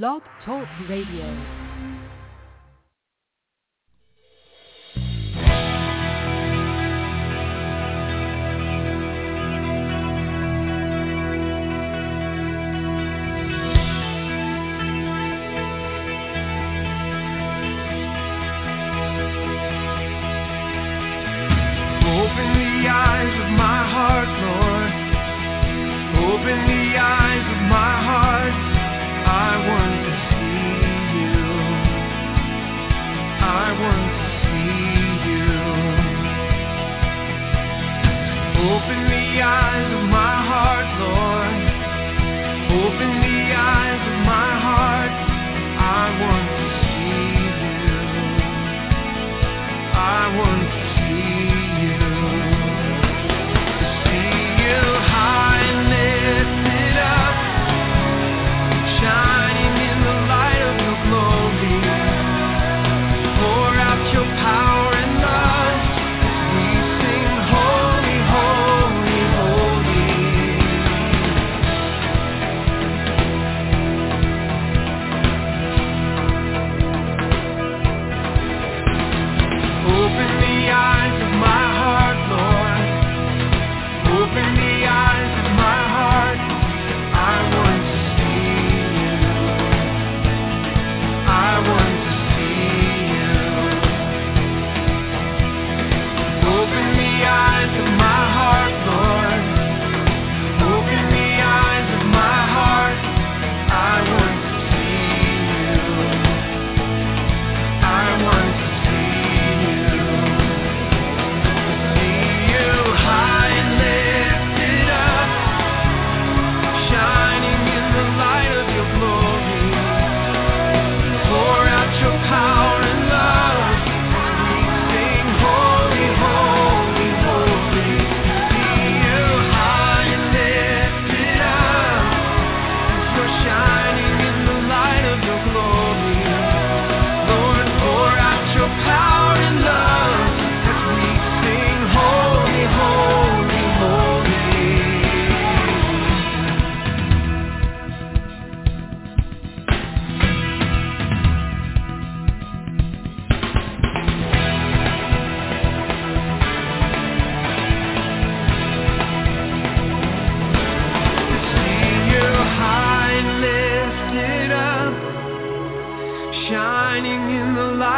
Blog 0.00 0.22
Talk 0.42 0.66
Radio. 0.88 1.61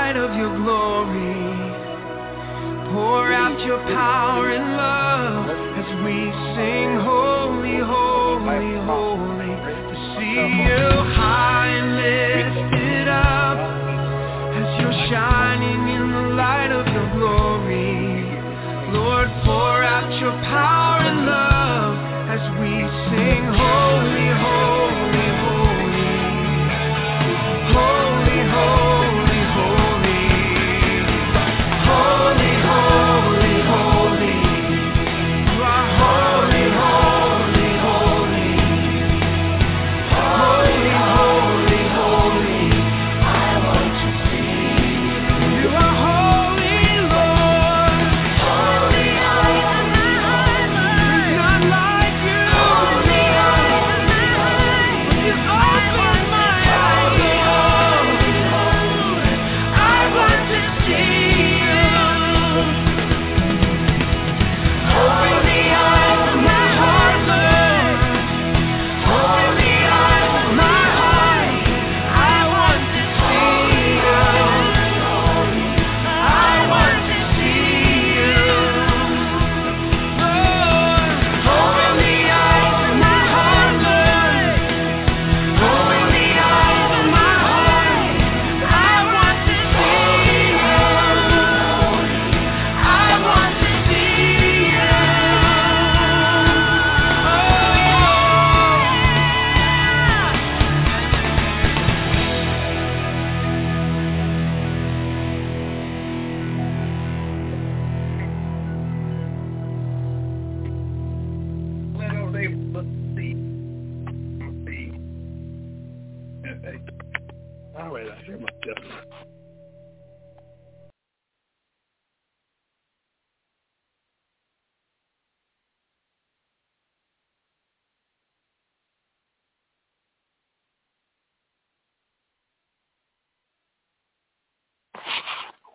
light 0.04 0.16
of 0.16 0.36
your 0.36 0.54
glory. 0.58 1.48
Pour 2.92 3.32
out 3.32 3.58
your 3.64 3.78
power 3.88 4.50
and 4.50 4.76
love 4.76 5.48
as 5.80 5.88
we 6.04 6.16
sing, 6.52 6.90
Holy, 7.00 7.78
Holy, 7.80 8.68
Holy. 8.84 9.52
To 9.88 9.96
see 10.12 10.44
you 10.68 10.84
high 11.16 11.70
and 11.80 11.88
lifted 12.04 13.08
up 13.08 13.58
as 14.60 14.68
you're 14.78 15.08
shining 15.08 15.88
in 15.96 16.12
the 16.12 16.34
light 16.36 16.70
of 16.70 16.84
your 16.92 17.08
glory. 17.16 18.28
Lord, 18.92 19.28
pour 19.46 19.82
out 19.82 20.20
your 20.20 20.32
power. 20.44 20.83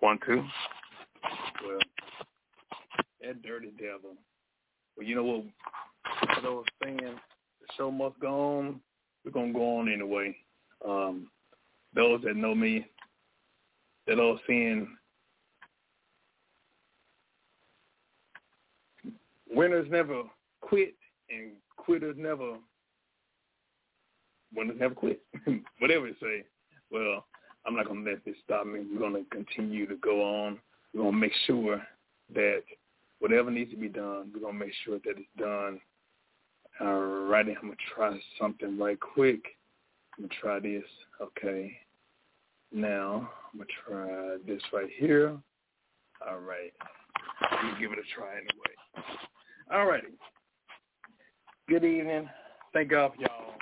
One, 0.10 0.18
two. 0.26 0.44
Well, 1.64 1.78
that 3.22 3.44
dirty 3.44 3.72
devil. 3.78 4.16
Well, 4.98 5.06
you 5.06 5.14
know 5.14 5.24
what? 5.24 5.44
For 6.34 6.42
those 6.42 6.66
saying 6.84 6.98
the 6.98 7.68
show 7.78 7.92
must 7.92 8.20
go 8.20 8.58
on, 8.58 8.80
we're 9.24 9.30
gonna 9.32 9.54
go 9.54 9.78
on 9.78 9.88
anyway. 9.88 10.36
Um, 10.84 11.30
those 11.94 12.22
that 12.24 12.36
know 12.36 12.56
me, 12.56 12.88
that 14.08 14.20
are 14.20 14.40
saying 14.48 14.88
winners 19.48 19.86
never 19.92 20.24
quit 20.62 20.96
and 21.30 21.52
quitters 21.78 22.16
never 22.18 22.56
winners 24.56 24.78
never 24.80 24.96
quit. 24.96 25.22
Whatever 25.78 26.08
you 26.08 26.16
say. 26.20 26.46
Well, 26.90 27.26
I'm 27.66 27.76
not 27.76 27.88
gonna 27.88 28.10
let 28.10 28.24
this 28.26 28.36
stop 28.44 28.66
me. 28.66 28.82
We're 28.92 29.00
gonna 29.00 29.24
continue 29.32 29.86
to 29.88 29.96
go 29.98 30.22
on. 30.24 30.60
We're 30.94 31.04
gonna 31.04 31.18
make 31.18 31.34
sure 31.46 31.82
that 32.34 32.64
whatever 33.20 33.52
needs 33.52 33.72
to 33.72 33.78
be 33.78 33.90
done, 33.90 34.32
we're 34.34 34.42
gonna 34.42 34.58
make 34.58 34.74
sure 34.86 35.00
that 35.00 35.18
it's 35.18 35.28
done. 35.38 35.80
All 36.80 37.28
right, 37.28 37.46
I'm 37.46 37.56
gonna 37.62 37.76
try 37.96 38.18
something 38.40 38.78
right 38.78 39.00
quick. 39.00 39.44
I'm 40.18 40.26
gonna 40.26 40.40
try 40.42 40.60
this. 40.60 40.86
Okay. 41.22 41.78
Now 42.72 43.30
I'm 43.54 43.60
gonna 43.60 43.70
try 43.86 44.38
this 44.48 44.62
right 44.72 44.90
here. 44.98 45.38
All 46.28 46.40
right. 46.40 46.74
Let 47.52 47.64
me 47.66 47.72
give 47.80 47.92
it 47.92 48.00
a 48.00 48.16
try 48.16 48.34
anyway. 48.34 49.06
All 49.72 49.86
righty. 49.86 50.08
Good 51.68 51.84
evening. 51.84 52.30
Thank 52.74 52.90
God 52.90 53.12
for 53.16 53.22
y'all 53.22 53.54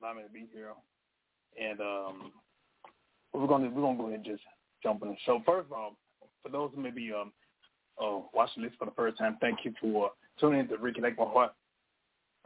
allowing 0.00 0.18
me 0.18 0.22
to 0.24 0.28
be 0.28 0.46
here. 0.52 0.72
And 1.60 1.80
um 1.80 2.32
we're 3.34 3.46
gonna 3.46 3.68
we're 3.68 3.82
gonna 3.82 3.98
go 3.98 4.06
ahead 4.06 4.20
and 4.20 4.24
just 4.24 4.42
jump 4.82 5.02
in 5.02 5.16
So. 5.26 5.42
First 5.44 5.66
of 5.66 5.72
all, 5.72 5.96
for 6.42 6.48
those 6.50 6.70
who 6.74 6.80
may 6.80 6.90
be 6.90 7.12
um 7.12 7.32
uh, 8.00 8.20
watching 8.32 8.62
this 8.62 8.72
for 8.78 8.86
the 8.86 8.92
first 8.92 9.18
time, 9.18 9.36
thank 9.40 9.60
you 9.64 9.72
for 9.80 10.10
tuning 10.40 10.60
in 10.60 10.68
to 10.68 10.76
Reconnect 10.76 11.16
My 11.16 11.24
Heart. 11.24 11.52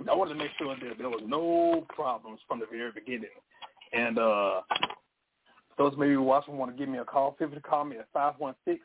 I 0.09 0.15
wanted 0.15 0.35
to 0.35 0.39
make 0.39 0.51
sure 0.59 0.75
that 0.75 0.99
there 0.99 1.09
was 1.09 1.23
no 1.27 1.87
problems 1.89 2.41
from 2.47 2.61
the 2.61 2.67
very 2.71 2.93
beginning. 2.93 3.31
And 3.93 4.19
uh 4.19 4.61
those 5.77 5.95
maybe 5.97 6.17
watching 6.17 6.57
want 6.57 6.73
to 6.73 6.79
give 6.79 6.89
me 6.89 6.99
a 6.99 7.05
call, 7.05 7.37
feel 7.39 7.49
free 7.49 7.57
to 7.57 7.63
call 7.63 7.85
me 7.85 7.99
at 7.99 8.09
five 8.13 8.35
one 8.39 8.55
six 8.65 8.81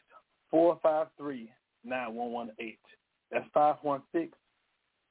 four 0.51 0.79
five 0.83 1.07
three 1.17 1.51
nine 1.83 2.13
one 2.13 2.31
one 2.31 2.51
eight. 2.59 2.79
That's 3.31 3.45
five 3.53 3.77
one 3.81 4.01
six 4.11 4.37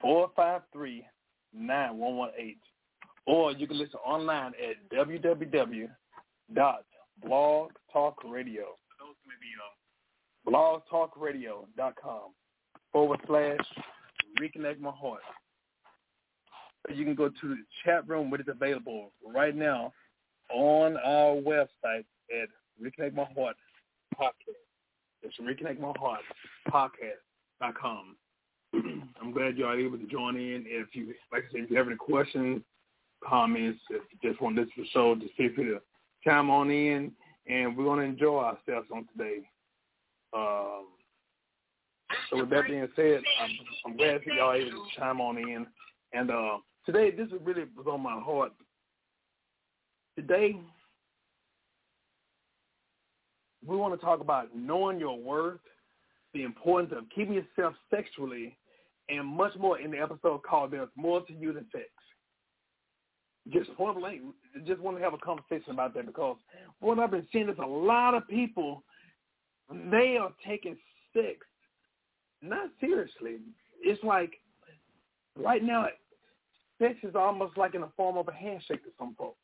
four 0.01 0.31
five 0.37 0.63
three 0.73 1.05
nine 1.55 1.99
one 1.99 2.17
one 2.17 2.31
eight. 2.39 2.61
Or 3.27 3.53
you 3.53 3.67
can 3.67 3.79
listen 3.79 4.01
online 4.05 4.53
at 4.55 4.97
www 4.97 5.89
dot 6.55 6.85
blog 7.23 7.71
talk 7.93 8.17
radio. 8.25 8.65
Blogtalkradio.com 10.47 12.21
forward 12.93 13.21
slash 13.27 13.61
reconnect 14.41 14.81
my 14.81 14.91
heart. 14.91 15.21
You 16.93 17.05
can 17.05 17.15
go 17.15 17.29
to 17.29 17.49
the 17.49 17.57
chat 17.85 18.09
room 18.09 18.31
where 18.31 18.41
it's 18.41 18.51
available 18.51 19.13
right 19.25 19.55
now 19.55 19.93
on 20.53 20.97
our 20.97 21.37
website 21.37 22.05
at 22.33 22.49
reconnect 22.83 23.15
my 23.15 23.27
heart 23.37 23.57
podcast. 24.19 24.33
It's 25.23 25.37
reconnect 25.41 25.79
my 25.79 25.93
heart 25.99 26.23
podcast.com. 26.69 28.17
I'm 29.21 29.33
glad 29.33 29.57
you 29.57 29.67
are 29.67 29.79
able 29.79 29.99
to 29.99 30.07
join 30.07 30.37
in. 30.37 30.65
If 30.67 30.89
you, 30.95 31.15
like 31.31 31.45
I 31.49 31.53
said, 31.53 31.61
if 31.63 31.71
you 31.71 31.77
have 31.77 31.87
any 31.87 31.97
questions, 31.97 32.63
comments, 33.25 33.79
if 33.91 34.03
you 34.11 34.31
just 34.31 34.43
want 34.43 34.57
to 34.57 34.63
listen 34.63 34.83
to 34.83 34.91
show, 34.91 35.15
just 35.15 35.35
feel 35.35 35.51
free 35.55 35.67
to 35.67 35.81
chime 36.25 36.51
on 36.51 36.71
in, 36.71 37.13
and 37.47 37.77
we're 37.77 37.85
going 37.85 38.01
to 38.01 38.05
enjoy 38.05 38.39
ourselves 38.39 38.89
on 38.95 39.07
today. 39.17 39.41
Um, 40.35 40.87
so 42.31 42.39
with 42.39 42.51
that 42.51 42.67
being 42.67 42.89
said, 42.97 43.21
I'm, 43.43 43.51
I'm 43.87 43.97
glad 43.97 44.21
that 44.25 44.35
y'all 44.35 44.55
able 44.55 44.71
to 44.71 45.01
chime 45.01 45.21
on 45.21 45.39
in. 45.39 45.67
And 46.13 46.31
uh, 46.31 46.59
today, 46.87 47.11
this 47.11 47.29
is 47.29 47.41
really 47.45 47.65
was 47.77 47.87
on 47.91 48.03
my 48.03 48.21
heart. 48.21 48.53
Today, 50.17 50.57
we 53.67 53.77
want 53.77 53.99
to 53.99 54.05
talk 54.05 54.21
about 54.21 54.49
knowing 54.55 54.99
your 54.99 55.19
worth, 55.19 55.61
the 56.35 56.43
importance 56.43 56.93
of 56.97 57.05
keeping 57.15 57.35
yourself 57.35 57.75
sexually, 57.91 58.57
and 59.09 59.27
much 59.27 59.53
more 59.59 59.79
in 59.79 59.91
the 59.91 59.99
episode 59.99 60.43
called 60.43 60.71
"There's 60.73 60.89
More 60.97 61.23
to 61.23 61.33
You 61.33 61.53
Than 61.53 61.67
Sex." 61.73 61.87
Just 63.51 63.75
point 63.77 63.99
just 64.67 64.81
want 64.81 64.97
to 64.97 65.03
have 65.03 65.15
a 65.15 65.19
conversation 65.19 65.73
about 65.73 65.95
that 65.95 66.07
because 66.07 66.37
what 66.81 66.99
I've 66.99 67.11
been 67.11 67.27
seeing 67.33 67.49
is 67.49 67.59
a 67.61 67.67
lot 67.67 68.15
of 68.15 68.27
people 68.29 68.85
they 69.91 70.17
are 70.17 70.33
taking 70.47 70.77
sex 71.13 71.39
not 72.43 72.71
seriously. 72.81 73.37
It's 73.81 74.03
like 74.03 74.33
right 75.39 75.63
now, 75.63 75.87
sex 76.81 76.97
is 77.03 77.15
almost 77.15 77.57
like 77.57 77.75
in 77.75 77.81
the 77.81 77.91
form 77.97 78.19
of 78.19 78.29
a 78.29 78.33
handshake 78.33 78.83
to 78.85 78.91
some 78.99 79.15
folks. 79.17 79.39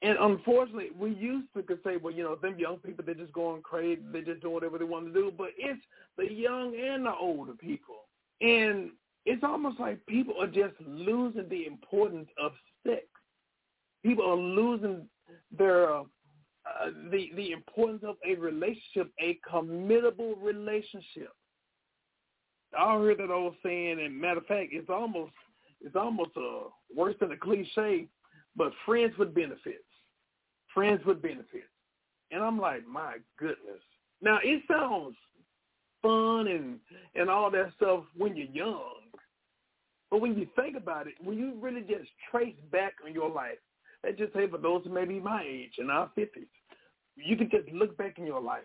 And 0.00 0.16
unfortunately, 0.18 0.90
we 0.98 1.12
used 1.12 1.48
to 1.54 1.62
could 1.62 1.78
say, 1.84 1.96
well, 1.96 2.12
you 2.12 2.24
know, 2.24 2.34
them 2.34 2.58
young 2.58 2.78
people, 2.78 3.04
they're 3.04 3.14
just 3.14 3.32
going 3.32 3.62
crazy. 3.62 4.02
They're 4.12 4.22
just 4.22 4.42
doing 4.42 4.54
whatever 4.54 4.78
they 4.78 4.84
want 4.84 5.06
to 5.06 5.12
do. 5.12 5.32
But 5.36 5.50
it's 5.56 5.80
the 6.16 6.32
young 6.32 6.74
and 6.76 7.06
the 7.06 7.14
older 7.14 7.52
people. 7.52 8.06
And 8.40 8.90
it's 9.26 9.44
almost 9.44 9.78
like 9.78 10.04
people 10.06 10.34
are 10.40 10.48
just 10.48 10.74
losing 10.84 11.48
the 11.48 11.66
importance 11.66 12.28
of 12.40 12.52
sex. 12.86 13.02
People 14.04 14.30
are 14.30 14.36
losing 14.36 15.08
their 15.56 15.94
uh, 15.94 16.04
the 17.10 17.30
the 17.36 17.52
importance 17.52 18.02
of 18.06 18.16
a 18.26 18.34
relationship, 18.34 19.10
a 19.20 19.38
committable 19.50 20.34
relationship. 20.40 21.32
I 22.78 22.94
heard 22.94 23.18
that 23.18 23.30
old 23.30 23.54
saying, 23.62 24.00
and 24.00 24.18
matter 24.18 24.38
of 24.38 24.46
fact, 24.46 24.70
it's 24.72 24.88
almost 24.88 25.32
it's 25.80 25.96
almost 25.96 26.30
uh, 26.36 26.68
worse 26.94 27.16
than 27.20 27.32
a 27.32 27.36
cliche, 27.36 28.06
but 28.56 28.72
friends 28.86 29.16
with 29.18 29.34
benefits, 29.34 29.84
friends 30.72 31.04
with 31.04 31.20
benefits, 31.20 31.64
and 32.30 32.42
I'm 32.42 32.58
like, 32.58 32.86
my 32.86 33.16
goodness. 33.38 33.82
Now 34.20 34.38
it 34.42 34.62
sounds 34.70 35.16
fun 36.00 36.48
and 36.48 36.78
and 37.14 37.28
all 37.28 37.50
that 37.50 37.72
stuff 37.76 38.04
when 38.16 38.36
you're 38.36 38.46
young, 38.46 39.01
but 40.12 40.20
when 40.20 40.38
you 40.38 40.46
think 40.54 40.76
about 40.76 41.06
it, 41.06 41.14
when 41.24 41.38
you 41.38 41.54
really 41.58 41.80
just 41.80 42.10
trace 42.30 42.54
back 42.70 42.92
on 43.04 43.14
your 43.14 43.30
life, 43.30 43.56
let's 44.04 44.18
just 44.18 44.34
say 44.34 44.46
for 44.46 44.58
those 44.58 44.82
who 44.84 44.92
may 44.92 45.06
be 45.06 45.18
my 45.18 45.42
age 45.42 45.72
in 45.78 45.88
our 45.88 46.10
fifties, 46.14 46.44
you 47.16 47.34
can 47.34 47.48
just 47.48 47.66
look 47.72 47.96
back 47.96 48.18
in 48.18 48.26
your 48.26 48.42
life. 48.42 48.60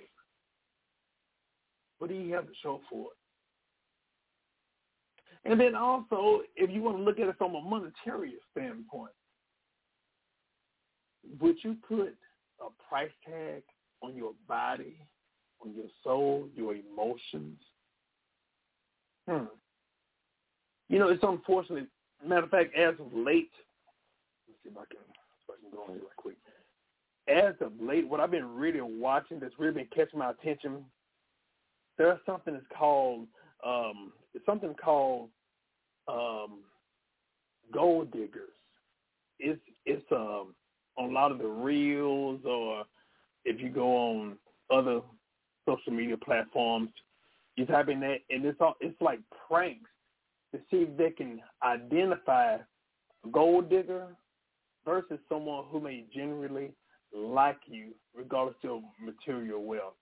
What 1.99 2.09
do 2.09 2.15
you 2.15 2.33
have 2.33 2.47
to 2.47 2.53
show 2.61 2.81
for 2.89 3.05
it? 3.05 5.49
And 5.49 5.57
then 5.57 5.73
also, 5.73 6.41
if 6.57 6.69
you 6.69 6.83
want 6.83 6.97
to 6.97 7.03
look 7.03 7.17
at 7.17 7.29
it 7.29 7.37
from 7.37 7.55
a 7.55 7.61
monetary 7.61 8.33
standpoint, 8.51 9.13
would 11.39 11.55
you 11.63 11.77
put 11.87 12.13
a 12.59 12.67
price 12.89 13.09
tag 13.25 13.63
on 14.03 14.17
your 14.17 14.33
body, 14.49 14.97
on 15.63 15.73
your 15.73 15.87
soul, 16.03 16.49
your 16.53 16.75
emotions? 16.75 17.57
Hmm. 19.29 19.45
You 20.89 20.99
know, 20.99 21.09
it's 21.09 21.23
unfortunate. 21.23 21.87
Matter 22.25 22.43
of 22.43 22.49
fact, 22.49 22.75
as 22.75 22.93
of 22.99 23.13
late, 23.13 23.51
let's 24.47 24.59
see 24.63 24.69
if 24.69 24.77
I 24.77 24.85
can, 24.89 24.99
if 24.99 25.49
I 25.49 25.61
can 25.61 25.71
go 25.71 25.83
on 25.83 25.89
here 25.89 25.99
right 25.99 26.15
quick. 26.15 26.37
As 27.27 27.53
of 27.61 27.73
late, 27.81 28.07
what 28.07 28.19
I've 28.19 28.31
been 28.31 28.55
really 28.55 28.81
watching 28.81 29.39
that's 29.39 29.59
really 29.59 29.73
been 29.73 29.87
catching 29.93 30.19
my 30.19 30.31
attention, 30.31 30.85
there's 31.97 32.19
something 32.25 32.53
that's 32.53 32.65
called 32.77 33.27
um, 33.65 34.13
something 34.45 34.73
called 34.75 35.29
um, 36.07 36.59
gold 37.73 38.11
diggers. 38.11 38.53
It's 39.39 39.59
it's 39.85 40.05
um, 40.11 40.55
on 40.97 41.09
a 41.09 41.13
lot 41.13 41.31
of 41.31 41.37
the 41.37 41.47
reels, 41.47 42.41
or 42.45 42.85
if 43.45 43.59
you 43.61 43.69
go 43.69 43.95
on 43.95 44.37
other 44.71 45.01
social 45.65 45.91
media 45.91 46.17
platforms, 46.17 46.89
you 47.55 47.65
type 47.65 47.89
in 47.89 47.99
that, 47.99 48.19
and 48.29 48.45
it's 48.45 48.59
all 48.61 48.75
it's 48.79 48.99
like 49.01 49.19
pranks 49.47 49.89
to 50.53 50.59
see 50.69 50.77
if 50.77 50.97
they 50.97 51.11
can 51.11 51.41
identify 51.63 52.55
a 52.55 52.59
gold 53.31 53.69
digger 53.69 54.07
versus 54.85 55.19
someone 55.27 55.65
who 55.69 55.79
may 55.79 56.05
genuinely 56.13 56.71
like 57.13 57.59
you, 57.65 57.89
regardless 58.15 58.55
of 58.63 58.81
material 59.03 59.63
wealth. 59.63 59.93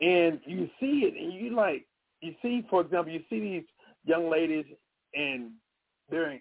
And 0.00 0.40
you 0.44 0.68
see 0.78 1.04
it, 1.04 1.14
and 1.14 1.32
you 1.32 1.54
like 1.54 1.86
you 2.20 2.34
see, 2.42 2.66
for 2.68 2.80
example, 2.80 3.12
you 3.12 3.22
see 3.30 3.40
these 3.40 3.64
young 4.04 4.30
ladies, 4.30 4.64
and 5.14 5.50
they're 6.10 6.40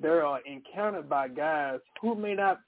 they're 0.00 0.26
uh, 0.26 0.38
encountered 0.44 1.08
by 1.08 1.28
guys 1.28 1.80
who 2.00 2.14
may 2.14 2.34
not, 2.34 2.60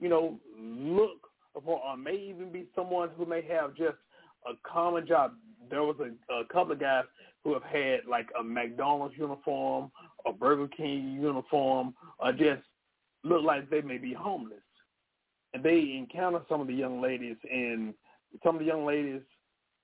you 0.00 0.08
know, 0.08 0.38
look 0.58 1.26
for, 1.64 1.80
or 1.80 1.96
may 1.96 2.14
even 2.14 2.52
be 2.52 2.66
someone 2.74 3.10
who 3.16 3.26
may 3.26 3.42
have 3.42 3.74
just 3.74 3.96
a 4.46 4.52
common 4.66 5.06
job. 5.06 5.32
There 5.70 5.82
was 5.82 5.96
a, 6.00 6.32
a 6.32 6.44
couple 6.46 6.72
of 6.72 6.80
guys 6.80 7.04
who 7.44 7.54
have 7.54 7.62
had 7.62 8.00
like 8.08 8.28
a 8.38 8.42
McDonald's 8.42 9.14
uniform, 9.16 9.90
a 10.26 10.32
Burger 10.32 10.68
King 10.68 11.18
uniform, 11.20 11.94
or 12.18 12.32
just 12.32 12.62
look 13.24 13.42
like 13.42 13.70
they 13.70 13.80
may 13.80 13.98
be 13.98 14.12
homeless. 14.12 14.58
And 15.54 15.62
they 15.62 15.94
encounter 15.96 16.40
some 16.48 16.60
of 16.60 16.66
the 16.66 16.74
young 16.74 17.00
ladies, 17.00 17.36
and 17.50 17.94
some 18.44 18.56
of 18.56 18.60
the 18.60 18.66
young 18.66 18.84
ladies, 18.84 19.22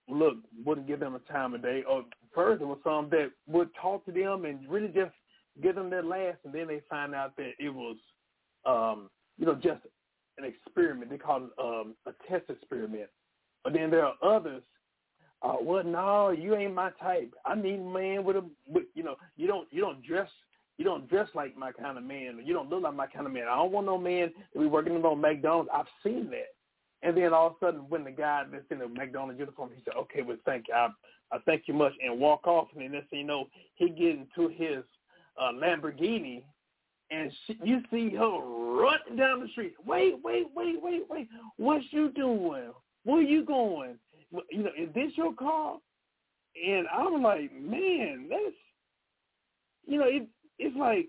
look, 0.09 0.37
wouldn't 0.65 0.87
give 0.87 1.01
them 1.01 1.15
a 1.15 1.33
time 1.33 1.55
of 1.55 1.63
day. 1.63 1.83
Or 1.89 2.05
there 2.35 2.67
was 2.67 2.79
some 2.85 3.09
that 3.11 3.31
would 3.47 3.71
talk 3.81 4.05
to 4.05 4.13
them 4.13 4.45
and 4.45 4.69
really 4.69 4.89
just 4.89 5.15
give 5.63 5.75
them 5.75 5.89
their 5.89 6.03
last, 6.03 6.39
and 6.45 6.53
then 6.53 6.67
they 6.67 6.83
find 6.91 7.15
out 7.15 7.37
that 7.37 7.53
it 7.59 7.71
was, 7.71 7.97
um, 8.67 9.09
you 9.39 9.47
know, 9.47 9.55
just 9.55 9.81
an 10.37 10.45
experiment. 10.45 11.11
They 11.11 11.17
call 11.17 11.45
it 11.45 11.51
um, 11.59 11.95
a 12.07 12.13
test 12.29 12.51
experiment. 12.51 13.09
But 13.63 13.73
then 13.73 13.91
there 13.91 14.05
are 14.05 14.15
others. 14.23 14.63
Uh, 15.45 15.57
well, 15.61 15.85
no, 15.85 16.31
you 16.31 16.57
ain't 16.57 16.75
my 16.75 16.91
type. 17.03 17.31
I 17.45 17.55
need 17.55 17.79
a 17.79 17.83
man 17.83 18.25
with 18.25 18.37
a, 18.37 18.45
with, 18.67 18.85
you 18.95 19.03
know, 19.03 19.17
you 19.37 19.47
don't, 19.47 19.69
you 19.71 19.83
don't 19.83 20.03
dress, 20.03 20.29
you 20.79 20.87
don't 20.87 21.09
dress 21.09 21.29
like 21.35 21.55
my 21.55 21.71
kind 21.71 21.99
of 21.99 22.05
man. 22.05 22.41
You 22.43 22.55
don't 22.55 22.71
look 22.71 22.83
like 22.83 22.95
my 22.95 23.07
kind 23.07 23.27
of 23.27 23.33
man. 23.33 23.45
I 23.51 23.57
don't 23.57 23.71
want 23.71 23.87
no 23.87 23.99
man 23.99 24.33
to 24.55 24.59
be 24.59 24.67
working 24.67 24.95
on 24.95 25.21
McDonald's. 25.21 25.69
I've 25.73 25.87
seen 26.03 26.31
that. 26.31 26.55
And 27.03 27.15
then 27.15 27.35
all 27.35 27.49
of 27.49 27.53
a 27.61 27.67
sudden, 27.67 27.81
when 27.91 28.05
the 28.05 28.11
guy 28.11 28.45
that's 28.51 28.65
in 28.71 28.79
the 28.79 28.89
McDonald's 28.89 29.39
uniform, 29.39 29.69
he 29.77 29.83
said, 29.85 29.93
"Okay, 29.95 30.23
well, 30.23 30.39
thank 30.47 30.69
you. 30.69 30.75
I, 30.75 30.89
I 31.31 31.39
thank 31.45 31.65
you 31.69 31.75
much," 31.75 31.93
and 32.03 32.19
walk 32.19 32.47
off. 32.47 32.69
And 32.73 32.83
then 32.83 32.93
next 32.93 33.11
thing 33.11 33.19
you 33.19 33.27
know, 33.27 33.49
he 33.75 33.91
get 33.91 34.17
into 34.17 34.49
his 34.49 34.83
uh, 35.39 35.53
Lamborghini, 35.53 36.43
and 37.11 37.31
she, 37.47 37.59
you 37.63 37.83
see 37.91 38.09
her 38.17 38.39
running 38.39 39.17
down 39.19 39.41
the 39.41 39.49
street. 39.49 39.75
Wait, 39.85 40.15
wait, 40.25 40.47
wait, 40.55 40.83
wait, 40.83 41.03
wait. 41.11 41.29
What's 41.59 41.85
you 41.91 42.11
doing? 42.13 42.73
Where 43.05 43.21
you 43.21 43.45
going? 43.45 43.97
You 44.51 44.65
know, 44.65 44.71
is 44.79 44.93
this 44.95 45.13
your 45.17 45.35
car? 45.35 45.79
And 46.67 46.87
I'm 46.89 47.23
like, 47.23 47.53
man, 47.53 48.27
that's, 48.31 48.57
you 49.87 49.99
know, 49.99 50.07
it, 50.07 50.27
it's 50.59 50.77
like, 50.77 51.09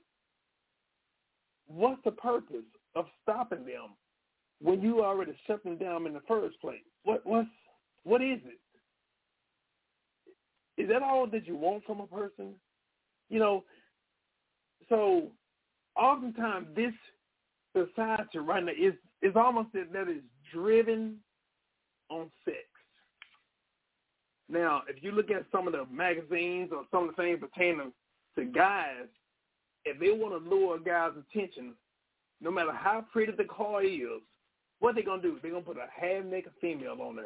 what's 1.67 2.01
the 2.03 2.11
purpose 2.11 2.65
of 2.95 3.05
stopping 3.21 3.65
them 3.65 3.95
when 4.61 4.81
you 4.81 5.03
already 5.03 5.35
shut 5.45 5.63
them 5.63 5.77
down 5.77 6.07
in 6.07 6.13
the 6.13 6.21
first 6.27 6.59
place? 6.61 6.79
What, 7.03 7.25
what's, 7.25 7.47
what 8.03 8.21
is 8.21 8.39
it? 8.45 8.59
Is 10.81 10.89
that 10.89 11.03
all 11.03 11.27
that 11.27 11.47
you 11.47 11.55
want 11.55 11.85
from 11.85 12.01
a 12.01 12.07
person? 12.07 12.55
You 13.29 13.39
know, 13.39 13.63
so 14.89 15.31
oftentimes 15.95 16.67
this 16.75 16.93
society 17.75 18.39
right 18.39 18.63
now 18.63 18.71
is 18.71 18.93
is 19.21 19.35
almost 19.35 19.69
that, 19.73 19.91
that 19.91 20.07
is 20.07 20.21
driven 20.53 21.17
on 22.09 22.29
sex. 22.43 22.57
Now, 24.47 24.83
if 24.87 25.03
you 25.03 25.11
look 25.11 25.31
at 25.31 25.45
some 25.51 25.67
of 25.67 25.73
the 25.73 25.85
magazines 25.91 26.69
or 26.71 26.83
some 26.91 27.09
of 27.09 27.15
the 27.15 27.21
things 27.21 27.39
pertaining 27.39 27.91
to 28.37 28.45
guys, 28.45 29.07
if 29.85 29.99
they 29.99 30.11
want 30.11 30.43
to 30.43 30.49
lure 30.49 30.77
a 30.77 30.79
guy's 30.79 31.11
attention, 31.29 31.73
no 32.41 32.51
matter 32.51 32.71
how 32.71 33.05
pretty 33.11 33.31
the 33.31 33.45
car 33.45 33.83
is, 33.83 34.21
what 34.79 34.95
they 34.95 35.01
gonna 35.01 35.21
do? 35.21 35.39
They're 35.41 35.51
gonna 35.51 35.63
put 35.63 35.77
a 35.77 35.87
half 35.89 36.25
naked 36.25 36.51
female 36.61 37.01
on 37.01 37.15
there. 37.15 37.25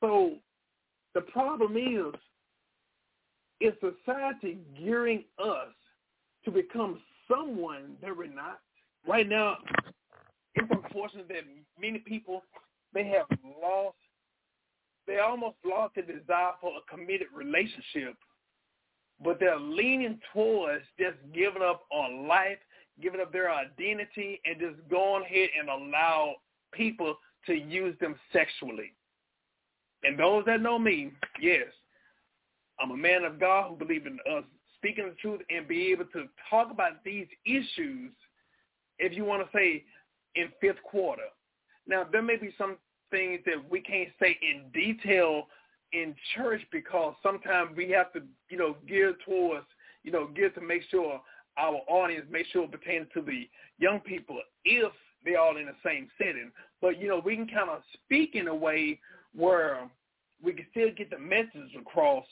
So 0.00 0.36
the 1.14 1.22
problem 1.22 1.76
is 1.76 2.14
is 3.60 3.72
society 3.80 4.58
gearing 4.78 5.24
us 5.38 5.72
to 6.44 6.50
become 6.50 7.00
someone 7.28 7.96
that 8.02 8.16
we're 8.16 8.26
not? 8.26 8.60
Right 9.06 9.28
now, 9.28 9.56
it's 10.54 10.68
unfortunate 10.70 11.28
that 11.28 11.44
many 11.80 11.98
people 11.98 12.42
they 12.92 13.06
have 13.08 13.26
lost, 13.62 13.96
they 15.06 15.18
almost 15.18 15.56
lost 15.64 15.94
the 15.96 16.02
desire 16.02 16.52
for 16.60 16.72
a 16.76 16.94
committed 16.94 17.28
relationship, 17.34 18.16
but 19.22 19.38
they're 19.38 19.58
leaning 19.58 20.18
towards 20.32 20.84
just 20.98 21.16
giving 21.34 21.62
up 21.62 21.84
on 21.92 22.26
life, 22.26 22.58
giving 23.02 23.20
up 23.20 23.32
their 23.32 23.52
identity, 23.52 24.40
and 24.44 24.58
just 24.58 24.88
going 24.88 25.24
ahead 25.24 25.50
and 25.58 25.68
allow 25.68 26.34
people 26.72 27.16
to 27.46 27.54
use 27.54 27.96
them 28.00 28.14
sexually. 28.32 28.92
And 30.02 30.18
those 30.18 30.44
that 30.46 30.60
know 30.60 30.78
me, 30.78 31.12
yes, 31.40 31.66
I'm 32.80 32.90
a 32.90 32.96
man 32.96 33.24
of 33.24 33.38
God 33.40 33.70
who 33.70 33.76
believes 33.76 34.06
in 34.06 34.18
us 34.30 34.44
speaking 34.76 35.06
the 35.06 35.14
truth 35.14 35.40
and 35.48 35.66
be 35.66 35.92
able 35.92 36.04
to 36.06 36.24
talk 36.50 36.70
about 36.70 37.04
these 37.04 37.26
issues, 37.46 38.12
if 38.98 39.16
you 39.16 39.24
want 39.24 39.42
to 39.42 39.56
say, 39.56 39.84
in 40.34 40.48
fifth 40.60 40.82
quarter. 40.82 41.22
Now, 41.86 42.04
there 42.10 42.22
may 42.22 42.36
be 42.36 42.52
some 42.58 42.76
things 43.14 43.40
that 43.46 43.70
we 43.70 43.80
can't 43.80 44.10
say 44.20 44.36
in 44.42 44.70
detail 44.72 45.46
in 45.92 46.14
church 46.34 46.60
because 46.72 47.14
sometimes 47.22 47.76
we 47.76 47.88
have 47.90 48.12
to, 48.12 48.22
you 48.50 48.58
know, 48.58 48.76
gear 48.88 49.14
towards, 49.24 49.66
you 50.02 50.10
know, 50.10 50.26
gear 50.26 50.50
to 50.50 50.60
make 50.60 50.82
sure 50.90 51.20
our 51.56 51.80
audience 51.88 52.26
make 52.28 52.46
sure 52.46 52.64
it 52.64 52.72
pertains 52.72 53.06
to 53.14 53.22
the 53.22 53.48
young 53.78 54.00
people 54.00 54.40
if 54.64 54.92
they're 55.24 55.40
all 55.40 55.56
in 55.56 55.66
the 55.66 55.76
same 55.84 56.08
setting. 56.18 56.50
But, 56.82 57.00
you 57.00 57.06
know, 57.06 57.22
we 57.24 57.36
can 57.36 57.46
kind 57.46 57.70
of 57.70 57.82
speak 57.92 58.34
in 58.34 58.48
a 58.48 58.54
way 58.54 58.98
where 59.34 59.88
we 60.42 60.52
can 60.52 60.66
still 60.72 60.90
get 60.96 61.10
the 61.10 61.18
message 61.18 61.74
across 61.78 62.26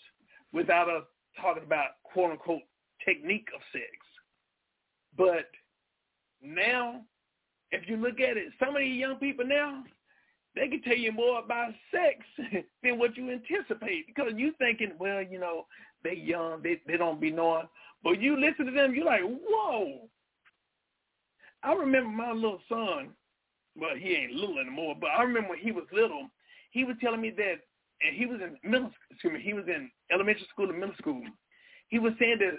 without 0.53 0.89
us 0.89 1.05
talking 1.41 1.63
about 1.63 2.03
quote 2.03 2.33
unquote 2.33 2.63
technique 3.05 3.49
of 3.55 3.61
sex. 3.73 3.87
But 5.17 5.47
now, 6.43 7.03
if 7.71 7.89
you 7.89 7.97
look 7.97 8.21
at 8.21 8.37
it, 8.37 8.53
some 8.59 8.75
of 8.75 8.83
these 8.83 8.99
young 8.99 9.17
people 9.17 9.47
now, 9.47 9.85
they 10.55 10.69
can 10.69 10.83
tell 10.83 10.97
you 10.97 11.13
more 11.13 11.39
about 11.39 11.73
sex 11.91 12.65
than 12.83 12.99
what 12.99 13.17
you 13.17 13.31
anticipate 13.31 14.07
because 14.07 14.33
you 14.37 14.53
thinking, 14.59 14.93
well, 14.99 15.23
you 15.23 15.39
know, 15.39 15.67
they 16.05 16.15
young, 16.15 16.63
they 16.63 16.81
they 16.87 16.97
don't 16.97 17.21
be 17.21 17.31
knowing. 17.31 17.69
But 18.05 18.21
you 18.21 18.39
listen 18.39 18.67
to 18.67 18.73
them, 18.73 18.95
you're 18.95 19.05
like, 19.05 19.23
whoa. 19.23 20.09
I 21.63 21.73
remember 21.73 22.11
my 22.11 22.33
little 22.33 22.61
son. 22.69 23.11
Well, 23.77 23.97
he 23.97 24.15
ain't 24.15 24.33
little 24.33 24.59
anymore, 24.59 24.97
but 25.01 25.11
I 25.17 25.23
remember 25.23 25.51
when 25.51 25.59
he 25.59 25.73
was 25.73 25.85
little, 25.93 26.29
he 26.73 26.85
was 26.85 26.97
telling 27.01 27.21
me 27.21 27.31
that 27.31 27.55
and 28.05 28.17
he 28.17 28.27
was 28.27 28.41
in 28.41 28.59
middle 28.69 28.91
excuse 29.11 29.33
me, 29.33 29.41
he 29.41 29.55
was 29.55 29.65
in 29.69 29.91
elementary 30.13 30.47
school 30.51 30.69
and 30.69 30.79
middle 30.79 30.95
school. 30.97 31.23
He 31.89 31.99
was 31.99 32.13
saying 32.19 32.39
that 32.41 32.59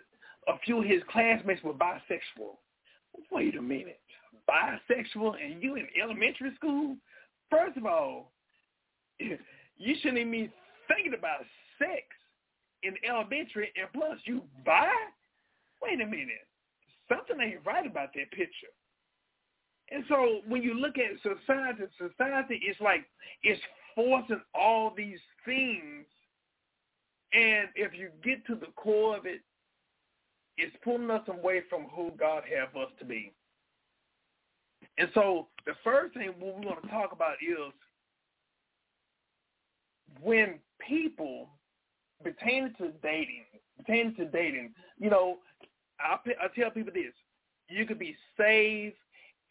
a 0.54 0.58
few 0.60 0.80
of 0.80 0.86
his 0.86 1.02
classmates 1.12 1.64
were 1.64 1.74
bisexual. 1.74 2.56
Wait 3.32 3.56
a 3.56 3.62
minute. 3.62 4.00
Bisexual 4.50 5.36
and 5.44 5.62
you 5.62 5.76
in 5.76 5.88
elementary 6.02 6.54
school? 6.56 6.96
First 7.50 7.78
of 7.78 7.86
all, 7.86 8.32
you 9.20 9.96
shouldn't 10.02 10.20
even 10.20 10.32
be 10.32 10.54
thinking 10.88 11.14
about 11.18 11.40
sex 11.78 12.04
in 12.84 12.94
elementary 13.08 13.72
and 13.76 13.88
plus 13.94 14.20
you 14.26 14.44
buy. 14.66 14.92
Wait 15.82 16.02
a 16.02 16.06
minute. 16.06 16.48
Something 17.10 17.38
ain't 17.42 17.66
right 17.66 17.86
about 17.86 18.10
that 18.16 18.32
picture. 18.32 18.74
And 19.92 20.04
so 20.08 20.42
when 20.48 20.64
you 20.64 20.74
look 20.74 20.96
at 20.98 21.22
society, 21.22 21.84
society 21.98 22.56
is 22.56 22.78
like 22.80 23.06
it's 23.44 23.62
forcing 23.96 24.42
all 24.56 24.94
these 24.96 25.20
things. 25.46 26.06
And 27.34 27.70
if 27.76 27.94
you 27.94 28.10
get 28.24 28.46
to 28.48 28.56
the 28.56 28.72
core 28.76 29.18
of 29.18 29.26
it, 29.26 29.42
it's 30.58 30.76
pulling 30.84 31.10
us 31.10 31.28
away 31.28 31.64
from 31.70 31.84
who 31.96 32.12
God 32.18 32.44
have 32.56 32.76
us 32.80 32.92
to 33.00 33.06
be. 33.06 33.34
And 34.98 35.10
so 35.14 35.48
the 35.66 35.74
first 35.84 36.14
thing 36.14 36.34
we 36.40 36.50
want 36.50 36.82
to 36.82 36.90
talk 36.90 37.12
about 37.12 37.36
is 37.42 37.74
when 40.22 40.60
people 40.86 41.50
pertaining 42.24 42.74
to 42.78 42.92
dating, 43.02 43.46
pertaining 43.78 44.16
to 44.16 44.26
dating, 44.26 44.72
you 45.00 45.10
know, 45.10 45.38
I, 46.00 46.18
I 46.42 46.48
tell 46.60 46.70
people 46.70 46.94
this: 46.94 47.14
you 47.70 47.86
could 47.86 48.00
be 48.00 48.16
saved 48.38 48.96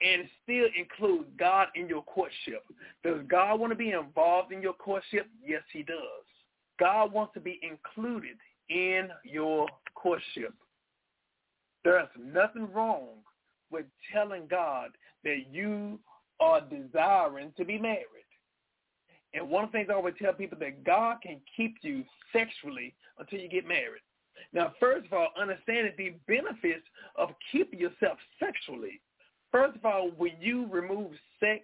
and 0.00 0.28
still 0.42 0.66
include 0.76 1.26
God 1.38 1.68
in 1.74 1.88
your 1.88 2.02
courtship. 2.02 2.64
Does 3.04 3.18
God 3.28 3.60
want 3.60 3.72
to 3.72 3.76
be 3.76 3.92
involved 3.92 4.52
in 4.52 4.62
your 4.62 4.72
courtship? 4.72 5.28
Yes, 5.44 5.62
he 5.72 5.82
does. 5.82 5.96
God 6.80 7.12
wants 7.12 7.34
to 7.34 7.40
be 7.40 7.60
included 7.62 8.36
in 8.68 9.08
your 9.24 9.68
courtship. 9.94 10.54
There's 11.84 12.08
nothing 12.18 12.72
wrong 12.72 13.08
with 13.72 13.86
telling 14.12 14.46
God 14.48 14.90
that 15.24 15.46
you 15.50 15.98
are 16.40 16.60
desiring 16.60 17.52
to 17.56 17.64
be 17.64 17.78
married. 17.78 18.06
And 19.34 19.48
one 19.48 19.64
of 19.64 19.72
the 19.72 19.78
things 19.78 19.88
I 19.90 19.94
always 19.94 20.14
tell 20.20 20.32
people 20.32 20.58
that 20.60 20.84
God 20.84 21.18
can 21.22 21.40
keep 21.56 21.76
you 21.82 22.04
sexually 22.32 22.94
until 23.18 23.40
you 23.40 23.48
get 23.48 23.66
married. 23.66 24.02
Now, 24.52 24.74
first 24.78 25.06
of 25.06 25.12
all, 25.12 25.28
understanding 25.40 25.92
the 25.96 26.14
benefits 26.26 26.84
of 27.16 27.30
keeping 27.50 27.78
yourself 27.78 28.18
sexually. 28.38 29.00
First 29.50 29.76
of 29.76 29.84
all, 29.84 30.10
when 30.16 30.32
you 30.40 30.66
remove 30.70 31.12
sex 31.40 31.62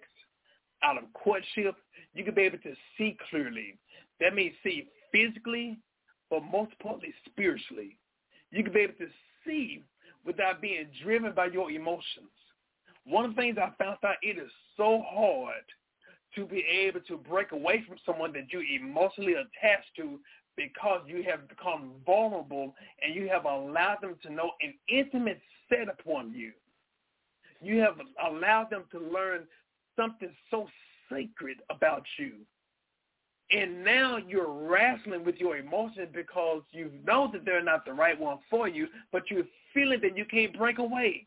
out 0.83 0.97
of 0.97 1.03
courtship, 1.13 1.75
you 2.13 2.23
can 2.23 2.33
be 2.33 2.43
able 2.43 2.57
to 2.59 2.73
see 2.97 3.17
clearly. 3.29 3.77
That 4.19 4.33
means 4.33 4.55
see 4.63 4.87
physically, 5.11 5.77
but 6.29 6.41
most 6.43 6.71
importantly, 6.71 7.13
spiritually. 7.25 7.97
You 8.51 8.63
can 8.63 8.73
be 8.73 8.81
able 8.81 8.93
to 8.93 9.07
see 9.45 9.83
without 10.25 10.61
being 10.61 10.87
driven 11.03 11.33
by 11.33 11.45
your 11.47 11.71
emotions. 11.71 12.29
One 13.05 13.25
of 13.25 13.35
the 13.35 13.41
things 13.41 13.57
I 13.57 13.71
found 13.81 13.97
out, 14.03 14.15
it 14.21 14.37
is 14.37 14.51
so 14.77 15.03
hard 15.07 15.63
to 16.35 16.45
be 16.45 16.63
able 16.69 16.99
to 17.01 17.17
break 17.17 17.51
away 17.51 17.83
from 17.87 17.97
someone 18.05 18.33
that 18.33 18.51
you 18.53 18.61
emotionally 18.79 19.33
attached 19.33 19.95
to 19.97 20.19
because 20.55 21.01
you 21.07 21.23
have 21.23 21.47
become 21.47 21.91
vulnerable 22.05 22.75
and 23.01 23.15
you 23.15 23.29
have 23.29 23.45
allowed 23.45 23.97
them 24.01 24.15
to 24.23 24.31
know 24.31 24.51
an 24.61 24.73
intimate 24.87 25.39
set 25.69 25.87
upon 25.87 26.33
you. 26.33 26.51
You 27.61 27.79
have 27.79 27.95
allowed 28.25 28.69
them 28.69 28.83
to 28.91 28.99
learn 28.99 29.43
something 29.95 30.29
so 30.51 30.67
sacred 31.11 31.57
about 31.69 32.03
you. 32.17 32.33
And 33.51 33.83
now 33.83 34.17
you're 34.17 34.51
wrestling 34.51 35.25
with 35.25 35.35
your 35.37 35.57
emotions 35.57 36.09
because 36.13 36.61
you 36.71 36.91
know 37.05 37.29
that 37.33 37.45
they're 37.45 37.63
not 37.63 37.83
the 37.83 37.93
right 37.93 38.19
one 38.19 38.37
for 38.49 38.67
you, 38.67 38.87
but 39.11 39.23
you're 39.31 39.45
feeling 39.73 39.99
that 40.01 40.15
you 40.15 40.25
can't 40.25 40.55
break 40.55 40.77
away. 40.77 41.25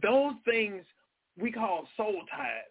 Those 0.00 0.34
things 0.44 0.84
we 1.38 1.50
call 1.50 1.88
soul 1.96 2.22
ties. 2.30 2.62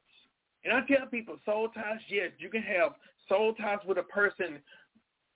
And 0.63 0.73
I 0.73 0.81
tell 0.87 1.07
people 1.07 1.37
soul 1.45 1.69
ties, 1.69 1.99
yes, 2.07 2.31
you 2.37 2.49
can 2.49 2.61
have 2.61 2.93
soul 3.27 3.53
ties 3.53 3.79
with 3.85 3.97
a 3.97 4.03
person 4.03 4.59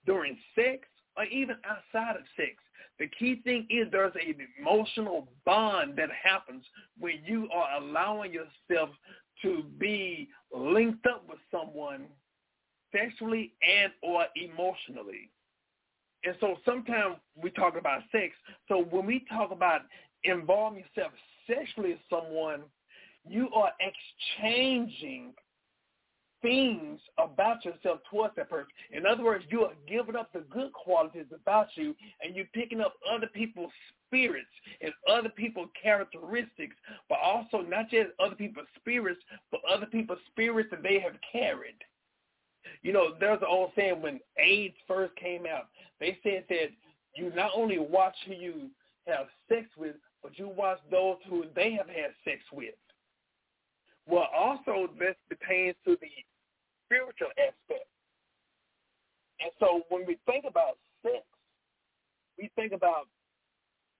during 0.05 0.37
sex 0.53 0.87
or 1.17 1.25
even 1.25 1.57
outside 1.65 2.15
of 2.15 2.23
sex. 2.37 2.51
The 2.99 3.07
key 3.19 3.41
thing 3.43 3.67
is 3.69 3.87
there's 3.91 4.13
an 4.15 4.35
emotional 4.59 5.27
bond 5.45 5.97
that 5.97 6.09
happens 6.23 6.63
when 6.97 7.15
you 7.25 7.49
are 7.53 7.81
allowing 7.81 8.31
yourself 8.31 8.89
to 9.41 9.63
be 9.77 10.29
linked 10.55 11.05
up 11.05 11.25
with 11.27 11.39
someone 11.51 12.05
sexually 12.95 13.53
and 13.61 13.91
or 14.01 14.25
emotionally. 14.35 15.29
And 16.23 16.35
so 16.39 16.55
sometimes 16.65 17.17
we 17.35 17.51
talk 17.51 17.77
about 17.77 18.01
sex. 18.11 18.33
So 18.67 18.85
when 18.89 19.05
we 19.05 19.25
talk 19.29 19.51
about 19.51 19.81
involving 20.23 20.83
yourself 20.83 21.11
sexually 21.47 21.91
with 21.91 21.99
someone, 22.09 22.61
you 23.27 23.49
are 23.55 23.71
exchanging 23.79 25.33
things 26.41 26.99
about 27.17 27.63
yourself 27.65 27.99
towards 28.09 28.35
that 28.35 28.49
person. 28.49 28.67
In 28.91 29.05
other 29.05 29.23
words, 29.23 29.45
you 29.49 29.65
are 29.65 29.73
giving 29.87 30.15
up 30.15 30.31
the 30.33 30.41
good 30.51 30.71
qualities 30.73 31.25
about 31.33 31.67
you 31.75 31.95
and 32.21 32.35
you're 32.35 32.45
picking 32.53 32.81
up 32.81 32.93
other 33.11 33.27
people's 33.27 33.71
spirits 34.05 34.47
and 34.81 34.91
other 35.09 35.29
people's 35.29 35.69
characteristics, 35.81 36.75
but 37.09 37.17
also 37.23 37.61
not 37.61 37.89
just 37.89 38.09
other 38.23 38.35
people's 38.35 38.67
spirits, 38.75 39.21
but 39.51 39.61
other 39.71 39.87
people's 39.87 40.19
spirits 40.31 40.69
that 40.71 40.83
they 40.83 40.99
have 40.99 41.13
carried. 41.31 41.77
You 42.85 42.93
know, 42.93 43.15
there's 43.19 43.41
an 43.41 43.47
old 43.49 43.71
saying 43.75 43.99
when 43.99 44.19
AIDS 44.37 44.75
first 44.87 45.15
came 45.15 45.47
out, 45.47 45.69
they 45.99 46.19
said 46.21 46.43
that 46.49 46.67
you 47.15 47.31
not 47.35 47.49
only 47.55 47.79
watch 47.79 48.13
who 48.27 48.33
you 48.35 48.69
have 49.07 49.25
sex 49.49 49.65
with, 49.75 49.95
but 50.21 50.37
you 50.37 50.49
watch 50.55 50.77
those 50.91 51.17
who 51.27 51.45
they 51.55 51.71
have 51.71 51.87
had 51.87 52.11
sex 52.23 52.41
with. 52.53 52.75
Well, 54.05 54.27
also 54.31 54.87
this 54.99 55.15
pertains 55.27 55.75
to 55.85 55.97
the 55.99 56.07
spiritual 56.85 57.29
aspect. 57.39 57.89
And 59.41 59.49
so 59.59 59.81
when 59.89 60.05
we 60.05 60.19
think 60.27 60.45
about 60.47 60.77
sex, 61.01 61.25
we 62.37 62.51
think 62.55 62.71
about, 62.71 63.07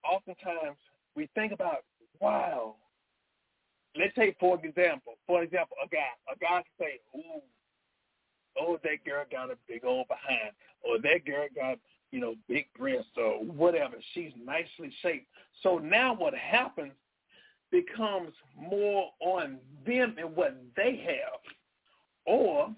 oftentimes, 0.08 0.78
we 1.16 1.28
think 1.34 1.54
about, 1.54 1.86
wow. 2.22 2.76
Let's 3.98 4.14
take 4.14 4.38
for 4.40 4.64
example, 4.64 5.14
for 5.26 5.42
example, 5.42 5.76
a 5.84 5.88
guy. 5.88 6.14
A 6.32 6.38
guy 6.38 6.62
can 6.62 6.88
say, 6.88 7.00
ooh, 7.18 7.42
oh, 8.60 8.80
that 8.84 9.04
girl 9.06 9.24
got 9.32 9.52
a 9.52 9.58
big 9.68 9.86
old 9.86 10.08
behind, 10.08 10.52
or 10.84 11.00
that 11.00 11.26
girl 11.26 11.48
got, 11.56 11.78
you 12.12 12.20
know, 12.20 12.36
big 12.48 12.66
breasts, 12.78 13.12
or 13.18 13.44
whatever. 13.44 13.96
She's 14.14 14.32
nicely 14.44 14.94
shaped. 15.02 15.28
So 15.64 15.78
now 15.78 16.14
what 16.14 16.34
happens 16.34 16.94
becomes 17.72 18.32
more 18.58 19.10
on 19.20 19.58
them 19.86 20.16
and 20.18 20.36
what 20.36 20.56
they 20.76 21.04
have. 21.06 21.40
Or 22.26 22.74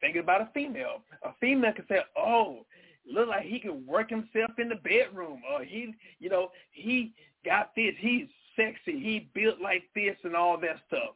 thinking 0.00 0.22
about 0.22 0.42
a 0.42 0.48
female. 0.54 1.02
A 1.24 1.30
female 1.40 1.72
can 1.72 1.84
say, 1.88 2.00
oh, 2.16 2.64
look 3.10 3.28
like 3.28 3.44
he 3.44 3.58
can 3.58 3.86
work 3.86 4.10
himself 4.10 4.52
in 4.58 4.68
the 4.68 4.76
bedroom 4.76 5.40
or 5.52 5.64
he, 5.64 5.94
you 6.18 6.28
know, 6.28 6.50
he 6.70 7.12
got 7.44 7.74
this. 7.74 7.94
He's 7.98 8.26
sexy. 8.56 8.98
He 8.98 9.28
built 9.34 9.60
like 9.60 9.84
this 9.94 10.16
and 10.24 10.34
all 10.34 10.58
that 10.58 10.80
stuff. 10.86 11.14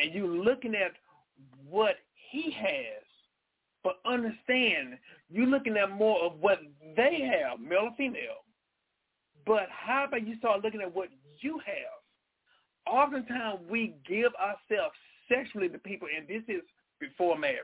And 0.00 0.12
you're 0.12 0.26
looking 0.26 0.74
at 0.74 0.92
what 1.68 1.96
he 2.30 2.50
has. 2.50 3.05
But 3.86 4.00
understand, 4.04 4.98
you're 5.30 5.46
looking 5.46 5.76
at 5.76 5.92
more 5.92 6.20
of 6.24 6.40
what 6.40 6.58
they 6.96 7.20
have, 7.20 7.60
male 7.60 7.82
or 7.82 7.94
female. 7.96 8.42
But 9.46 9.68
how 9.70 10.06
about 10.08 10.26
you 10.26 10.36
start 10.38 10.64
looking 10.64 10.80
at 10.80 10.92
what 10.92 11.08
you 11.38 11.60
have? 11.64 12.92
Oftentimes 12.92 13.60
we 13.70 13.94
give 14.04 14.32
ourselves 14.34 14.96
sexually 15.28 15.68
to 15.68 15.78
people, 15.78 16.08
and 16.16 16.26
this 16.26 16.42
is 16.48 16.62
before 16.98 17.38
marriage. 17.38 17.62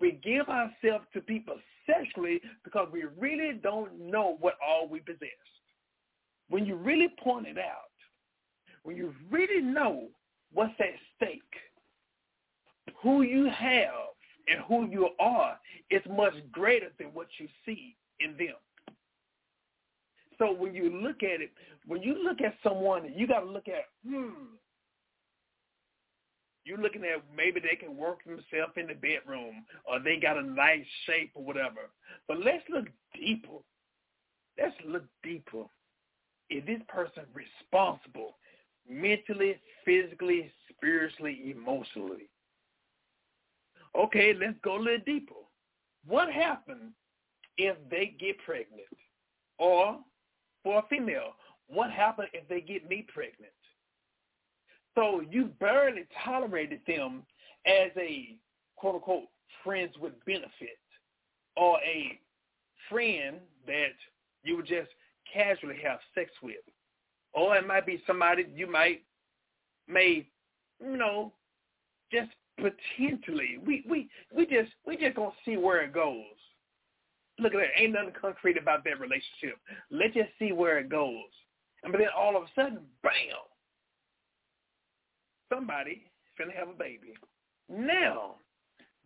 We 0.00 0.12
give 0.12 0.48
ourselves 0.48 1.04
to 1.12 1.20
people 1.20 1.56
sexually 1.86 2.40
because 2.64 2.88
we 2.90 3.04
really 3.18 3.60
don't 3.62 4.00
know 4.00 4.38
what 4.40 4.54
all 4.66 4.88
we 4.88 5.00
possess. 5.00 5.28
When 6.48 6.64
you 6.64 6.74
really 6.74 7.08
point 7.22 7.48
it 7.48 7.58
out, 7.58 7.92
when 8.82 8.96
you 8.96 9.14
really 9.30 9.60
know 9.60 10.08
what's 10.54 10.72
at 10.80 10.86
stake, 11.16 11.42
who 13.02 13.20
you 13.20 13.50
have 13.50 14.16
and 14.50 14.60
who 14.66 14.88
you 14.90 15.10
are 15.18 15.58
is 15.90 16.02
much 16.10 16.34
greater 16.52 16.88
than 16.98 17.08
what 17.08 17.28
you 17.38 17.48
see 17.64 17.96
in 18.20 18.32
them. 18.36 18.56
So 20.38 20.52
when 20.52 20.74
you 20.74 20.90
look 21.02 21.22
at 21.22 21.40
it, 21.40 21.50
when 21.86 22.02
you 22.02 22.22
look 22.22 22.40
at 22.40 22.54
someone, 22.62 23.12
you 23.14 23.26
got 23.26 23.40
to 23.40 23.50
look 23.50 23.66
at, 23.66 23.86
hmm, 24.06 24.54
you're 26.64 26.78
looking 26.78 27.02
at 27.02 27.22
maybe 27.34 27.60
they 27.60 27.76
can 27.76 27.96
work 27.96 28.22
themselves 28.24 28.74
in 28.76 28.86
the 28.86 28.94
bedroom 28.94 29.64
or 29.84 29.98
they 29.98 30.16
got 30.16 30.36
a 30.36 30.42
nice 30.42 30.84
shape 31.06 31.32
or 31.34 31.42
whatever. 31.42 31.90
But 32.28 32.38
let's 32.38 32.62
look 32.70 32.86
deeper. 33.14 33.58
Let's 34.60 34.76
look 34.86 35.04
deeper. 35.22 35.64
Is 36.50 36.64
this 36.66 36.80
person 36.88 37.22
responsible 37.34 38.36
mentally, 38.88 39.58
physically, 39.84 40.52
spiritually, 40.70 41.54
emotionally? 41.56 42.28
Okay, 43.96 44.34
let's 44.38 44.58
go 44.62 44.76
a 44.76 44.78
little 44.78 45.04
deeper. 45.04 45.34
What 46.06 46.30
happens 46.30 46.92
if 47.56 47.76
they 47.90 48.14
get 48.18 48.38
pregnant? 48.44 48.86
Or 49.58 49.98
for 50.62 50.78
a 50.78 50.82
female, 50.88 51.34
what 51.68 51.90
happens 51.90 52.28
if 52.32 52.48
they 52.48 52.60
get 52.60 52.88
me 52.88 53.06
pregnant? 53.12 53.52
So 54.94 55.22
you 55.30 55.50
barely 55.60 56.06
tolerated 56.24 56.80
them 56.86 57.22
as 57.66 57.90
a 57.96 58.36
quote 58.76 58.96
unquote 58.96 59.24
friends 59.64 59.94
with 60.00 60.12
benefit 60.24 60.78
or 61.56 61.78
a 61.78 62.18
friend 62.88 63.36
that 63.66 63.94
you 64.44 64.56
would 64.56 64.66
just 64.66 64.88
casually 65.32 65.76
have 65.84 65.98
sex 66.14 66.30
with. 66.42 66.56
Or 67.32 67.56
it 67.56 67.66
might 67.66 67.86
be 67.86 68.02
somebody 68.06 68.46
you 68.54 68.70
might 68.70 69.02
may 69.86 70.26
you 70.80 70.96
know 70.96 71.32
just 72.12 72.30
potentially 72.58 73.58
we 73.64 73.84
we 73.88 74.08
we 74.34 74.44
just 74.46 74.70
we 74.86 74.96
just 74.96 75.16
gonna 75.16 75.30
see 75.44 75.56
where 75.56 75.82
it 75.82 75.92
goes. 75.92 76.24
Look 77.38 77.54
at 77.54 77.58
that, 77.58 77.80
ain't 77.80 77.92
nothing 77.92 78.12
concrete 78.20 78.58
about 78.58 78.82
that 78.84 78.98
relationship. 78.98 79.58
Let's 79.90 80.14
just 80.14 80.30
see 80.38 80.52
where 80.52 80.78
it 80.78 80.88
goes. 80.88 81.30
And 81.84 81.92
but 81.92 81.98
then 81.98 82.08
all 82.16 82.36
of 82.36 82.42
a 82.42 82.46
sudden, 82.54 82.80
bam, 83.02 83.12
somebody 85.52 86.02
finna 86.38 86.54
have 86.54 86.68
a 86.68 86.72
baby. 86.72 87.14
Now, 87.68 88.36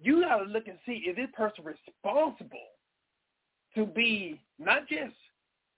you 0.00 0.22
got 0.22 0.38
to 0.38 0.44
look 0.44 0.68
and 0.68 0.78
see, 0.86 0.92
is 0.92 1.16
this 1.16 1.28
person 1.36 1.64
responsible 1.64 2.58
to 3.74 3.86
be 3.86 4.40
not 4.58 4.88
just, 4.88 5.14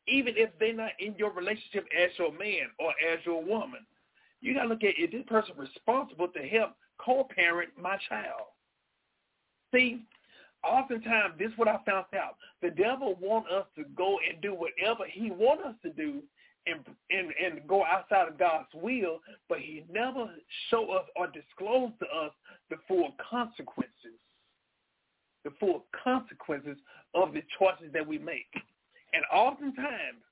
even 0.06 0.34
if 0.36 0.50
they're 0.58 0.74
not 0.74 0.92
in 0.98 1.14
your 1.16 1.32
relationship 1.32 1.86
as 1.96 2.10
your 2.18 2.32
man 2.32 2.68
or 2.78 2.90
as 3.12 3.24
your 3.24 3.42
woman, 3.42 3.80
you 4.40 4.54
got 4.54 4.64
to 4.64 4.68
look 4.68 4.84
at, 4.84 4.98
is 4.98 5.10
this 5.10 5.24
person 5.26 5.54
responsible 5.56 6.28
to 6.28 6.40
help 6.40 6.72
co-parent 6.98 7.70
my 7.80 7.96
child? 8.08 8.48
See, 9.72 10.02
oftentimes, 10.62 11.34
this 11.38 11.50
is 11.50 11.58
what 11.58 11.68
I 11.68 11.78
found 11.86 12.06
out. 12.14 12.36
The 12.62 12.70
devil 12.70 13.16
want 13.20 13.50
us 13.50 13.66
to 13.76 13.84
go 13.96 14.18
and 14.28 14.40
do 14.40 14.54
whatever 14.54 15.04
he 15.10 15.30
want 15.30 15.60
us 15.64 15.74
to 15.82 15.90
do 15.90 16.22
and, 16.66 16.80
and 17.10 17.32
and 17.42 17.68
go 17.68 17.84
outside 17.84 18.28
of 18.28 18.38
God's 18.38 18.68
will, 18.74 19.20
but 19.48 19.58
he 19.58 19.84
never 19.92 20.30
show 20.70 20.90
us 20.92 21.04
or 21.16 21.26
disclose 21.26 21.90
to 22.00 22.06
us 22.06 22.32
the 22.70 22.76
full 22.88 23.14
consequences, 23.30 24.18
the 25.44 25.50
full 25.60 25.84
consequences 26.02 26.78
of 27.14 27.34
the 27.34 27.42
choices 27.58 27.92
that 27.92 28.06
we 28.06 28.18
make. 28.18 28.52
And 29.12 29.22
oftentimes, 29.32 30.22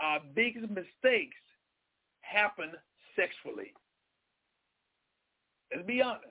our 0.00 0.20
biggest 0.34 0.68
mistakes 0.68 1.36
happen 2.20 2.72
sexually. 3.16 3.72
Let's 5.72 5.86
be 5.86 6.02
honest. 6.02 6.26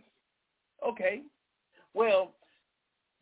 Okay, 0.88 1.22
well, 1.94 2.36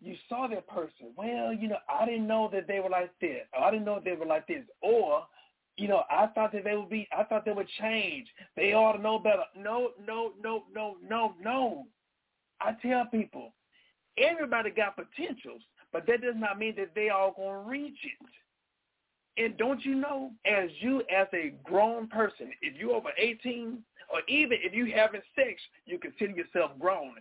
you 0.01 0.15
saw 0.27 0.47
that 0.47 0.67
person. 0.67 1.13
Well, 1.15 1.53
you 1.53 1.69
know, 1.69 1.77
I 1.89 2.05
didn't 2.05 2.27
know 2.27 2.49
that 2.51 2.67
they 2.67 2.79
were 2.79 2.89
like 2.89 3.11
this. 3.21 3.41
Oh, 3.57 3.63
I 3.63 3.71
didn't 3.71 3.85
know 3.85 4.01
they 4.03 4.13
were 4.13 4.25
like 4.25 4.47
this. 4.47 4.63
Or 4.81 5.25
you 5.77 5.87
know, 5.87 6.03
I 6.09 6.27
thought 6.27 6.53
that 6.53 6.63
they 6.63 6.75
would 6.75 6.89
be, 6.89 7.07
I 7.17 7.23
thought 7.23 7.45
they 7.45 7.51
would 7.51 7.67
change. 7.79 8.27
They 8.55 8.73
ought 8.73 8.93
to 8.93 9.01
know 9.01 9.19
better. 9.19 9.43
No, 9.57 9.89
no, 10.05 10.31
no, 10.41 10.63
no, 10.73 10.95
no, 11.07 11.35
no. 11.41 11.87
I 12.61 12.73
tell 12.81 13.05
people, 13.05 13.53
everybody 14.17 14.71
got 14.71 14.95
potentials, 14.95 15.61
but 15.91 16.07
that 16.07 16.21
does 16.21 16.35
not 16.37 16.57
mean 16.57 16.75
that 16.77 16.95
they 16.95 17.09
all 17.09 17.33
going 17.35 17.63
to 17.63 17.69
reach 17.69 17.97
it. 18.03 18.27
And 19.37 19.57
don't 19.57 19.83
you 19.83 19.95
know, 19.95 20.31
as 20.45 20.69
you 20.79 21.01
as 21.13 21.27
a 21.33 21.53
grown 21.63 22.07
person, 22.07 22.51
if 22.61 22.75
you're 22.77 22.95
over 22.95 23.09
18, 23.17 23.79
or 24.11 24.19
even 24.27 24.57
if 24.61 24.73
you 24.73 24.93
having 24.95 25.21
sex, 25.35 25.61
you 25.85 25.99
consider 25.99 26.31
yourself 26.31 26.71
grown. 26.79 27.15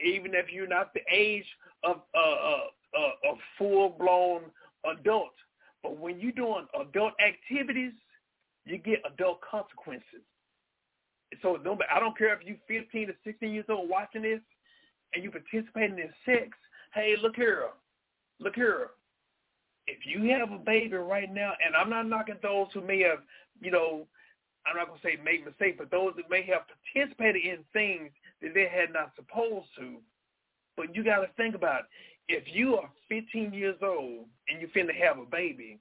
even 0.00 0.34
if 0.34 0.46
you're 0.52 0.68
not 0.68 0.92
the 0.94 1.00
age 1.10 1.46
of 1.82 2.02
uh, 2.14 2.18
uh, 2.18 2.60
uh, 2.98 3.30
a 3.30 3.34
full-blown 3.58 4.42
adult. 4.84 5.32
But 5.82 5.98
when 5.98 6.20
you're 6.20 6.32
doing 6.32 6.66
adult 6.78 7.14
activities, 7.20 7.92
you 8.64 8.78
get 8.78 9.02
adult 9.06 9.40
consequences. 9.40 10.22
So 11.42 11.58
I 11.92 12.00
don't 12.00 12.16
care 12.16 12.34
if 12.34 12.40
you're 12.44 12.56
15 12.68 13.08
to 13.08 13.14
16 13.24 13.52
years 13.52 13.64
old 13.68 13.88
watching 13.88 14.22
this 14.22 14.40
and 15.14 15.24
you 15.24 15.30
participating 15.30 15.98
in 15.98 16.10
sex. 16.24 16.50
Hey, 16.94 17.14
look 17.20 17.36
here, 17.36 17.64
look 18.40 18.54
here. 18.54 18.90
If 19.86 20.04
you 20.04 20.30
have 20.32 20.50
a 20.50 20.58
baby 20.58 20.96
right 20.96 21.32
now, 21.32 21.52
and 21.64 21.76
I'm 21.76 21.90
not 21.90 22.08
knocking 22.08 22.36
those 22.42 22.68
who 22.74 22.80
may 22.80 23.00
have, 23.02 23.20
you 23.60 23.70
know, 23.70 24.06
I'm 24.66 24.76
not 24.76 24.88
gonna 24.88 25.00
say 25.02 25.16
make 25.22 25.44
mistakes, 25.44 25.76
but 25.78 25.90
those 25.90 26.14
that 26.16 26.28
may 26.28 26.42
have 26.42 26.62
participated 26.92 27.44
in 27.44 27.58
things 27.72 28.10
that 28.42 28.52
they 28.54 28.68
had 28.68 28.92
not 28.92 29.12
supposed 29.14 29.68
to. 29.78 29.98
But 30.76 30.94
you 30.94 31.04
got 31.04 31.20
to 31.20 31.28
think 31.36 31.54
about 31.54 31.82
if 32.28 32.44
you 32.52 32.76
are 32.76 32.90
15 33.08 33.52
years 33.52 33.76
old 33.82 34.26
and 34.48 34.60
you 34.60 34.68
finna 34.68 34.94
have 34.94 35.18
a 35.18 35.24
baby, 35.24 35.78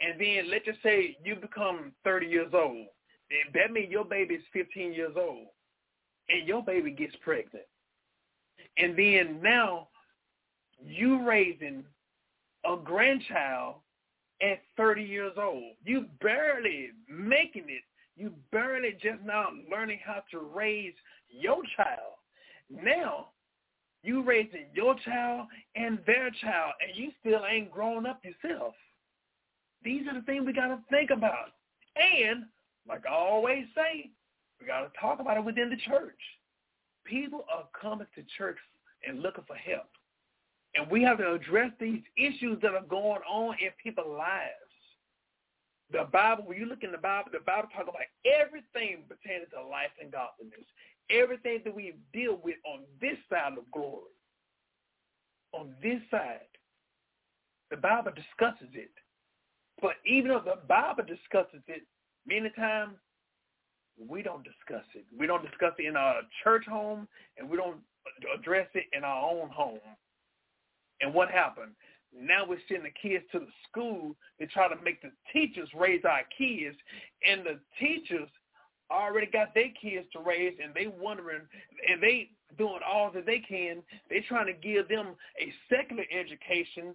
and 0.00 0.20
then 0.20 0.50
let's 0.50 0.64
just 0.64 0.82
say 0.82 1.16
you 1.22 1.36
become 1.36 1.92
30 2.04 2.26
years 2.26 2.50
old, 2.54 2.86
then 3.30 3.52
that 3.54 3.72
means 3.72 3.90
your 3.90 4.04
baby 4.04 4.34
is 4.36 4.42
15 4.52 4.92
years 4.92 5.12
old, 5.16 5.46
and 6.28 6.48
your 6.48 6.62
baby 6.62 6.90
gets 6.90 7.14
pregnant, 7.22 7.66
and 8.78 8.98
then 8.98 9.40
now 9.42 9.88
you 10.84 11.26
raising 11.26 11.84
a 12.64 12.76
grandchild 12.82 13.76
at 14.42 14.60
30 14.76 15.02
years 15.02 15.32
old. 15.36 15.74
You 15.84 16.06
barely 16.20 16.90
making 17.08 17.64
it. 17.68 17.82
You 18.16 18.32
barely 18.50 18.92
just 19.02 19.22
now 19.24 19.48
learning 19.70 20.00
how 20.04 20.22
to 20.32 20.40
raise 20.40 20.94
your 21.30 21.62
child. 21.76 22.14
Now 22.70 23.28
you 24.02 24.22
raising 24.22 24.66
your 24.74 24.96
child 25.04 25.46
and 25.76 25.98
their 26.06 26.30
child, 26.42 26.72
and 26.80 26.96
you 26.96 27.10
still 27.20 27.42
ain't 27.48 27.70
grown 27.70 28.04
up 28.04 28.20
yourself. 28.24 28.74
These 29.84 30.06
are 30.08 30.14
the 30.14 30.26
things 30.26 30.44
we 30.44 30.52
got 30.52 30.68
to 30.68 30.78
think 30.90 31.10
about. 31.10 31.52
And, 31.96 32.44
like 32.88 33.04
I 33.06 33.12
always 33.12 33.64
say, 33.74 34.10
we 34.60 34.66
got 34.66 34.80
to 34.80 35.00
talk 35.00 35.20
about 35.20 35.36
it 35.36 35.44
within 35.44 35.70
the 35.70 35.76
church. 35.76 36.18
People 37.04 37.44
are 37.52 37.64
coming 37.80 38.06
to 38.14 38.22
church 38.36 38.58
and 39.06 39.20
looking 39.22 39.44
for 39.46 39.56
help. 39.56 39.88
And 40.74 40.90
we 40.90 41.02
have 41.02 41.18
to 41.18 41.32
address 41.32 41.70
these 41.78 42.02
issues 42.16 42.58
that 42.62 42.72
are 42.72 42.88
going 42.88 43.20
on 43.28 43.56
in 43.60 43.70
people's 43.82 44.16
lives. 44.16 44.56
The 45.92 46.08
Bible, 46.10 46.44
when 46.46 46.56
you 46.56 46.64
look 46.64 46.82
in 46.82 46.92
the 46.92 46.98
Bible, 46.98 47.28
the 47.32 47.44
Bible 47.44 47.68
talks 47.74 47.88
about 47.88 48.08
everything 48.24 49.04
pertaining 49.08 49.52
to 49.52 49.60
life 49.68 49.92
and 50.00 50.10
godliness 50.10 50.64
everything 51.10 51.60
that 51.64 51.74
we 51.74 51.94
deal 52.12 52.38
with 52.42 52.56
on 52.64 52.80
this 53.00 53.16
side 53.30 53.52
of 53.58 53.70
glory, 53.72 54.12
on 55.52 55.74
this 55.82 56.00
side, 56.10 56.40
the 57.70 57.76
Bible 57.76 58.12
discusses 58.14 58.68
it. 58.74 58.90
But 59.80 59.94
even 60.06 60.28
though 60.28 60.42
the 60.44 60.60
Bible 60.68 61.04
discusses 61.04 61.62
it, 61.66 61.82
many 62.26 62.50
times 62.50 62.96
we 63.98 64.22
don't 64.22 64.44
discuss 64.44 64.86
it. 64.94 65.04
We 65.16 65.26
don't 65.26 65.42
discuss 65.42 65.72
it 65.78 65.86
in 65.86 65.96
our 65.96 66.20
church 66.42 66.64
home, 66.66 67.08
and 67.36 67.48
we 67.48 67.56
don't 67.56 67.80
address 68.34 68.68
it 68.74 68.84
in 68.92 69.04
our 69.04 69.30
own 69.30 69.48
home. 69.50 69.78
And 71.02 71.12
what 71.12 71.30
happened? 71.30 71.72
Now 72.18 72.44
we're 72.46 72.58
sending 72.68 72.84
the 72.92 73.08
kids 73.08 73.24
to 73.32 73.40
the 73.40 73.46
school 73.68 74.14
to 74.40 74.46
try 74.46 74.68
to 74.68 74.82
make 74.82 75.02
the 75.02 75.10
teachers 75.32 75.68
raise 75.78 76.02
our 76.04 76.22
kids, 76.38 76.76
and 77.28 77.44
the 77.44 77.58
teachers 77.78 78.28
already 78.92 79.26
got 79.26 79.54
their 79.54 79.70
kids 79.80 80.06
to 80.12 80.20
raise 80.20 80.54
and 80.62 80.74
they 80.74 80.86
wondering 80.86 81.40
and 81.88 82.02
they 82.02 82.28
doing 82.58 82.80
all 82.86 83.10
that 83.10 83.26
they 83.26 83.38
can. 83.38 83.82
They 84.10 84.20
trying 84.28 84.46
to 84.46 84.52
give 84.52 84.88
them 84.88 85.14
a 85.40 85.52
secular 85.70 86.04
education 86.12 86.94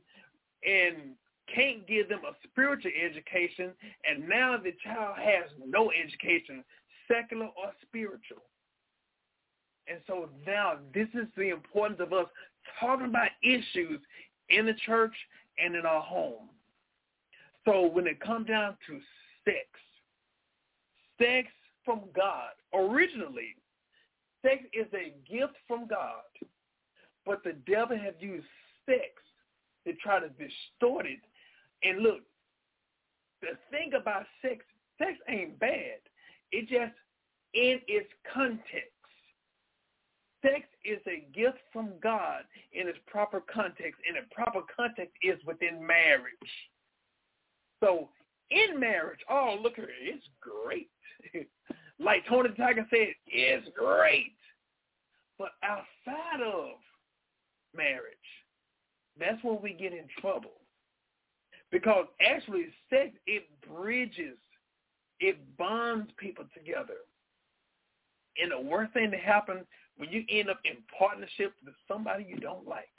and 0.63 1.15
can't 1.53 1.87
give 1.87 2.09
them 2.09 2.21
a 2.27 2.33
spiritual 2.47 2.91
education 2.93 3.71
and 4.07 4.27
now 4.29 4.57
the 4.57 4.73
child 4.83 5.15
has 5.17 5.49
no 5.65 5.91
education, 5.91 6.63
secular 7.07 7.45
or 7.45 7.71
spiritual. 7.81 8.43
And 9.87 9.99
so 10.05 10.29
now 10.45 10.73
this 10.93 11.07
is 11.13 11.27
the 11.37 11.49
importance 11.49 11.99
of 12.01 12.11
us 12.13 12.27
talking 12.79 13.07
about 13.07 13.29
issues 13.43 13.99
in 14.49 14.65
the 14.65 14.75
church 14.85 15.13
and 15.57 15.75
in 15.75 15.85
our 15.85 16.01
home. 16.01 16.49
So 17.65 17.87
when 17.87 18.07
it 18.07 18.19
comes 18.19 18.47
down 18.47 18.77
to 18.87 18.99
sex, 19.43 19.67
sex 21.19 21.47
from 21.83 22.01
God. 22.15 22.51
Originally, 22.73 23.55
sex 24.41 24.63
is 24.73 24.87
a 24.93 25.13
gift 25.29 25.53
from 25.67 25.87
God, 25.87 26.23
but 27.25 27.43
the 27.43 27.53
devil 27.69 27.97
have 27.97 28.15
used 28.19 28.45
sex 28.85 29.07
to 29.85 29.93
try 29.93 30.19
to 30.19 30.27
distort 30.29 31.05
it. 31.05 31.19
And 31.83 32.03
look, 32.03 32.21
the 33.41 33.57
thing 33.71 33.91
about 33.99 34.25
sex, 34.41 34.65
sex 34.97 35.13
ain't 35.29 35.57
bad. 35.59 35.99
It 36.51 36.67
just 36.67 36.93
in 37.53 37.79
its 37.87 38.09
context. 38.33 38.96
Sex 40.47 40.65
is 40.85 40.99
a 41.07 41.27
gift 41.37 41.57
from 41.73 41.91
God 42.01 42.43
in 42.73 42.87
its 42.87 42.97
proper 43.07 43.41
context, 43.53 43.99
and 44.07 44.17
the 44.17 44.33
proper 44.33 44.61
context 44.75 45.13
is 45.21 45.37
within 45.45 45.85
marriage. 45.85 46.33
So 47.83 48.09
in 48.49 48.79
marriage, 48.79 49.19
oh, 49.29 49.57
look 49.61 49.77
at 49.77 49.85
it, 49.85 49.89
it's 50.01 50.25
great. 50.39 50.89
like 51.99 52.25
Tony 52.27 52.49
Tiger 52.55 52.85
said, 52.89 53.13
it's 53.27 53.67
great. 53.77 54.33
But 55.37 55.49
outside 55.63 56.41
of 56.41 56.77
marriage, 57.75 58.15
that's 59.19 59.43
where 59.43 59.55
we 59.55 59.73
get 59.73 59.93
in 59.93 60.05
trouble. 60.19 60.61
Because 61.71 62.05
actually 62.21 62.67
sex, 62.89 63.11
it 63.25 63.47
bridges, 63.67 64.37
it 65.19 65.37
bonds 65.57 66.09
people 66.17 66.45
together. 66.53 66.95
And 68.41 68.51
the 68.51 68.69
worst 68.69 68.93
thing 68.93 69.11
to 69.11 69.17
happen 69.17 69.65
when 69.97 70.09
you 70.11 70.23
end 70.29 70.49
up 70.49 70.59
in 70.63 70.77
partnership 70.97 71.53
with 71.65 71.75
somebody 71.87 72.25
you 72.27 72.37
don't 72.37 72.67
like, 72.67 72.89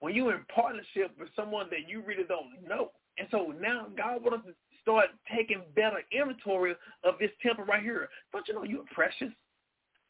when 0.00 0.14
you're 0.14 0.34
in 0.34 0.44
partnership 0.54 1.12
with 1.18 1.28
someone 1.34 1.66
that 1.70 1.88
you 1.88 2.02
really 2.06 2.24
don't 2.24 2.46
know. 2.66 2.90
And 3.18 3.26
so 3.30 3.52
now 3.60 3.88
God 3.96 4.22
wants 4.22 4.46
us 4.46 4.54
to 4.54 4.80
start 4.82 5.06
taking 5.34 5.62
better 5.74 6.02
inventory 6.12 6.74
of 7.04 7.14
this 7.18 7.30
temple 7.42 7.64
right 7.64 7.82
here. 7.82 8.08
Don't 8.32 8.46
you 8.46 8.54
know 8.54 8.62
you're 8.62 8.84
precious? 8.94 9.32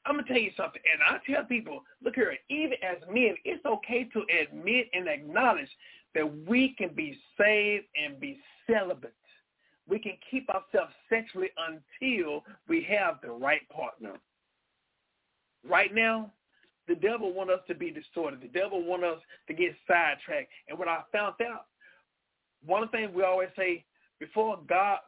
I'm 0.04 0.14
going 0.14 0.24
to 0.26 0.32
tell 0.32 0.42
you 0.42 0.50
something. 0.56 0.80
And 0.92 1.02
I 1.02 1.18
tell 1.30 1.44
people, 1.44 1.82
look 2.02 2.14
here, 2.14 2.36
even 2.48 2.74
as 2.82 2.96
men, 3.12 3.34
it's 3.44 3.64
okay 3.64 4.04
to 4.12 4.22
admit 4.42 4.88
and 4.92 5.08
acknowledge 5.08 5.68
that 6.14 6.46
we 6.46 6.74
can 6.78 6.90
be 6.94 7.18
saved 7.38 7.86
and 8.02 8.18
be 8.18 8.38
celibate. 8.70 9.14
We 9.88 9.98
can 9.98 10.12
keep 10.30 10.48
ourselves 10.50 10.92
sexually 11.08 11.48
until 11.56 12.44
we 12.68 12.86
have 12.90 13.20
the 13.22 13.30
right 13.30 13.66
partner. 13.70 14.14
Right 15.66 15.94
now, 15.94 16.30
the 16.86 16.94
devil 16.94 17.32
want 17.32 17.50
us 17.50 17.60
to 17.68 17.74
be 17.74 17.90
distorted. 17.90 18.40
The 18.40 18.58
devil 18.58 18.82
want 18.82 19.04
us 19.04 19.20
to 19.46 19.54
get 19.54 19.74
sidetracked. 19.86 20.50
And 20.68 20.78
what 20.78 20.88
I 20.88 21.00
found 21.12 21.34
out, 21.42 21.66
one 22.64 22.82
of 22.82 22.90
the 22.90 22.98
things 22.98 23.10
we 23.14 23.22
always 23.22 23.50
say, 23.56 23.84
before 24.18 24.58
God, 24.68 24.98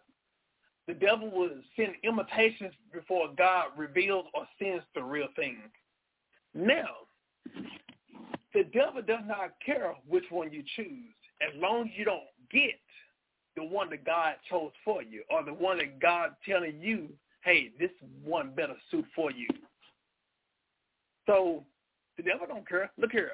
the 0.87 0.95
devil 0.95 1.31
will 1.31 1.51
send 1.77 1.95
imitations 2.05 2.75
before 2.93 3.29
God 3.37 3.67
reveals 3.77 4.27
or 4.35 4.47
sends 4.59 4.85
the 4.95 5.03
real 5.03 5.29
thing. 5.37 5.59
Now, 6.55 6.89
the 8.53 8.65
devil 8.73 9.03
does 9.03 9.23
not 9.27 9.55
care 9.65 9.95
which 10.09 10.25
one 10.31 10.53
you 10.53 10.63
choose 10.77 11.15
as 11.41 11.55
long 11.61 11.83
as 11.83 11.91
you 11.97 12.05
don't 12.05 12.23
get 12.51 12.81
the 13.57 13.65
one 13.65 13.91
that 13.91 14.05
God 14.05 14.35
chose 14.49 14.73
for 14.85 15.03
you 15.03 15.23
or 15.31 15.45
the 15.45 15.55
one 15.55 15.79
that 15.79 16.01
God 16.01 16.31
telling 16.47 16.81
you, 16.81 17.09
hey, 17.43 17.71
this 17.79 17.91
one 18.23 18.51
better 18.55 18.77
suit 18.91 19.07
for 19.15 19.31
you. 19.31 19.49
So 21.31 21.63
the 22.17 22.25
devil 22.25 22.47
don't 22.49 22.69
care. 22.69 22.91
Look 22.99 23.13
here. 23.13 23.31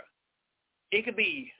It 0.92 1.04
could 1.06 1.16
be 1.16 1.50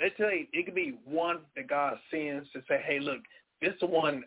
let's 0.00 0.16
say 0.18 0.48
it 0.52 0.64
could 0.64 0.74
be 0.74 0.98
one 1.04 1.38
that 1.54 1.68
God 1.68 1.98
sends 2.10 2.50
to 2.52 2.60
say, 2.68 2.82
hey, 2.84 2.98
look, 2.98 3.20
this 3.60 3.74
one, 3.80 4.24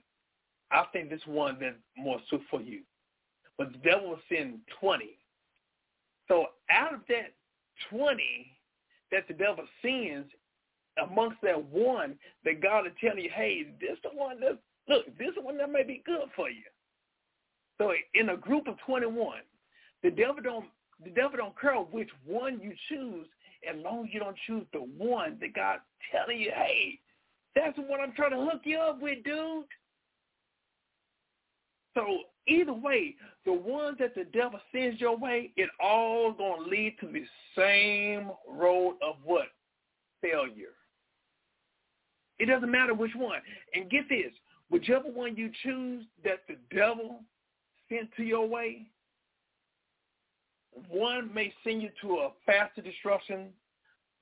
I 0.71 0.85
think 0.93 1.09
this 1.09 1.21
one 1.25 1.57
that's 1.59 1.75
more 1.97 2.19
suit 2.29 2.41
for 2.49 2.61
you. 2.61 2.81
But 3.57 3.73
the 3.73 3.77
devil 3.79 4.09
will 4.09 4.19
send 4.29 4.59
20. 4.79 5.17
So 6.29 6.45
out 6.69 6.93
of 6.93 7.01
that 7.09 7.33
20 7.89 8.51
that 9.11 9.27
the 9.27 9.33
devil 9.33 9.65
sends, 9.81 10.27
amongst 11.03 11.37
that 11.43 11.61
one 11.65 12.15
that 12.45 12.61
God 12.61 12.87
is 12.87 12.93
telling 13.01 13.25
you, 13.25 13.29
hey, 13.33 13.67
this 13.81 13.97
the 14.03 14.09
one 14.17 14.39
that, 14.39 14.57
look, 14.87 15.05
this 15.17 15.31
the 15.35 15.41
one 15.41 15.57
that 15.57 15.69
may 15.69 15.83
be 15.83 16.01
good 16.05 16.29
for 16.35 16.49
you. 16.49 16.63
So 17.77 17.91
in 18.13 18.29
a 18.29 18.37
group 18.37 18.67
of 18.67 18.77
21, 18.85 19.39
the 20.03 20.11
devil 20.11 20.41
don't 20.41 20.65
the 21.03 21.09
devil 21.11 21.37
don't 21.37 21.59
care 21.59 21.75
which 21.75 22.09
one 22.25 22.59
you 22.61 22.73
choose 22.89 23.27
as 23.69 23.75
long 23.83 24.05
as 24.05 24.13
you 24.13 24.19
don't 24.19 24.37
choose 24.47 24.65
the 24.73 24.79
one 24.79 25.37
that 25.41 25.53
God's 25.53 25.81
telling 26.11 26.39
you, 26.39 26.51
hey, 26.53 26.99
that's 27.55 27.77
what 27.77 27.99
I'm 27.99 28.13
trying 28.13 28.31
to 28.31 28.37
hook 28.37 28.61
you 28.63 28.79
up 28.79 29.01
with, 29.01 29.23
dude. 29.23 29.65
So 31.95 32.05
either 32.47 32.73
way, 32.73 33.15
the 33.45 33.53
ones 33.53 33.97
that 33.99 34.15
the 34.15 34.25
devil 34.25 34.59
sends 34.71 34.99
your 34.99 35.17
way, 35.17 35.51
it 35.55 35.69
all 35.79 36.33
to 36.33 36.69
lead 36.69 36.97
to 36.99 37.07
the 37.07 37.23
same 37.57 38.31
road 38.49 38.97
of 39.01 39.15
what? 39.23 39.47
Failure. 40.21 40.73
It 42.37 42.47
doesn't 42.47 42.71
matter 42.71 42.93
which 42.93 43.15
one. 43.15 43.39
And 43.73 43.89
get 43.89 44.09
this, 44.09 44.33
whichever 44.69 45.07
one 45.07 45.37
you 45.37 45.49
choose 45.63 46.05
that 46.23 46.41
the 46.49 46.57
devil 46.75 47.21
sent 47.89 48.09
to 48.17 48.23
your 48.23 48.47
way, 48.47 48.87
one 50.89 51.33
may 51.33 51.53
send 51.63 51.81
you 51.81 51.89
to 52.01 52.17
a 52.17 52.29
faster 52.45 52.81
destruction. 52.81 53.49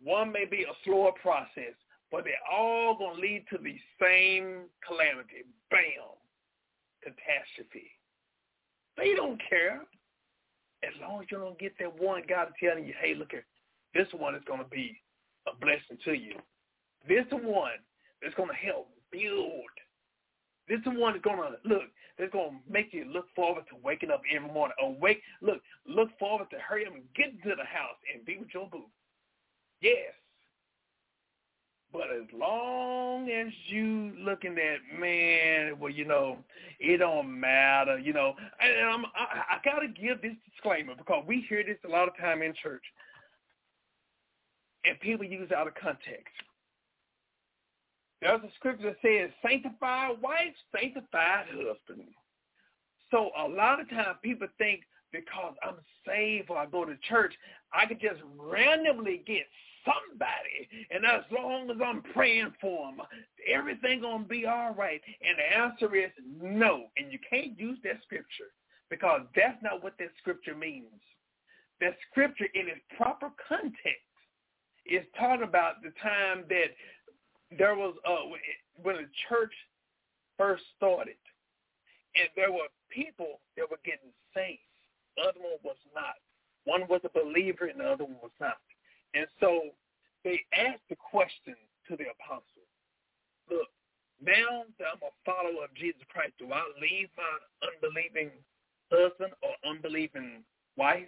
One 0.04 0.32
may 0.32 0.46
be 0.46 0.63
a 0.63 0.74
slower 0.84 1.12
process, 1.22 1.74
but 2.12 2.24
they're 2.24 2.34
all 2.52 2.98
going 2.98 3.16
to 3.16 3.22
lead 3.22 3.46
to 3.52 3.58
the 3.58 3.76
same 4.02 4.66
calamity. 4.86 5.46
Bam. 5.72 6.13
Catastrophe. 7.02 7.92
They 8.98 9.13
don't 9.16 9.42
care. 9.50 9.82
As 10.84 10.94
long 11.02 11.22
as 11.22 11.28
you 11.32 11.38
don't 11.38 11.58
get 11.58 11.74
that 11.80 12.00
one 12.00 12.24
God 12.28 12.50
telling 12.62 12.86
you, 12.86 12.94
hey, 13.02 13.16
look 13.16 13.32
here, 13.32 13.46
this 13.94 14.08
one 14.13 14.36
is 14.36 14.42
going 14.46 14.60
to 14.63 14.70
be 14.70 14.98
a 15.48 15.56
blessing 15.56 15.98
to 16.06 16.13
you. 16.13 16.36
This 17.08 17.26
one 17.32 17.80
is 18.22 18.34
going 18.36 18.50
to 18.50 18.56
help 18.56 18.89
build. 19.12 19.72
This 20.67 20.80
is 20.80 20.86
the 20.86 20.91
one 20.91 21.13
that's 21.13 21.23
to, 21.23 21.58
look, 21.65 21.84
that's 22.17 22.32
to 22.32 22.49
make 22.69 22.93
you 22.93 23.06
look 23.06 23.26
forward 23.36 23.65
to 23.69 23.76
waking 23.84 24.12
up 24.12 24.21
every 24.34 24.49
morning. 24.49 24.76
Awake, 24.82 25.21
look, 25.41 25.62
look 25.88 26.10
forward 26.17 26.49
to 26.52 26.58
hurry 26.58 26.86
up 26.86 26.93
and 26.93 27.04
get 27.15 27.32
to 27.43 27.49
the 27.49 27.65
house 27.65 27.97
and 28.13 28.26
be 28.26 28.38
with 28.38 28.54
your 28.54 28.67
boo. 28.69 28.86
Yes. 29.82 30.13
But 31.91 32.10
as 32.12 32.28
long 32.34 33.30
as 33.30 33.54
you 33.67 34.13
looking 34.17 34.58
at 34.58 34.99
man, 34.99 35.78
well, 35.80 35.91
you 35.91 36.06
know, 36.06 36.39
it 36.80 36.97
don't 36.97 37.39
matter, 37.39 37.99
you 37.99 38.13
know. 38.13 38.34
And 38.60 38.89
I'm, 38.89 39.06
I, 39.15 39.43
I 39.52 39.58
got 39.63 39.80
to 39.82 39.88
give 39.88 40.21
this 40.21 40.34
disclaimer 40.49 40.95
because 40.97 41.23
we 41.28 41.45
hear 41.47 41.63
this 41.63 41.78
a 41.86 41.88
lot 41.88 42.08
of 42.08 42.17
time 42.17 42.41
in 42.41 42.54
church, 42.63 42.84
and 44.86 44.99
people 45.02 45.23
use 45.23 45.52
out 45.52 45.67
of 45.67 45.76
context. 45.76 46.34
There's 48.23 48.41
a 48.41 48.55
scripture 48.55 48.95
that 48.95 48.97
says, 49.01 49.31
sanctified 49.45 50.21
wife, 50.21 50.55
sanctified 50.73 51.45
husband. 51.49 52.07
So 53.12 53.31
a 53.38 53.47
lot 53.47 53.81
of 53.81 53.89
times 53.89 54.17
people 54.23 54.47
think 54.57 54.83
because 55.12 55.53
I'm 55.62 55.75
saved 56.07 56.49
or 56.49 56.57
I 56.57 56.65
go 56.65 56.86
to 56.86 56.95
church, 57.09 57.33
I 57.73 57.86
can 57.86 57.99
just 57.99 58.21
randomly 58.38 59.23
get 59.27 59.45
somebody. 59.83 60.88
And 60.89 61.05
as 61.05 61.23
long 61.38 61.69
as 61.69 61.75
I'm 61.86 62.01
praying 62.13 62.53
for 62.62 62.88
them, 62.88 63.05
everything 63.45 63.99
going 63.99 64.23
to 64.23 64.29
be 64.29 64.45
all 64.45 64.73
right. 64.73 65.01
And 65.21 65.38
the 65.38 65.57
answer 65.57 65.93
is 65.93 66.12
no. 66.41 66.86
And 66.95 67.12
you 67.12 67.19
can't 67.29 67.59
use 67.59 67.77
that 67.83 68.01
scripture 68.03 68.55
because 68.89 69.21
that's 69.36 69.62
not 69.62 69.83
what 69.83 69.97
that 69.99 70.12
scripture 70.19 70.55
means. 70.55 70.86
That 71.81 71.97
scripture 72.09 72.47
in 72.53 72.69
its 72.69 72.79
proper 72.95 73.31
context 73.49 74.07
is 74.86 75.03
talking 75.17 75.43
about 75.43 75.81
the 75.81 75.91
time 76.01 76.45
that 76.49 76.71
there 77.58 77.76
was 77.76 77.96
uh, 78.08 78.30
when 78.82 78.98
the 78.98 79.10
church 79.30 79.54
first 80.38 80.63
started, 80.78 81.20
and 82.16 82.30
there 82.36 82.52
were 82.52 82.70
people 82.89 83.39
that 83.58 83.70
were 83.70 83.82
getting 83.86 84.13
saved. 84.34 84.60
The 85.18 85.24
other 85.24 85.39
one 85.39 85.60
was 85.63 85.78
not. 85.94 86.18
One 86.66 86.88
was 86.88 87.02
a 87.04 87.10
believer, 87.10 87.66
and 87.66 87.80
the 87.80 87.86
other 87.86 88.06
one 88.06 88.22
was 88.22 88.36
not. 88.39 88.58
And 89.13 89.28
so 89.39 89.62
they 90.24 90.39
asked 90.54 90.88
the 90.89 90.96
question 90.96 91.56
to 91.88 91.98
the 91.98 92.06
apostles: 92.10 92.70
Look, 93.50 93.70
now 94.22 94.63
that 94.80 94.88
I'm 94.94 95.04
a 95.04 95.13
follower 95.26 95.66
of 95.66 95.74
Jesus 95.76 96.02
Christ, 96.10 96.34
do 96.39 96.52
I 96.52 96.63
leave 96.82 97.10
my 97.18 97.68
unbelieving 97.68 98.32
husband 98.92 99.34
or 99.42 99.70
unbelieving 99.70 100.44
wife? 100.78 101.08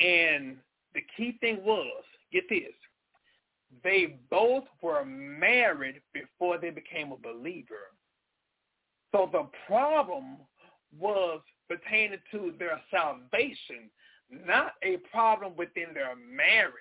And 0.00 0.56
the 0.94 1.02
key 1.16 1.38
thing 1.40 1.62
was, 1.64 2.02
get 2.32 2.48
this, 2.48 2.74
they 3.82 4.18
both 4.30 4.64
were 4.82 5.04
married 5.04 6.00
before 6.12 6.58
they 6.58 6.70
became 6.70 7.12
a 7.12 7.16
believer. 7.16 7.90
So 9.12 9.28
the 9.32 9.48
problem 9.66 10.38
was 10.98 11.40
pertaining 11.68 12.18
to 12.30 12.52
their 12.58 12.80
salvation, 12.90 13.90
not 14.30 14.72
a 14.82 14.98
problem 15.12 15.54
within 15.56 15.94
their 15.94 16.14
marriage. 16.16 16.74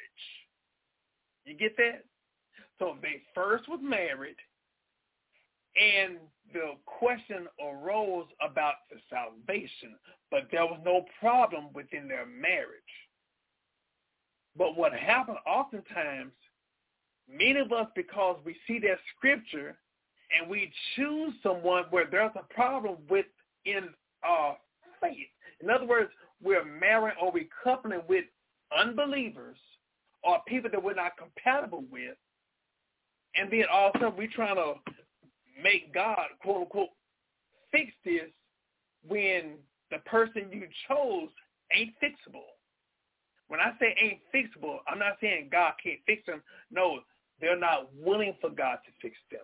You 1.45 1.55
get 1.55 1.77
that? 1.77 2.03
So 2.79 2.97
they 3.01 3.21
first 3.35 3.67
was 3.69 3.79
married, 3.81 4.35
and 5.75 6.17
the 6.53 6.73
question 6.85 7.47
arose 7.61 8.27
about 8.41 8.75
the 8.89 8.97
salvation, 9.09 9.95
but 10.31 10.47
there 10.51 10.65
was 10.65 10.79
no 10.85 11.05
problem 11.19 11.67
within 11.73 12.07
their 12.07 12.25
marriage. 12.25 12.81
But 14.57 14.77
what 14.77 14.93
happened 14.93 15.37
oftentimes 15.47 16.31
Many 17.29 17.59
of 17.59 17.71
us, 17.71 17.87
because 17.95 18.37
we 18.45 18.55
see 18.67 18.79
that 18.79 18.97
scripture 19.15 19.77
and 20.37 20.49
we 20.49 20.71
choose 20.95 21.33
someone 21.41 21.85
where 21.89 22.05
there's 22.09 22.31
a 22.35 22.53
problem 22.53 22.97
with 23.09 23.25
in 23.65 23.89
our 24.23 24.57
faith. 25.01 25.27
In 25.61 25.69
other 25.69 25.85
words, 25.85 26.09
we're 26.43 26.65
marrying 26.65 27.15
or 27.21 27.31
we're 27.31 27.47
coupling 27.63 28.01
with 28.07 28.25
unbelievers 28.77 29.57
or 30.23 30.39
people 30.47 30.69
that 30.71 30.83
we're 30.83 30.93
not 30.93 31.13
compatible 31.17 31.83
with. 31.91 32.15
And 33.35 33.51
then 33.51 33.63
all 33.71 33.89
of 33.89 33.95
a 33.95 33.99
sudden 33.99 34.17
we're 34.17 34.27
trying 34.27 34.55
to 34.55 34.75
make 35.61 35.93
God, 35.93 36.17
quote 36.41 36.61
unquote, 36.61 36.89
fix 37.71 37.91
this 38.03 38.29
when 39.07 39.55
the 39.91 39.97
person 40.05 40.49
you 40.51 40.67
chose 40.87 41.29
ain't 41.75 41.93
fixable. 42.01 42.47
When 43.47 43.59
I 43.59 43.73
say 43.79 43.95
ain't 44.01 44.19
fixable, 44.33 44.77
I'm 44.87 44.99
not 44.99 45.17
saying 45.21 45.49
God 45.51 45.73
can't 45.83 45.99
fix 46.05 46.25
them. 46.25 46.41
No, 46.71 46.99
they're 47.41 47.59
not 47.59 47.89
willing 47.95 48.35
for 48.39 48.49
God 48.49 48.77
to 48.85 48.91
fix 49.01 49.17
them. 49.31 49.41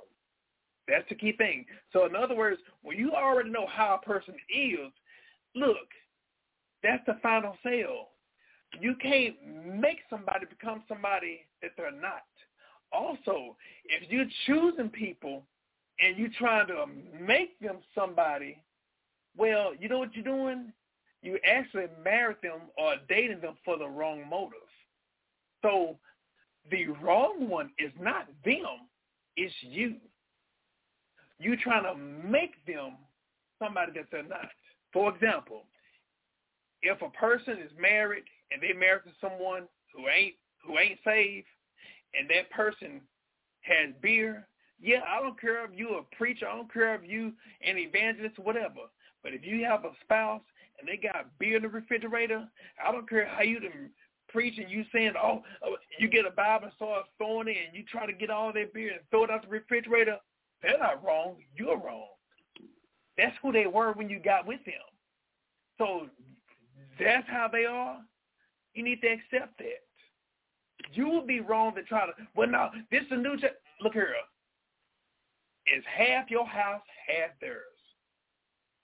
That's 0.87 1.07
the 1.09 1.15
key 1.15 1.33
thing. 1.33 1.65
So 1.93 2.05
in 2.05 2.15
other 2.15 2.35
words, 2.35 2.59
when 2.81 2.97
you 2.97 3.11
already 3.11 3.49
know 3.49 3.67
how 3.67 3.99
a 4.01 4.05
person 4.05 4.35
is, 4.49 4.91
look, 5.55 5.87
that's 6.81 7.05
the 7.05 7.17
final 7.21 7.55
sale. 7.63 8.09
You 8.79 8.95
can't 9.01 9.35
make 9.65 9.99
somebody 10.09 10.45
become 10.45 10.83
somebody 10.87 11.41
that 11.61 11.71
they're 11.77 11.91
not. 11.91 12.23
Also, 12.91 13.55
if 13.85 14.09
you're 14.09 14.25
choosing 14.45 14.89
people 14.89 15.43
and 15.99 16.17
you're 16.17 16.29
trying 16.37 16.67
to 16.67 16.85
make 17.19 17.59
them 17.59 17.77
somebody, 17.93 18.61
well, 19.37 19.73
you 19.79 19.89
know 19.89 19.99
what 19.99 20.15
you're 20.15 20.23
doing? 20.23 20.71
You 21.21 21.37
actually 21.45 21.87
married 22.03 22.37
them 22.41 22.61
or 22.77 22.95
dating 23.07 23.41
them 23.41 23.55
for 23.65 23.77
the 23.77 23.87
wrong 23.87 24.27
motive. 24.29 24.59
So 25.61 25.97
the 26.69 26.87
wrong 27.01 27.49
one 27.49 27.71
is 27.79 27.91
not 27.99 28.27
them, 28.45 28.87
it's 29.35 29.53
you. 29.61 29.95
You're 31.39 31.57
trying 31.57 31.83
to 31.83 31.95
make 31.95 32.65
them 32.65 32.97
somebody 33.57 33.93
that 33.95 34.05
they're 34.11 34.23
not. 34.23 34.49
For 34.91 35.13
example, 35.13 35.63
if 36.81 37.01
a 37.01 37.09
person 37.09 37.53
is 37.53 37.71
married 37.79 38.23
and 38.51 38.61
they're 38.61 38.77
married 38.77 39.03
to 39.03 39.11
someone 39.21 39.63
who 39.95 40.07
ain't 40.09 40.35
who 40.65 40.77
ain't 40.77 40.99
saved, 41.05 41.47
and 42.13 42.29
that 42.29 42.49
person 42.51 43.01
has 43.61 43.93
beer, 44.01 44.45
yeah, 44.81 44.99
I 45.07 45.21
don't 45.21 45.39
care 45.39 45.63
if 45.65 45.71
you 45.73 45.95
a 45.95 46.15
preacher, 46.15 46.47
I 46.47 46.55
don't 46.55 46.71
care 46.71 46.95
if 46.95 47.01
you 47.09 47.33
an 47.61 47.77
evangelist 47.77 48.39
whatever. 48.39 48.89
But 49.23 49.33
if 49.33 49.45
you 49.45 49.65
have 49.65 49.85
a 49.85 49.91
spouse 50.01 50.41
and 50.79 50.87
they 50.87 50.97
got 50.97 51.37
beer 51.39 51.57
in 51.57 51.63
the 51.63 51.69
refrigerator, 51.69 52.47
I 52.85 52.91
don't 52.91 53.09
care 53.09 53.27
how 53.27 53.43
you 53.43 53.59
done 53.59 53.89
preaching, 54.29 54.67
you 54.69 54.85
saying, 54.93 55.13
oh, 55.21 55.43
oh, 55.63 55.75
you 55.99 56.07
get 56.07 56.25
a 56.25 56.31
Bible 56.31 56.65
and 56.65 56.73
start 56.75 57.05
throwing 57.17 57.47
it 57.47 57.57
and 57.67 57.75
you 57.75 57.83
try 57.83 58.05
to 58.05 58.13
get 58.13 58.29
all 58.29 58.53
that 58.53 58.73
beer 58.73 58.91
and 58.91 59.01
throw 59.11 59.25
it 59.25 59.31
out 59.31 59.43
the 59.43 59.47
refrigerator, 59.47 60.17
they're 60.61 60.77
not 60.77 61.03
wrong. 61.03 61.35
You're 61.55 61.77
wrong. 61.77 62.07
That's 63.17 63.35
who 63.41 63.51
they 63.51 63.67
were 63.67 63.93
when 63.93 64.09
you 64.09 64.19
got 64.19 64.47
with 64.47 64.63
them. 64.65 64.75
So 65.77 66.07
that's 66.99 67.27
how 67.27 67.49
they 67.51 67.65
are. 67.65 67.97
You 68.73 68.83
need 68.83 69.01
to 69.01 69.07
accept 69.07 69.57
that. 69.57 69.83
You 70.93 71.09
would 71.09 71.27
be 71.27 71.41
wrong 71.41 71.75
to 71.75 71.83
try 71.83 72.05
to, 72.05 72.13
well, 72.35 72.47
no, 72.47 72.69
this 72.91 73.01
is 73.01 73.11
a 73.11 73.17
new, 73.17 73.37
ch- 73.37 73.55
look 73.81 73.93
here. 73.93 74.13
It's 75.65 75.85
half 75.85 76.29
your 76.29 76.45
house, 76.45 76.81
half 77.07 77.31
theirs. 77.41 77.63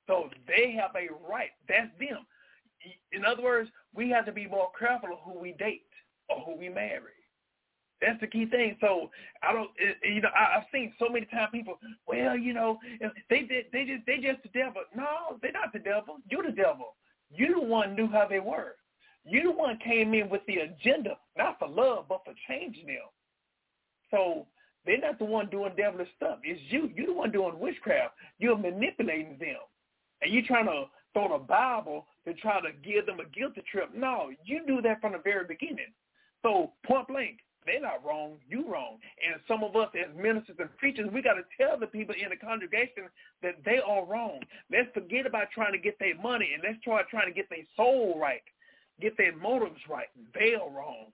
So 0.07 0.29
they 0.47 0.71
have 0.73 0.91
a 0.95 1.07
right. 1.27 1.51
That's 1.67 1.89
them. 1.99 2.25
In 3.11 3.25
other 3.25 3.43
words, 3.43 3.69
we 3.93 4.09
have 4.09 4.25
to 4.25 4.31
be 4.31 4.47
more 4.47 4.69
careful 4.77 5.09
of 5.13 5.19
who 5.23 5.39
we 5.39 5.53
date 5.53 5.87
or 6.29 6.41
who 6.41 6.57
we 6.57 6.69
marry. 6.69 7.11
That's 8.01 8.19
the 8.19 8.27
key 8.27 8.45
thing. 8.45 8.77
So 8.81 9.09
I 9.41 9.53
don't, 9.53 9.69
eh, 9.79 9.93
eh, 10.03 10.09
you 10.09 10.21
know, 10.21 10.29
I, 10.35 10.57
I've 10.57 10.65
seen 10.71 10.93
so 10.99 11.07
many 11.09 11.25
times 11.27 11.49
people, 11.51 11.79
well, 12.07 12.37
you 12.37 12.53
know, 12.53 12.77
they 13.29 13.43
did, 13.43 13.65
they 13.71 13.85
just, 13.85 14.05
they 14.05 14.17
just 14.17 14.43
the 14.43 14.49
devil. 14.49 14.81
No, 14.95 15.37
they're 15.41 15.53
not 15.53 15.71
the 15.73 15.79
devil. 15.79 16.17
You're 16.29 16.43
the 16.43 16.51
devil. 16.51 16.95
You 17.31 17.59
the 17.59 17.65
one 17.65 17.95
knew 17.95 18.07
how 18.07 18.27
they 18.29 18.39
were. 18.39 18.75
You 19.23 19.43
the 19.43 19.51
one 19.51 19.79
came 19.83 20.13
in 20.13 20.29
with 20.29 20.41
the 20.45 20.57
agenda, 20.57 21.17
not 21.37 21.57
for 21.57 21.67
love, 21.67 22.05
but 22.09 22.21
for 22.25 22.33
changing 22.47 22.85
them. 22.87 23.07
So 24.11 24.45
they're 24.85 24.99
not 24.99 25.17
the 25.17 25.25
one 25.25 25.49
doing 25.49 25.71
devilish 25.75 26.09
stuff. 26.15 26.39
It's 26.43 26.61
you. 26.69 26.91
You're 26.95 27.07
the 27.07 27.13
one 27.13 27.31
doing 27.31 27.57
witchcraft. 27.59 28.13
You're 28.37 28.57
manipulating 28.57 29.37
them. 29.39 29.57
and 30.21 30.31
you're 30.31 30.45
trying 30.45 30.65
to 30.65 30.85
throw 31.13 31.37
the 31.37 31.43
Bible 31.43 32.05
to 32.25 32.33
try 32.33 32.59
to 32.61 32.71
give 32.83 33.05
them 33.05 33.19
a 33.19 33.29
guilty 33.37 33.63
trip. 33.71 33.91
No, 33.95 34.31
you 34.43 34.61
do 34.65 34.81
that 34.81 35.01
from 35.01 35.13
the 35.13 35.21
very 35.23 35.45
beginning. 35.45 35.93
So 36.41 36.73
point 36.85 37.07
blank, 37.07 37.39
they're 37.65 37.81
not 37.81 38.05
wrong. 38.05 38.37
You 38.47 38.71
wrong. 38.71 38.97
And 39.25 39.41
some 39.47 39.63
of 39.63 39.75
us 39.75 39.89
as 39.95 40.15
ministers 40.15 40.57
and 40.59 40.75
preachers, 40.77 41.09
we 41.11 41.21
got 41.21 41.33
to 41.33 41.45
tell 41.57 41.79
the 41.79 41.87
people 41.87 42.15
in 42.15 42.29
the 42.29 42.35
congregation 42.35 43.09
that 43.41 43.55
they 43.65 43.79
are 43.79 44.05
wrong. 44.05 44.39
Let's 44.71 44.89
forget 44.93 45.25
about 45.25 45.49
trying 45.53 45.73
to 45.73 45.79
get 45.79 45.97
their 45.99 46.17
money 46.17 46.51
and 46.53 46.63
let's 46.63 46.81
try 46.83 47.01
trying 47.09 47.27
to 47.27 47.33
get 47.33 47.49
their 47.49 47.65
soul 47.75 48.19
right, 48.19 48.43
get 49.01 49.17
their 49.17 49.35
motives 49.35 49.81
right. 49.89 50.07
They 50.33 50.53
are 50.53 50.69
wrong, 50.69 51.09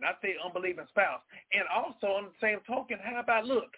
not 0.00 0.20
their 0.22 0.36
unbelieving 0.44 0.86
spouse. 0.88 1.20
And 1.52 1.64
also 1.74 2.14
on 2.14 2.24
the 2.24 2.46
same 2.46 2.58
token, 2.66 2.98
how 3.02 3.20
about 3.20 3.46
look, 3.46 3.72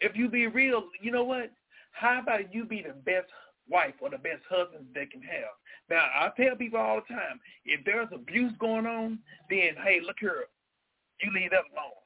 if 0.00 0.16
you 0.16 0.28
be 0.28 0.46
real, 0.46 0.84
you 1.00 1.10
know 1.10 1.24
what? 1.24 1.50
How 1.90 2.20
about 2.22 2.54
you 2.54 2.64
be 2.64 2.82
the 2.86 2.94
best 2.94 3.26
wife 3.68 3.94
or 4.00 4.10
the 4.10 4.18
best 4.18 4.42
husband 4.48 4.86
they 4.94 5.06
can 5.06 5.22
have? 5.22 5.58
Now, 5.90 6.04
I 6.14 6.30
tell 6.36 6.54
people 6.56 6.78
all 6.80 7.00
the 7.00 7.14
time, 7.14 7.40
if 7.64 7.84
there's 7.84 8.08
abuse 8.12 8.52
going 8.58 8.86
on, 8.86 9.18
then, 9.48 9.74
hey, 9.82 10.00
look 10.04 10.16
here, 10.20 10.44
you 11.22 11.32
leave 11.32 11.50
that 11.50 11.64
alone. 11.72 11.96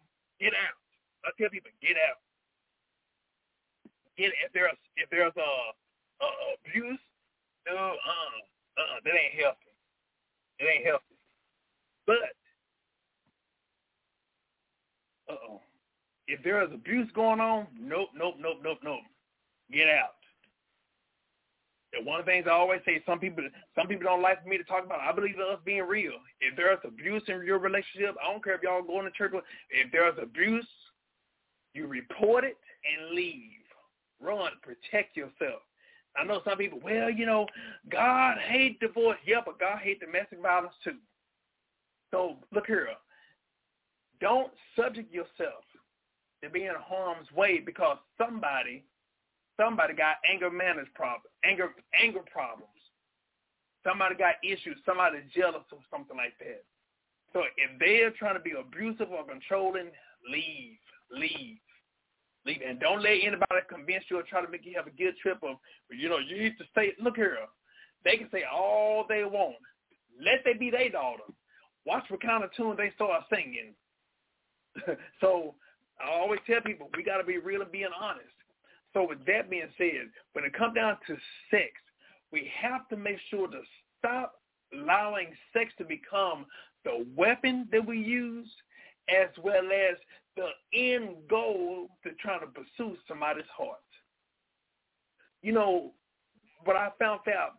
Get 0.41 0.53
out. 0.55 0.79
I 1.25 1.31
tell 1.41 1.51
people, 1.51 1.71
get 1.81 1.97
out. 2.09 2.19
Get 4.17 4.33
if 4.45 4.53
there's 4.53 4.77
if 4.97 5.09
there's 5.11 5.33
a, 5.37 6.25
a 6.25 6.29
abuse, 6.61 6.99
no, 7.67 7.75
uh, 7.75 8.81
uh, 8.81 9.01
that 9.05 9.15
ain't 9.15 9.41
healthy. 9.41 9.73
It 10.59 10.65
ain't 10.65 10.87
healthy. 10.87 11.17
But, 12.07 12.17
uh 15.31 15.37
oh, 15.49 15.61
if 16.27 16.43
there 16.43 16.63
is 16.63 16.73
abuse 16.73 17.11
going 17.15 17.41
on, 17.41 17.67
nope, 17.81 18.11
nope, 18.15 18.37
nope, 18.39 18.59
nope, 18.63 18.79
nope. 18.83 19.01
Get 19.73 19.89
out. 19.89 20.22
One 22.05 22.21
of 22.21 22.27
the 22.27 22.33
things 22.33 22.47
I 22.49 22.53
always 22.53 22.81
say, 22.87 23.03
some 23.05 23.19
people 23.19 23.45
some 23.77 23.87
people 23.87 24.05
don't 24.05 24.23
like 24.23 24.47
me 24.47 24.57
to 24.57 24.65
talk 24.65 24.85
about. 24.85 25.01
I 25.01 25.13
believe 25.13 25.35
in 25.35 25.43
us 25.43 25.61
being 25.65 25.83
real. 25.83 26.13
If 26.41 26.57
there's 26.57 26.79
abuse 26.85 27.23
in 27.29 27.45
your 27.45 27.59
relationship, 27.59 28.15
I 28.23 28.31
don't 28.33 28.43
care 28.43 28.55
if 28.55 28.63
y'all 28.63 28.83
going 28.83 29.05
to 29.05 29.11
church. 29.11 29.33
If 29.71 29.93
there's 29.93 30.15
abuse, 30.21 30.67
you 31.75 31.87
report 31.87 32.45
it 32.45 32.57
and 32.85 33.15
leave. 33.15 33.51
Run, 34.21 34.53
protect 34.63 35.17
yourself. 35.17 35.63
I 36.17 36.25
know 36.25 36.41
some 36.45 36.59
people, 36.59 36.79
well, 36.83 37.11
you 37.11 37.27
know, 37.27 37.47
God 37.91 38.37
hate 38.47 38.79
divorce. 38.81 39.19
Yeah, 39.27 39.41
but 39.45 39.59
God 39.59 39.79
hate 39.83 40.01
domestic 40.01 40.41
violence 40.41 40.75
too. 40.85 40.97
So 42.11 42.37
look 42.53 42.67
here. 42.67 42.89
Don't 44.21 44.53
subject 44.77 45.13
yourself 45.13 45.65
to 46.43 46.51
being 46.51 46.67
in 46.67 46.75
harm's 46.79 47.31
way 47.33 47.61
because 47.65 47.97
somebody 48.19 48.85
Somebody 49.57 49.95
got 49.95 50.17
anger 50.29 50.51
management 50.51 50.95
problems, 50.95 51.29
anger 51.45 51.75
anger 51.93 52.25
problems. 52.33 52.73
Somebody 53.85 54.15
got 54.15 54.37
issues. 54.43 54.79
Somebody 54.87 55.19
jealous 55.35 55.67
or 55.73 55.79
something 55.91 56.17
like 56.17 56.39
that. 56.39 56.65
So 57.33 57.43
if 57.57 57.71
they're 57.81 58.13
trying 58.13 58.37
to 58.37 58.41
be 58.41 58.53
abusive 58.53 59.11
or 59.11 59.25
controlling, 59.25 59.91
leave, 60.31 60.79
leave, 61.11 61.59
leave, 62.47 62.61
and 62.67 62.79
don't 62.79 63.03
let 63.03 63.19
anybody 63.23 63.65
convince 63.69 64.05
you 64.11 64.19
or 64.19 64.23
try 64.23 64.45
to 64.45 64.51
make 64.51 64.65
you 64.65 64.75
have 64.77 64.87
a 64.87 64.91
guilt 64.91 65.15
trip 65.21 65.39
of, 65.43 65.57
you 65.91 66.09
know, 66.09 66.19
you 66.19 66.43
need 66.43 66.59
to 66.59 66.65
stay. 66.73 66.93
Look 67.03 67.17
here, 67.17 67.39
they 68.05 68.17
can 68.17 68.29
say 68.31 68.45
all 68.45 69.07
they 69.09 69.25
want. 69.25 69.57
Let 70.21 70.45
they 70.45 70.53
be 70.55 70.71
their 70.71 70.91
daughter. 70.91 71.25
Watch 71.87 72.05
what 72.09 72.23
kind 72.23 72.45
of 72.45 72.51
tune 72.55 72.77
they 72.77 72.93
start 72.95 73.25
singing. 73.31 73.75
so 75.21 75.55
I 76.01 76.11
always 76.11 76.41
tell 76.47 76.61
people 76.61 76.89
we 76.97 77.03
got 77.03 77.19
to 77.19 77.25
be 77.25 77.39
real 77.39 77.63
and 77.63 77.73
being 77.73 77.89
honest. 77.99 78.29
So 78.93 79.07
with 79.09 79.25
that 79.27 79.49
being 79.51 79.69
said, 79.79 80.11
when 80.33 80.45
it 80.45 80.53
comes 80.53 80.75
down 80.75 80.99
to 81.07 81.17
sex, 81.51 81.73
we 82.31 82.51
have 82.61 82.89
to 82.89 82.97
make 82.97 83.19
sure 83.31 83.49
to 83.49 83.61
stop 83.99 84.35
allowing 84.73 85.29
sex 85.53 85.73
to 85.79 85.85
become 85.85 86.47
the 86.85 87.07
weapon 87.17 87.69
that 87.73 87.85
we 87.87 87.99
use 87.99 88.49
as 89.09 89.29
well 89.43 89.65
as 89.65 89.97
the 90.37 90.49
end 90.75 91.17
goal 91.29 91.89
to 92.03 92.11
try 92.21 92.39
to 92.39 92.47
pursue 92.47 92.97
somebody's 93.07 93.45
heart. 93.57 93.79
You 95.43 95.53
know, 95.53 95.93
what 96.65 96.77
I 96.77 96.91
found 96.99 97.21
out, 97.29 97.59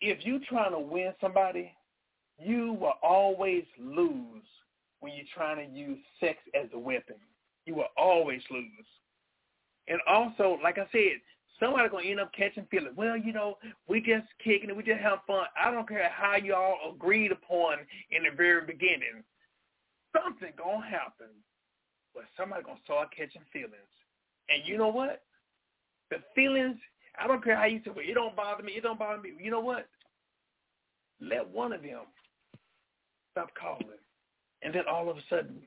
if 0.00 0.24
you're 0.24 0.40
trying 0.48 0.72
to 0.72 0.78
win 0.78 1.12
somebody, 1.20 1.72
you 2.38 2.72
will 2.74 2.94
always 3.02 3.64
lose 3.78 4.42
when 5.00 5.12
you're 5.14 5.24
trying 5.34 5.68
to 5.68 5.78
use 5.78 5.98
sex 6.20 6.38
as 6.54 6.68
a 6.72 6.78
weapon. 6.78 7.16
You 7.66 7.74
will 7.74 7.88
always 7.96 8.40
lose. 8.50 8.86
And 9.88 10.00
also, 10.06 10.58
like 10.62 10.78
I 10.78 10.86
said, 10.92 11.20
somebody's 11.60 11.90
gonna 11.90 12.06
end 12.06 12.20
up 12.20 12.32
catching 12.32 12.66
feelings. 12.70 12.96
Well, 12.96 13.16
you 13.16 13.32
know, 13.32 13.58
we 13.88 14.00
just 14.00 14.26
kicking 14.42 14.70
it, 14.70 14.76
we 14.76 14.82
just 14.82 15.00
have 15.00 15.20
fun. 15.26 15.46
I 15.62 15.70
don't 15.70 15.88
care 15.88 16.10
how 16.10 16.36
y'all 16.36 16.94
agreed 16.94 17.32
upon 17.32 17.78
in 18.10 18.24
the 18.24 18.30
very 18.36 18.66
beginning. 18.66 19.22
Something 20.16 20.52
gonna 20.56 20.86
happen 20.86 21.28
where 22.12 22.26
somebody 22.36 22.62
gonna 22.62 22.78
start 22.84 23.14
catching 23.14 23.42
feelings. 23.52 23.74
And 24.48 24.66
you 24.66 24.78
know 24.78 24.88
what? 24.88 25.22
The 26.10 26.18
feelings, 26.34 26.76
I 27.18 27.26
don't 27.26 27.42
care 27.42 27.56
how 27.56 27.64
you 27.64 27.80
say, 27.84 27.90
well, 27.94 28.04
it 28.06 28.14
don't 28.14 28.36
bother 28.36 28.62
me, 28.62 28.72
it 28.72 28.82
don't 28.82 28.98
bother 28.98 29.20
me. 29.20 29.32
You 29.40 29.50
know 29.50 29.60
what? 29.60 29.88
Let 31.20 31.48
one 31.48 31.72
of 31.72 31.82
them 31.82 32.02
stop 33.32 33.50
calling. 33.58 33.98
And 34.62 34.74
then 34.74 34.84
all 34.90 35.10
of 35.10 35.16
a 35.16 35.20
sudden, 35.28 35.60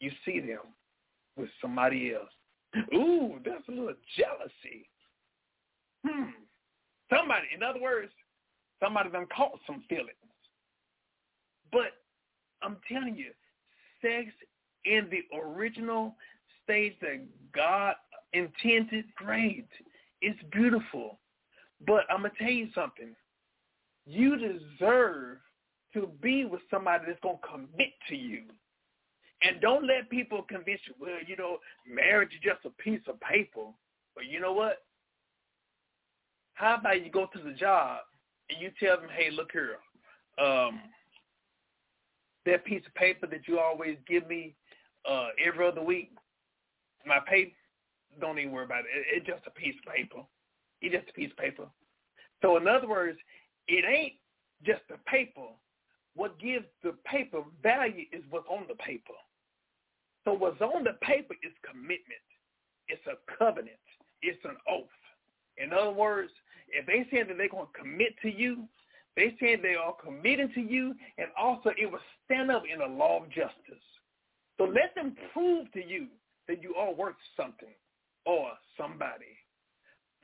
you 0.00 0.10
see 0.24 0.40
them 0.40 0.60
with 1.36 1.48
somebody 1.60 2.14
else. 2.14 2.30
Ooh, 2.94 3.38
that's 3.44 3.66
a 3.68 3.70
little 3.70 3.94
jealousy. 4.16 4.88
Hmm. 6.06 6.30
Somebody, 7.10 7.46
in 7.54 7.62
other 7.62 7.80
words, 7.80 8.12
somebody 8.82 9.10
done 9.10 9.26
caught 9.34 9.58
some 9.66 9.82
feelings. 9.88 10.10
But 11.72 11.92
I'm 12.62 12.76
telling 12.90 13.16
you, 13.16 13.30
sex 14.00 14.28
in 14.84 15.08
the 15.10 15.22
original 15.36 16.14
stage 16.62 16.94
that 17.00 17.24
God 17.54 17.94
intended, 18.32 19.04
great. 19.16 19.68
It's 20.20 20.38
beautiful. 20.52 21.18
But 21.86 22.04
I'm 22.10 22.20
going 22.20 22.32
to 22.32 22.38
tell 22.38 22.52
you 22.52 22.68
something. 22.74 23.14
You 24.06 24.36
deserve 24.36 25.38
to 25.94 26.10
be 26.20 26.44
with 26.44 26.60
somebody 26.70 27.04
that's 27.06 27.20
going 27.22 27.38
to 27.42 27.48
commit 27.48 27.92
to 28.08 28.16
you. 28.16 28.42
And 29.46 29.60
don't 29.60 29.86
let 29.86 30.08
people 30.08 30.42
convince 30.48 30.80
you, 30.86 30.94
well, 30.98 31.18
you 31.26 31.36
know, 31.36 31.58
marriage 31.86 32.30
is 32.32 32.40
just 32.42 32.64
a 32.64 32.82
piece 32.82 33.02
of 33.08 33.20
paper. 33.20 33.66
But 34.14 34.26
you 34.26 34.40
know 34.40 34.52
what? 34.52 34.78
How 36.54 36.76
about 36.76 37.04
you 37.04 37.10
go 37.10 37.26
to 37.32 37.42
the 37.42 37.52
job 37.52 38.00
and 38.48 38.60
you 38.60 38.70
tell 38.80 38.96
them, 38.96 39.10
hey, 39.14 39.30
look 39.30 39.50
here, 39.52 39.76
um, 40.42 40.80
that 42.46 42.64
piece 42.64 42.82
of 42.86 42.94
paper 42.94 43.26
that 43.26 43.46
you 43.48 43.58
always 43.58 43.96
give 44.06 44.26
me 44.28 44.54
uh, 45.08 45.28
every 45.44 45.66
other 45.66 45.82
week, 45.82 46.12
my 47.06 47.18
pay, 47.28 47.52
don't 48.20 48.38
even 48.38 48.52
worry 48.52 48.64
about 48.64 48.80
it. 48.80 48.86
it. 48.94 49.06
It's 49.16 49.26
just 49.26 49.46
a 49.46 49.50
piece 49.50 49.74
of 49.86 49.92
paper. 49.92 50.20
It's 50.80 50.94
just 50.94 51.10
a 51.10 51.12
piece 51.12 51.30
of 51.30 51.36
paper. 51.36 51.66
So 52.42 52.56
in 52.56 52.68
other 52.68 52.88
words, 52.88 53.18
it 53.68 53.84
ain't 53.84 54.14
just 54.64 54.82
the 54.88 54.96
paper. 55.06 55.48
What 56.14 56.38
gives 56.38 56.66
the 56.82 56.92
paper 57.04 57.42
value 57.62 58.04
is 58.12 58.22
what's 58.30 58.46
on 58.48 58.66
the 58.68 58.76
paper. 58.76 59.14
So 60.24 60.32
what's 60.32 60.60
on 60.60 60.84
the 60.84 60.94
paper 61.02 61.34
is 61.42 61.52
commitment. 61.68 62.24
It's 62.88 63.02
a 63.06 63.16
covenant. 63.38 63.76
It's 64.22 64.42
an 64.44 64.56
oath. 64.68 64.88
In 65.58 65.72
other 65.72 65.92
words, 65.92 66.30
if 66.68 66.86
they 66.86 67.06
say 67.10 67.22
that 67.22 67.36
they're 67.36 67.48
going 67.48 67.66
to 67.66 67.78
commit 67.78 68.14
to 68.22 68.30
you, 68.30 68.64
they 69.16 69.36
say 69.38 69.56
they 69.56 69.76
are 69.76 69.94
committed 69.94 70.52
to 70.54 70.60
you, 70.60 70.94
and 71.18 71.28
also 71.38 71.70
it 71.76 71.90
will 71.90 72.00
stand 72.24 72.50
up 72.50 72.64
in 72.70 72.80
the 72.80 72.86
law 72.86 73.22
of 73.22 73.28
justice. 73.28 73.84
So 74.58 74.64
let 74.64 74.94
them 74.94 75.16
prove 75.32 75.70
to 75.72 75.86
you 75.86 76.06
that 76.48 76.62
you 76.62 76.74
are 76.74 76.92
worth 76.92 77.16
something 77.36 77.74
or 78.26 78.50
somebody. 78.76 79.36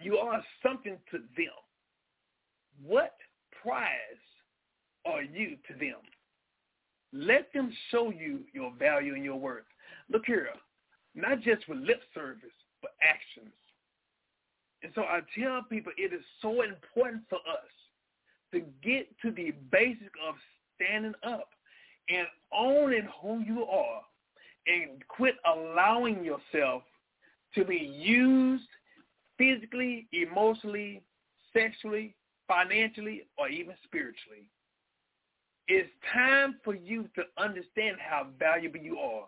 You 0.00 0.16
are 0.16 0.42
something 0.62 0.96
to 1.10 1.18
them. 1.18 1.54
What 2.84 3.14
prize 3.62 3.90
are 5.04 5.22
you 5.22 5.56
to 5.68 5.74
them? 5.78 6.00
Let 7.12 7.52
them 7.52 7.72
show 7.90 8.10
you 8.10 8.40
your 8.52 8.72
value 8.78 9.14
and 9.14 9.24
your 9.24 9.36
worth. 9.36 9.64
Look 10.10 10.26
here, 10.26 10.48
not 11.14 11.40
just 11.40 11.68
with 11.68 11.78
lip 11.78 12.02
service, 12.14 12.50
but 12.82 12.92
actions. 13.02 13.54
And 14.82 14.92
so 14.94 15.02
I 15.02 15.20
tell 15.38 15.62
people 15.68 15.92
it 15.96 16.12
is 16.12 16.24
so 16.40 16.62
important 16.62 17.22
for 17.28 17.36
us 17.36 17.70
to 18.52 18.60
get 18.82 19.08
to 19.22 19.30
the 19.30 19.52
basic 19.70 20.10
of 20.26 20.34
standing 20.76 21.14
up 21.22 21.48
and 22.08 22.26
owning 22.52 23.08
who 23.22 23.40
you 23.40 23.64
are 23.64 24.02
and 24.66 25.06
quit 25.08 25.34
allowing 25.46 26.24
yourself 26.24 26.82
to 27.54 27.64
be 27.64 27.76
used 27.76 28.64
physically, 29.38 30.06
emotionally, 30.12 31.02
sexually, 31.52 32.14
financially, 32.46 33.22
or 33.38 33.48
even 33.48 33.74
spiritually. 33.84 34.44
It's 35.68 35.88
time 36.12 36.56
for 36.64 36.74
you 36.74 37.08
to 37.14 37.22
understand 37.38 37.96
how 38.00 38.26
valuable 38.38 38.80
you 38.80 38.98
are. 38.98 39.26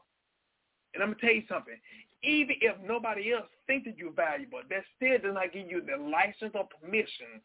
And 0.94 1.02
I'm 1.02 1.14
to 1.14 1.20
tell 1.20 1.32
you 1.32 1.42
something. 1.48 1.76
even 2.22 2.56
if 2.60 2.76
nobody 2.86 3.32
else 3.32 3.46
thinks 3.66 3.86
that 3.86 3.98
you're 3.98 4.12
valuable, 4.12 4.60
that 4.70 4.84
still 4.96 5.18
does 5.18 5.34
not 5.34 5.52
give 5.52 5.68
you 5.68 5.82
the 5.82 5.96
license 6.02 6.54
or 6.54 6.68
permission 6.80 7.40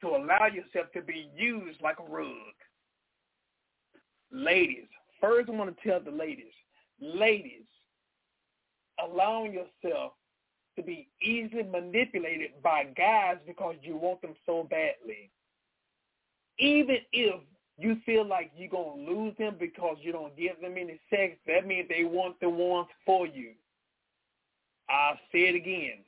to 0.00 0.08
allow 0.08 0.46
yourself 0.46 0.90
to 0.92 1.02
be 1.02 1.30
used 1.36 1.80
like 1.80 1.96
a 2.00 2.10
rug. 2.10 2.54
Ladies, 4.32 4.86
first 5.20 5.48
I 5.48 5.52
want 5.52 5.76
to 5.76 5.88
tell 5.88 6.00
the 6.00 6.10
ladies, 6.10 6.52
ladies, 7.00 7.62
allowing 9.02 9.52
yourself 9.52 10.12
to 10.76 10.82
be 10.82 11.08
easily 11.22 11.62
manipulated 11.62 12.50
by 12.62 12.84
guys 12.96 13.36
because 13.46 13.76
you 13.82 13.96
want 13.96 14.20
them 14.22 14.34
so 14.44 14.66
badly. 14.68 15.30
Even 16.58 16.96
if 17.12 17.40
you 17.78 17.96
feel 18.06 18.26
like 18.26 18.50
you're 18.56 18.70
going 18.70 19.04
to 19.04 19.12
lose 19.12 19.34
them 19.38 19.56
because 19.58 19.96
you 20.00 20.12
don't 20.12 20.36
give 20.36 20.60
them 20.60 20.74
any 20.78 20.98
sex, 21.10 21.36
that 21.46 21.66
means 21.66 21.88
they 21.88 22.04
want 22.04 22.40
the 22.40 22.48
ones 22.48 22.88
for 23.04 23.26
you. 23.26 23.52
I'll 24.88 25.18
say 25.32 25.48
it 25.48 25.54
again. 25.54 25.98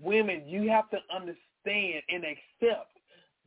Women, 0.00 0.44
you 0.46 0.70
have 0.70 0.88
to 0.90 0.98
understand 1.14 2.02
and 2.08 2.24
accept 2.24 2.92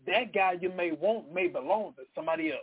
that 0.06 0.34
guy 0.34 0.58
you 0.60 0.70
may 0.70 0.92
want 0.92 1.34
may 1.34 1.48
belong 1.48 1.94
to 1.94 2.04
somebody 2.14 2.52
else. 2.52 2.62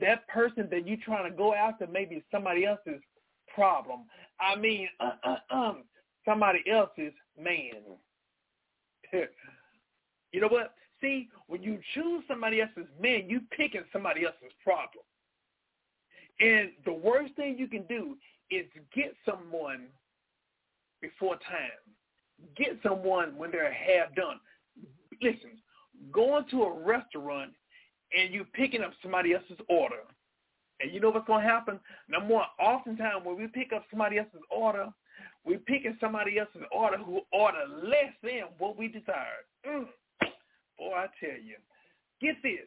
That 0.00 0.28
person 0.28 0.68
that 0.70 0.86
you're 0.86 0.98
trying 1.02 1.30
to 1.30 1.36
go 1.36 1.54
after 1.54 1.86
may 1.86 2.04
be 2.04 2.22
somebody 2.30 2.66
else's 2.66 3.00
problem. 3.54 4.00
I 4.40 4.56
mean, 4.56 4.88
uh, 5.00 5.12
uh, 5.24 5.54
um, 5.54 5.84
somebody 6.24 6.62
else's 6.70 7.14
man. 7.42 7.82
you 10.32 10.40
know 10.40 10.48
what? 10.48 10.74
See, 11.00 11.28
when 11.46 11.62
you 11.62 11.78
choose 11.94 12.24
somebody 12.26 12.60
else's 12.60 12.90
man, 13.00 13.28
you 13.28 13.40
picking 13.56 13.84
somebody 13.92 14.24
else's 14.24 14.52
problem. 14.64 15.04
And 16.40 16.70
the 16.84 16.92
worst 16.92 17.34
thing 17.34 17.56
you 17.58 17.68
can 17.68 17.82
do 17.88 18.16
is 18.50 18.64
get 18.94 19.14
someone 19.24 19.86
before 21.00 21.34
time. 21.36 21.70
Get 22.56 22.78
someone 22.82 23.36
when 23.36 23.50
they're 23.50 23.72
half 23.72 24.14
done. 24.14 24.38
Listen, 25.20 25.50
going 26.12 26.44
to 26.50 26.62
a 26.62 26.80
restaurant 26.80 27.52
and 28.16 28.32
you 28.32 28.44
picking 28.54 28.82
up 28.82 28.92
somebody 29.02 29.34
else's 29.34 29.58
order. 29.68 30.02
And 30.80 30.92
you 30.92 31.00
know 31.00 31.10
what's 31.10 31.26
going 31.26 31.42
to 31.44 31.50
happen? 31.50 31.80
Number 32.08 32.34
one, 32.34 32.46
oftentimes 32.60 33.24
when 33.24 33.36
we 33.36 33.48
pick 33.48 33.72
up 33.74 33.84
somebody 33.90 34.18
else's 34.18 34.40
order, 34.50 34.88
we're 35.44 35.58
picking 35.58 35.96
somebody 36.00 36.38
else's 36.38 36.62
order 36.70 36.98
who 36.98 37.22
order 37.32 37.64
less 37.82 38.12
than 38.22 38.42
what 38.58 38.78
we 38.78 38.86
desired. 38.86 39.44
Mm. 39.66 39.86
Boy, 40.78 40.94
I 40.94 41.06
tell 41.20 41.38
you. 41.38 41.56
Get 42.20 42.36
this. 42.42 42.66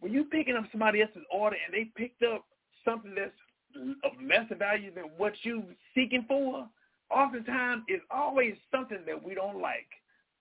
When 0.00 0.12
you 0.12 0.24
picking 0.24 0.56
up 0.56 0.64
somebody 0.70 1.00
else's 1.02 1.22
order 1.32 1.56
and 1.64 1.74
they 1.74 1.90
picked 1.96 2.22
up 2.22 2.44
something 2.84 3.14
that's 3.14 3.32
of 4.04 4.12
lesser 4.22 4.54
value 4.54 4.92
than 4.94 5.04
what 5.16 5.32
you 5.42 5.64
seeking 5.94 6.24
for, 6.28 6.68
oftentimes 7.10 7.82
it's 7.88 8.04
always 8.10 8.54
something 8.70 9.00
that 9.06 9.22
we 9.22 9.34
don't 9.34 9.60
like. 9.60 9.88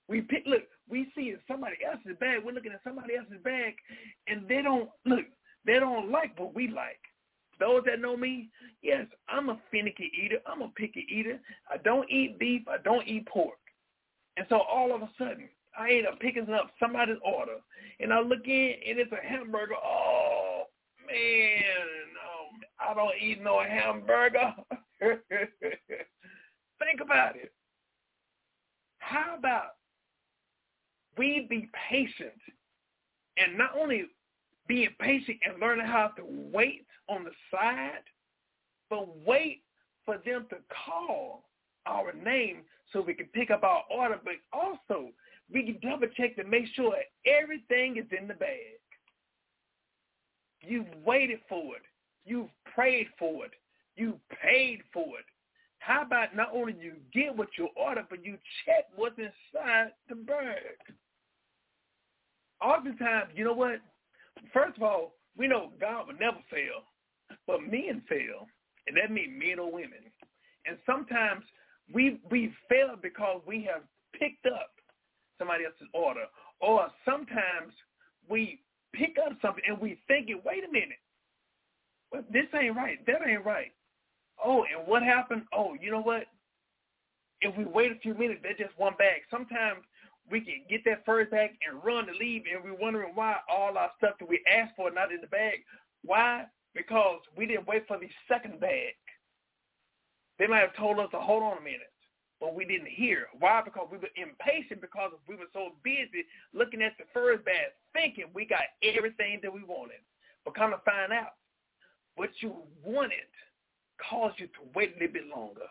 We 0.07 0.21
pick, 0.21 0.43
look, 0.45 0.63
we 0.89 1.07
see 1.15 1.33
somebody 1.47 1.77
else's 1.85 2.17
bag. 2.19 2.41
We're 2.43 2.51
looking 2.51 2.73
at 2.73 2.83
somebody 2.83 3.15
else's 3.15 3.41
bag, 3.43 3.75
and 4.27 4.47
they 4.47 4.61
don't 4.61 4.89
look. 5.05 5.25
They 5.65 5.79
don't 5.79 6.11
like 6.11 6.37
what 6.37 6.53
we 6.53 6.67
like. 6.67 6.99
Those 7.59 7.83
that 7.85 8.01
know 8.01 8.17
me, 8.17 8.49
yes, 8.81 9.05
I'm 9.29 9.49
a 9.49 9.57
finicky 9.71 10.11
eater. 10.21 10.39
I'm 10.45 10.61
a 10.61 10.69
picky 10.69 11.05
eater. 11.09 11.39
I 11.71 11.77
don't 11.77 12.09
eat 12.09 12.37
beef. 12.37 12.63
I 12.67 12.77
don't 12.83 13.07
eat 13.07 13.27
pork. 13.27 13.57
And 14.35 14.45
so 14.49 14.59
all 14.61 14.93
of 14.93 15.01
a 15.01 15.09
sudden, 15.17 15.47
I 15.77 15.91
end 15.91 16.07
up 16.07 16.19
picking 16.19 16.49
up 16.49 16.71
somebody's 16.79 17.17
order, 17.23 17.57
and 17.99 18.11
I 18.13 18.19
look 18.19 18.45
in, 18.45 18.73
and 18.87 18.99
it's 18.99 19.11
a 19.11 19.27
hamburger. 19.27 19.75
Oh 19.75 20.65
man, 21.07 21.87
no, 22.13 22.49
I 22.79 22.93
don't 22.93 23.15
eat 23.21 23.41
no 23.41 23.63
hamburger. 23.63 24.53
Think 25.01 27.01
about 27.01 27.35
it. 27.35 27.51
How 28.99 29.35
about 29.37 29.75
we 31.17 31.45
be 31.49 31.69
patient 31.89 32.39
and 33.37 33.57
not 33.57 33.71
only 33.77 34.05
being 34.67 34.89
patient 34.99 35.37
and 35.45 35.59
learning 35.59 35.85
how 35.85 36.11
to 36.17 36.23
wait 36.25 36.85
on 37.09 37.23
the 37.23 37.31
side, 37.51 38.03
but 38.89 39.07
wait 39.25 39.63
for 40.05 40.17
them 40.25 40.45
to 40.49 40.57
call 40.85 41.45
our 41.85 42.13
name 42.13 42.61
so 42.91 43.01
we 43.01 43.13
can 43.13 43.27
pick 43.27 43.51
up 43.51 43.63
our 43.63 43.83
order, 43.91 44.19
but 44.23 44.33
also 44.51 45.09
we 45.53 45.63
can 45.63 45.89
double 45.89 46.07
check 46.15 46.35
to 46.35 46.43
make 46.43 46.65
sure 46.75 46.95
everything 47.25 47.97
is 47.97 48.05
in 48.17 48.27
the 48.27 48.33
bag. 48.33 48.79
You've 50.61 50.87
waited 51.05 51.39
for 51.47 51.75
it. 51.75 51.83
You've 52.25 52.49
prayed 52.73 53.07
for 53.19 53.45
it. 53.45 53.51
You 53.95 54.19
paid 54.41 54.79
for 54.91 55.19
it. 55.19 55.25
How 55.79 56.01
about 56.03 56.35
not 56.35 56.49
only 56.53 56.75
you 56.79 56.93
get 57.13 57.35
what 57.35 57.49
you 57.57 57.67
order, 57.75 58.05
but 58.09 58.25
you 58.25 58.37
check 58.65 58.85
what's 58.95 59.17
inside 59.17 59.91
the 60.07 60.15
bag? 60.15 60.79
Oftentimes, 62.61 63.31
you 63.35 63.43
know 63.43 63.53
what? 63.53 63.81
First 64.53 64.77
of 64.77 64.83
all, 64.83 65.15
we 65.37 65.47
know 65.47 65.71
God 65.79 66.07
will 66.07 66.15
never 66.19 66.37
fail, 66.49 66.83
but 67.45 67.61
men 67.61 68.01
fail, 68.07 68.47
and 68.87 68.95
that 68.95 69.11
means 69.11 69.33
men 69.37 69.59
or 69.59 69.71
women. 69.71 69.99
And 70.65 70.77
sometimes 70.85 71.43
we 71.93 72.21
we 72.31 72.53
fail 72.69 72.95
because 73.01 73.41
we 73.45 73.67
have 73.69 73.81
picked 74.17 74.45
up 74.45 74.71
somebody 75.37 75.65
else's 75.65 75.87
order, 75.93 76.25
or 76.59 76.87
sometimes 77.05 77.73
we 78.29 78.59
pick 78.93 79.17
up 79.23 79.33
something 79.41 79.63
and 79.67 79.79
we 79.79 79.99
think, 80.07 80.29
wait 80.45 80.63
a 80.63 80.71
minute, 80.71 81.01
well, 82.11 82.23
this 82.31 82.45
ain't 82.53 82.75
right, 82.75 83.05
that 83.07 83.27
ain't 83.27 83.45
right. 83.45 83.71
Oh, 84.43 84.63
and 84.63 84.87
what 84.87 85.03
happened? 85.03 85.43
Oh, 85.53 85.75
you 85.79 85.91
know 85.91 86.01
what? 86.01 86.25
If 87.41 87.57
we 87.57 87.65
wait 87.65 87.91
a 87.91 87.99
few 87.99 88.13
minutes, 88.13 88.41
they're 88.43 88.53
just 88.67 88.77
one 88.77 88.93
bag. 88.97 89.21
Sometimes 89.29 89.79
we 90.29 90.41
can 90.41 90.61
get 90.69 90.85
that 90.85 91.05
first 91.05 91.31
bag 91.31 91.51
and 91.67 91.83
run 91.83 92.05
to 92.07 92.13
leave, 92.13 92.43
and 92.51 92.63
we're 92.63 92.79
wondering 92.79 93.11
why 93.13 93.37
all 93.49 93.77
our 93.77 93.91
stuff 93.97 94.15
that 94.19 94.29
we 94.29 94.41
asked 94.51 94.75
for 94.75 94.89
not 94.91 95.11
in 95.11 95.21
the 95.21 95.27
bag. 95.27 95.59
Why? 96.03 96.45
Because 96.73 97.19
we 97.37 97.45
didn't 97.45 97.67
wait 97.67 97.87
for 97.87 97.99
the 97.99 98.09
second 98.27 98.59
bag. 98.59 98.93
They 100.39 100.47
might 100.47 100.61
have 100.61 100.75
told 100.75 100.99
us 100.99 101.09
to 101.11 101.19
hold 101.19 101.43
on 101.43 101.57
a 101.57 101.61
minute, 101.61 101.92
but 102.39 102.55
we 102.55 102.65
didn't 102.65 102.89
hear. 102.89 103.27
Why? 103.39 103.61
Because 103.63 103.87
we 103.91 103.97
were 103.97 104.09
impatient 104.15 104.81
because 104.81 105.11
we 105.27 105.35
were 105.35 105.51
so 105.53 105.73
busy 105.83 106.25
looking 106.53 106.81
at 106.81 106.93
the 106.97 107.05
first 107.13 107.45
bag, 107.45 107.71
thinking 107.93 108.25
we 108.33 108.45
got 108.45 108.61
everything 108.81 109.39
that 109.41 109.53
we 109.53 109.63
wanted. 109.63 110.03
But 110.43 110.55
come 110.55 110.71
to 110.71 110.81
find 110.83 111.13
out, 111.13 111.33
what 112.15 112.29
you 112.41 112.53
wanted 112.83 113.29
caused 114.09 114.39
you 114.39 114.47
to 114.47 114.59
wait 114.75 114.91
a 114.95 114.99
little 114.99 115.13
bit 115.13 115.27
longer. 115.35 115.67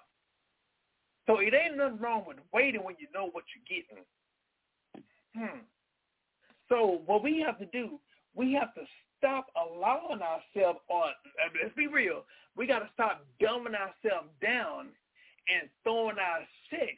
So 1.26 1.38
it 1.38 1.54
ain't 1.54 1.76
nothing 1.76 1.98
wrong 1.98 2.24
with 2.26 2.38
waiting 2.52 2.82
when 2.82 2.96
you 2.98 3.06
know 3.14 3.28
what 3.30 3.44
you're 3.54 3.82
getting. 3.82 4.04
Hmm. 5.36 5.60
So 6.68 7.02
what 7.06 7.22
we 7.22 7.40
have 7.46 7.58
to 7.58 7.66
do, 7.66 8.00
we 8.34 8.52
have 8.54 8.74
to 8.74 8.82
stop 9.18 9.46
allowing 9.56 10.20
ourselves 10.20 10.80
on, 10.88 11.12
let's 11.62 11.74
be 11.76 11.86
real, 11.86 12.24
we 12.56 12.66
got 12.66 12.80
to 12.80 12.88
stop 12.92 13.24
dumbing 13.40 13.76
ourselves 13.76 14.28
down 14.42 14.88
and 15.48 15.68
throwing 15.82 16.18
our 16.18 16.40
sex 16.70 16.92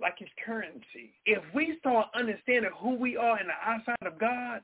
like 0.00 0.14
it's 0.20 0.30
currency. 0.44 1.14
If 1.26 1.42
we 1.54 1.76
start 1.80 2.08
understanding 2.14 2.70
who 2.78 2.94
we 2.94 3.16
are 3.16 3.40
in 3.40 3.46
the 3.46 3.52
eyesight 3.64 4.06
of 4.06 4.18
God, 4.18 4.60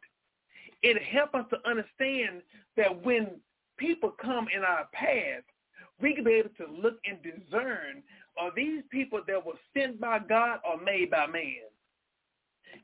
it 0.82 1.02
help 1.02 1.34
us 1.34 1.46
to 1.50 1.68
understand 1.68 2.42
that 2.76 3.04
when 3.04 3.40
people 3.78 4.14
come 4.20 4.46
in 4.54 4.62
our 4.62 4.86
path, 4.92 5.42
we 6.00 6.14
can 6.14 6.24
be 6.24 6.34
able 6.34 6.50
to 6.58 6.66
look 6.66 6.98
and 7.04 7.18
discern 7.22 8.02
are 8.36 8.50
these 8.54 8.82
people 8.90 9.20
that 9.26 9.44
were 9.44 9.54
sent 9.76 10.00
by 10.00 10.18
God 10.18 10.58
or 10.68 10.80
made 10.82 11.10
by 11.10 11.26
man? 11.26 11.70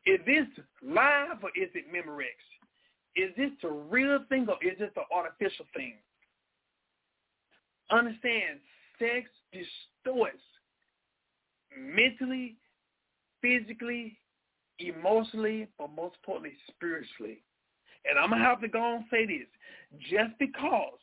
Is 0.06 0.20
this 0.24 0.46
live 0.82 1.42
or 1.42 1.50
is 1.56 1.70
it 1.74 1.92
Memorex? 1.92 2.38
Is 3.16 3.34
this 3.36 3.50
a 3.64 3.68
real 3.68 4.20
thing 4.28 4.46
or 4.48 4.56
is 4.62 4.78
this 4.78 4.90
an 4.96 5.02
artificial 5.12 5.66
thing? 5.74 5.94
Understand, 7.90 8.60
sex 8.98 9.28
distorts 9.52 10.42
mentally, 11.78 12.56
physically, 13.42 14.18
emotionally, 14.78 15.68
but 15.78 15.90
most 15.94 16.16
importantly, 16.16 16.56
spiritually. 16.68 17.42
And 18.08 18.18
I'm 18.18 18.30
going 18.30 18.40
to 18.42 18.48
have 18.48 18.60
to 18.62 18.68
go 18.68 18.96
and 18.96 19.04
say 19.10 19.26
this. 19.26 19.46
Just 20.10 20.38
because 20.38 20.98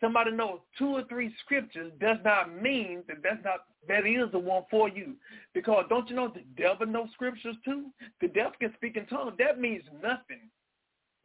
somebody 0.00 0.30
knows 0.30 0.60
two 0.78 0.88
or 0.88 1.04
three 1.04 1.34
scriptures 1.44 1.92
does 2.00 2.18
not 2.24 2.54
mean 2.62 3.02
that 3.08 3.18
that's 3.22 3.44
not 3.44 3.64
that 3.86 4.06
is 4.06 4.30
the 4.32 4.38
one 4.38 4.64
for 4.70 4.88
you. 4.88 5.14
Because 5.54 5.84
don't 5.88 6.08
you 6.08 6.16
know 6.16 6.28
the 6.28 6.44
devil 6.60 6.86
knows 6.86 7.08
scriptures 7.12 7.56
too? 7.64 7.86
The 8.20 8.28
devil 8.28 8.52
can 8.60 8.72
speak 8.74 8.96
in 8.96 9.06
tongues. 9.06 9.34
That 9.38 9.60
means 9.60 9.82
nothing. 10.02 10.50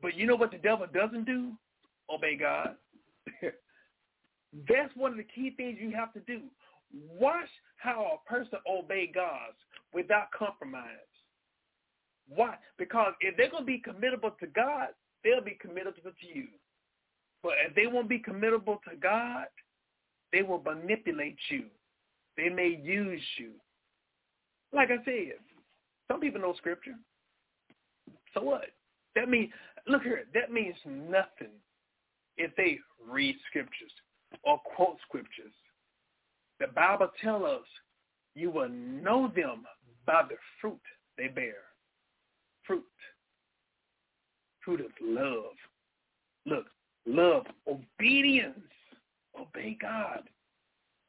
But 0.01 0.15
you 0.15 0.28
know 0.28 0.36
what 0.36 0.51
the 0.51 0.57
devil 0.57 0.88
doesn't 0.93 1.26
do? 1.26 1.51
Obey 2.09 2.36
God. 2.36 2.76
that's 4.68 4.95
one 4.95 5.12
of 5.12 5.18
the 5.18 5.24
key 5.24 5.54
things 5.56 5.78
you 5.82 5.91
have 5.91 6.14
to 6.14 6.20
do. 6.22 6.41
Watch 7.20 7.49
how 7.78 8.20
a 8.20 8.30
person 8.30 8.60
obey 8.70 9.12
God 9.14 9.54
without 9.93 10.32
compromise. 10.38 10.86
Why? 12.30 12.56
Because 12.78 13.14
if 13.20 13.36
they're 13.36 13.49
going 13.49 13.64
to 13.64 13.68
be 13.68 13.82
committable 13.86 14.38
to 14.39 14.47
God, 14.47 14.89
they'll 15.24 15.43
be 15.43 15.58
committable 15.64 16.04
to 16.04 16.28
you. 16.34 16.47
But 17.41 17.54
if 17.68 17.76
they 17.76 17.88
won't 17.88 18.08
be 18.08 18.20
committable 18.20 18.78
to 18.89 18.95
God, 19.01 19.45
they 20.32 20.41
will 20.43 20.62
manipulate 20.62 21.38
you. 21.49 21.66
They 22.38 22.49
may 22.49 22.80
use 22.82 23.22
you. 23.38 23.51
Like 24.72 24.89
I 24.89 25.04
said, 25.04 25.34
some 26.10 26.20
people 26.20 26.41
know 26.41 26.54
scripture. 26.58 26.95
So 28.34 28.41
what? 28.41 28.66
That 29.16 29.30
means, 29.30 29.51
look 29.88 30.04
here, 30.04 30.24
that 30.34 30.51
means 30.51 30.76
nothing 30.86 31.54
if 32.38 32.56
they 32.56 32.80
read 33.08 33.36
scriptures 33.49 33.91
or 34.44 34.60
quote 34.76 34.98
scriptures. 35.08 35.54
The 36.60 36.68
Bible 36.68 37.10
tells 37.22 37.44
us 37.44 37.66
you 38.36 38.50
will 38.50 38.70
know 38.70 39.32
them 39.36 39.64
by 40.06 40.24
the 40.28 40.36
fruit 40.60 40.80
they 41.18 41.28
bear. 41.28 41.56
Fruit. 42.66 42.84
Fruit 44.64 44.82
of 44.82 44.92
love. 45.02 45.54
Look, 46.46 46.66
love, 47.06 47.46
obedience. 47.68 48.60
Obey 49.40 49.78
God. 49.82 50.24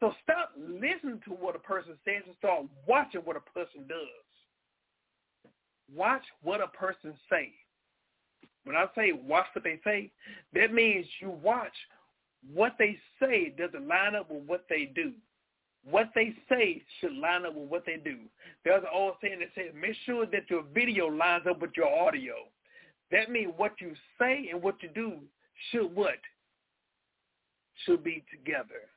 So 0.01 0.13
stop 0.23 0.51
listening 0.59 1.21
to 1.25 1.31
what 1.31 1.57
a 1.57 1.61
person 1.61 1.93
says 2.05 2.23
and 2.27 2.37
start 2.39 2.67
watching 2.87 3.21
what 3.23 3.37
a 3.37 3.41
person 3.41 3.87
does. 3.89 5.51
Watch 5.95 6.23
what 6.43 6.61
a 6.61 6.69
person 6.69 7.15
say. 7.31 7.53
When 8.65 8.77
I 8.77 8.87
say 8.95 9.13
watch 9.13 9.47
what 9.55 9.65
they 9.65 9.79
say, 9.85 10.11
that 10.55 10.73
means 10.73 11.07
you 11.21 11.31
watch 11.31 11.73
what 12.53 12.75
they 12.79 12.99
say 13.21 13.55
doesn't 13.57 13.89
line 13.89 14.15
up 14.15 14.31
with 14.31 14.45
what 14.47 14.65
they 14.69 14.91
do. 14.95 15.13
What 15.89 16.11
they 16.15 16.35
say 16.49 16.83
should 17.01 17.13
line 17.13 17.45
up 17.45 17.55
with 17.55 17.69
what 17.69 17.85
they 17.85 17.97
do. 17.97 18.19
There's 18.65 18.83
an 18.83 18.89
old 18.93 19.15
saying 19.23 19.41
that 19.41 19.49
says, 19.55 19.73
make 19.79 19.97
sure 20.07 20.27
that 20.27 20.49
your 20.49 20.65
video 20.75 21.07
lines 21.09 21.45
up 21.49 21.61
with 21.61 21.73
your 21.77 21.95
audio. 21.95 22.35
That 23.11 23.31
means 23.31 23.53
what 23.57 23.73
you 23.81 23.93
say 24.19 24.49
and 24.51 24.63
what 24.63 24.83
you 24.83 24.89
do 24.95 25.19
should 25.71 25.95
what? 25.95 26.19
Should 27.85 28.03
be 28.03 28.25
together. 28.31 28.89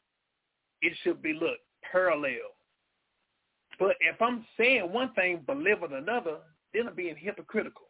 It 0.81 0.93
should 1.03 1.21
be, 1.21 1.33
look, 1.33 1.57
parallel. 1.91 2.55
But 3.79 3.95
if 3.99 4.21
I'm 4.21 4.45
saying 4.57 4.91
one 4.91 5.13
thing 5.13 5.43
but 5.45 5.57
living 5.57 5.93
another, 5.93 6.37
then 6.73 6.87
I'm 6.87 6.95
being 6.95 7.15
hypocritical. 7.17 7.87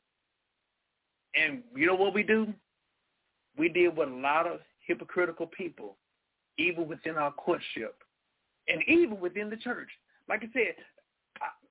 And 1.36 1.62
you 1.76 1.86
know 1.86 1.96
what 1.96 2.14
we 2.14 2.24
do? 2.24 2.54
We 3.58 3.70
deal 3.70 3.92
with 3.92 4.10
a 4.10 4.12
lot 4.12 4.48
of 4.48 4.60
hypocritical 4.88 5.48
people, 5.48 5.98
even 6.58 6.88
within 6.88 7.16
our 7.16 7.32
courtship 7.32 7.96
and 8.68 8.82
even 8.88 9.20
within 9.20 9.50
the 9.50 9.58
church. 9.58 9.90
Like 10.28 10.44
I 10.44 10.50
said, 10.54 10.76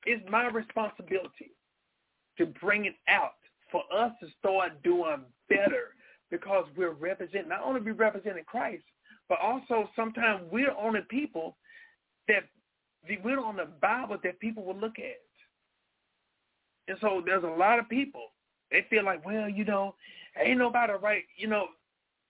it's 0.04 0.30
my 0.30 0.46
responsibility 0.46 1.52
to 2.38 2.46
bring 2.46 2.84
it 2.84 2.94
out 3.08 3.34
for 3.72 3.82
us 3.94 4.12
to 4.20 4.28
start 4.38 4.82
doing 4.82 5.22
better 5.48 5.94
because 6.30 6.66
we're 6.76 6.92
representing, 6.92 7.48
not 7.48 7.62
only 7.64 7.80
we 7.80 7.92
representing 7.92 8.44
Christ, 8.44 8.84
but 9.28 9.38
also 9.40 9.88
sometimes 9.96 10.42
we're 10.50 10.72
on 10.72 10.94
the 10.94 11.02
people 11.08 11.56
that 12.28 12.44
we're 13.22 13.40
on 13.40 13.56
the 13.56 13.68
Bible 13.80 14.18
that 14.22 14.40
people 14.40 14.64
will 14.64 14.76
look 14.76 14.98
at. 14.98 15.20
And 16.88 16.98
so 17.00 17.22
there's 17.24 17.44
a 17.44 17.46
lot 17.46 17.78
of 17.78 17.88
people, 17.88 18.26
they 18.70 18.86
feel 18.88 19.04
like, 19.04 19.24
well, 19.24 19.48
you 19.48 19.64
know, 19.64 19.94
ain't 20.40 20.58
nobody 20.58 20.92
right, 21.00 21.24
you 21.36 21.48
know, 21.48 21.66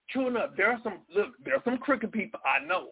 true 0.09 0.27
enough, 0.27 0.51
there 0.55 0.71
are 0.71 0.79
some, 0.83 0.99
look, 1.13 1.33
there 1.43 1.55
are 1.55 1.63
some 1.63 1.77
crooked 1.77 2.11
people, 2.11 2.39
I 2.45 2.65
know. 2.65 2.89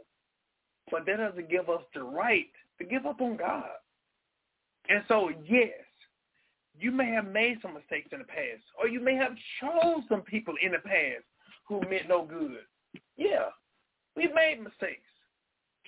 But 0.91 1.05
that 1.05 1.18
doesn't 1.18 1.49
give 1.49 1.70
us 1.70 1.82
the 1.93 2.03
right 2.03 2.51
to 2.80 2.86
give 2.86 3.05
up 3.05 3.22
on 3.22 3.38
God. 3.38 3.63
And 4.88 5.03
so, 5.07 5.32
yes, 5.47 5.72
you 6.80 6.91
may 6.91 7.09
have 7.11 7.28
made 7.28 7.57
some 7.61 7.74
mistakes 7.74 8.09
in 8.11 8.20
the 8.20 8.26
past, 8.26 8.63
or 8.80 8.88
you 8.88 8.99
may 8.99 9.16
have 9.16 9.36
chose 9.59 10.03
some 10.09 10.22
people 10.22 10.53
in 10.61 10.74
the 10.74 10.80
past 10.80 11.24
who 11.68 11.82
meant 11.89 12.07
no 12.07 12.24
good. 12.24 12.59
Yeah, 13.18 13.49
we've 14.16 14.34
made 14.34 14.61
mistakes, 14.61 15.01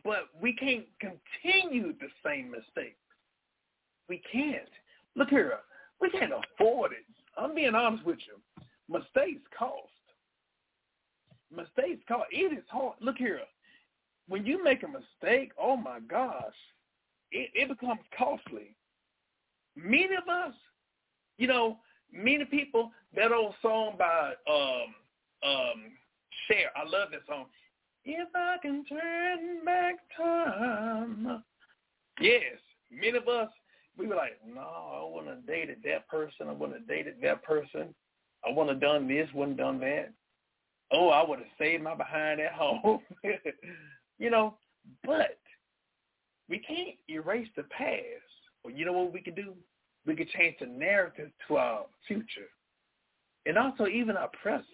but 0.04 0.30
we 0.42 0.54
can't 0.54 0.86
continue 1.00 1.94
the 2.00 2.08
same 2.26 2.50
mistakes. 2.50 2.98
We 4.10 4.22
can't. 4.32 4.70
Look 5.16 5.30
here, 5.30 5.60
we 6.02 6.10
can't 6.10 6.32
afford 6.32 6.94
it. 6.94 7.06
I'm 7.38 7.54
being 7.54 7.76
honest 7.76 8.06
with 8.06 8.20
you. 8.26 8.64
Mistakes 8.90 9.42
cost. 9.58 9.92
Mistakes 11.56 12.02
cost. 12.08 12.26
It 12.32 12.58
is 12.58 12.64
hard. 12.70 12.96
Look 13.00 13.18
here, 13.18 13.40
when 14.28 14.46
you 14.46 14.64
make 14.64 14.84
a 14.84 14.88
mistake, 14.88 15.52
oh 15.60 15.78
my 15.78 16.00
gosh, 16.00 16.54
it, 17.32 17.50
it 17.54 17.70
becomes 17.70 18.02
costly. 18.18 18.76
Many 19.76 20.16
of 20.16 20.28
us, 20.28 20.54
you 21.38 21.48
know, 21.48 21.78
many 22.12 22.46
people, 22.46 22.92
that 23.16 23.32
old 23.32 23.56
song 23.62 23.96
by 23.98 24.34
um 24.50 25.50
um 25.50 25.92
Cher, 26.48 26.70
I 26.76 26.84
love 26.84 27.10
that 27.12 27.22
song. 27.28 27.46
If 28.06 28.30
I 28.36 28.56
can 28.62 28.86
turn 28.86 29.66
back 29.66 29.96
time. 30.16 31.44
Yes, 32.20 32.58
many 32.92 33.18
of 33.18 33.28
us, 33.28 33.50
we 33.98 34.08
were 34.08 34.16
like, 34.16 34.40
no, 34.46 34.62
I 34.62 35.04
want 35.04 35.28
to 35.28 35.36
date 35.52 35.70
that 35.84 36.08
person. 36.08 36.48
I 36.48 36.54
want 36.54 36.74
to 36.74 36.80
date 36.80 37.22
that 37.22 37.44
person. 37.44 37.94
I 38.48 38.52
want 38.52 38.70
to 38.70 38.76
done 38.76 39.08
this, 39.08 39.28
wouldn't 39.34 39.58
done 39.58 39.80
that. 39.82 40.14
Oh, 40.92 41.10
I 41.10 41.28
would 41.28 41.40
have 41.40 41.48
saved 41.58 41.84
my 41.84 41.96
behind 41.96 42.40
at 42.40 42.52
home. 42.54 43.00
You 44.20 44.30
know, 44.30 44.56
but 45.04 45.40
we 46.50 46.60
can't 46.60 46.96
erase 47.10 47.50
the 47.56 47.64
past. 47.64 48.02
Well, 48.64 48.74
you 48.74 48.86
know 48.86 48.94
what 48.94 49.14
we 49.14 49.22
can 49.22 49.36
do? 49.36 49.54
We 50.06 50.16
can 50.16 50.28
change 50.36 50.56
the 50.60 50.68
narrative 50.68 51.32
to 51.48 51.58
our 51.58 51.86
future 52.08 52.50
and 53.46 53.58
also 53.58 53.88
even 53.88 54.18
our 54.18 54.30
present. 54.42 54.66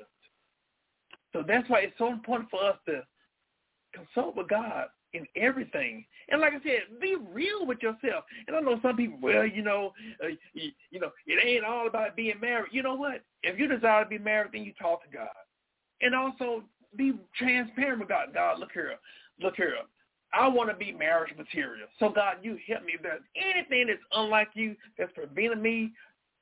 So 1.31 1.43
that's 1.45 1.67
why 1.69 1.79
it's 1.79 1.97
so 1.97 2.11
important 2.11 2.49
for 2.49 2.63
us 2.63 2.77
to 2.87 3.01
consult 3.93 4.35
with 4.35 4.49
God 4.49 4.85
in 5.13 5.25
everything. 5.35 6.05
And 6.29 6.41
like 6.41 6.53
I 6.53 6.63
said, 6.63 6.99
be 6.99 7.15
real 7.15 7.65
with 7.65 7.81
yourself. 7.81 8.23
And 8.47 8.55
I 8.55 8.59
know 8.59 8.79
some 8.81 8.95
people, 8.95 9.19
well, 9.21 9.45
you 9.45 9.63
know, 9.63 9.93
uh, 10.23 10.29
you, 10.53 10.71
you 10.91 10.99
know, 10.99 11.11
it 11.27 11.43
ain't 11.43 11.65
all 11.65 11.87
about 11.87 12.15
being 12.15 12.39
married. 12.39 12.71
You 12.71 12.83
know 12.83 12.95
what? 12.95 13.23
If 13.43 13.59
you 13.59 13.67
desire 13.67 14.03
to 14.03 14.09
be 14.09 14.17
married, 14.17 14.51
then 14.53 14.63
you 14.63 14.73
talk 14.79 15.03
to 15.03 15.09
God. 15.15 15.27
And 16.03 16.13
also 16.13 16.63
be 16.95 17.13
transparent 17.35 17.99
with 17.99 18.09
God. 18.09 18.27
God, 18.33 18.59
look 18.59 18.71
here 18.71 18.97
look 19.41 19.55
here, 19.55 19.75
I 20.33 20.47
want 20.47 20.69
to 20.69 20.75
be 20.75 20.91
marriage 20.91 21.33
material. 21.37 21.87
So 21.99 22.09
God, 22.09 22.37
you 22.41 22.57
help 22.67 22.83
me. 22.83 22.93
If 22.95 23.03
there's 23.03 23.21
anything 23.35 23.87
that's 23.87 23.99
unlike 24.13 24.49
you 24.55 24.75
that's 24.97 25.11
preventing 25.13 25.61
me 25.61 25.91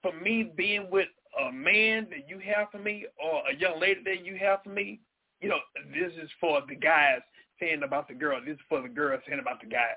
from 0.02 0.22
me 0.24 0.52
being 0.56 0.90
with 0.90 1.10
a 1.48 1.52
man 1.52 2.08
that 2.10 2.30
you 2.30 2.40
have 2.40 2.70
for 2.72 2.80
me 2.80 3.06
or 3.22 3.44
a 3.50 3.56
young 3.56 3.80
lady 3.80 4.02
that 4.06 4.26
you 4.26 4.38
have 4.38 4.64
for 4.64 4.70
me, 4.70 5.00
you 5.42 5.50
know, 5.50 5.60
this 5.94 6.12
is 6.22 6.30
for 6.40 6.62
the 6.68 6.76
guys 6.76 7.20
saying 7.60 7.84
about 7.84 8.08
the 8.08 8.14
girl. 8.14 8.40
This 8.46 8.56
is 8.56 8.62
for 8.70 8.82
the 8.82 8.88
girls 8.88 9.22
saying 9.28 9.40
about 9.40 9.60
the 9.60 9.68
guys. 9.68 9.96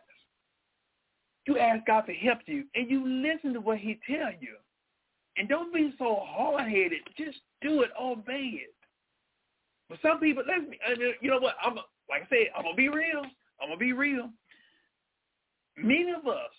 You 1.46 1.58
ask 1.58 1.86
God 1.86 2.02
to 2.02 2.14
help 2.14 2.38
you, 2.46 2.64
and 2.74 2.90
you 2.90 3.06
listen 3.06 3.52
to 3.52 3.60
what 3.60 3.78
he 3.78 3.98
tell 4.06 4.30
you. 4.40 4.56
And 5.36 5.48
don't 5.48 5.74
be 5.74 5.92
so 5.98 6.22
hard-headed. 6.24 7.00
Just 7.18 7.38
do 7.60 7.82
it. 7.82 7.90
Obey 8.00 8.62
it. 8.62 8.73
But 9.88 9.98
some 10.02 10.18
people, 10.18 10.42
let 10.46 10.68
me, 10.68 10.78
you 11.20 11.30
know 11.30 11.38
what? 11.38 11.56
I'm 11.62 11.74
like 12.08 12.22
I 12.22 12.28
said, 12.28 12.46
I'm 12.56 12.64
gonna 12.64 12.76
be 12.76 12.88
real. 12.88 13.22
I'm 13.60 13.68
gonna 13.68 13.76
be 13.76 13.92
real. 13.92 14.30
Many 15.76 16.12
of 16.12 16.26
us, 16.26 16.52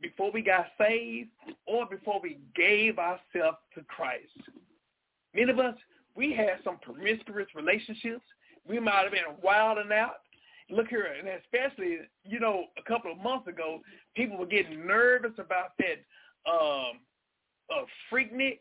before 0.00 0.30
we 0.32 0.42
got 0.42 0.66
saved 0.78 1.30
or 1.66 1.86
before 1.86 2.20
we 2.20 2.38
gave 2.54 2.98
ourselves 2.98 3.58
to 3.74 3.82
Christ, 3.88 4.32
many 5.34 5.50
of 5.50 5.58
us, 5.58 5.76
we 6.16 6.32
had 6.32 6.58
some 6.64 6.78
promiscuous 6.78 7.48
relationships. 7.54 8.24
We 8.68 8.78
might 8.78 9.02
have 9.02 9.12
been 9.12 9.36
wilding 9.42 9.92
out. 9.92 10.16
Look 10.70 10.88
here, 10.88 11.06
and 11.18 11.28
especially, 11.28 11.98
you 12.24 12.40
know, 12.40 12.66
a 12.78 12.82
couple 12.82 13.12
of 13.12 13.18
months 13.18 13.48
ago, 13.48 13.80
people 14.16 14.38
were 14.38 14.46
getting 14.46 14.86
nervous 14.86 15.32
about 15.38 15.72
that 15.78 16.50
um, 16.50 17.00
uh, 17.70 17.84
Freaknik, 18.10 18.60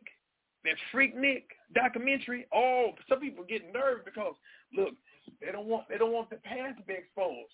that 0.65 0.76
Freaknik 0.93 1.43
documentary. 1.74 2.47
Oh, 2.53 2.91
some 3.07 3.19
people 3.19 3.43
get 3.47 3.74
nervous 3.74 4.03
because, 4.05 4.36
look, 4.76 4.93
they 5.39 5.51
don't 5.51 5.67
want 5.67 5.88
they 5.89 5.97
don't 5.97 6.13
want 6.13 6.30
the 6.30 6.38
past 6.38 6.78
to 6.78 6.84
be 6.84 6.93
exposed. 6.93 7.53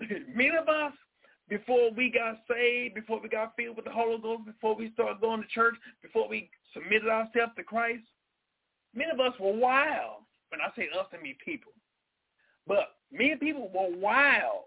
Many 0.34 0.56
of 0.56 0.68
us, 0.68 0.92
before 1.48 1.90
we 1.92 2.10
got 2.10 2.40
saved, 2.50 2.94
before 2.94 3.20
we 3.20 3.28
got 3.28 3.54
filled 3.56 3.76
with 3.76 3.84
the 3.84 3.92
Holy 3.92 4.20
Ghost, 4.20 4.46
before 4.46 4.74
we 4.74 4.92
started 4.92 5.20
going 5.20 5.42
to 5.42 5.48
church, 5.48 5.74
before 6.02 6.28
we 6.28 6.50
submitted 6.72 7.08
ourselves 7.08 7.52
to 7.56 7.62
Christ, 7.62 8.04
many 8.94 9.10
of 9.10 9.20
us 9.20 9.38
were 9.38 9.52
wild. 9.52 10.22
When 10.48 10.60
I 10.60 10.68
say 10.76 10.88
us, 10.98 11.06
I 11.12 11.22
mean 11.22 11.36
people. 11.44 11.72
But 12.66 12.96
many 13.12 13.36
people 13.36 13.70
were 13.74 13.96
wild. 13.96 14.64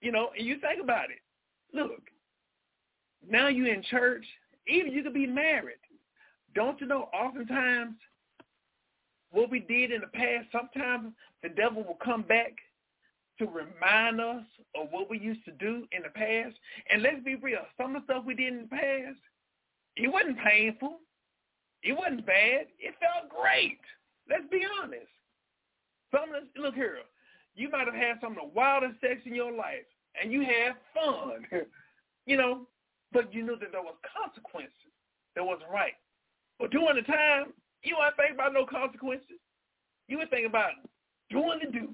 You 0.00 0.10
know, 0.10 0.30
and 0.36 0.46
you 0.46 0.58
think 0.58 0.82
about 0.82 1.10
it. 1.10 1.20
Look, 1.72 2.10
now 3.28 3.48
you're 3.48 3.72
in 3.72 3.82
church. 3.82 4.24
Even 4.66 4.92
you 4.92 5.02
could 5.02 5.14
be 5.14 5.26
married. 5.26 5.76
Don't 6.54 6.80
you 6.80 6.86
know 6.86 7.08
oftentimes 7.14 7.94
what 9.30 9.50
we 9.50 9.60
did 9.60 9.92
in 9.92 10.02
the 10.02 10.06
past, 10.08 10.46
sometimes 10.52 11.12
the 11.42 11.48
devil 11.48 11.82
will 11.82 11.98
come 12.04 12.22
back 12.22 12.52
to 13.38 13.46
remind 13.46 14.20
us 14.20 14.44
of 14.74 14.88
what 14.90 15.08
we 15.10 15.18
used 15.18 15.44
to 15.46 15.52
do 15.52 15.86
in 15.92 16.02
the 16.02 16.10
past. 16.10 16.54
And 16.90 17.02
let's 17.02 17.22
be 17.24 17.34
real, 17.36 17.60
some 17.76 17.96
of 17.96 18.02
the 18.02 18.12
stuff 18.12 18.24
we 18.26 18.34
did 18.34 18.52
in 18.52 18.62
the 18.62 18.76
past, 18.76 19.18
it 19.96 20.12
wasn't 20.12 20.38
painful. 20.38 20.98
It 21.82 21.96
wasn't 21.96 22.26
bad. 22.26 22.66
It 22.78 22.94
felt 23.00 23.28
great. 23.28 23.80
Let's 24.30 24.46
be 24.50 24.62
honest. 24.82 25.10
Some 26.12 26.34
of 26.34 26.44
look 26.56 26.74
here, 26.74 26.98
you 27.54 27.70
might 27.70 27.86
have 27.86 27.94
had 27.94 28.20
some 28.20 28.32
of 28.32 28.38
the 28.38 28.54
wildest 28.54 29.00
sex 29.00 29.20
in 29.24 29.34
your 29.34 29.52
life, 29.52 29.88
and 30.20 30.30
you 30.30 30.42
had 30.42 30.74
fun, 30.94 31.46
you 32.26 32.36
know, 32.36 32.66
but 33.12 33.32
you 33.32 33.42
knew 33.42 33.56
that 33.58 33.72
there 33.72 33.82
was 33.82 33.96
consequences. 34.16 34.72
That 35.34 35.44
wasn't 35.44 35.70
right. 35.72 35.94
But 36.62 36.70
during 36.70 36.94
the 36.94 37.02
time, 37.02 37.52
you 37.82 37.96
weren't 37.98 38.14
thinking 38.14 38.36
about 38.36 38.54
no 38.54 38.64
consequences. 38.64 39.42
You 40.06 40.18
were 40.18 40.26
thinking 40.26 40.46
about 40.46 40.70
doing 41.28 41.58
the 41.58 41.72
do. 41.72 41.88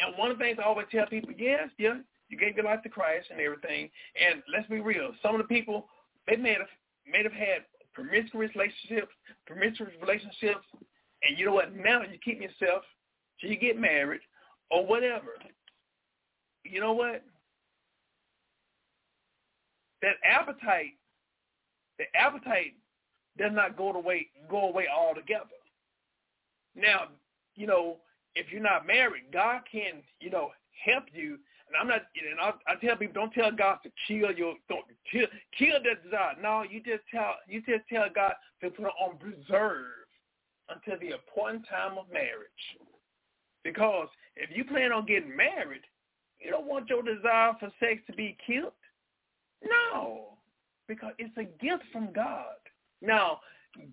And 0.00 0.16
one 0.16 0.30
of 0.30 0.38
the 0.38 0.44
things 0.44 0.56
I 0.58 0.64
always 0.64 0.86
tell 0.90 1.04
people, 1.04 1.34
yes, 1.36 1.68
yeah, 1.78 1.96
you 2.30 2.38
gave 2.38 2.56
your 2.56 2.64
life 2.64 2.82
to 2.84 2.88
Christ 2.88 3.26
and 3.30 3.38
everything. 3.38 3.90
And 4.16 4.42
let's 4.50 4.66
be 4.66 4.80
real, 4.80 5.10
some 5.20 5.34
of 5.34 5.42
the 5.42 5.46
people 5.46 5.88
they 6.26 6.36
may 6.36 6.54
have 6.54 6.68
may 7.06 7.22
have 7.22 7.32
had 7.32 7.68
promiscuous 7.92 8.50
relationships, 8.54 9.12
promiscuous 9.46 9.92
relationships, 10.00 10.64
and 11.22 11.36
you 11.36 11.44
know 11.44 11.52
what? 11.52 11.76
Now 11.76 12.00
you 12.00 12.18
keep 12.24 12.40
yourself 12.40 12.82
till 13.40 13.50
you 13.50 13.58
get 13.58 13.78
married 13.78 14.22
or 14.70 14.86
whatever. 14.86 15.36
You 16.64 16.80
know 16.80 16.92
what? 16.92 17.24
That 20.00 20.14
appetite, 20.24 20.94
the 22.00 22.18
appetite 22.18 22.74
does 23.36 23.52
not 23.52 23.76
go 23.76 23.92
away 23.92 24.28
go 24.50 24.68
away 24.68 24.86
altogether. 24.88 25.60
Now, 26.74 27.08
you 27.54 27.66
know, 27.66 27.98
if 28.34 28.46
you're 28.50 28.62
not 28.62 28.86
married, 28.86 29.24
God 29.32 29.60
can, 29.70 30.02
you 30.18 30.30
know, 30.30 30.50
help 30.84 31.04
you. 31.12 31.38
And 31.68 31.76
I'm 31.78 31.88
not, 31.88 32.02
and 32.16 32.40
I, 32.40 32.52
I 32.66 32.74
tell 32.84 32.96
people, 32.96 33.14
don't 33.14 33.32
tell 33.32 33.52
God 33.52 33.78
to 33.84 33.90
kill 34.08 34.32
your, 34.32 34.54
don't 34.68 34.84
kill, 35.12 35.26
kill 35.56 35.78
that 35.84 36.02
desire. 36.02 36.34
No, 36.42 36.64
you 36.68 36.80
just 36.80 37.02
tell, 37.12 37.34
you 37.46 37.60
just 37.60 37.86
tell 37.92 38.06
God 38.12 38.32
to 38.62 38.70
put 38.70 38.86
it 38.86 38.92
on 39.00 39.18
preserve 39.18 39.84
until 40.68 40.98
the 41.00 41.16
appointed 41.16 41.66
time 41.68 41.98
of 41.98 42.06
marriage. 42.12 42.64
Because 43.62 44.08
if 44.36 44.48
you 44.56 44.64
plan 44.64 44.90
on 44.90 45.06
getting 45.06 45.36
married, 45.36 45.82
you 46.40 46.50
don't 46.50 46.66
want 46.66 46.88
your 46.88 47.02
desire 47.02 47.52
for 47.60 47.70
sex 47.78 48.00
to 48.06 48.14
be 48.14 48.36
killed. 48.46 48.72
No, 49.62 50.38
because 50.90 51.12
it's 51.18 51.36
a 51.38 51.44
gift 51.64 51.84
from 51.92 52.12
God. 52.12 52.58
Now, 53.00 53.38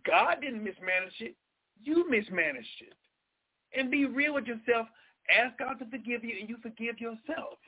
God 0.04 0.38
didn't 0.42 0.64
mismanage 0.64 1.14
it. 1.20 1.36
You 1.84 2.10
mismanaged 2.10 2.82
it. 2.82 3.80
And 3.80 3.92
be 3.92 4.06
real 4.06 4.34
with 4.34 4.48
yourself. 4.48 4.88
Ask 5.30 5.60
God 5.60 5.78
to 5.78 5.86
forgive 5.86 6.24
you 6.24 6.40
and 6.40 6.50
you 6.50 6.58
forgive 6.64 7.00
yourself. 7.00 7.60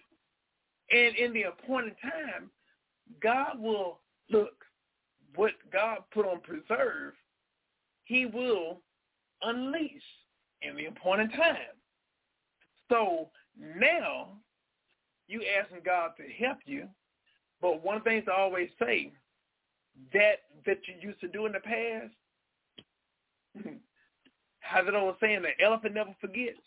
And 0.90 1.16
in 1.16 1.32
the 1.32 1.44
appointed 1.44 1.94
time, 2.02 2.50
God 3.22 3.60
will, 3.60 4.00
look, 4.32 4.66
what 5.36 5.52
God 5.72 6.00
put 6.12 6.26
on 6.26 6.42
preserve, 6.42 7.14
he 8.06 8.26
will 8.26 8.82
unleash 9.44 10.02
in 10.64 10.76
the 10.76 10.86
appointed 10.86 11.32
time. 11.34 11.78
So 12.90 13.30
now 13.78 14.30
you 15.28 15.44
asking 15.62 15.82
God 15.86 16.14
to 16.18 16.24
help 16.44 16.58
you, 16.66 16.88
but 17.62 17.84
one 17.84 18.02
thing 18.02 18.24
I 18.28 18.42
always 18.42 18.70
say, 18.80 19.12
that 20.14 20.44
that 20.66 20.80
you 20.88 20.96
used 21.10 21.20
to 21.22 21.28
do 21.28 21.46
in 21.46 21.54
the 21.54 21.60
past, 21.60 22.14
how's 24.60 24.88
it 24.88 24.96
old 24.96 25.16
saying, 25.20 25.42
the 25.42 25.64
elephant 25.64 25.96
never 25.96 26.16
forgets. 26.22 26.60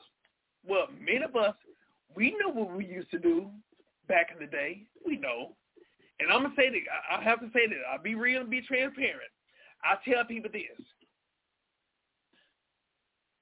Well, 0.66 0.88
many 1.00 1.22
of 1.22 1.36
us, 1.36 1.54
we 2.14 2.36
know 2.40 2.52
what 2.52 2.76
we 2.76 2.86
used 2.86 3.10
to 3.10 3.18
do 3.18 3.48
back 4.08 4.30
in 4.32 4.38
the 4.38 4.50
day. 4.50 4.82
We 5.06 5.16
know. 5.16 5.56
And 6.20 6.30
I'm 6.30 6.42
going 6.42 6.54
to 6.54 6.60
say 6.60 6.70
that, 6.70 6.80
I 7.10 7.22
have 7.22 7.40
to 7.40 7.50
say 7.52 7.66
that, 7.66 7.76
I'll 7.90 8.02
be 8.02 8.14
real 8.14 8.42
and 8.42 8.50
be 8.50 8.60
transparent. 8.60 9.30
I 9.84 9.96
tell 10.08 10.24
people 10.24 10.50
this. 10.52 10.86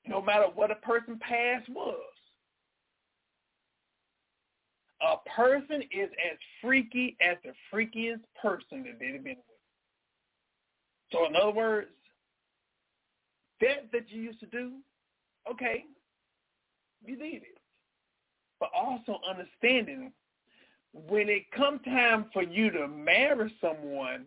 No 0.07 0.23
matter 0.23 0.47
what 0.55 0.71
a 0.71 0.77
person 0.77 1.19
past 1.21 1.69
was, 1.69 2.10
a 5.03 5.17
person 5.31 5.83
is 5.83 6.11
as 6.31 6.39
freaky 6.61 7.17
as 7.21 7.37
the 7.45 7.53
freakiest 7.73 8.23
person 8.41 8.83
that 8.85 8.99
they've 8.99 9.23
been 9.23 9.37
with. 9.37 9.39
So 11.13 11.27
in 11.27 11.35
other 11.37 11.51
words, 11.53 11.89
that 13.61 13.91
that 13.93 14.11
you 14.11 14.23
used 14.23 14.41
to 14.41 14.47
do, 14.47 14.73
okay, 15.51 15.85
you 17.05 17.17
did 17.17 17.43
it. 17.43 17.59
But 18.59 18.71
also 18.75 19.21
understanding 19.29 20.13
when 20.93 21.29
it 21.29 21.51
come 21.57 21.79
time 21.81 22.27
for 22.33 22.43
you 22.43 22.71
to 22.71 22.89
marry 22.89 23.55
someone 23.61 24.27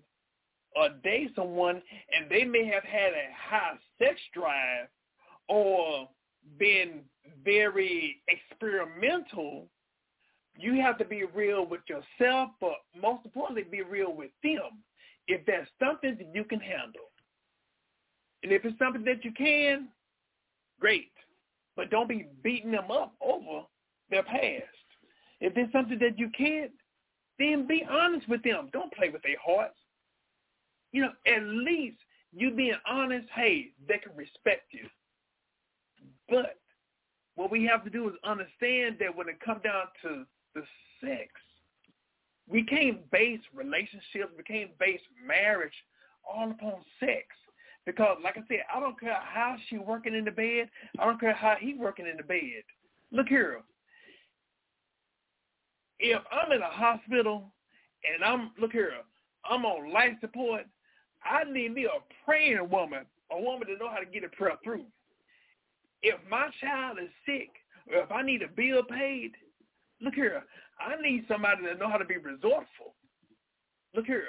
or 0.75 0.89
date 1.03 1.31
someone 1.35 1.81
and 2.15 2.29
they 2.29 2.43
may 2.43 2.65
have 2.65 2.83
had 2.83 3.13
a 3.13 3.29
high 3.49 3.77
sex 3.99 4.19
drive 4.33 4.87
or 5.49 6.07
been 6.57 7.01
very 7.43 8.21
experimental, 8.27 9.67
you 10.57 10.81
have 10.81 10.97
to 10.99 11.05
be 11.05 11.23
real 11.23 11.65
with 11.65 11.81
yourself, 11.87 12.49
but 12.61 12.75
most 12.99 13.25
importantly, 13.25 13.63
be 13.63 13.81
real 13.81 14.13
with 14.13 14.31
them. 14.43 14.83
If 15.27 15.45
there's 15.45 15.67
something 15.79 16.17
that 16.17 16.35
you 16.35 16.43
can 16.43 16.59
handle, 16.59 17.09
and 18.43 18.51
if 18.51 18.65
it's 18.65 18.77
something 18.77 19.05
that 19.05 19.23
you 19.23 19.31
can, 19.31 19.87
great. 20.79 21.11
But 21.75 21.89
don't 21.89 22.09
be 22.09 22.27
beating 22.43 22.71
them 22.71 22.91
up 22.91 23.13
over 23.21 23.65
their 24.09 24.23
past. 24.23 24.63
If 25.39 25.57
it's 25.57 25.71
something 25.71 25.97
that 25.99 26.19
you 26.19 26.29
can't, 26.37 26.71
then 27.39 27.65
be 27.65 27.85
honest 27.89 28.27
with 28.29 28.43
them. 28.43 28.69
Don't 28.71 28.93
play 28.93 29.09
with 29.09 29.23
their 29.23 29.37
hearts. 29.43 29.77
You 30.91 31.03
know, 31.03 31.11
at 31.25 31.41
least 31.41 31.97
you 32.35 32.51
being 32.51 32.75
honest, 32.87 33.27
hey, 33.33 33.71
they 33.87 33.97
can 33.97 34.15
respect 34.15 34.71
you. 34.71 34.87
But 36.29 36.57
what 37.35 37.49
we 37.49 37.65
have 37.65 37.83
to 37.83 37.89
do 37.89 38.07
is 38.09 38.15
understand 38.23 38.97
that 38.99 39.15
when 39.15 39.29
it 39.29 39.39
comes 39.39 39.63
down 39.63 39.85
to 40.03 40.25
the 40.53 40.63
sex, 41.01 41.29
we 42.47 42.63
can't 42.63 43.09
base 43.11 43.39
relationships, 43.53 44.31
we 44.37 44.43
can't 44.43 44.77
base 44.79 45.01
marriage 45.25 45.73
all 46.29 46.51
upon 46.51 46.75
sex. 46.99 47.23
Because, 47.85 48.17
like 48.23 48.37
I 48.37 48.41
said, 48.47 48.63
I 48.73 48.79
don't 48.79 48.97
care 48.99 49.17
how 49.21 49.57
she 49.69 49.77
working 49.77 50.13
in 50.13 50.23
the 50.23 50.31
bed. 50.31 50.69
I 50.99 51.05
don't 51.05 51.19
care 51.19 51.33
how 51.33 51.55
he 51.59 51.73
working 51.73 52.07
in 52.07 52.15
the 52.15 52.23
bed. 52.23 52.63
Look 53.11 53.27
here. 53.27 53.61
If 55.99 56.21
I'm 56.31 56.51
in 56.51 56.61
a 56.61 56.69
hospital 56.69 57.51
and 58.03 58.23
I'm, 58.23 58.51
look 58.59 58.71
here, 58.71 58.91
I'm 59.49 59.65
on 59.65 59.91
life 59.91 60.13
support, 60.21 60.65
I 61.23 61.43
need 61.43 61.73
me 61.73 61.85
a 61.85 61.99
praying 62.25 62.69
woman, 62.69 63.05
a 63.31 63.39
woman 63.39 63.67
to 63.67 63.77
know 63.77 63.89
how 63.89 63.97
to 63.97 64.05
get 64.05 64.23
a 64.23 64.29
prayer 64.29 64.57
through. 64.63 64.85
If 66.01 66.19
my 66.29 66.49
child 66.61 66.97
is 67.01 67.09
sick, 67.25 67.49
or 67.91 68.03
if 68.03 68.11
I 68.11 68.21
need 68.21 68.41
a 68.41 68.47
bill 68.47 68.83
paid, 68.83 69.31
look 70.03 70.13
here, 70.13 70.43
I 70.79 71.01
need 71.01 71.25
somebody 71.27 71.63
to 71.63 71.75
know 71.75 71.89
how 71.89 71.97
to 71.97 72.05
be 72.05 72.17
resourceful. 72.17 72.93
Look 73.95 74.05
here, 74.05 74.25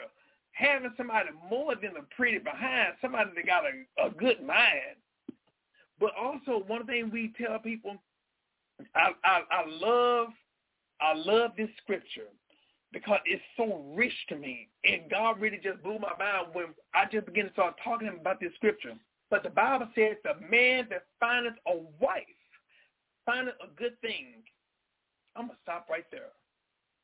having 0.53 0.93
somebody 0.97 1.31
more 1.51 1.75
than 1.75 1.93
a 1.99 2.14
pretty 2.14 2.39
behind, 2.39 2.95
somebody 3.01 3.31
that 3.35 3.47
got 3.47 3.64
a, 3.64 4.07
a 4.07 4.11
good 4.11 4.45
mind. 4.45 4.97
But 5.99 6.12
also 6.20 6.64
one 6.66 6.87
thing 6.87 7.11
we 7.12 7.33
tell 7.41 7.59
people, 7.59 7.97
I, 8.95 9.12
I, 9.25 9.43
I 9.51 9.64
love 9.66 10.29
I 11.01 11.14
love 11.14 11.53
this 11.57 11.68
scripture 11.83 12.29
because 12.93 13.18
it's 13.27 13.43
so 13.57 13.85
rich 13.95 14.14
to 14.29 14.37
me. 14.37 14.68
And 14.85 15.11
God 15.11 15.41
really 15.41 15.61
just 15.62 15.83
blew 15.83 15.99
my 15.99 16.12
mind 16.18 16.49
when 16.53 16.66
I 16.95 17.05
just 17.11 17.27
began 17.27 17.47
to 17.47 17.53
start 17.53 17.75
talking 17.83 18.09
about 18.09 18.41
this 18.41 18.53
scripture. 18.55 18.95
But 19.31 19.43
the 19.43 19.51
Bible 19.51 19.89
says 19.95 20.16
the 20.22 20.35
man 20.49 20.87
that 20.91 21.07
findeth 21.18 21.55
a 21.66 21.77
wife 22.01 22.22
findeth 23.27 23.55
a 23.62 23.68
good 23.77 24.01
thing. 24.01 24.43
I'm 25.37 25.49
to 25.49 25.55
stop 25.62 25.87
right 25.91 26.07
there. 26.11 26.32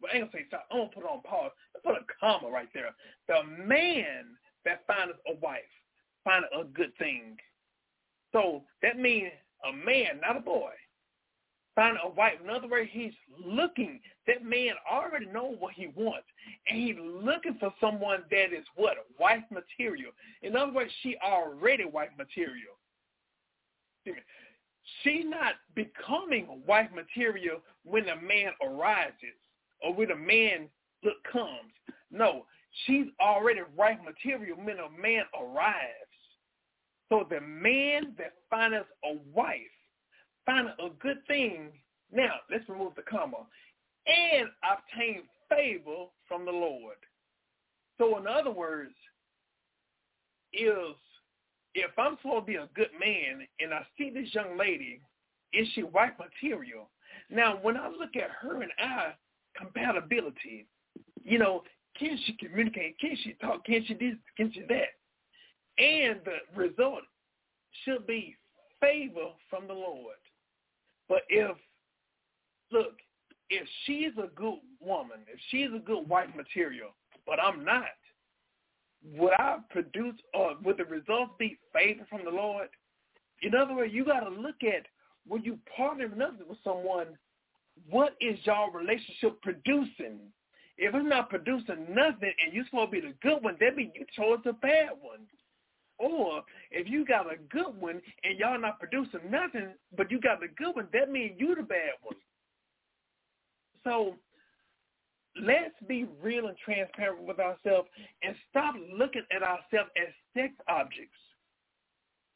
Well, 0.01 0.11
I 0.13 0.17
ain't 0.17 0.33
gonna 0.33 0.43
say 0.43 0.49
stop. 0.49 0.67
I'm 0.71 0.79
gonna 0.79 0.91
put 0.91 1.05
it 1.05 1.11
on 1.11 1.23
pause. 1.23 1.51
Let's 1.75 1.85
put 1.85 1.97
a 1.97 2.07
comma 2.21 2.53
right 2.53 2.69
there. 2.73 2.91
The 3.29 3.43
man 3.65 4.37
that 4.65 4.87
findeth 4.87 5.17
a 5.29 5.35
wife 5.41 5.61
findeth 6.25 6.51
a 6.59 6.65
good 6.65 6.97
thing. 6.99 7.37
So 8.33 8.63
that 8.83 8.99
means 8.99 9.31
a 9.69 9.73
man, 9.73 10.21
not 10.23 10.37
a 10.37 10.41
boy, 10.41 10.73
find 11.75 11.97
a 12.03 12.09
wife. 12.09 12.35
In 12.43 12.51
other 12.51 12.69
words, 12.69 12.91
he's 12.93 13.13
looking. 13.45 14.01
That 14.27 14.45
man 14.45 14.75
already 14.91 15.27
knows 15.27 15.57
what 15.59 15.75
he 15.75 15.89
wants, 15.97 16.27
and 16.69 16.79
he's 16.79 16.97
looking 16.99 17.57
for 17.59 17.73
someone 17.81 18.23
that 18.31 18.53
is 18.53 18.65
what 18.77 18.97
wife 19.19 19.43
material. 19.51 20.13
In 20.43 20.57
other 20.57 20.73
words, 20.73 20.91
she 21.03 21.17
already 21.25 21.85
wife 21.85 22.11
material. 22.17 22.75
She's 25.03 25.25
not 25.25 25.55
becoming 25.75 26.63
wife 26.67 26.91
material 26.95 27.59
when 27.85 28.09
a 28.09 28.17
man 28.17 28.53
arises 28.63 29.39
or 29.83 29.95
when 29.95 30.11
a 30.11 30.17
man 30.17 30.69
look 31.05 31.17
comes. 31.31 31.73
No, 32.11 32.47
she's 32.85 33.07
already 33.21 33.61
wife 33.77 33.99
material 34.05 34.57
when 34.57 34.79
a 34.79 34.91
man 35.01 35.25
arrives. 35.39 35.87
So 37.09 37.27
the 37.29 37.41
man 37.41 38.15
that 38.19 38.35
findeth 38.49 38.87
a 39.05 39.17
wife 39.33 39.57
findeth 40.47 40.79
a 40.79 40.91
good 41.01 41.19
thing. 41.27 41.71
Now, 42.13 42.35
let's 42.51 42.69
remove 42.69 42.95
the 42.95 43.03
comma. 43.03 43.47
And 44.07 44.49
obtain 44.65 45.23
favor 45.49 46.07
from 46.27 46.45
the 46.45 46.53
Lord. 46.53 46.97
So 47.99 48.19
in 48.19 48.27
other 48.27 48.51
words, 48.51 48.95
is 50.53 50.97
if 51.75 51.91
I'm 51.99 52.17
supposed 52.23 52.47
to 52.47 52.53
be 52.53 52.57
a 52.57 52.69
good 52.75 52.91
man 52.99 53.47
and 53.61 53.73
I 53.73 53.87
see 53.97 54.11
this 54.11 54.33
young 54.35 54.59
lady 54.59 55.01
is 55.53 55.67
she 55.75 55.83
white 55.83 56.19
material? 56.19 56.91
Now, 57.29 57.59
when 57.61 57.77
I 57.77 57.89
look 57.89 58.17
at 58.17 58.31
her 58.41 58.63
and 58.63 58.73
I 58.79 59.15
compatibility, 59.57 60.67
you 61.25 61.39
know, 61.39 61.63
can 61.99 62.19
she 62.25 62.33
communicate? 62.35 62.99
Can 62.99 63.17
she 63.23 63.35
talk? 63.35 63.65
Can 63.65 63.85
she 63.87 63.95
this? 63.95 64.15
Can 64.37 64.53
she 64.53 64.61
that? 64.69 65.83
And 65.83 66.21
the 66.25 66.39
result 66.57 67.03
should 67.85 68.07
be 68.07 68.37
favor 68.81 69.31
from 69.49 69.67
the 69.67 69.75
Lord. 69.75 70.17
But 71.09 71.23
if, 71.29 71.57
look, 72.71 72.95
if 73.51 73.67
she's 73.85 74.13
a 74.17 74.29
good 74.35 74.59
woman, 74.81 75.19
if 75.33 75.41
she's 75.51 75.69
a 75.75 75.85
good 75.85 76.09
wife 76.09 76.29
material, 76.37 76.91
but 77.27 77.39
I'm 77.41 77.65
not, 77.65 77.85
would 79.17 79.33
I 79.39 79.59
produce 79.71 80.17
or 80.35 80.55
would 80.63 80.77
the 80.77 80.85
results 80.85 81.33
be 81.39 81.59
favor 81.73 82.07
from 82.09 82.25
the 82.25 82.31
Lord? 82.31 82.69
In 83.43 83.55
other 83.55 83.75
words, 83.75 83.93
you 83.95 84.05
got 84.05 84.21
to 84.21 84.31
look 84.31 84.63
at 84.63 84.87
when 85.27 85.43
you 85.43 85.59
partner 85.77 86.09
with 86.09 86.59
someone, 86.65 87.07
what 87.89 88.15
is 88.21 88.39
y'all 88.45 88.71
relationship 88.71 89.41
producing? 89.43 90.19
If 90.77 90.95
it's 90.95 91.09
not 91.09 91.31
producing 91.31 91.87
nothing 91.91 92.33
and 92.45 92.53
you're 92.53 92.65
supposed 92.67 92.93
to 92.93 93.01
be 93.01 93.07
the 93.07 93.15
good 93.23 93.43
one, 93.43 93.57
that 93.61 93.77
means 93.77 93.93
you 93.95 94.07
chose 94.17 94.39
the 94.45 94.55
bad 94.55 94.91
one. 95.01 95.21
Or 95.99 96.43
if 96.71 96.89
you 96.89 97.05
got 97.05 97.27
a 97.33 97.37
good 97.51 97.79
one 97.79 98.01
and 98.25 98.39
y'all 98.39 98.59
not 98.59 98.79
producing 98.79 99.31
nothing, 99.31 99.75
but 99.97 100.11
you 100.11 100.21
got 100.21 100.41
the 100.41 100.49
good 100.57 100.75
one, 100.75 100.89
that 100.93 101.11
means 101.11 101.35
you 101.39 101.55
the 101.55 101.63
bad 101.63 101.93
one. 102.03 102.17
So 103.85 104.15
let's 105.41 105.75
be 105.87 106.07
real 106.23 106.49
and 106.49 106.57
transparent 106.65 107.23
with 107.23 107.39
ourselves 107.39 107.89
and 108.23 108.35
stop 108.51 108.75
looking 108.97 109.25
at 109.35 109.43
ourselves 109.43 109.91
as 109.97 110.13
sex 110.35 110.55
objects. 110.69 111.19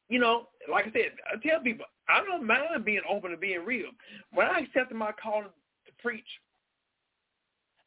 You 0.09 0.19
know, 0.19 0.49
like 0.71 0.87
I 0.87 0.93
said, 0.93 1.13
I 1.27 1.47
tell 1.47 1.61
people, 1.61 1.87
I 2.09 2.23
don't 2.25 2.47
mind 2.47 2.85
being 2.85 3.01
open 3.09 3.33
and 3.33 3.41
being 3.41 3.65
real. 3.65 3.89
When 4.33 4.47
I 4.47 4.61
accepted 4.61 4.97
my 4.97 5.13
call 5.13 5.43
to 5.43 5.93
preach, 6.03 6.27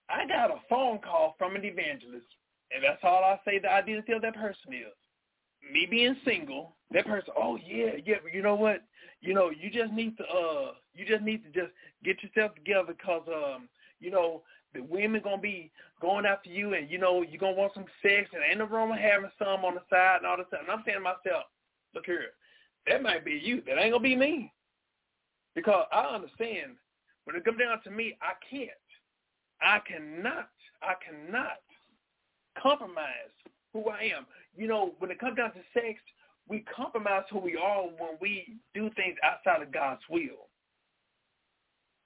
I 0.10 0.26
got 0.28 0.52
a 0.52 0.60
phone 0.70 1.00
call 1.00 1.36
from 1.38 1.56
an 1.56 1.66
evangelist, 1.66 2.26
and 2.74 2.84
that's 2.84 3.04
all 3.04 3.24
I 3.24 3.40
say 3.46 3.60
that 3.60 3.72
I 3.72 3.82
didn't 3.82 4.06
tell 4.06 4.20
that 4.22 4.36
person 4.36 4.74
is. 4.74 4.94
Me 5.72 5.86
being 5.90 6.16
single, 6.26 6.76
that 6.92 7.06
person, 7.06 7.34
oh 7.38 7.58
yeah, 7.58 7.92
yeah, 8.06 8.16
but 8.24 8.34
you 8.34 8.42
know 8.42 8.56
what? 8.56 8.84
You 9.22 9.34
know, 9.34 9.50
you 9.50 9.70
just 9.70 9.92
need 9.94 10.18
to 10.18 10.24
uh 10.24 10.72
you 10.96 11.06
just 11.06 11.24
need 11.24 11.44
to 11.44 11.50
just 11.50 11.74
get 12.04 12.24
yourself 12.24 12.56
together 12.56 12.94
because 12.94 13.24
um, 13.28 13.68
you 14.00 14.12
know, 14.12 14.44
the 14.74 14.82
women 14.82 15.22
gonna 15.24 15.42
be 15.42 15.72
going 16.02 16.26
after 16.26 16.50
you 16.50 16.74
and 16.74 16.90
you 16.90 16.98
know, 16.98 17.22
you're 17.22 17.40
gonna 17.40 17.56
want 17.56 17.74
some 17.74 17.86
sex 18.02 18.30
and 18.34 18.44
ain't 18.48 18.60
no 18.60 18.66
wrong 18.66 18.90
with 18.90 19.00
having 19.00 19.32
some 19.40 19.66
on 19.66 19.76
the 19.76 19.82
side 19.90 20.18
and 20.18 20.26
all 20.26 20.38
this 20.38 20.48
stuff. 20.48 20.62
And 20.62 20.72
I'm 20.72 20.84
saying 20.86 20.98
to 20.98 21.04
myself, 21.04 21.46
look 21.94 22.06
here, 22.06 22.32
that 22.88 23.02
might 23.02 23.26
be 23.26 23.40
you. 23.44 23.62
That 23.66 23.80
ain't 23.80 23.92
gonna 23.92 24.04
be 24.04 24.16
me. 24.16 24.52
Because 25.56 25.86
I 25.92 26.02
understand 26.16 26.76
when 27.26 27.36
it 27.36 27.44
comes 27.44 27.60
down 27.60 27.82
to 27.84 27.92
me, 27.92 28.18
I 28.22 28.34
can't. 28.50 28.70
I 29.62 29.80
cannot. 29.88 30.50
I 30.82 30.94
cannot 31.04 31.58
compromise 32.62 33.34
who 33.74 33.90
I 33.90 34.12
am. 34.16 34.26
You 34.56 34.68
know, 34.68 34.94
when 35.00 35.12
it 35.12 35.20
comes 35.20 35.38
down 35.38 35.52
to 35.54 35.60
sex, 35.74 36.00
we 36.48 36.64
compromise 36.74 37.24
who 37.32 37.40
we 37.40 37.56
are 37.56 37.84
when 37.84 38.18
we 38.22 38.58
do 38.74 38.90
things 38.96 39.18
outside 39.24 39.62
of 39.62 39.72
God's 39.72 40.02
will. 40.10 40.48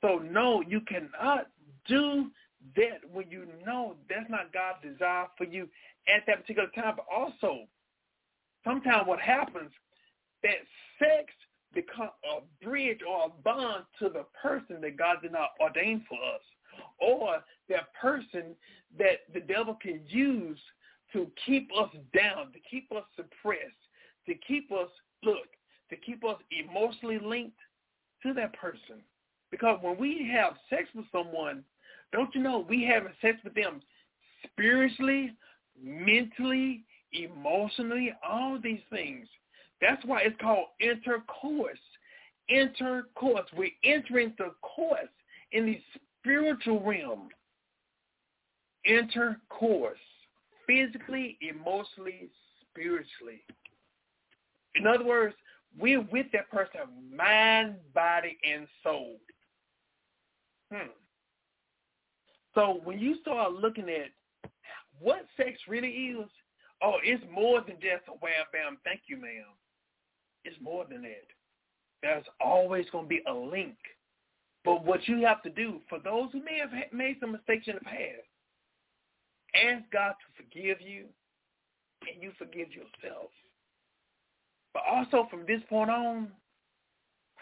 So 0.01 0.18
no, 0.18 0.62
you 0.62 0.82
cannot 0.82 1.47
do 1.88 2.32
that 2.76 2.99
when 3.12 3.30
you 3.30 3.47
know 3.66 3.95
that's 4.09 4.30
not 4.30 4.53
God's 4.53 4.84
desire 4.84 5.28
for 5.38 5.45
you 5.45 5.68
at 6.07 6.24
that 6.28 6.41
particular 6.41 6.70
time. 6.76 6.95
But 6.95 7.05
also, 7.14 7.68
sometimes 8.64 9.07
what 9.07 9.20
happens, 9.20 9.72
that 10.43 10.55
sex 10.99 11.34
becomes 11.74 12.12
a 12.26 12.66
bridge 12.66 12.99
or 13.07 13.26
a 13.26 13.41
bond 13.43 13.86
to 13.99 14.09
the 14.09 14.26
person 14.41 14.82
that 14.82 14.97
God 14.97 15.18
did 15.22 15.32
not 15.32 15.49
ordain 15.59 16.05
for 16.07 16.16
us. 16.16 16.41
Or 16.99 17.43
that 17.70 17.93
person 17.99 18.55
that 18.97 19.22
the 19.34 19.41
devil 19.41 19.78
can 19.82 20.01
use 20.07 20.59
to 21.14 21.30
keep 21.45 21.70
us 21.78 21.89
down, 22.14 22.51
to 22.53 22.59
keep 22.70 22.91
us 22.91 23.03
suppressed, 23.16 23.62
to 24.28 24.36
keep 24.47 24.72
us, 24.72 24.89
look, 25.24 25.47
to 25.89 25.97
keep 25.97 26.24
us 26.24 26.38
emotionally 26.51 27.20
linked 27.20 27.57
to 28.24 28.34
that 28.34 28.53
person. 28.53 29.01
Because 29.49 29.80
when 29.82 29.97
we 29.97 30.32
have 30.34 30.53
sex 30.70 30.84
with 30.95 31.05
someone, 31.12 31.64
don't 32.12 32.34
you 32.36 32.41
know 32.41 32.66
we 32.68 32.84
having 32.84 33.14
sex 33.22 33.38
with 33.43 33.53
them 33.55 33.82
spiritually, 34.45 35.32
mentally, 35.82 36.84
emotionally, 37.14 38.14
all 38.28 38.59
these 38.62 38.82
things. 38.89 39.28
That's 39.82 40.03
why 40.05 40.22
it's 40.22 40.39
called 40.39 40.68
intercourse. 40.80 41.80
Intercourse. 42.49 43.47
We're 43.55 43.70
entering 43.84 44.34
the 44.38 44.51
course 44.62 45.09
in 45.51 45.66
the 45.66 45.82
spiritual 46.22 46.82
realm. 46.82 47.30
Intercourse. 48.86 49.97
Physically, 50.68 51.38
emotionally, 51.41 52.30
spiritually. 52.70 53.43
In 54.76 54.88
other 54.88 55.03
words, 55.03 55.36
we're 55.78 56.01
with 56.01 56.28
that 56.34 56.49
person 56.51 56.82
mind, 57.16 57.76
body, 57.93 58.38
and 58.49 58.68
soul. 58.84 59.18
Hmm. 60.72 60.89
So 62.53 62.81
when 62.83 62.99
you 62.99 63.15
start 63.21 63.53
looking 63.53 63.89
at 63.89 64.11
what 64.99 65.25
sex 65.37 65.59
really 65.67 65.89
is, 65.89 66.27
oh, 66.83 66.95
it's 67.03 67.23
more 67.31 67.61
than 67.61 67.75
just 67.75 68.07
a 68.07 68.11
wham 68.11 68.45
bam, 68.51 68.77
thank 68.83 69.01
you, 69.07 69.17
ma'am. 69.17 69.55
It's 70.43 70.59
more 70.61 70.85
than 70.89 71.03
that. 71.03 71.27
There's 72.01 72.25
always 72.39 72.85
going 72.91 73.05
to 73.05 73.09
be 73.09 73.21
a 73.27 73.33
link. 73.33 73.75
But 74.65 74.85
what 74.85 75.07
you 75.07 75.25
have 75.25 75.41
to 75.43 75.49
do, 75.49 75.79
for 75.89 75.99
those 75.99 76.31
who 76.31 76.43
may 76.43 76.59
have 76.59 76.71
made 76.93 77.17
some 77.19 77.31
mistakes 77.31 77.67
in 77.67 77.75
the 77.75 77.81
past, 77.81 78.27
ask 79.55 79.83
God 79.91 80.11
to 80.11 80.43
forgive 80.43 80.81
you 80.81 81.05
and 82.11 82.21
you 82.21 82.31
forgive 82.37 82.69
yourself. 82.71 83.29
But 84.73 84.83
also 84.89 85.27
from 85.29 85.45
this 85.47 85.61
point 85.69 85.89
on, 85.89 86.29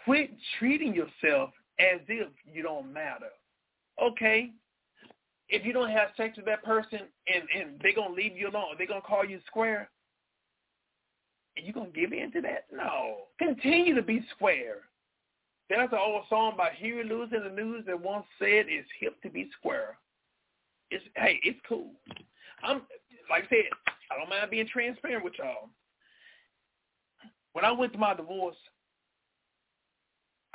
quit 0.05 0.31
treating 0.57 0.93
yourself 0.93 1.51
as 1.79 2.01
if 2.07 2.29
you 2.51 2.63
don't 2.63 2.91
matter. 2.91 3.29
Okay, 4.01 4.51
if 5.49 5.65
you 5.65 5.73
don't 5.73 5.89
have 5.89 6.09
sex 6.15 6.37
with 6.37 6.45
that 6.45 6.63
person 6.63 6.99
and, 7.27 7.43
and 7.55 7.79
they're 7.81 7.95
going 7.95 8.09
to 8.09 8.15
leave 8.15 8.37
you 8.37 8.49
alone, 8.49 8.75
they're 8.77 8.87
going 8.87 9.01
to 9.01 9.07
call 9.07 9.25
you 9.25 9.39
square, 9.47 9.89
and 11.57 11.65
you 11.65 11.73
going 11.73 11.91
to 11.91 11.99
give 11.99 12.13
in 12.13 12.31
to 12.33 12.41
that? 12.41 12.65
No. 12.71 13.23
Continue 13.39 13.95
to 13.95 14.03
be 14.03 14.23
square. 14.35 14.83
There's 15.69 15.89
an 15.91 15.99
old 15.99 16.23
song 16.29 16.53
by 16.57 16.71
Huey 16.77 17.03
Lewis 17.03 17.29
and 17.31 17.45
the 17.45 17.61
News 17.61 17.85
that 17.85 17.99
once 17.99 18.25
said 18.39 18.65
it's 18.67 18.87
hip 18.99 19.21
to 19.21 19.29
be 19.29 19.49
square. 19.57 19.97
It's 20.89 21.03
hey, 21.15 21.39
it's 21.43 21.59
cool. 21.67 21.91
I'm 22.63 22.81
like 23.29 23.43
I 23.43 23.49
said, 23.49 23.65
I 24.11 24.17
don't 24.17 24.29
mind 24.29 24.49
being 24.49 24.67
transparent 24.67 25.23
with 25.23 25.33
y'all. 25.37 25.69
When 27.53 27.65
I 27.65 27.71
went 27.71 27.93
to 27.93 27.99
my 27.99 28.15
divorce, 28.15 28.55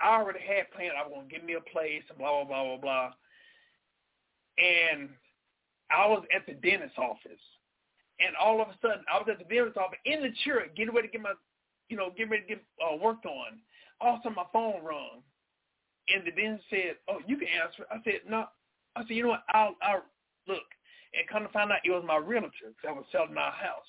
I 0.01 0.16
already 0.16 0.40
had 0.40 0.68
planned 0.72 0.95
I 0.99 1.07
was 1.07 1.12
gonna 1.14 1.28
give 1.28 1.45
me 1.45 1.55
a 1.55 1.61
place 1.61 2.03
and 2.09 2.18
blah 2.18 2.45
blah 2.45 2.45
blah 2.45 2.64
blah 2.64 2.76
blah 2.78 3.12
and 4.59 5.09
I 5.90 6.07
was 6.07 6.24
at 6.34 6.46
the 6.46 6.55
dentist's 6.55 6.98
office, 6.98 7.42
and 8.20 8.36
all 8.36 8.61
of 8.61 8.68
a 8.68 8.76
sudden 8.80 9.05
I 9.12 9.18
was 9.18 9.28
at 9.30 9.38
the 9.38 9.44
dentist's 9.52 9.78
office 9.78 9.98
in 10.05 10.22
the 10.22 10.32
chair, 10.44 10.66
getting 10.76 10.94
ready 10.94 11.09
to 11.09 11.12
get 11.12 11.22
my, 11.22 11.34
you 11.88 11.96
know, 11.96 12.11
getting 12.11 12.30
ready 12.30 12.42
to 12.42 12.48
get 12.48 12.62
uh, 12.82 12.96
worked 12.96 13.26
on. 13.26 13.61
All 14.00 14.14
of 14.14 14.20
a 14.20 14.22
sudden 14.22 14.36
my 14.36 14.46
phone 14.52 14.82
rung, 14.84 15.22
and 16.09 16.26
the 16.26 16.30
dentist 16.30 16.64
said, 16.70 16.96
"Oh, 17.09 17.20
you 17.26 17.36
can 17.36 17.48
answer." 17.48 17.86
I 17.90 17.98
said, 18.05 18.28
"No." 18.28 18.46
I 18.96 19.02
said, 19.02 19.16
"You 19.16 19.24
know 19.24 19.28
what? 19.30 19.44
I'll, 19.50 19.76
I'll 19.82 20.05
look." 20.48 20.68
And 21.14 21.28
come 21.28 21.42
to 21.44 21.52
find 21.52 21.70
out, 21.70 21.78
it 21.84 21.90
was 21.90 22.02
my 22.05 22.16
realtor 22.16 22.74
that 22.82 22.94
was 22.94 23.05
selling 23.12 23.34
my 23.34 23.50
house. 23.50 23.86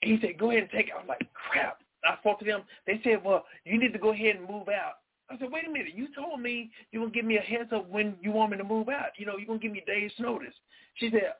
And 0.00 0.12
he 0.12 0.20
said, 0.20 0.38
"Go 0.38 0.50
ahead 0.50 0.62
and 0.62 0.70
take 0.70 0.88
it." 0.88 0.94
I 0.94 0.98
was 0.98 1.08
like, 1.08 1.26
"Crap!" 1.34 1.82
I 2.04 2.16
spoke 2.20 2.38
to 2.40 2.44
them. 2.44 2.62
They 2.86 3.00
said, 3.04 3.22
"Well, 3.24 3.44
you 3.64 3.78
need 3.78 3.92
to 3.92 3.98
go 3.98 4.12
ahead 4.12 4.36
and 4.36 4.48
move 4.48 4.68
out." 4.68 5.01
I 5.32 5.38
said, 5.38 5.48
wait 5.50 5.66
a 5.66 5.70
minute. 5.70 5.94
You 5.94 6.08
told 6.14 6.40
me 6.40 6.70
you 6.90 7.00
were 7.00 7.06
going 7.06 7.12
to 7.12 7.18
give 7.18 7.26
me 7.26 7.38
a 7.38 7.40
heads 7.40 7.70
up 7.72 7.88
when 7.88 8.16
you 8.20 8.32
want 8.32 8.52
me 8.52 8.58
to 8.58 8.64
move 8.64 8.88
out. 8.88 9.10
You 9.16 9.26
know, 9.26 9.36
you're 9.36 9.46
going 9.46 9.60
to 9.60 9.62
give 9.62 9.72
me 9.72 9.82
day's 9.86 10.12
notice. 10.18 10.54
She 10.94 11.10
said, 11.10 11.32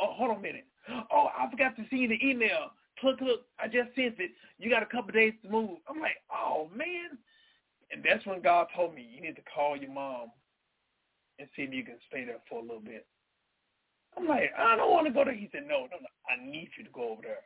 oh, 0.00 0.12
hold 0.12 0.30
on 0.30 0.36
a 0.38 0.40
minute. 0.40 0.66
Oh, 1.10 1.28
I 1.36 1.50
forgot 1.50 1.76
to 1.76 1.84
see 1.90 2.06
the 2.06 2.18
email. 2.24 2.70
Look, 3.02 3.20
look, 3.20 3.42
I 3.58 3.66
just 3.66 3.94
sent 3.96 4.20
it. 4.20 4.30
You 4.58 4.70
got 4.70 4.82
a 4.82 4.86
couple 4.86 5.12
days 5.12 5.34
to 5.42 5.50
move. 5.50 5.78
I'm 5.88 6.00
like, 6.00 6.16
oh, 6.32 6.68
man. 6.74 7.18
And 7.90 8.04
that's 8.04 8.24
when 8.24 8.40
God 8.40 8.68
told 8.74 8.94
me, 8.94 9.06
you 9.14 9.20
need 9.20 9.36
to 9.36 9.42
call 9.54 9.76
your 9.76 9.90
mom 9.90 10.30
and 11.38 11.48
see 11.56 11.62
if 11.62 11.72
you 11.72 11.84
can 11.84 11.96
stay 12.08 12.24
there 12.24 12.38
for 12.48 12.60
a 12.60 12.62
little 12.62 12.80
bit. 12.80 13.06
I'm 14.16 14.28
like, 14.28 14.52
I 14.56 14.76
don't 14.76 14.92
want 14.92 15.06
to 15.06 15.12
go 15.12 15.24
there. 15.24 15.34
He 15.34 15.48
said, 15.52 15.64
no, 15.66 15.80
no, 15.80 15.98
no. 16.00 16.08
I 16.30 16.42
need 16.44 16.68
you 16.78 16.84
to 16.84 16.90
go 16.90 17.12
over 17.12 17.22
there. 17.22 17.42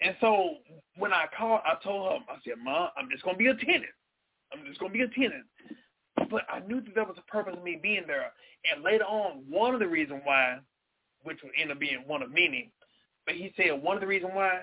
And 0.00 0.14
so 0.20 0.54
when 0.96 1.12
I 1.12 1.24
called, 1.36 1.60
I 1.66 1.74
told 1.82 2.12
her, 2.12 2.18
I 2.32 2.36
said, 2.44 2.54
Mom, 2.62 2.90
I'm 2.96 3.08
just 3.10 3.24
going 3.24 3.34
to 3.34 3.38
be 3.38 3.48
a 3.48 3.54
tenant. 3.54 3.90
I'm 4.52 4.64
just 4.66 4.80
going 4.80 4.92
to 4.92 4.98
be 4.98 5.04
a 5.04 5.08
tenant. 5.08 5.44
But 6.30 6.42
I 6.48 6.60
knew 6.60 6.80
that 6.80 6.94
there 6.94 7.04
was 7.04 7.16
a 7.18 7.30
purpose 7.30 7.54
of 7.56 7.62
me 7.62 7.78
being 7.80 8.04
there. 8.06 8.32
And 8.72 8.82
later 8.82 9.04
on, 9.04 9.44
one 9.48 9.74
of 9.74 9.80
the 9.80 9.88
reasons 9.88 10.20
why, 10.24 10.58
which 11.22 11.38
would 11.42 11.52
end 11.60 11.70
up 11.70 11.78
being 11.78 12.02
one 12.06 12.22
of 12.22 12.30
many, 12.30 12.72
but 13.26 13.34
he 13.34 13.52
said 13.56 13.82
one 13.82 13.96
of 13.96 14.00
the 14.00 14.06
reasons 14.06 14.32
why 14.34 14.62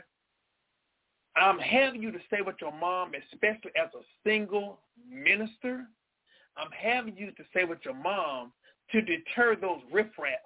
I'm 1.35 1.59
having 1.59 2.01
you 2.01 2.11
to 2.11 2.19
stay 2.27 2.41
with 2.41 2.55
your 2.61 2.71
mom, 2.71 3.11
especially 3.31 3.71
as 3.75 3.89
a 3.93 4.03
single 4.27 4.79
minister. 5.09 5.85
I'm 6.57 6.71
having 6.71 7.17
you 7.17 7.31
to 7.31 7.43
stay 7.51 7.65
with 7.65 7.79
your 7.83 7.93
mom 7.93 8.53
to 8.91 9.01
deter 9.01 9.55
those 9.55 9.81
riffraffs. 9.91 10.39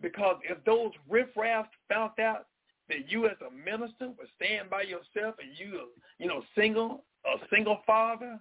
Because 0.00 0.36
if 0.48 0.62
those 0.64 0.92
riffraffs 1.08 1.68
found 1.88 2.18
out 2.18 2.46
that 2.88 3.10
you 3.10 3.26
as 3.26 3.36
a 3.46 3.54
minister 3.54 4.08
would 4.08 4.28
stand 4.42 4.70
by 4.70 4.82
yourself 4.82 5.36
and 5.40 5.56
you, 5.56 5.88
you 6.18 6.26
know, 6.26 6.42
single, 6.56 7.04
a 7.26 7.38
single 7.50 7.80
father, 7.86 8.38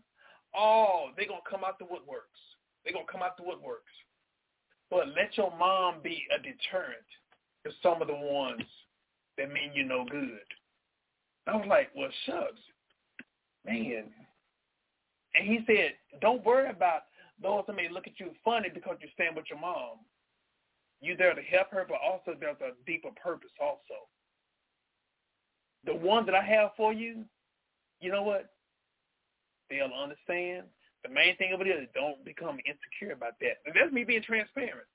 oh, 0.56 1.10
they're 1.16 1.28
going 1.28 1.42
to 1.44 1.50
come 1.50 1.64
out 1.64 1.80
the 1.80 1.86
woodworks. 1.86 2.42
They're 2.84 2.94
going 2.94 3.06
to 3.06 3.12
come 3.12 3.22
out 3.22 3.38
the 3.38 3.44
woodworks. 3.44 3.94
But 4.90 5.08
let 5.16 5.36
your 5.38 5.52
mom 5.58 5.96
be 6.04 6.24
a 6.36 6.38
deterrent 6.38 7.08
to 7.66 7.72
some 7.82 8.02
of 8.02 8.08
the 8.08 8.16
ones 8.16 8.64
that 9.38 9.52
mean 9.52 9.72
you 9.74 9.84
no 9.86 10.06
good. 10.06 10.46
I 11.48 11.56
was 11.56 11.66
like, 11.68 11.90
well, 11.96 12.10
shucks, 12.26 12.62
man. 13.66 14.06
And 15.36 15.48
he 15.48 15.60
said, 15.66 15.94
don't 16.22 16.46
worry 16.46 16.70
about 16.70 17.04
those 17.42 17.64
that 17.68 17.76
may 17.76 17.90
look 17.90 18.08
at 18.08 18.20
you 18.20 18.32
funny 18.46 18.70
because 18.74 18.98
you 19.02 19.10
stand 19.14 19.36
with 19.36 19.46
your 19.50 19.60
mom. 19.60 20.00
You're 21.02 21.18
there 21.18 21.34
to 21.34 21.42
help 21.42 21.72
her, 21.72 21.86
but 21.88 21.98
also 22.02 22.38
there's 22.40 22.62
a 22.62 22.72
deeper 22.86 23.10
purpose 23.22 23.52
also. 23.62 24.08
The 25.86 25.94
one 25.94 26.26
that 26.28 26.36
I 26.36 26.44
have 26.44 26.70
for 26.78 26.94
you, 26.94 27.26
you 28.00 28.12
know 28.12 28.24
what? 28.24 28.53
They'll 29.70 29.92
understand. 29.92 30.68
The 31.04 31.10
main 31.10 31.36
thing 31.38 31.54
of 31.54 31.62
it 31.62 31.68
is 31.68 31.88
don't 31.94 32.24
become 32.24 32.58
insecure 32.66 33.14
about 33.14 33.34
that. 33.42 33.60
And 33.66 33.76
that's 33.76 33.92
me 33.92 34.04
being 34.04 34.24
transparent. 34.24 34.88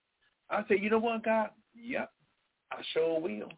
I 0.50 0.64
say, 0.68 0.78
you 0.80 0.88
know 0.88 0.98
what, 0.98 1.24
God? 1.24 1.50
Yep, 1.74 2.10
I 2.72 2.76
sure 2.92 3.20
will. 3.20 3.52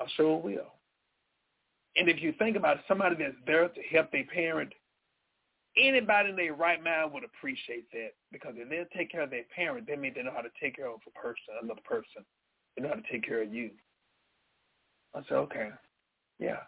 I 0.00 0.04
sure 0.16 0.40
will. 0.40 0.72
And 1.96 2.08
if 2.08 2.22
you 2.22 2.32
think 2.38 2.56
about 2.56 2.78
it, 2.78 2.84
somebody 2.86 3.16
that's 3.18 3.34
there 3.46 3.68
to 3.68 3.82
help 3.90 4.10
their 4.12 4.24
parent, 4.24 4.72
anybody 5.76 6.30
in 6.30 6.36
their 6.36 6.54
right 6.54 6.82
mind 6.82 7.12
would 7.12 7.24
appreciate 7.24 7.90
that 7.92 8.10
because 8.32 8.54
if 8.56 8.68
they'll 8.68 8.84
take 8.96 9.10
care 9.10 9.22
of 9.22 9.30
their 9.30 9.44
parent, 9.54 9.86
that 9.88 10.00
means 10.00 10.14
they 10.14 10.22
know 10.22 10.32
how 10.34 10.42
to 10.42 10.50
take 10.60 10.76
care 10.76 10.88
of 10.88 11.00
a 11.06 11.18
person, 11.18 11.54
another 11.62 11.80
person. 11.84 12.24
They 12.76 12.82
know 12.82 12.90
how 12.90 12.94
to 12.94 13.12
take 13.12 13.26
care 13.26 13.42
of 13.42 13.52
you. 13.52 13.70
I 15.14 15.20
said, 15.28 15.34
okay, 15.34 15.70
yeah. 16.38 16.58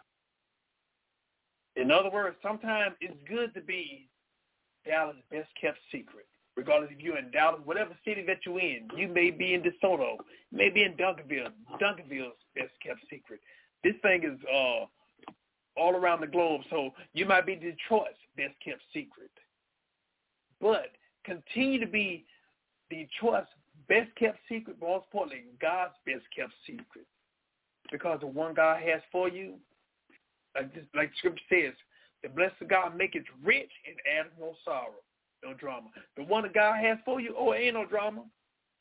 In 1.75 1.91
other 1.91 2.09
words, 2.09 2.35
sometimes 2.41 2.95
it's 2.99 3.17
good 3.27 3.53
to 3.53 3.61
be 3.61 4.09
Dallas' 4.85 5.15
best 5.29 5.49
kept 5.59 5.79
secret. 5.91 6.25
Regardless 6.57 6.91
if 6.91 6.99
you're 6.99 7.17
in 7.17 7.31
Dallas, 7.31 7.61
whatever 7.63 7.95
city 8.03 8.23
that 8.27 8.39
you're 8.45 8.59
in, 8.59 8.87
you 8.97 9.07
may 9.07 9.31
be 9.31 9.53
in 9.53 9.61
DeSoto, 9.61 10.17
you 10.51 10.57
may 10.57 10.69
be 10.69 10.83
in 10.83 10.93
Duncanville. 10.93 11.51
Duncanville's 11.81 12.35
best 12.55 12.73
kept 12.85 12.99
secret. 13.09 13.39
This 13.83 13.95
thing 14.01 14.23
is 14.23 14.37
uh 14.53 14.85
all 15.77 15.95
around 15.95 16.21
the 16.21 16.27
globe. 16.27 16.61
So 16.69 16.91
you 17.13 17.25
might 17.25 17.45
be 17.45 17.55
Detroit's 17.55 18.19
best 18.35 18.53
kept 18.63 18.81
secret. 18.93 19.31
But 20.59 20.91
continue 21.23 21.79
to 21.79 21.87
be 21.87 22.25
Detroit's 22.89 23.47
best 23.87 24.09
kept 24.17 24.37
secret, 24.49 24.77
most 24.81 25.05
importantly, 25.05 25.45
God's 25.61 25.93
best 26.05 26.23
kept 26.35 26.53
secret. 26.67 27.05
Because 27.91 28.19
the 28.19 28.27
one 28.27 28.53
God 28.53 28.81
has 28.83 29.01
for 29.11 29.29
you, 29.29 29.55
like, 30.55 30.73
this, 30.73 30.83
like 30.95 31.11
scripture 31.17 31.43
says, 31.49 31.73
the 32.23 32.29
blessed 32.29 32.69
God 32.69 32.95
make 32.95 33.15
it 33.15 33.23
rich 33.43 33.71
and 33.87 33.95
add 34.19 34.31
no 34.39 34.53
sorrow, 34.63 35.01
no 35.43 35.53
drama. 35.53 35.87
The 36.17 36.23
one 36.23 36.43
that 36.43 36.53
God 36.53 36.77
has 36.83 36.97
for 37.03 37.19
you, 37.19 37.35
oh, 37.37 37.51
it 37.51 37.59
ain't 37.59 37.75
no 37.75 37.85
drama. 37.85 38.23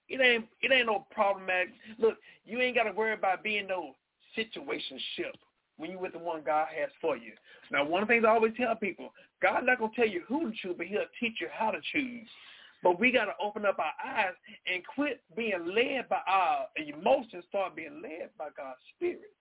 It 0.08 0.20
ain't 0.20 0.46
it 0.60 0.72
ain't 0.72 0.86
no 0.86 1.06
problematic. 1.12 1.72
Look, 1.98 2.16
you 2.44 2.60
ain't 2.60 2.76
got 2.76 2.84
to 2.84 2.92
worry 2.92 3.14
about 3.14 3.44
being 3.44 3.68
no 3.68 3.94
situationship 4.36 5.34
when 5.76 5.90
you're 5.90 6.00
with 6.00 6.12
the 6.12 6.18
one 6.18 6.42
God 6.44 6.68
has 6.78 6.90
for 7.00 7.16
you. 7.16 7.32
Now, 7.70 7.84
one 7.84 8.02
of 8.02 8.08
the 8.08 8.14
things 8.14 8.24
I 8.26 8.30
always 8.30 8.52
tell 8.56 8.74
people, 8.74 9.10
God's 9.40 9.66
not 9.66 9.78
going 9.78 9.90
to 9.92 9.96
tell 9.96 10.08
you 10.08 10.22
who 10.28 10.50
to 10.50 10.56
choose, 10.56 10.74
but 10.76 10.86
he'll 10.86 11.00
teach 11.18 11.40
you 11.40 11.48
how 11.52 11.70
to 11.70 11.78
choose. 11.92 12.28
But 12.82 12.98
we 12.98 13.12
got 13.12 13.26
to 13.26 13.32
open 13.42 13.64
up 13.66 13.78
our 13.78 13.92
eyes 14.04 14.34
and 14.66 14.82
quit 14.94 15.20
being 15.36 15.74
led 15.74 16.08
by 16.08 16.20
our 16.26 16.66
emotions, 16.76 17.44
start 17.48 17.76
being 17.76 18.00
led 18.02 18.30
by 18.38 18.48
God's 18.56 18.80
Spirit. 18.96 19.32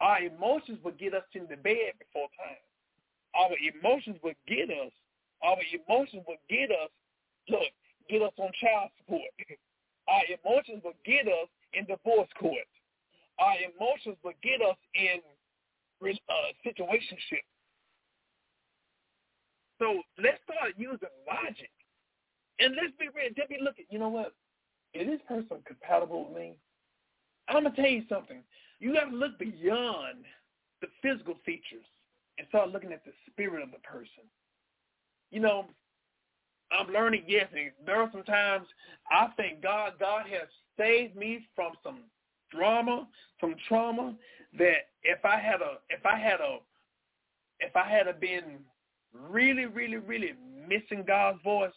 Our 0.00 0.22
emotions 0.22 0.78
will 0.82 0.92
get 0.98 1.14
us 1.14 1.24
in 1.34 1.46
the 1.48 1.56
bed 1.56 1.94
before 1.98 2.28
time. 2.38 2.62
Our 3.34 3.54
emotions 3.58 4.16
will 4.22 4.38
get 4.46 4.70
us. 4.70 4.92
Our 5.42 5.58
emotions 5.72 6.24
will 6.26 6.40
get 6.48 6.70
us, 6.70 6.90
look, 7.48 7.68
get 8.08 8.22
us 8.22 8.32
on 8.38 8.50
child 8.60 8.90
support. 8.98 9.28
Our 10.08 10.22
emotions 10.36 10.82
will 10.84 10.98
get 11.04 11.26
us 11.26 11.48
in 11.72 11.86
divorce 11.86 12.28
court. 12.38 12.68
Our 13.38 13.56
emotions 13.74 14.16
will 14.22 14.36
get 14.42 14.60
us 14.60 14.76
in 14.94 15.20
uh, 16.04 16.50
situationship. 16.64 17.44
So 19.78 20.02
let's 20.22 20.38
start 20.44 20.74
using 20.76 21.08
logic. 21.26 21.70
And 22.60 22.74
let's 22.76 22.94
be 22.98 23.08
real. 23.14 23.32
Let 23.36 23.50
me 23.50 23.58
look 23.60 23.78
at, 23.78 23.86
you 23.90 23.98
know 23.98 24.08
what? 24.08 24.32
Is 24.94 25.06
this 25.08 25.20
person 25.26 25.58
compatible 25.66 26.28
with 26.28 26.36
me? 26.36 26.56
I'm 27.48 27.64
to 27.64 27.70
tell 27.70 27.90
you 27.90 28.04
something. 28.08 28.42
You 28.80 28.94
got 28.94 29.10
to 29.10 29.16
look 29.16 29.38
beyond 29.38 30.24
the 30.80 30.88
physical 31.02 31.34
features 31.44 31.84
and 32.38 32.46
start 32.48 32.70
looking 32.70 32.92
at 32.92 33.04
the 33.04 33.12
spirit 33.30 33.62
of 33.62 33.70
the 33.70 33.78
person. 33.78 34.24
You 35.30 35.40
know, 35.40 35.66
I'm 36.72 36.92
learning, 36.92 37.24
yes, 37.26 37.46
and 37.54 37.70
there 37.86 38.00
are 38.00 38.10
some 38.12 38.24
times 38.24 38.66
I 39.10 39.28
think 39.36 39.62
God, 39.62 39.94
God 40.00 40.26
has 40.28 40.48
saved 40.78 41.16
me 41.16 41.46
from 41.54 41.72
some 41.82 42.00
drama, 42.50 43.06
some 43.40 43.54
trauma 43.68 44.14
that 44.58 44.88
if 45.02 45.24
I 45.24 45.38
had 45.38 45.60
a 45.60 45.78
if 45.90 46.04
I 46.06 46.18
had 46.18 46.40
a 46.40 46.58
if 47.60 47.76
I 47.76 47.88
had 47.88 48.08
a 48.08 48.12
been 48.12 48.58
really, 49.12 49.66
really, 49.66 49.96
really 49.96 50.34
missing 50.68 51.04
God's 51.06 51.40
voice, 51.42 51.72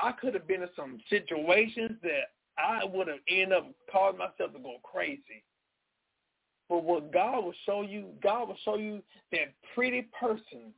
I 0.00 0.12
could 0.12 0.34
have 0.34 0.46
been 0.46 0.62
in 0.62 0.68
some 0.76 1.00
situations 1.10 1.92
that 2.02 2.30
I 2.56 2.84
would 2.84 3.08
have 3.08 3.18
ended 3.28 3.52
up 3.52 3.66
causing 3.90 4.18
myself 4.18 4.52
to 4.52 4.58
go 4.58 4.76
crazy. 4.82 5.42
But 6.68 6.84
what 6.84 7.12
God 7.12 7.44
will 7.44 7.54
show 7.64 7.82
you, 7.82 8.06
God 8.22 8.48
will 8.48 8.58
show 8.64 8.76
you 8.76 9.02
that 9.32 9.54
pretty 9.74 10.08
person 10.18 10.72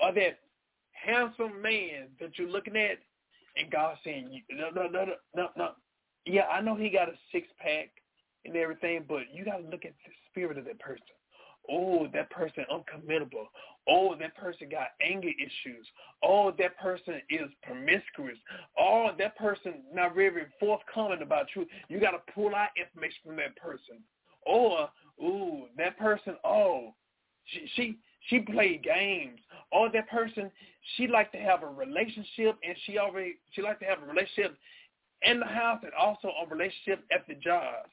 or 0.00 0.12
that 0.12 0.38
handsome 0.92 1.60
man 1.60 2.08
that 2.20 2.38
you're 2.38 2.48
looking 2.48 2.76
at, 2.76 2.98
and 3.56 3.70
God 3.70 3.96
saying, 4.02 4.42
no, 4.50 4.70
no, 4.70 4.88
no, 4.88 5.06
no, 5.36 5.48
no. 5.56 5.70
Yeah, 6.26 6.46
I 6.46 6.60
know 6.60 6.74
he 6.74 6.88
got 6.88 7.08
a 7.08 7.12
six 7.30 7.46
pack 7.58 7.90
and 8.44 8.56
everything, 8.56 9.04
but 9.06 9.22
you 9.32 9.44
got 9.44 9.58
to 9.58 9.64
look 9.64 9.84
at 9.84 9.92
the 10.04 10.12
spirit 10.30 10.58
of 10.58 10.64
that 10.64 10.80
person. 10.80 11.04
Oh, 11.70 12.08
that 12.12 12.30
person 12.30 12.64
uncommittable. 12.70 13.46
Oh, 13.88 14.14
that 14.18 14.36
person 14.36 14.68
got 14.70 14.88
anger 15.00 15.28
issues. 15.28 15.86
Oh, 16.22 16.52
that 16.58 16.78
person 16.78 17.20
is 17.30 17.48
promiscuous. 17.62 18.36
Oh, 18.78 19.10
that 19.18 19.36
person 19.36 19.74
not 19.92 20.14
very 20.14 20.46
forthcoming 20.58 21.22
about 21.22 21.46
you. 21.54 21.66
You 21.88 22.00
got 22.00 22.12
to 22.12 22.32
pull 22.34 22.54
out 22.54 22.68
information 22.76 23.18
from 23.26 23.36
that 23.36 23.56
person. 23.56 24.02
Or, 24.46 24.90
ooh, 25.22 25.64
that 25.76 25.98
person, 25.98 26.36
oh, 26.44 26.94
she 27.46 27.68
she 27.74 27.98
she 28.28 28.38
played 28.40 28.82
games. 28.82 29.40
Or 29.72 29.90
that 29.90 30.08
person, 30.08 30.50
she 30.96 31.08
like 31.08 31.32
to 31.32 31.38
have 31.38 31.62
a 31.62 31.66
relationship 31.66 32.56
and 32.62 32.76
she 32.86 32.98
already 32.98 33.36
she 33.52 33.62
like 33.62 33.80
to 33.80 33.84
have 33.84 34.02
a 34.02 34.06
relationship 34.06 34.56
in 35.22 35.40
the 35.40 35.46
house 35.46 35.80
and 35.82 35.92
also 35.98 36.28
a 36.28 36.48
relationship 36.48 37.04
at 37.12 37.26
the 37.26 37.34
job 37.34 37.86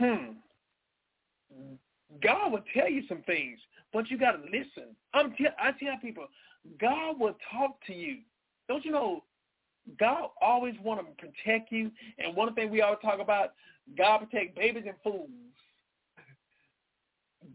hmm, 0.00 0.32
God 2.22 2.52
will 2.52 2.64
tell 2.74 2.88
you 2.88 3.02
some 3.08 3.22
things, 3.22 3.58
but 3.92 4.10
you 4.10 4.18
got 4.18 4.32
to 4.32 4.42
listen. 4.44 4.96
I'm 5.14 5.34
I 5.58 5.72
tell 5.72 5.96
people, 6.02 6.26
God 6.80 7.20
will 7.20 7.36
talk 7.52 7.76
to 7.86 7.94
you. 7.94 8.18
Don't 8.68 8.84
you 8.84 8.92
know, 8.92 9.22
God 9.98 10.30
always 10.40 10.74
want 10.82 11.00
to 11.00 11.26
protect 11.26 11.72
you. 11.72 11.90
And 12.18 12.36
one 12.36 12.54
thing 12.54 12.70
we 12.70 12.82
always 12.82 13.00
talk 13.02 13.20
about, 13.20 13.54
God 13.96 14.18
protect 14.18 14.56
babies 14.56 14.84
and 14.86 14.96
fools. 15.02 15.30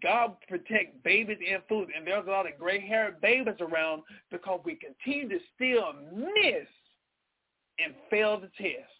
God 0.01 0.35
protect 0.47 1.03
babies 1.03 1.37
and 1.49 1.61
fools. 1.69 1.87
And 1.95 2.05
there's 2.05 2.27
a 2.27 2.31
lot 2.31 2.51
of 2.51 2.57
gray-haired 2.59 3.21
babies 3.21 3.55
around 3.59 4.03
because 4.31 4.59
we 4.65 4.75
continue 4.75 5.29
to 5.29 5.39
still 5.55 5.93
miss 6.13 6.67
and 7.83 7.93
fail 8.09 8.39
the 8.39 8.49
test. 8.57 8.91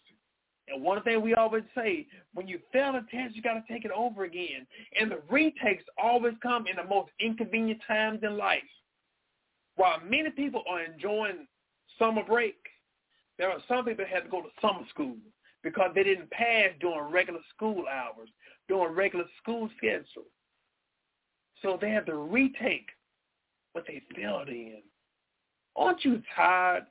And 0.68 0.82
one 0.82 1.02
thing 1.02 1.22
we 1.22 1.34
always 1.34 1.62
say, 1.76 2.06
when 2.34 2.48
you 2.48 2.58
fail 2.72 2.90
a 2.90 3.00
test, 3.14 3.36
you 3.36 3.42
got 3.42 3.54
to 3.54 3.72
take 3.72 3.84
it 3.84 3.90
over 3.90 4.24
again. 4.24 4.66
And 5.00 5.10
the 5.10 5.20
retakes 5.30 5.84
always 6.02 6.34
come 6.42 6.66
in 6.66 6.76
the 6.76 6.84
most 6.84 7.10
inconvenient 7.20 7.80
times 7.86 8.20
in 8.22 8.36
life. 8.36 8.62
While 9.76 10.00
many 10.08 10.30
people 10.30 10.64
are 10.68 10.82
enjoying 10.82 11.46
summer 11.98 12.24
break, 12.24 12.56
there 13.38 13.50
are 13.50 13.58
some 13.68 13.84
people 13.84 14.04
that 14.04 14.12
had 14.12 14.24
to 14.24 14.30
go 14.30 14.42
to 14.42 14.48
summer 14.60 14.86
school 14.90 15.16
because 15.62 15.90
they 15.94 16.04
didn't 16.04 16.30
pass 16.30 16.70
during 16.80 17.10
regular 17.12 17.40
school 17.54 17.84
hours, 17.90 18.28
during 18.68 18.94
regular 18.94 19.24
school 19.42 19.68
schedule. 19.76 20.28
So 21.62 21.78
they 21.80 21.90
have 21.90 22.06
to 22.06 22.16
retake 22.16 22.88
what 23.72 23.84
they 23.86 24.02
failed 24.14 24.48
in. 24.48 24.82
Aren't 25.74 26.04
you 26.04 26.22
tired 26.34 26.84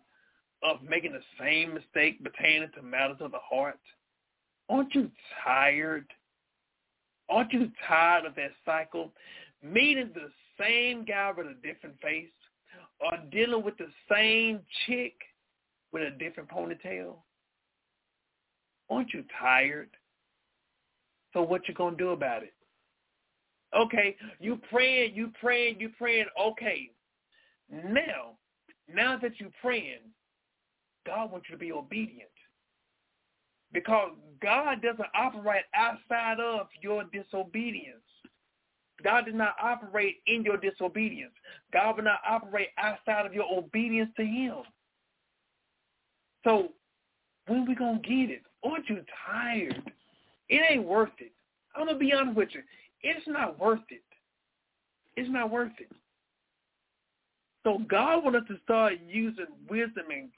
of 0.63 0.81
making 0.87 1.13
the 1.13 1.21
same 1.39 1.73
mistake 1.73 2.23
pertaining 2.23 2.69
to 2.75 2.81
matters 2.81 3.17
of 3.19 3.31
the 3.31 3.39
heart? 3.39 3.79
Aren't 4.69 4.93
you 4.93 5.09
tired? 5.43 6.07
Aren't 7.29 7.53
you 7.53 7.71
tired 7.87 8.25
of 8.25 8.35
that 8.35 8.51
cycle? 8.65 9.11
meeting 9.65 10.11
the 10.13 10.29
same 10.59 11.05
guy 11.05 11.31
with 11.35 11.47
a 11.47 11.55
different 11.67 11.99
face 12.01 12.29
or 12.99 13.17
dealing 13.31 13.63
with 13.63 13.77
the 13.77 13.89
same 14.11 14.59
chick 14.85 15.13
with 15.91 16.03
a 16.03 16.11
different 16.17 16.49
ponytail? 16.49 17.15
Aren't 18.89 19.13
you 19.13 19.23
tired? 19.39 19.89
So 21.33 21.41
what 21.41 21.67
you 21.67 21.73
gonna 21.73 21.97
do 21.97 22.09
about 22.09 22.43
it? 22.43 22.53
Okay, 23.75 24.15
you 24.39 24.59
praying, 24.71 25.15
you 25.15 25.31
praying, 25.41 25.79
you 25.79 25.89
praying. 25.97 26.27
Okay, 26.39 26.91
now, 27.69 28.37
now 28.93 29.17
that 29.17 29.39
you 29.39 29.51
praying, 29.61 29.99
God 31.05 31.31
wants 31.31 31.47
you 31.49 31.55
to 31.55 31.59
be 31.59 31.71
obedient 31.71 32.29
because 33.73 34.11
God 34.41 34.81
doesn't 34.81 35.09
operate 35.13 35.65
outside 35.75 36.39
of 36.39 36.67
your 36.81 37.03
disobedience. 37.11 37.99
God 39.03 39.25
does 39.25 39.35
not 39.35 39.55
operate 39.61 40.17
in 40.25 40.43
your 40.43 40.57
disobedience. 40.57 41.33
God 41.73 41.97
will 41.97 42.05
not 42.05 42.21
operate 42.27 42.69
outside 42.77 43.25
of 43.25 43.33
your 43.33 43.45
obedience 43.51 44.09
to 44.15 44.25
him. 44.25 44.63
So 46.45 46.69
when 47.47 47.67
we 47.67 47.75
to 47.75 47.99
get 48.01 48.29
it? 48.29 48.43
Aren't 48.63 48.87
you 48.87 49.01
tired? 49.27 49.91
It 50.47 50.61
ain't 50.71 50.85
worth 50.85 51.09
it. 51.19 51.31
I'm 51.75 51.87
to 51.87 51.95
be 51.95 52.13
honest 52.13 52.37
with 52.37 52.49
you. 52.53 52.61
It's 53.01 53.27
not 53.27 53.59
worth 53.59 53.81
it. 53.89 54.01
It's 55.17 55.29
not 55.29 55.51
worth 55.51 55.73
it. 55.79 55.91
So 57.63 57.79
God 57.89 58.23
wants 58.23 58.39
us 58.41 58.47
to 58.47 58.63
start 58.63 58.93
using 59.07 59.47
wisdom 59.69 60.05
and 60.11 60.29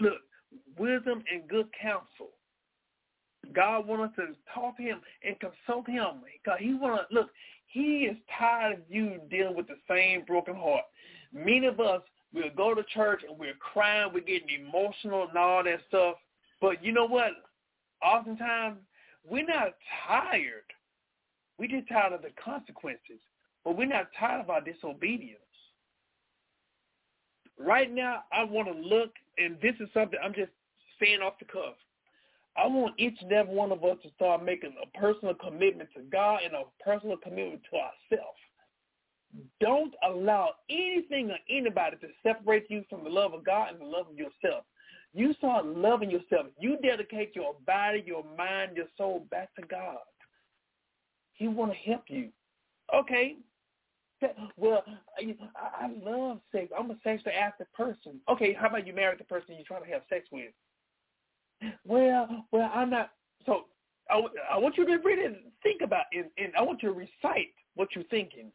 look, 0.00 0.18
wisdom 0.78 1.22
and 1.32 1.48
good 1.48 1.68
counsel. 1.80 2.30
God 3.54 3.86
wants 3.86 4.18
us 4.18 4.26
to 4.26 4.52
talk 4.52 4.76
to 4.76 4.82
him 4.82 5.00
and 5.24 5.36
consult 5.40 5.88
him. 5.88 6.22
God, 6.44 6.58
he 6.58 6.74
want 6.74 7.02
look. 7.10 7.30
He 7.66 8.08
is 8.10 8.16
tired 8.36 8.74
of 8.74 8.80
you 8.88 9.20
dealing 9.30 9.56
with 9.56 9.68
the 9.68 9.76
same 9.88 10.24
broken 10.24 10.56
heart. 10.56 10.82
Many 11.32 11.66
of 11.66 11.78
us 11.78 12.02
will 12.32 12.50
go 12.56 12.74
to 12.74 12.82
church 12.94 13.22
and 13.28 13.38
we're 13.38 13.54
crying, 13.54 14.10
we're 14.12 14.20
getting 14.20 14.64
emotional 14.66 15.26
and 15.28 15.36
all 15.36 15.64
that 15.64 15.80
stuff. 15.88 16.16
But 16.60 16.84
you 16.84 16.92
know 16.92 17.06
what? 17.06 17.32
Oftentimes 18.02 18.78
we're 19.28 19.46
not 19.46 19.74
tired. 20.06 20.64
We're 21.58 21.68
just 21.68 21.88
tired 21.88 22.12
of 22.12 22.22
the 22.22 22.30
consequences. 22.42 23.20
But 23.64 23.76
we're 23.76 23.86
not 23.86 24.08
tired 24.18 24.40
of 24.40 24.50
our 24.50 24.60
disobedience. 24.60 25.36
Right 27.58 27.92
now, 27.92 28.22
I 28.32 28.44
want 28.44 28.68
to 28.68 28.74
look, 28.74 29.10
and 29.36 29.56
this 29.60 29.74
is 29.80 29.88
something 29.92 30.18
I'm 30.22 30.32
just 30.32 30.50
saying 30.98 31.20
off 31.20 31.38
the 31.38 31.44
cuff. 31.44 31.74
I 32.56 32.66
want 32.66 32.98
each 32.98 33.16
and 33.20 33.32
every 33.32 33.54
one 33.54 33.70
of 33.70 33.84
us 33.84 33.98
to 34.02 34.10
start 34.16 34.44
making 34.44 34.74
a 34.82 34.98
personal 34.98 35.34
commitment 35.34 35.90
to 35.94 36.02
God 36.10 36.40
and 36.44 36.54
a 36.54 36.62
personal 36.82 37.16
commitment 37.16 37.60
to 37.70 37.76
ourselves. 37.76 38.38
Don't 39.60 39.94
allow 40.06 40.50
anything 40.68 41.30
or 41.30 41.38
anybody 41.48 41.96
to 41.98 42.08
separate 42.22 42.70
you 42.70 42.84
from 42.90 43.04
the 43.04 43.10
love 43.10 43.32
of 43.32 43.44
God 43.44 43.72
and 43.72 43.80
the 43.80 43.84
love 43.84 44.06
of 44.10 44.16
yourself. 44.16 44.64
You 45.12 45.34
start 45.34 45.66
loving 45.66 46.10
yourself. 46.10 46.46
You 46.58 46.76
dedicate 46.78 47.34
your 47.34 47.54
body, 47.66 48.02
your 48.06 48.24
mind, 48.36 48.76
your 48.76 48.86
soul 48.96 49.26
back 49.30 49.54
to 49.56 49.62
God. 49.62 49.98
He 51.32 51.48
want 51.48 51.72
to 51.72 51.90
help 51.90 52.04
you. 52.08 52.28
Okay. 52.94 53.36
Well, 54.56 54.84
I, 55.16 55.90
love 56.04 56.40
sex. 56.52 56.70
I'm 56.78 56.90
a 56.90 56.96
sexually 57.02 57.34
active 57.34 57.72
person. 57.72 58.20
Okay, 58.28 58.52
how 58.52 58.68
about 58.68 58.86
you 58.86 58.92
marry 58.92 59.16
the 59.16 59.24
person 59.24 59.54
you're 59.54 59.64
trying 59.64 59.84
to 59.84 59.90
have 59.90 60.02
sex 60.10 60.26
with? 60.30 60.52
well, 61.86 62.44
well, 62.52 62.70
I'm 62.74 62.90
not. 62.90 63.12
So 63.46 63.64
I, 64.10 64.20
I 64.52 64.58
want 64.58 64.76
you 64.76 64.84
to 64.84 64.96
really 64.98 65.36
think 65.62 65.80
about 65.82 66.04
it, 66.12 66.30
and, 66.36 66.46
and 66.46 66.56
I 66.56 66.62
want 66.62 66.82
you 66.82 66.92
to 66.92 66.94
recite 66.94 67.54
what 67.76 67.88
you're 67.94 68.04
thinking, 68.04 68.52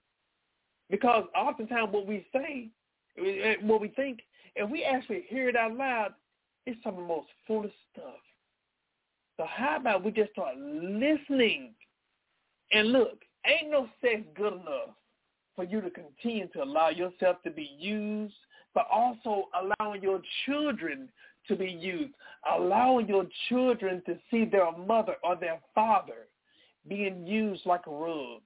because 0.89 1.25
oftentimes 1.35 1.91
what 1.91 2.05
we 2.05 2.25
say, 2.33 2.69
eh, 3.17 3.55
what 3.61 3.81
we 3.81 3.89
think, 3.89 4.19
and 4.55 4.71
we 4.71 4.83
actually 4.83 5.25
hear 5.27 5.49
it 5.49 5.55
out 5.55 5.75
loud, 5.75 6.13
it's 6.65 6.81
some 6.83 6.93
of 6.95 7.01
the 7.01 7.07
most 7.07 7.27
foolish 7.47 7.73
stuff. 7.91 8.19
So 9.37 9.45
how 9.47 9.77
about 9.77 10.03
we 10.03 10.11
just 10.11 10.31
start 10.31 10.57
listening? 10.57 11.73
And 12.71 12.91
look, 12.91 13.23
ain't 13.45 13.71
no 13.71 13.89
sex 14.01 14.21
good 14.35 14.53
enough 14.53 14.95
for 15.55 15.63
you 15.65 15.81
to 15.81 15.89
continue 15.89 16.47
to 16.49 16.63
allow 16.63 16.89
yourself 16.89 17.37
to 17.43 17.51
be 17.51 17.69
used, 17.77 18.35
but 18.73 18.87
also 18.91 19.49
allowing 19.79 20.01
your 20.01 20.21
children 20.45 21.09
to 21.47 21.55
be 21.55 21.67
used. 21.67 22.13
Allowing 22.57 23.07
your 23.07 23.25
children 23.49 24.01
to 24.05 24.17
see 24.31 24.45
their 24.45 24.71
mother 24.71 25.15
or 25.23 25.35
their 25.35 25.59
father 25.73 26.27
being 26.87 27.25
used 27.25 27.65
like 27.65 27.87
a 27.87 27.91
rug. 27.91 28.41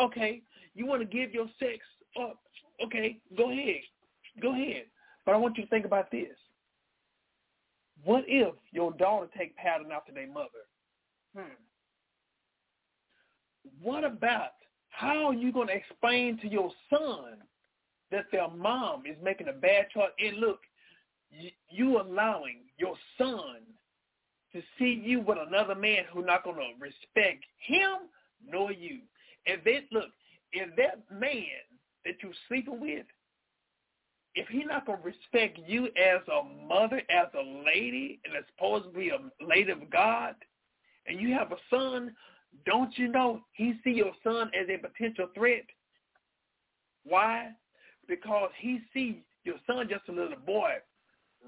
Okay, 0.00 0.42
you 0.74 0.86
want 0.86 1.02
to 1.02 1.06
give 1.06 1.32
your 1.32 1.46
sex 1.58 1.78
up. 2.20 2.38
Okay, 2.84 3.18
go 3.36 3.50
ahead. 3.50 3.80
Go 4.40 4.52
ahead. 4.52 4.84
But 5.24 5.34
I 5.34 5.38
want 5.38 5.56
you 5.56 5.64
to 5.64 5.70
think 5.70 5.84
about 5.84 6.10
this. 6.10 6.36
What 8.04 8.24
if 8.26 8.54
your 8.72 8.92
daughter 8.92 9.28
take 9.36 9.56
pattern 9.56 9.90
after 9.92 10.12
their 10.12 10.26
mother? 10.26 10.48
Hmm. 11.36 11.54
What 13.82 14.04
about 14.04 14.50
how 14.90 15.26
are 15.26 15.34
you 15.34 15.52
going 15.52 15.68
to 15.68 15.74
explain 15.74 16.38
to 16.38 16.48
your 16.48 16.70
son 16.90 17.38
that 18.10 18.26
their 18.30 18.48
mom 18.48 19.04
is 19.06 19.16
making 19.22 19.48
a 19.48 19.52
bad 19.52 19.86
choice? 19.92 20.10
And 20.18 20.38
look, 20.38 20.60
you 21.70 22.00
allowing 22.00 22.58
your 22.78 22.94
son 23.18 23.62
to 24.52 24.62
see 24.78 25.02
you 25.04 25.20
with 25.20 25.38
another 25.48 25.74
man 25.74 26.04
who's 26.12 26.26
not 26.26 26.44
going 26.44 26.56
to 26.56 26.80
respect 26.80 27.44
him 27.66 28.08
nor 28.48 28.70
you. 28.70 29.00
And 29.46 29.60
then 29.64 29.82
look, 29.90 30.10
if 30.54 30.74
that 30.76 31.00
man 31.10 31.44
that 32.04 32.14
you're 32.22 32.32
sleeping 32.48 32.80
with, 32.80 33.04
if 34.34 34.48
he's 34.48 34.64
not 34.66 34.86
to 34.86 34.96
respect 35.02 35.58
you 35.66 35.86
as 35.86 36.20
a 36.28 36.66
mother, 36.66 37.02
as 37.10 37.28
a 37.34 37.64
lady, 37.64 38.20
and 38.24 38.34
as 38.36 38.44
supposed 38.56 38.84
to 38.84 38.98
be 38.98 39.10
a 39.10 39.44
lady 39.44 39.70
of 39.70 39.90
God, 39.90 40.34
and 41.06 41.20
you 41.20 41.34
have 41.34 41.52
a 41.52 41.56
son, 41.70 42.14
don't 42.66 42.96
you 42.96 43.08
know 43.08 43.40
he 43.52 43.74
see 43.84 43.90
your 43.90 44.12
son 44.22 44.50
as 44.58 44.66
a 44.68 44.78
potential 44.78 45.28
threat? 45.34 45.64
Why? 47.04 47.50
Because 48.08 48.50
he 48.58 48.80
see 48.92 49.22
your 49.44 49.56
son 49.66 49.88
just 49.88 50.08
a 50.08 50.12
little 50.12 50.38
boy 50.46 50.72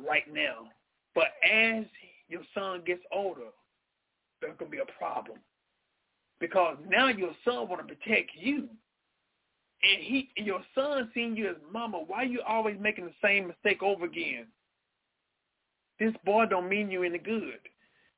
right 0.07 0.33
now. 0.33 0.69
But 1.15 1.29
as 1.43 1.85
your 2.29 2.43
son 2.55 2.83
gets 2.87 3.03
older, 3.13 3.51
there's 4.41 4.59
to 4.59 4.67
be 4.67 4.79
a 4.79 4.99
problem. 4.99 5.39
Because 6.41 6.77
now 6.89 7.09
your 7.09 7.33
son 7.45 7.69
want 7.69 7.87
to 7.87 7.95
protect 7.95 8.33
you. 8.35 8.69
And 9.87 10.03
he, 10.03 10.31
your 10.37 10.61
son 10.75 11.11
seeing 11.15 11.37
you 11.37 11.49
as 11.49 11.57
mama, 11.73 11.99
why 12.07 12.25
you 12.25 12.41
always 12.47 12.77
making 12.81 13.05
the 13.05 13.13
same 13.23 13.47
mistake 13.47 13.83
over 13.83 14.07
again? 14.07 14.47
This 16.01 16.15
boy 16.25 16.47
don't 16.47 16.69
mean 16.69 16.91
you 16.91 17.05
any 17.05 17.19
good. 17.19 17.59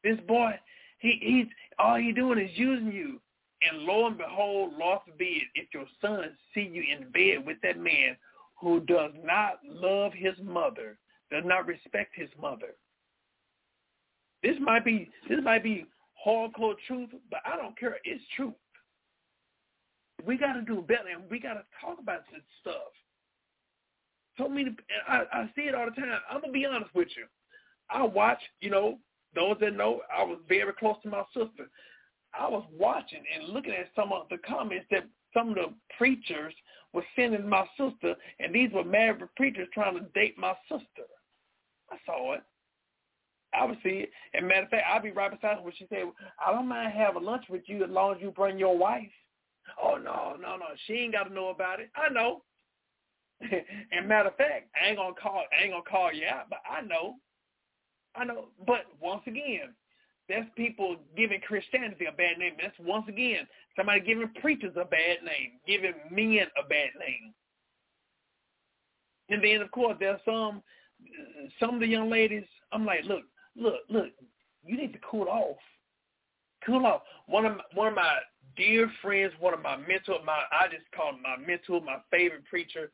This 0.02 0.18
boy, 0.26 0.52
he, 1.00 1.18
he's 1.20 1.46
all 1.78 1.96
he 1.96 2.12
doing 2.12 2.38
is 2.38 2.50
using 2.54 2.92
you. 2.92 3.20
And 3.60 3.82
lo 3.82 4.06
and 4.06 4.16
behold, 4.16 4.74
Lord 4.78 5.00
forbid, 5.04 5.42
if 5.54 5.68
your 5.74 5.86
son 6.00 6.30
see 6.54 6.70
you 6.72 6.82
in 6.82 7.10
bed 7.10 7.44
with 7.44 7.58
that 7.62 7.78
man 7.78 8.16
who 8.60 8.80
does 8.80 9.12
not 9.22 9.58
love 9.64 10.12
his 10.14 10.34
mother, 10.42 10.96
does 11.30 11.44
not 11.44 11.66
respect 11.66 12.12
his 12.14 12.28
mother. 12.40 12.74
This 14.42 14.56
might 14.60 14.84
be 14.84 15.10
this 15.28 15.40
might 15.42 15.64
be 15.64 15.86
hardcore 16.24 16.74
truth, 16.86 17.10
but 17.30 17.40
I 17.44 17.56
don't 17.56 17.78
care. 17.78 17.98
It's 18.04 18.22
truth. 18.36 18.54
We 20.26 20.36
got 20.36 20.54
to 20.54 20.62
do 20.62 20.82
better, 20.82 21.08
and 21.12 21.30
we 21.30 21.38
got 21.38 21.54
to 21.54 21.64
talk 21.80 21.98
about 22.00 22.22
this 22.32 22.42
stuff. 22.60 22.74
Me 24.50 24.64
to, 24.64 24.70
I, 25.08 25.24
I 25.32 25.50
see 25.56 25.62
it 25.62 25.74
all 25.74 25.86
the 25.86 26.00
time. 26.00 26.20
I'm 26.30 26.40
gonna 26.40 26.52
be 26.52 26.64
honest 26.64 26.94
with 26.94 27.08
you. 27.16 27.24
I 27.90 28.04
watch, 28.04 28.38
you 28.60 28.70
know, 28.70 28.98
those 29.34 29.56
that 29.60 29.74
know, 29.74 30.00
I 30.16 30.22
was 30.22 30.38
very 30.48 30.72
close 30.74 30.96
to 31.02 31.08
my 31.08 31.24
sister. 31.34 31.68
I 32.38 32.48
was 32.48 32.64
watching 32.78 33.22
and 33.34 33.52
looking 33.52 33.72
at 33.72 33.90
some 33.96 34.12
of 34.12 34.28
the 34.30 34.38
comments 34.38 34.86
that 34.92 35.06
some 35.34 35.50
of 35.50 35.54
the 35.56 35.74
preachers 35.96 36.54
were 36.92 37.04
sending 37.16 37.48
my 37.48 37.66
sister, 37.76 38.14
and 38.38 38.54
these 38.54 38.70
were 38.72 38.84
married 38.84 39.22
preachers 39.36 39.68
trying 39.74 39.94
to 39.94 40.04
date 40.14 40.38
my 40.38 40.54
sister. 40.68 41.06
I 41.90 41.96
saw 42.06 42.34
it. 42.34 42.42
I 43.54 43.64
would 43.64 43.78
see 43.82 44.04
it. 44.04 44.10
And 44.34 44.46
matter 44.46 44.64
of 44.64 44.68
fact, 44.70 44.84
I'll 44.90 45.02
be 45.02 45.10
right 45.10 45.30
beside 45.30 45.56
her 45.56 45.62
when 45.62 45.72
she 45.76 45.86
said, 45.88 46.04
I 46.44 46.52
don't 46.52 46.68
mind 46.68 46.92
having 46.92 47.24
lunch 47.24 47.44
with 47.48 47.62
you 47.66 47.82
as 47.84 47.90
long 47.90 48.14
as 48.14 48.22
you 48.22 48.30
bring 48.30 48.58
your 48.58 48.76
wife. 48.76 49.10
Oh, 49.80 49.96
no, 49.96 50.36
no, 50.40 50.56
no. 50.56 50.66
She 50.86 50.94
ain't 50.94 51.12
got 51.12 51.24
to 51.24 51.34
know 51.34 51.48
about 51.48 51.80
it. 51.80 51.90
I 51.94 52.12
know. 52.12 52.42
and 53.92 54.08
matter 54.08 54.30
of 54.30 54.36
fact, 54.36 54.68
I 54.74 54.88
ain't 54.88 54.98
gonna 54.98 55.14
call 55.14 55.44
I 55.56 55.62
ain't 55.62 55.72
gonna 55.72 55.84
call 55.88 56.12
you 56.12 56.26
out, 56.26 56.50
but 56.50 56.58
I 56.68 56.80
know. 56.82 57.14
I 58.16 58.24
know. 58.24 58.46
But 58.66 58.86
once 59.00 59.22
again, 59.28 59.74
that's 60.28 60.46
people 60.56 60.96
giving 61.16 61.40
Christianity 61.40 62.06
a 62.06 62.12
bad 62.12 62.38
name. 62.38 62.54
That's 62.60 62.74
once 62.80 63.04
again 63.08 63.46
somebody 63.76 64.00
giving 64.00 64.28
preachers 64.40 64.74
a 64.74 64.84
bad 64.84 65.18
name, 65.24 65.60
giving 65.68 65.94
men 66.10 66.48
a 66.58 66.68
bad 66.68 66.90
name. 66.98 67.32
And 69.30 69.44
then 69.44 69.62
of 69.62 69.70
course 69.70 69.96
there's 70.00 70.20
some 70.24 70.62
some 71.60 71.74
of 71.74 71.80
the 71.80 71.86
young 71.86 72.10
ladies, 72.10 72.44
I'm 72.72 72.84
like, 72.84 73.04
look, 73.04 73.22
look, 73.56 73.74
look, 73.88 74.06
you 74.64 74.76
need 74.76 74.92
to 74.92 74.98
cool 75.08 75.28
off. 75.28 75.56
Cool 76.66 76.86
off. 76.86 77.02
One 77.26 77.46
of 77.46 77.56
my, 77.56 77.62
one 77.74 77.88
of 77.88 77.94
my 77.94 78.18
dear 78.56 78.90
friends, 79.02 79.32
one 79.40 79.54
of 79.54 79.62
my 79.62 79.76
mentor, 79.76 80.18
my 80.24 80.42
I 80.52 80.68
just 80.68 80.90
call 80.94 81.10
him 81.10 81.22
my 81.22 81.36
mentor, 81.36 81.80
my 81.80 81.98
favorite 82.10 82.44
preacher. 82.46 82.90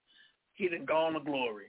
He's 0.55 0.71
done 0.71 0.85
gone 0.85 1.15
to 1.15 1.21
glory. 1.21 1.67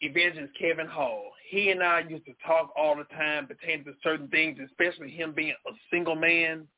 Evangelist 0.00 0.52
Kevin 0.58 0.86
Hall. 0.86 1.32
He 1.48 1.70
and 1.70 1.82
I 1.82 2.04
used 2.08 2.26
to 2.26 2.34
talk 2.46 2.70
all 2.76 2.96
the 2.96 3.04
time 3.16 3.46
pertaining 3.46 3.84
to 3.86 3.94
certain 4.02 4.28
things, 4.28 4.58
especially 4.64 5.10
him 5.10 5.32
being 5.34 5.54
a 5.66 5.70
single 5.90 6.14
man, 6.14 6.68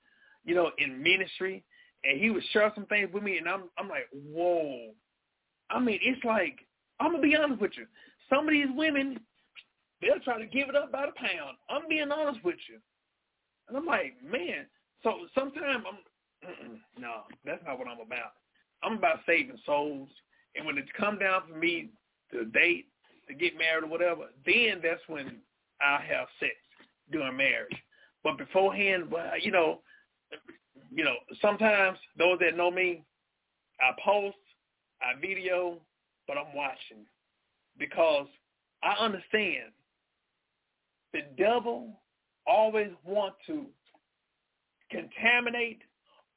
you 0.45 0.55
know, 0.55 0.71
in 0.79 1.03
ministry. 1.03 1.63
And 2.03 2.19
he 2.19 2.31
would 2.31 2.45
share 2.53 2.73
some 2.75 2.87
things 2.87 3.11
with 3.13 3.23
me, 3.23 3.37
and 3.37 3.49
I'm 3.49 3.65
I'm 3.77 3.89
like, 3.89 4.09
whoa. 4.13 4.93
I 5.71 5.79
mean, 5.79 5.99
it's 6.03 6.25
like 6.25 6.67
I'm 6.99 7.13
gonna 7.13 7.23
be 7.23 7.37
honest 7.37 7.61
with 7.61 7.73
you. 7.77 7.87
Some 8.31 8.47
of 8.49 8.53
these 8.53 8.69
women, 8.75 9.21
they'll 10.01 10.21
try 10.21 10.39
to 10.39 10.47
give 10.47 10.69
it 10.69 10.77
up 10.77 10.93
by 10.93 11.07
the 11.07 11.13
pound. 11.13 11.57
I'm 11.69 11.89
being 11.89 12.11
honest 12.11 12.43
with 12.43 12.57
you, 12.71 12.79
and 13.69 13.77
I'm 13.77 13.87
like, 13.87 14.15
man. 14.25 14.67
So 15.03 15.15
sometimes 15.35 15.85
I'm, 15.87 15.99
no, 16.99 17.23
that's 17.45 17.63
not 17.67 17.79
what 17.79 17.89
I'm 17.89 18.01
about. 18.01 18.33
I'm 18.83 18.99
about 18.99 19.21
saving 19.27 19.59
souls, 19.67 20.09
and 20.57 20.65
when 20.65 20.79
it 20.79 20.87
come 20.99 21.19
down 21.19 21.43
for 21.49 21.57
me 21.57 21.91
to 22.33 22.45
date, 22.47 22.87
to 23.29 23.35
get 23.35 23.57
married 23.57 23.85
or 23.85 23.89
whatever, 23.89 24.23
then 24.45 24.81
that's 24.83 25.03
when 25.07 25.39
I 25.81 26.01
have 26.09 26.27
sex 26.39 26.53
during 27.13 27.37
marriage. 27.37 27.77
But 28.25 28.39
beforehand, 28.39 29.11
well, 29.11 29.39
you 29.41 29.51
know, 29.51 29.81
you 30.91 31.05
know, 31.05 31.15
sometimes 31.41 31.99
those 32.19 32.39
that 32.41 32.57
know 32.57 32.71
me, 32.71 33.05
I 33.81 33.93
post, 34.05 34.37
I 35.01 35.19
video, 35.21 35.79
but 36.27 36.37
I'm 36.37 36.55
watching 36.55 37.07
because 37.79 38.27
I 38.83 38.95
understand 39.03 39.73
the 41.13 41.21
devil 41.39 42.01
always 42.47 42.91
want 43.05 43.35
to 43.47 43.67
contaminate 44.91 45.83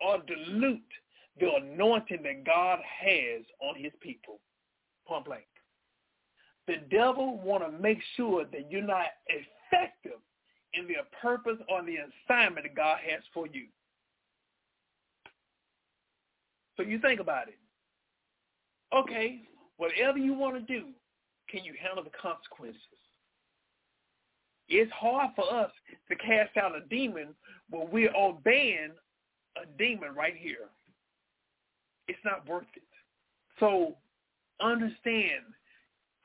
or 0.03 0.19
dilute 0.27 0.81
the 1.39 1.49
anointing 1.55 2.23
that 2.23 2.45
God 2.45 2.79
has 2.79 3.41
on 3.61 3.75
his 3.75 3.91
people. 4.01 4.39
Point 5.07 5.25
blank. 5.25 5.45
The 6.67 6.77
devil 6.89 7.39
want 7.39 7.63
to 7.63 7.77
make 7.79 7.99
sure 8.15 8.45
that 8.45 8.71
you're 8.71 8.81
not 8.81 9.07
effective 9.27 10.19
in 10.73 10.87
the 10.87 10.95
purpose 11.21 11.57
or 11.69 11.83
the 11.83 11.97
assignment 11.97 12.65
that 12.65 12.75
God 12.75 12.99
has 13.09 13.21
for 13.33 13.47
you. 13.47 13.65
So 16.77 16.83
you 16.83 16.99
think 16.99 17.19
about 17.19 17.47
it. 17.47 17.57
Okay, 18.95 19.41
whatever 19.77 20.17
you 20.17 20.33
want 20.33 20.55
to 20.55 20.61
do, 20.61 20.87
can 21.49 21.63
you 21.63 21.73
handle 21.81 22.03
the 22.03 22.11
consequences? 22.19 22.79
It's 24.69 24.91
hard 24.91 25.31
for 25.35 25.51
us 25.53 25.71
to 26.09 26.15
cast 26.15 26.55
out 26.57 26.75
a 26.75 26.87
demon 26.89 27.35
when 27.69 27.89
we're 27.91 28.15
obeying 28.15 28.91
a 29.61 29.65
demon 29.77 30.15
right 30.15 30.35
here. 30.35 30.69
It's 32.07 32.19
not 32.25 32.47
worth 32.47 32.65
it. 32.75 32.83
So 33.59 33.95
understand, 34.61 35.43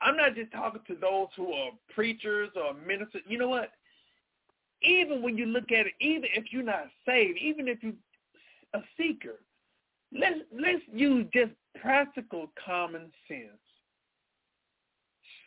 I'm 0.01 0.17
not 0.17 0.35
just 0.35 0.51
talking 0.51 0.81
to 0.87 0.95
those 0.95 1.27
who 1.35 1.51
are 1.53 1.71
preachers 1.93 2.49
or 2.55 2.73
ministers. 2.73 3.21
You 3.27 3.37
know 3.37 3.49
what? 3.49 3.71
Even 4.81 5.21
when 5.21 5.37
you 5.37 5.45
look 5.45 5.71
at 5.71 5.87
it, 5.87 5.93
even 5.99 6.29
if 6.33 6.45
you're 6.51 6.63
not 6.63 6.87
saved, 7.05 7.37
even 7.41 7.67
if 7.67 7.83
you're 7.83 7.93
a 8.73 8.79
seeker, 8.97 9.39
let's 10.13 10.39
let's 10.53 10.81
use 10.91 11.25
just 11.33 11.51
practical 11.81 12.51
common 12.65 13.11
sense. 13.27 13.59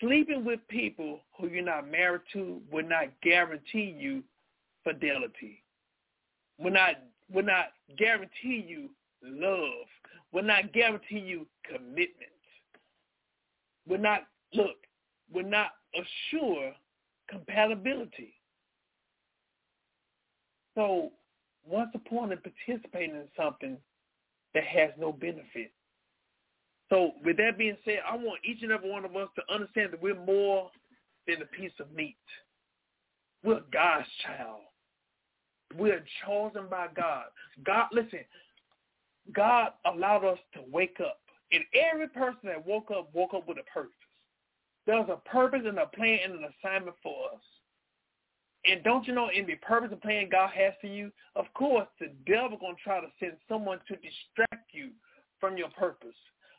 Sleeping 0.00 0.44
with 0.44 0.60
people 0.68 1.20
who 1.38 1.48
you're 1.48 1.64
not 1.64 1.88
married 1.90 2.22
to 2.32 2.60
will 2.70 2.86
not 2.86 3.08
guarantee 3.22 3.94
you 3.96 4.22
fidelity. 4.84 5.62
Will 6.58 6.72
not 6.72 6.96
will 7.32 7.44
not 7.44 7.66
guarantee 7.98 8.64
you 8.66 8.90
love. 9.22 9.86
Will 10.32 10.42
not 10.42 10.72
guarantee 10.72 11.18
you 11.18 11.46
commitment. 11.64 12.30
Will 13.86 13.98
not 13.98 14.22
look. 14.54 14.76
Will 15.32 15.48
not 15.48 15.70
assure 15.94 16.72
compatibility. 17.28 18.34
So 20.74 21.10
what's 21.64 21.92
the 21.92 21.98
point 21.98 22.32
of 22.32 22.40
participating 22.42 23.16
in 23.16 23.28
something 23.36 23.76
that 24.54 24.64
has 24.64 24.90
no 24.98 25.12
benefit? 25.12 25.72
So 26.88 27.12
with 27.24 27.38
that 27.38 27.56
being 27.56 27.76
said, 27.84 28.00
I 28.06 28.16
want 28.16 28.40
each 28.44 28.62
and 28.62 28.72
every 28.72 28.90
one 28.90 29.04
of 29.04 29.16
us 29.16 29.28
to 29.36 29.54
understand 29.54 29.92
that 29.92 30.02
we're 30.02 30.14
more 30.14 30.70
than 31.26 31.40
a 31.40 31.46
piece 31.46 31.72
of 31.80 31.90
meat. 31.92 32.16
We're 33.44 33.62
God's 33.72 34.06
child. 34.24 34.60
We're 35.76 36.04
chosen 36.24 36.66
by 36.70 36.88
God. 36.94 37.24
God, 37.64 37.86
listen, 37.92 38.20
God 39.34 39.72
allowed 39.84 40.24
us 40.24 40.38
to 40.54 40.60
wake 40.70 40.98
up. 41.00 41.18
And 41.52 41.64
every 41.74 42.08
person 42.08 42.40
that 42.44 42.66
woke 42.66 42.90
up, 42.90 43.10
woke 43.14 43.34
up 43.34 43.46
with 43.46 43.58
a 43.58 43.70
purpose. 43.72 43.92
There's 44.86 45.08
a 45.08 45.16
purpose 45.28 45.62
and 45.64 45.78
a 45.78 45.86
plan 45.86 46.18
and 46.24 46.34
an 46.34 46.50
assignment 46.64 46.96
for 47.02 47.26
us. 47.32 47.40
And 48.64 48.82
don't 48.84 49.06
you 49.06 49.14
know 49.14 49.28
in 49.28 49.46
the 49.46 49.56
purpose 49.56 49.90
and 49.92 50.00
plan 50.00 50.28
God 50.30 50.50
has 50.54 50.72
for 50.80 50.86
you, 50.86 51.10
of 51.34 51.46
course 51.54 51.88
the 52.00 52.10
devil 52.26 52.56
gonna 52.58 52.74
try 52.82 53.00
to 53.00 53.08
send 53.18 53.32
someone 53.48 53.80
to 53.88 53.96
distract 53.96 54.72
you 54.72 54.90
from 55.40 55.56
your 55.56 55.68
purpose. 55.70 56.16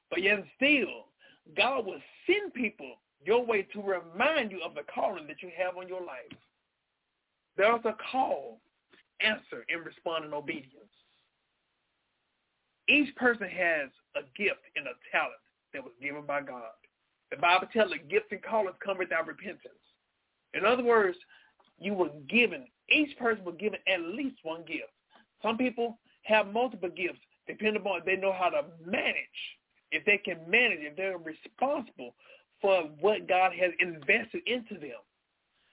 But 0.10 0.22
yet 0.22 0.44
still, 0.58 1.08
God 1.56 1.86
will 1.86 2.02
send 2.28 2.54
people 2.54 2.96
your 3.26 3.46
way 3.46 3.64
to 3.74 3.82
remind 3.82 4.52
you 4.52 4.62
of 4.64 4.76
the 4.76 4.82
calling 4.94 5.28
that 5.28 5.42
you 5.42 5.50
have 5.58 5.78
on 5.78 5.88
your 5.88 6.02
life. 6.02 6.38
There's 7.56 7.82
a 7.86 7.96
call, 8.12 8.60
answer, 9.24 9.66
and 9.70 9.86
respond 9.86 10.26
in 10.26 10.34
obedience. 10.34 10.92
Each 12.88 13.16
person 13.16 13.48
has 13.48 13.90
a 14.16 14.22
gift 14.38 14.62
and 14.76 14.88
a 14.88 14.96
talent 15.12 15.40
that 15.74 15.84
was 15.84 15.94
given 16.02 16.26
by 16.26 16.42
God. 16.42 16.76
The 17.32 17.38
Bible 17.38 17.68
tells 17.72 17.92
us 17.92 17.98
gifts 18.10 18.28
and 18.32 18.44
callings 18.44 18.76
come 18.84 18.98
without 18.98 19.28
repentance. 19.28 19.82
In 20.54 20.66
other 20.66 20.84
words, 20.84 21.18
you 21.80 21.94
were 21.94 22.10
given, 22.30 22.66
each 22.90 23.18
person 23.18 23.44
was 23.44 23.56
given 23.60 23.80
at 23.88 24.02
least 24.02 24.38
one 24.44 24.64
gift. 24.66 24.92
Some 25.42 25.58
people 25.58 25.98
have 26.24 26.54
multiple 26.54 26.90
gifts 26.90 27.20
depending 27.48 27.82
upon 27.82 28.00
if 28.00 28.06
they 28.06 28.16
know 28.16 28.34
how 28.34 28.50
to 28.50 28.64
manage 28.86 29.16
if 29.94 30.04
they 30.06 30.18
can 30.18 30.38
manage, 30.50 30.80
if 30.82 30.98
they're 30.98 31.18
responsible 31.18 32.16
for 32.60 32.90
what 33.00 33.28
God 33.28 33.54
has 33.54 33.72
invested 33.80 34.42
into 34.48 34.74
them. 34.74 35.00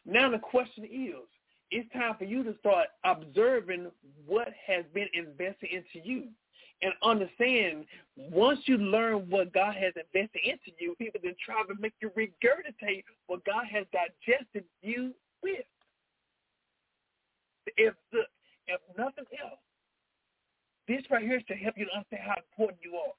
Now 0.05 0.31
the 0.31 0.39
question 0.39 0.85
is, 0.85 1.27
it's 1.71 1.91
time 1.93 2.15
for 2.19 2.25
you 2.25 2.43
to 2.45 2.55
start 2.59 2.89
observing 3.05 3.91
what 4.27 4.49
has 4.67 4.85
been 4.93 5.09
invested 5.15 5.71
into 5.71 6.07
you 6.07 6.29
and 6.83 6.93
understand 7.03 7.85
once 8.17 8.59
you 8.65 8.79
learn 8.79 9.29
what 9.29 9.53
God 9.53 9.75
has 9.75 9.93
invested 9.97 10.41
into 10.45 10.73
you, 10.79 10.95
people 10.97 11.21
then 11.23 11.35
try 11.45 11.63
to 11.63 11.81
make 11.81 11.93
you 12.01 12.11
regurgitate 12.11 13.05
what 13.27 13.45
God 13.45 13.65
has 13.71 13.85
digested 13.93 14.65
you 14.83 15.13
with. 15.43 15.65
If 17.77 17.95
the, 18.11 18.23
if 18.67 18.81
nothing 18.97 19.27
else, 19.43 19.61
this 20.89 21.03
right 21.11 21.23
here 21.23 21.37
is 21.37 21.45
to 21.49 21.55
help 21.55 21.77
you 21.77 21.85
to 21.85 21.93
understand 21.93 22.23
how 22.27 22.35
important 22.51 22.81
you 22.83 22.97
are 22.97 23.13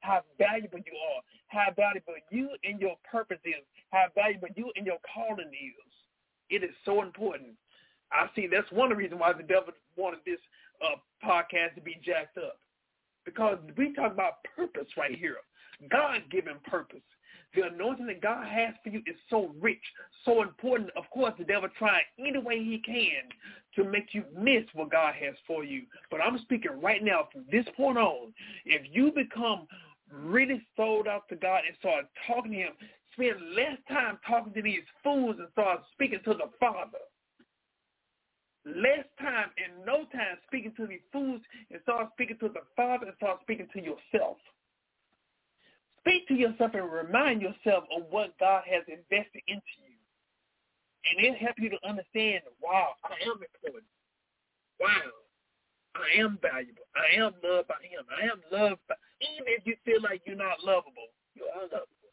how 0.00 0.22
valuable 0.38 0.78
you 0.78 0.92
are, 0.94 1.22
how 1.48 1.72
valuable 1.74 2.14
you 2.30 2.50
and 2.64 2.80
your 2.80 2.96
purpose 3.10 3.40
is, 3.44 3.64
how 3.90 4.06
valuable 4.14 4.48
you 4.56 4.70
and 4.76 4.86
your 4.86 4.98
calling 5.14 5.50
is. 5.52 5.92
It 6.50 6.64
is 6.64 6.74
so 6.84 7.02
important. 7.02 7.54
I 8.12 8.28
see 8.34 8.46
that's 8.46 8.70
one 8.72 8.90
of 8.90 8.96
the 8.96 9.02
reasons 9.02 9.20
why 9.20 9.32
the 9.32 9.42
devil 9.42 9.72
wanted 9.96 10.20
this 10.24 10.40
uh, 10.84 10.96
podcast 11.24 11.74
to 11.74 11.80
be 11.80 12.00
jacked 12.04 12.38
up. 12.38 12.58
Because 13.24 13.58
we 13.76 13.92
talk 13.94 14.12
about 14.12 14.44
purpose 14.56 14.88
right 14.96 15.14
here. 15.14 15.36
God-given 15.90 16.56
purpose. 16.64 17.02
The 17.54 17.62
anointing 17.62 18.06
that 18.06 18.20
God 18.20 18.46
has 18.46 18.74
for 18.82 18.90
you 18.90 18.98
is 19.06 19.16
so 19.30 19.54
rich, 19.60 19.82
so 20.24 20.42
important. 20.42 20.90
Of 20.96 21.04
course, 21.10 21.32
the 21.38 21.44
devil 21.44 21.68
trying 21.78 22.02
any 22.18 22.38
way 22.38 22.62
he 22.62 22.78
can 22.84 23.24
to 23.76 23.90
make 23.90 24.08
you 24.12 24.24
miss 24.36 24.64
what 24.74 24.90
God 24.90 25.14
has 25.14 25.34
for 25.46 25.64
you. 25.64 25.82
But 26.10 26.20
I'm 26.20 26.38
speaking 26.40 26.80
right 26.80 27.02
now 27.02 27.28
from 27.32 27.44
this 27.50 27.64
point 27.76 27.96
on. 27.96 28.34
If 28.66 28.82
you 28.92 29.12
become 29.12 29.66
really 30.12 30.62
sold 30.76 31.08
out 31.08 31.28
to 31.28 31.36
God 31.36 31.62
and 31.66 31.76
start 31.78 32.06
talking 32.26 32.52
to 32.52 32.58
him, 32.58 32.72
spend 33.12 33.54
less 33.54 33.78
time 33.88 34.18
talking 34.26 34.52
to 34.52 34.62
these 34.62 34.84
fools 35.02 35.36
and 35.38 35.48
start 35.52 35.80
speaking 35.92 36.20
to 36.24 36.34
the 36.34 36.50
Father. 36.60 36.98
Less 38.76 39.06
time 39.20 39.48
and 39.56 39.86
no 39.86 40.04
time 40.12 40.36
speaking 40.46 40.74
to 40.76 40.86
these 40.86 41.04
fools 41.12 41.40
and 41.70 41.80
start 41.82 42.08
speaking 42.12 42.36
to 42.40 42.48
the 42.48 42.60
Father 42.76 43.06
and 43.06 43.16
start 43.16 43.40
speaking 43.40 43.68
to 43.72 43.80
yourself. 43.80 44.36
Speak 46.00 46.28
to 46.28 46.34
yourself 46.34 46.72
and 46.74 46.90
remind 46.90 47.40
yourself 47.40 47.84
of 47.96 48.04
what 48.10 48.38
God 48.38 48.64
has 48.68 48.84
invested 48.88 49.42
into 49.48 49.72
you. 49.88 49.96
And 51.08 51.24
it 51.24 51.38
helps 51.38 51.58
you 51.58 51.70
to 51.70 51.80
understand, 51.88 52.42
wow, 52.60 52.92
I 53.04 53.16
am 53.24 53.40
important. 53.40 53.88
Wow, 54.80 55.16
I 55.96 56.20
am 56.20 56.38
valuable. 56.42 56.84
I 56.94 57.16
am 57.16 57.32
loved 57.42 57.68
by 57.68 57.80
him. 57.80 58.04
I 58.12 58.28
am 58.28 58.40
loved 58.52 58.80
by, 58.88 58.94
even 59.20 59.48
if 59.48 59.66
you 59.66 59.76
feel 59.84 60.02
like 60.02 60.22
you're 60.26 60.36
not 60.36 60.62
lovable, 60.62 61.08
you 61.34 61.44
are 61.56 61.62
lovable. 61.62 62.12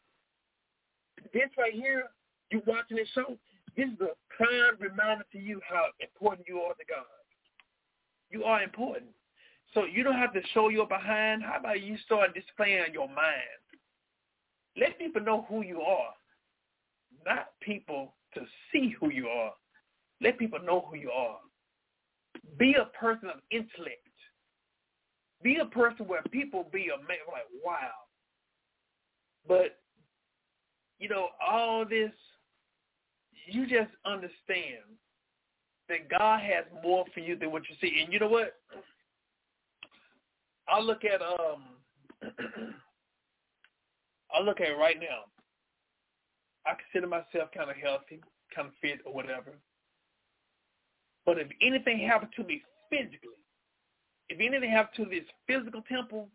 This 1.32 1.50
right 1.58 1.74
here, 1.74 2.08
you 2.50 2.62
watching 2.66 2.96
this 2.96 3.08
show, 3.14 3.36
this 3.76 3.88
is 3.88 4.00
a 4.00 4.34
prime 4.34 4.76
reminder 4.80 5.24
to 5.32 5.38
you 5.38 5.60
how 5.68 5.86
important 6.00 6.48
you 6.48 6.58
are 6.60 6.74
to 6.74 6.84
God. 6.88 7.04
You 8.30 8.44
are 8.44 8.62
important. 8.62 9.10
So 9.74 9.84
you 9.84 10.02
don't 10.02 10.16
have 10.16 10.32
to 10.32 10.40
show 10.54 10.68
your 10.68 10.86
behind. 10.86 11.42
How 11.42 11.58
about 11.58 11.82
you 11.82 11.96
start 12.04 12.34
displaying 12.34 12.92
your 12.92 13.08
mind? 13.08 13.60
Let 14.76 14.98
people 14.98 15.22
know 15.22 15.46
who 15.48 15.62
you 15.62 15.80
are, 15.80 16.12
not 17.24 17.48
people 17.60 18.14
to 18.34 18.40
see 18.72 18.94
who 19.00 19.10
you 19.10 19.28
are. 19.28 19.52
Let 20.20 20.38
people 20.38 20.60
know 20.60 20.86
who 20.90 20.96
you 20.96 21.10
are. 21.10 21.38
Be 22.58 22.74
a 22.74 22.86
person 22.98 23.28
of 23.28 23.40
intellect. 23.50 24.00
Be 25.42 25.56
a 25.56 25.66
person 25.66 26.06
where 26.06 26.22
people 26.30 26.68
be 26.72 26.88
amazed, 26.94 27.20
like, 27.30 27.44
wow. 27.64 27.90
But, 29.46 29.78
you 30.98 31.08
know, 31.08 31.28
all 31.46 31.84
this, 31.84 32.12
you 33.46 33.66
just 33.66 33.90
understand 34.04 34.84
that 35.88 36.08
God 36.10 36.40
has 36.40 36.64
more 36.82 37.04
for 37.14 37.20
you 37.20 37.36
than 37.36 37.52
what 37.52 37.62
you 37.68 37.76
see. 37.80 38.02
And 38.02 38.12
you 38.12 38.18
know 38.18 38.28
what? 38.28 38.54
I 40.68 40.80
look 40.80 41.02
at 41.04 41.22
um 41.22 41.62
I 44.34 44.40
look 44.42 44.60
at 44.60 44.76
right 44.78 44.98
now. 44.98 45.24
I 46.66 46.72
consider 46.74 47.06
myself 47.06 47.50
kind 47.56 47.70
of 47.70 47.76
healthy, 47.76 48.20
kind 48.54 48.68
of 48.68 48.74
fit 48.80 49.00
or 49.04 49.12
whatever. 49.14 49.52
But 51.24 51.38
if 51.38 51.48
anything 51.62 52.00
happened 52.00 52.32
to 52.36 52.44
me 52.44 52.62
physically, 52.90 53.38
if 54.28 54.40
anything 54.40 54.70
happened 54.70 55.04
to 55.04 55.10
this 55.14 55.24
physical 55.46 55.82
temple, 55.88 56.28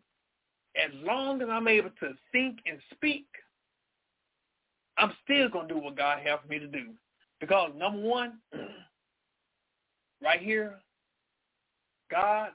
as 0.82 0.92
long 1.06 1.42
as 1.42 1.50
I'm 1.52 1.68
able 1.68 1.90
to 2.00 2.14
think 2.32 2.60
and 2.66 2.80
speak, 2.94 3.26
I'm 5.02 5.12
still 5.24 5.50
going 5.50 5.68
to 5.68 5.74
do 5.74 5.80
what 5.80 5.98
God 5.98 6.20
has 6.24 6.40
me 6.48 6.60
to 6.60 6.68
do. 6.68 6.92
Because 7.40 7.72
number 7.76 8.00
one, 8.00 8.34
right 10.24 10.40
here, 10.40 10.76
God, 12.12 12.50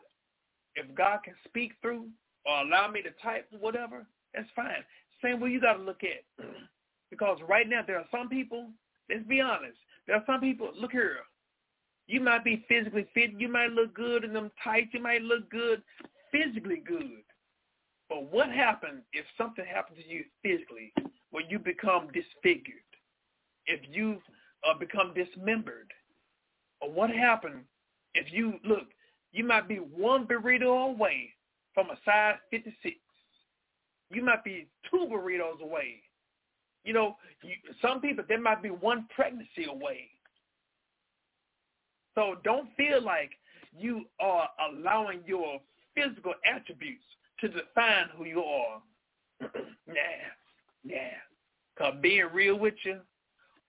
if 0.76 0.86
God 0.94 1.20
can 1.24 1.34
speak 1.44 1.72
through 1.82 2.06
or 2.44 2.60
allow 2.60 2.88
me 2.88 3.02
to 3.02 3.10
type 3.20 3.48
whatever, 3.58 4.06
that's 4.32 4.48
fine. 4.54 4.84
Same 5.24 5.40
way 5.40 5.50
you 5.50 5.60
got 5.60 5.74
to 5.74 5.82
look 5.82 6.02
at. 6.02 6.44
Because 7.08 7.38
right 7.48 7.68
now 7.68 7.82
there 7.86 7.98
are 7.98 8.04
some 8.10 8.28
people, 8.28 8.66
let's 9.08 9.22
be 9.28 9.40
honest, 9.40 9.76
there 10.08 10.16
are 10.16 10.24
some 10.26 10.40
people, 10.40 10.72
look 10.78 10.90
here, 10.90 11.18
you 12.08 12.20
might 12.20 12.42
be 12.42 12.66
physically 12.68 13.06
fit, 13.14 13.30
you 13.38 13.48
might 13.48 13.70
look 13.70 13.94
good 13.94 14.24
in 14.24 14.32
them 14.32 14.50
tights, 14.62 14.88
you 14.92 15.00
might 15.00 15.22
look 15.22 15.48
good, 15.48 15.82
physically 16.32 16.82
good. 16.84 17.22
But 18.08 18.32
what 18.32 18.50
happens 18.50 19.02
if 19.12 19.24
something 19.38 19.64
happens 19.64 20.00
to 20.02 20.12
you 20.12 20.24
physically 20.42 20.92
where 21.36 21.44
you 21.50 21.58
become 21.58 22.06
disfigured? 22.14 22.80
If 23.66 23.80
you 23.92 24.22
uh, 24.66 24.72
become 24.78 25.12
dismembered? 25.12 25.92
Or 26.80 26.90
what 26.90 27.10
happened 27.10 27.64
if 28.14 28.32
you, 28.32 28.54
look, 28.64 28.84
you 29.32 29.44
might 29.44 29.68
be 29.68 29.76
one 29.76 30.26
burrito 30.26 30.94
away 30.94 31.34
from 31.74 31.90
a 31.90 31.98
size 32.06 32.36
56. 32.50 32.96
You 34.10 34.24
might 34.24 34.44
be 34.44 34.66
two 34.90 35.08
burritos 35.12 35.60
away. 35.60 35.96
You 36.84 36.94
know, 36.94 37.16
you, 37.42 37.52
some 37.82 38.00
people, 38.00 38.24
there 38.26 38.40
might 38.40 38.62
be 38.62 38.70
one 38.70 39.06
pregnancy 39.14 39.66
away. 39.68 40.08
So 42.14 42.36
don't 42.44 42.74
feel 42.78 43.02
like 43.04 43.32
you 43.78 44.06
are 44.20 44.48
allowing 44.70 45.20
your 45.26 45.60
physical 45.94 46.32
attributes 46.50 47.04
to 47.40 47.48
define 47.48 48.06
who 48.16 48.24
you 48.24 48.40
are. 48.40 48.80
nah, 49.86 49.92
nah. 50.82 51.25
Because 51.76 51.94
being 52.00 52.28
real 52.32 52.58
with 52.58 52.74
you, 52.84 53.00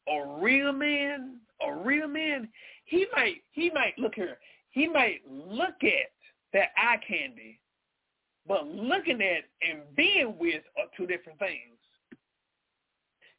a 0.08 0.42
real 0.42 0.72
man, 0.72 1.38
a 1.66 1.74
real 1.74 2.08
man, 2.08 2.48
he 2.86 3.06
might, 3.16 3.38
he 3.52 3.70
might, 3.72 3.98
look 3.98 4.16
here, 4.16 4.38
he 4.70 4.88
might 4.88 5.22
look 5.30 5.84
at 5.84 6.12
that 6.54 6.70
eye 6.78 7.00
candy, 7.06 7.60
but 8.48 8.66
looking 8.68 9.22
at 9.22 9.44
and 9.68 9.82
being 9.96 10.36
with 10.40 10.64
are 10.78 10.86
two 10.96 11.06
different 11.06 11.38
things. 11.40 11.76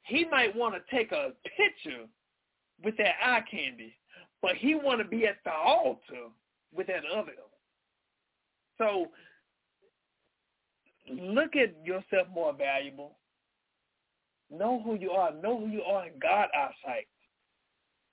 He 0.03 0.27
might 0.27 0.55
want 0.55 0.75
to 0.75 0.97
take 0.97 1.13
a 1.13 1.33
picture 1.57 2.05
with 2.85 2.97
that 2.99 3.15
eye 3.23 3.43
candy, 3.51 3.95
but 4.43 4.57
he 4.57 4.75
want 4.75 5.01
to 5.01 5.05
be 5.07 5.27
at 5.27 5.37
the 5.45 5.53
altar 5.53 6.29
with 6.75 6.87
that 6.89 7.05
other. 7.17 7.33
So 8.77 9.09
look 11.11 11.57
at 11.57 11.75
yourself 11.85 12.29
more 12.33 12.53
valuable. 12.53 13.17
Know 14.51 14.81
who 14.83 14.95
you 14.95 15.11
are. 15.11 15.33
Know 15.33 15.59
who 15.59 15.69
you 15.69 15.83
are 15.83 16.07
in 16.07 16.13
God 16.21 16.49
eyesight. 16.55 17.07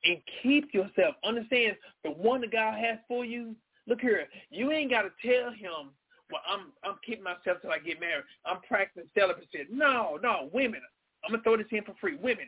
And 0.04 0.18
keep 0.44 0.74
yourself. 0.74 1.16
Understand 1.24 1.76
the 2.04 2.12
one 2.12 2.42
that 2.42 2.52
God 2.52 2.78
has 2.78 3.00
for 3.08 3.26
you. 3.26 3.56
Look 3.88 4.02
here. 4.02 4.28
You 4.50 4.72
ain't 4.72 4.92
got 4.92 5.04
to 5.04 5.12
tell 5.22 5.52
him, 5.52 5.92
well, 6.32 6.42
I'm 6.50 6.72
I'm 6.84 6.98
keeping 7.06 7.24
myself 7.24 7.62
till 7.62 7.72
I 7.72 7.80
get 7.80 8.00
married. 8.00 8.26
I'm 8.46 8.62
practicing 8.68 9.10
celibacy. 9.18 9.68
No, 9.72 10.20
no, 10.22 10.50
women. 10.54 10.82
I'm 11.24 11.32
going 11.32 11.42
to 11.42 11.44
throw 11.44 11.58
this 11.58 11.68
in 11.72 11.84
for 11.84 11.96
free. 12.00 12.18
Women, 12.18 12.48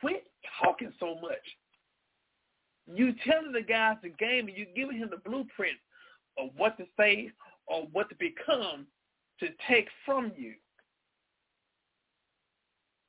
quit 0.00 0.24
talking 0.62 0.92
so 1.00 1.16
much. 1.20 1.42
You 2.86 3.14
telling 3.26 3.52
the 3.52 3.62
guys 3.62 3.96
the 4.02 4.10
game 4.10 4.48
and 4.48 4.56
you 4.56 4.66
giving 4.74 4.98
him 4.98 5.08
the 5.10 5.28
blueprint 5.28 5.76
of 6.38 6.50
what 6.56 6.76
to 6.78 6.84
say 6.98 7.30
or 7.66 7.86
what 7.92 8.08
to 8.10 8.16
become 8.16 8.86
to 9.40 9.48
take 9.68 9.88
from 10.04 10.32
you. 10.36 10.54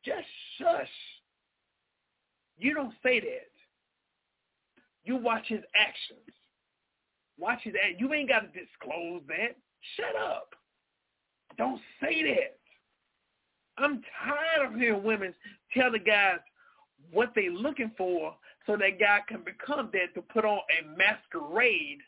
Just 0.03 0.27
shush. 0.57 0.89
You 2.57 2.73
don't 2.73 2.93
say 3.01 3.19
that. 3.19 3.51
You 5.03 5.17
watch 5.17 5.45
his 5.47 5.61
actions. 5.75 6.19
Watch 7.37 7.59
his 7.63 7.73
act. 7.83 7.99
You 7.99 8.13
ain't 8.13 8.29
got 8.29 8.41
to 8.41 8.47
disclose 8.47 9.21
that. 9.27 9.55
Shut 9.97 10.15
up. 10.15 10.49
Don't 11.57 11.81
say 12.01 12.23
that. 12.23 12.57
I'm 13.77 14.01
tired 14.23 14.71
of 14.71 14.79
hearing 14.79 15.03
women 15.03 15.33
tell 15.75 15.91
the 15.91 15.99
guys 15.99 16.39
what 17.11 17.33
they 17.35 17.49
looking 17.49 17.91
for 17.97 18.35
so 18.65 18.77
that 18.77 18.99
guy 18.99 19.19
can 19.27 19.43
become 19.43 19.89
that 19.93 20.13
to 20.15 20.21
put 20.21 20.45
on 20.45 20.59
a 20.59 20.97
masquerade 20.97 21.99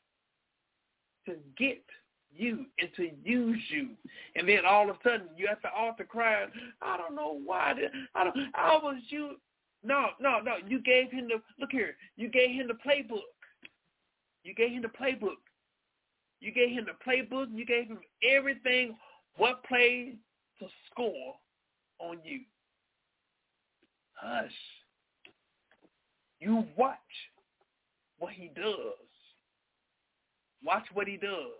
to 1.25 1.35
get 1.57 1.83
you 2.35 2.65
and 2.79 2.89
to 2.97 3.09
use 3.23 3.61
you. 3.69 3.89
And 4.35 4.47
then 4.47 4.65
all 4.67 4.89
of 4.89 4.97
a 4.97 4.99
sudden 5.03 5.27
you 5.37 5.47
have 5.47 5.61
to 5.61 5.69
altar 5.71 6.03
crying, 6.03 6.49
I 6.81 6.97
don't 6.97 7.15
know 7.15 7.39
why. 7.45 7.73
I 8.13 8.23
don't. 8.23 8.37
I 8.55 8.77
was 8.81 9.01
you. 9.09 9.35
No, 9.83 10.07
no, 10.19 10.39
no. 10.39 10.55
You 10.67 10.81
gave 10.81 11.11
him 11.11 11.27
the 11.27 11.41
look 11.59 11.71
here. 11.71 11.95
You 12.17 12.29
gave 12.29 12.49
him 12.49 12.67
the 12.67 12.73
playbook. 12.73 13.21
You 14.43 14.53
gave 14.53 14.71
him 14.71 14.81
the 14.81 14.87
playbook. 14.87 15.37
You 16.39 16.51
gave 16.51 16.69
him 16.69 16.85
the 16.85 17.11
playbook. 17.11 17.47
You 17.53 17.65
gave 17.65 17.87
him 17.87 17.99
everything. 18.27 18.95
What 19.37 19.63
play 19.63 20.15
to 20.59 20.67
score 20.89 21.35
on 21.99 22.17
you? 22.23 22.41
Hush. 24.13 24.51
You 26.39 26.65
watch 26.77 26.97
what 28.19 28.33
he 28.33 28.51
does. 28.55 28.75
Watch 30.63 30.85
what 30.93 31.07
he 31.07 31.17
does. 31.17 31.51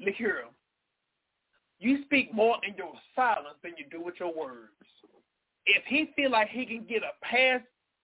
Look 0.00 0.14
here. 0.14 0.44
You 1.78 2.04
speak 2.04 2.32
more 2.32 2.56
in 2.66 2.74
your 2.76 2.92
silence 3.14 3.58
than 3.62 3.72
you 3.76 3.84
do 3.90 4.02
with 4.04 4.14
your 4.20 4.32
words. 4.34 4.70
If 5.66 5.84
he 5.86 6.12
feel 6.16 6.30
like 6.30 6.48
he 6.48 6.66
can 6.66 6.84
get 6.88 7.02
a 7.02 7.12
pass 7.24 7.60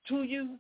to 0.09 0.23
you, 0.23 0.59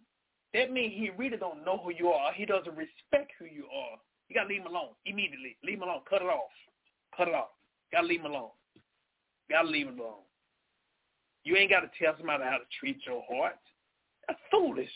that 0.54 0.72
means 0.72 0.94
he 0.96 1.10
really 1.16 1.36
don't 1.36 1.64
know 1.64 1.78
who 1.78 1.92
you 1.92 2.08
are. 2.08 2.32
He 2.32 2.44
doesn't 2.44 2.76
respect 2.76 3.32
who 3.38 3.44
you 3.44 3.64
are. 3.64 3.98
You 4.28 4.34
gotta 4.34 4.48
leave 4.48 4.62
him 4.62 4.68
alone 4.68 4.90
immediately. 5.06 5.56
Leave 5.64 5.78
him 5.78 5.84
alone. 5.84 6.00
Cut 6.08 6.22
it 6.22 6.28
off. 6.28 6.50
Cut 7.16 7.28
it 7.28 7.34
off. 7.34 7.48
You 7.90 7.98
gotta 7.98 8.06
leave 8.06 8.20
him 8.20 8.26
alone. 8.26 8.50
You 9.48 9.56
gotta 9.56 9.68
leave 9.68 9.88
him 9.88 9.98
alone. 9.98 10.24
You 11.44 11.56
ain't 11.56 11.70
gotta 11.70 11.90
tell 12.00 12.14
somebody 12.16 12.44
how 12.44 12.58
to 12.58 12.64
treat 12.78 12.98
your 13.06 13.22
heart. 13.28 13.58
That's 14.26 14.40
foolish. 14.50 14.90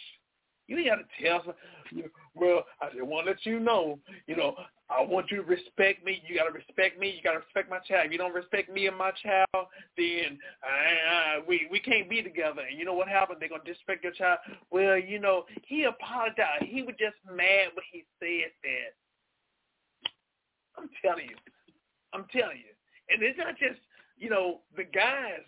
You 0.68 0.78
ain't 0.78 0.88
got 0.88 0.96
to 0.96 1.22
tell 1.22 1.42
some, 1.44 2.04
well, 2.34 2.64
I 2.80 2.86
just 2.90 3.02
want 3.02 3.26
to 3.26 3.32
let 3.32 3.44
you 3.44 3.60
know, 3.60 3.98
you 4.26 4.36
know, 4.36 4.54
I 4.98 5.02
want 5.02 5.30
you 5.30 5.38
to 5.38 5.42
respect 5.42 6.04
me. 6.04 6.22
You 6.26 6.36
got 6.36 6.44
to 6.44 6.52
respect 6.52 6.98
me. 6.98 7.14
You 7.16 7.22
got 7.22 7.32
to 7.32 7.38
respect 7.38 7.70
my 7.70 7.78
child. 7.78 8.06
If 8.06 8.12
you 8.12 8.18
don't 8.18 8.34
respect 8.34 8.70
me 8.70 8.86
and 8.86 8.96
my 8.96 9.10
child, 9.22 9.66
then 9.96 10.38
uh, 10.62 11.40
we 11.46 11.66
we 11.70 11.80
can't 11.80 12.08
be 12.10 12.22
together. 12.22 12.62
And 12.68 12.78
you 12.78 12.84
know 12.84 12.94
what 12.94 13.08
happened? 13.08 13.38
They're 13.40 13.48
going 13.48 13.62
to 13.62 13.66
disrespect 13.66 14.04
your 14.04 14.12
child. 14.12 14.38
Well, 14.70 14.98
you 14.98 15.18
know, 15.18 15.44
he 15.66 15.84
apologized. 15.84 16.64
He 16.64 16.82
was 16.82 16.94
just 16.98 17.16
mad 17.26 17.68
when 17.74 17.84
he 17.90 18.04
said 18.20 18.52
that. 18.62 18.92
I'm 20.78 20.88
telling 21.04 21.28
you. 21.28 21.36
I'm 22.12 22.26
telling 22.32 22.58
you. 22.58 22.72
And 23.10 23.22
it's 23.22 23.38
not 23.38 23.58
just, 23.58 23.80
you 24.18 24.30
know, 24.30 24.60
the 24.76 24.84
guys 24.84 25.44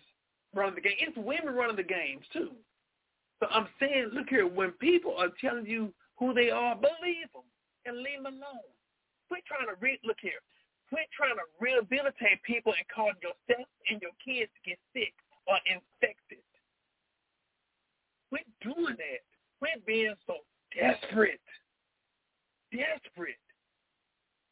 running 0.53 0.75
the 0.75 0.81
game. 0.81 0.97
It's 0.99 1.17
women 1.17 1.53
running 1.53 1.75
the 1.75 1.83
games, 1.83 2.25
too. 2.33 2.51
So 3.39 3.47
I'm 3.51 3.67
saying, 3.79 4.11
look 4.13 4.29
here, 4.29 4.47
when 4.47 4.71
people 4.71 5.15
are 5.17 5.29
telling 5.41 5.65
you 5.65 5.93
who 6.17 6.33
they 6.33 6.49
are, 6.49 6.75
believe 6.75 7.27
them 7.33 7.43
and 7.85 7.97
leave 7.97 8.23
them 8.23 8.33
alone. 8.33 8.74
Quit 9.27 9.43
trying 9.45 9.67
to 9.67 9.75
re- 9.79 9.99
look 10.03 10.17
here. 10.21 10.41
Quit 10.89 11.07
trying 11.15 11.35
to 11.35 11.45
rehabilitate 11.59 12.41
people 12.43 12.73
and 12.77 12.85
cause 12.93 13.15
yourself 13.21 13.67
and 13.89 14.01
your 14.01 14.13
kids 14.23 14.51
to 14.53 14.69
get 14.69 14.79
sick 14.93 15.13
or 15.47 15.57
infected. 15.65 16.45
Quit 18.29 18.45
doing 18.61 18.95
that. 18.97 19.21
Quit 19.59 19.85
being 19.85 20.13
so 20.27 20.37
desperate. 20.75 21.41
Desperate. 22.71 23.41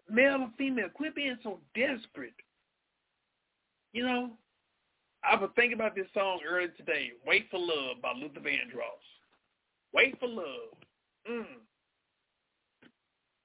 male 0.10 0.41
or 0.41 0.52
female. 0.58 0.90
Quit 0.94 1.16
being 1.16 1.38
so 1.44 1.60
desperate. 1.76 2.34
You 3.94 4.04
know, 4.04 4.32
I 5.24 5.36
was 5.36 5.50
thinking 5.56 5.74
about 5.74 5.95
this 5.95 6.08
song 6.14 6.40
earlier 6.48 6.70
today, 6.70 7.12
Wait 7.26 7.48
for 7.52 7.60
Love 7.60 8.02
by 8.02 8.14
Luther 8.14 8.40
Vandross. 8.40 9.06
Wait 9.94 10.20
for 10.20 10.28
love. 10.28 10.74
Mm. 11.30 11.45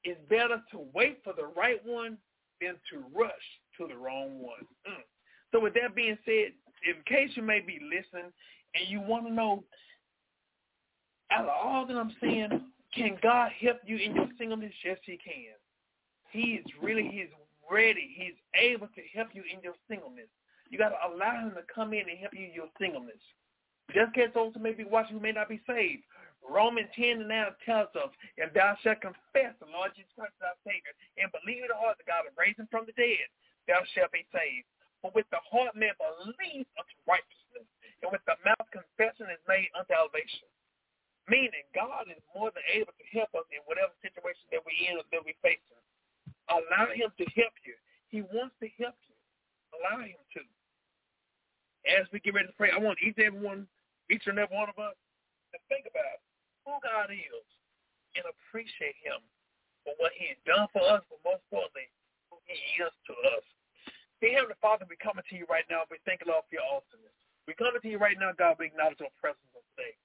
It's 0.09 0.21
better 0.31 0.63
to 0.73 0.81
wait 0.95 1.19
for 1.23 1.35
the 1.35 1.49
right 1.55 1.85
one 1.85 2.17
than 2.63 2.77
to 2.91 3.05
rush 3.15 3.31
to 3.77 3.87
the 3.87 3.95
wrong 3.95 4.41
one. 4.41 4.65
Mm. 4.89 5.05
So 5.53 5.61
with 5.61 5.75
that 5.75 5.95
being 5.95 6.17
said, 6.25 6.53
in 6.87 6.95
case 7.07 7.31
you 7.35 7.43
may 7.43 7.61
be 7.61 7.79
listening 7.83 8.33
and 8.75 8.89
you 8.89 9.03
want 9.03 9.27
to 9.27 9.33
know, 9.33 9.65
out 11.31 11.45
of 11.45 11.51
all 11.51 11.87
that 11.87 11.95
I'm 11.95 12.15
saying, 12.23 12.49
can 12.95 13.19
God 13.23 13.51
help 13.61 13.81
you 13.85 13.99
in 13.99 14.17
your 14.17 14.29
singleness? 14.39 14.73
Yes, 14.83 14.97
he 15.05 15.19
can. 15.19 15.59
He 16.31 16.53
is 16.53 16.67
really, 16.83 17.07
he's 17.13 17.29
ready. 17.71 18.09
He's 18.17 18.35
able 18.59 18.87
to 18.87 19.03
help 19.15 19.29
you 19.35 19.43
in 19.53 19.61
your 19.63 19.75
singleness. 19.91 20.29
You 20.71 20.79
got 20.79 20.91
to 20.91 21.15
allow 21.15 21.39
him 21.43 21.51
to 21.51 21.63
come 21.73 21.93
in 21.93 22.09
and 22.09 22.19
help 22.19 22.33
you 22.33 22.47
in 22.47 22.55
your 22.55 22.69
singleness. 22.81 23.21
Just 23.93 24.17
in 24.17 24.25
case 24.25 24.31
those 24.35 24.53
who 24.55 24.63
may 24.63 24.73
be 24.73 24.85
watching 24.85 25.17
who 25.17 25.23
may 25.23 25.33
not 25.33 25.51
be 25.51 25.61
saved. 25.69 26.03
Romans 26.47 26.89
10 26.95 27.27
and 27.27 27.31
9 27.31 27.67
tells 27.67 27.93
us, 27.99 28.13
if 28.39 28.51
thou 28.55 28.79
shalt 28.81 29.03
confess 29.03 29.53
the 29.59 29.69
Lord 29.69 29.93
Jesus 29.95 30.11
Christ 30.15 30.35
as 30.39 30.55
our 30.55 30.59
Savior 30.65 30.95
and 31.19 31.29
believe 31.35 31.67
in 31.67 31.71
the 31.71 31.79
heart 31.79 31.99
that 31.99 32.09
God 32.09 32.25
will 32.25 32.39
raise 32.39 32.57
him 32.57 32.71
from 32.71 32.87
the 32.87 32.97
dead, 32.97 33.27
thou 33.67 33.83
shalt 33.95 34.15
be 34.15 34.25
saved. 34.31 34.67
For 35.03 35.15
with 35.15 35.29
the 35.31 35.43
heart 35.47 35.79
man 35.79 35.95
believes 35.99 36.67
unto 36.75 36.97
righteousness, 37.07 37.69
and 38.03 38.11
with 38.11 38.25
the 38.27 38.35
mouth 38.43 38.69
confession 38.75 39.31
is 39.31 39.43
made 39.47 39.71
unto 39.75 39.91
salvation. 39.95 40.47
Meaning 41.31 41.67
God 41.77 42.09
is 42.11 42.19
more 42.33 42.51
than 42.51 42.65
able 42.73 42.95
to 42.97 43.07
help 43.13 43.31
us 43.37 43.47
in 43.53 43.63
whatever 43.69 43.93
situation 44.01 44.49
that 44.51 44.65
we're 44.65 44.81
in 44.89 44.99
or 44.99 45.07
that 45.13 45.23
we're 45.23 45.39
facing. 45.45 45.83
Allow 46.49 46.89
him 46.91 47.13
to 47.15 47.27
help 47.37 47.55
you. 47.63 47.77
He 48.09 48.25
wants 48.33 48.57
to 48.65 48.69
help 48.81 48.97
you. 49.07 49.17
Allow 49.77 50.01
him 50.03 50.19
to. 50.35 50.43
As 51.85 52.09
we 52.11 52.19
get 52.25 52.33
ready 52.33 52.49
to 52.49 52.57
pray, 52.57 52.73
I 52.73 52.81
want 52.81 52.99
each 53.05 53.21
and 53.21 53.29
every 53.29 53.45
one, 53.45 53.69
each 54.09 54.25
and 54.27 54.41
every 54.41 54.57
one 54.57 54.73
of 54.73 54.81
us 54.81 54.97
to 55.53 55.59
think 55.69 55.85
about 55.85 56.19
who 56.69 56.77
God 56.85 57.09
is 57.09 57.47
and 58.13 58.29
appreciate 58.29 59.01
him 59.01 59.25
for 59.89 59.97
what 59.97 60.13
he 60.13 60.29
has 60.37 60.41
done 60.45 60.69
for 60.69 60.85
us, 60.85 61.01
but 61.09 61.17
most 61.25 61.41
importantly, 61.49 61.89
who 62.29 62.37
he 62.45 62.61
is 62.85 62.93
to 63.09 63.15
us. 63.33 63.45
Dear 64.21 64.45
Heavenly 64.45 64.61
Father, 64.61 64.85
we're 64.85 65.01
coming 65.01 65.25
to 65.25 65.35
you 65.39 65.49
right 65.49 65.65
now. 65.73 65.89
We 65.89 65.97
thank 66.05 66.21
you, 66.21 66.29
Lord, 66.29 66.45
for 66.51 66.61
your 66.61 66.69
awesomeness. 66.69 67.15
We're 67.49 67.57
coming 67.57 67.81
to 67.81 67.89
you 67.89 67.97
right 67.97 68.19
now, 68.21 68.37
God. 68.37 68.61
We 68.61 68.69
acknowledge 68.69 69.01
your 69.01 69.15
presence 69.17 69.49
today. 69.73 69.97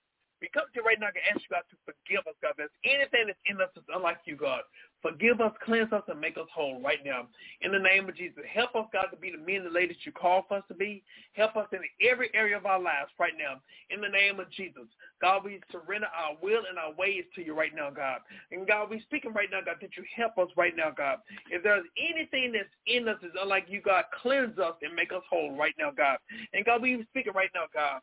We 0.42 0.50
come 0.54 0.68
to 0.68 0.76
you 0.76 0.84
right 0.84 1.00
now 1.00 1.08
and 1.08 1.24
ask 1.32 1.40
you, 1.40 1.56
God, 1.56 1.64
to 1.72 1.78
forgive 1.88 2.28
us, 2.28 2.36
God. 2.42 2.60
If 2.60 2.68
there's 2.68 2.80
anything 2.84 3.28
that's 3.28 3.40
in 3.48 3.62
us 3.62 3.72
that's 3.76 3.88
unlike 3.94 4.20
you, 4.26 4.36
God. 4.36 4.62
Forgive 5.04 5.42
us, 5.42 5.52
cleanse 5.64 5.92
us, 5.92 6.04
and 6.08 6.20
make 6.20 6.38
us 6.38 6.48
whole 6.54 6.82
right 6.82 7.04
now. 7.04 7.28
In 7.60 7.72
the 7.72 7.80
name 7.80 8.08
of 8.08 8.16
Jesus, 8.16 8.40
help 8.48 8.74
us, 8.76 8.88
God, 8.94 9.08
to 9.12 9.18
be 9.18 9.32
the 9.32 9.38
men 9.38 9.68
and 9.68 9.68
the 9.68 9.70
ladies 9.70 9.98
you 10.04 10.14
call 10.14 10.46
for 10.48 10.58
us 10.58 10.64
to 10.70 10.74
be. 10.74 11.04
Help 11.34 11.58
us 11.58 11.68
in 11.74 11.80
every 12.10 12.30
area 12.34 12.56
of 12.56 12.66
our 12.66 12.80
lives 12.80 13.12
right 13.20 13.34
now. 13.38 13.60
In 13.90 14.00
the 14.00 14.08
name 14.08 14.40
of 14.40 14.50
Jesus, 14.52 14.88
God, 15.22 15.44
we 15.44 15.60
surrender 15.72 16.08
our 16.08 16.38
will 16.42 16.64
and 16.70 16.80
our 16.80 16.94
ways 16.96 17.26
to 17.36 17.44
you 17.44 17.54
right 17.54 17.76
now, 17.76 17.90
God. 17.90 18.20
And 18.52 18.66
God, 18.66 18.90
we 18.90 19.02
speaking 19.02 19.34
right 19.34 19.50
now, 19.52 19.60
God, 19.60 19.76
that 19.82 19.98
you 19.98 20.04
help 20.16 20.38
us 20.38 20.48
right 20.56 20.76
now, 20.76 20.90
God. 20.90 21.18
If 21.52 21.64
there's 21.64 21.86
anything 22.00 22.54
that's 22.54 22.72
in 22.88 23.08
us 23.10 23.18
that's 23.22 23.36
unlike 23.42 23.66
you, 23.68 23.82
God, 23.82 24.06
cleanse 24.22 24.58
us 24.58 24.76
and 24.82 24.96
make 24.96 25.12
us 25.12 25.24
whole 25.30 25.56
right 25.58 25.76
now, 25.78 25.92
God. 25.92 26.18
And 26.54 26.64
God, 26.64 26.82
we 26.82 27.06
speaking 27.12 27.34
right 27.34 27.52
now, 27.54 27.66
God 27.74 28.00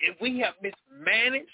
if 0.00 0.20
we 0.20 0.40
have 0.40 0.54
mismanaged 0.62 1.48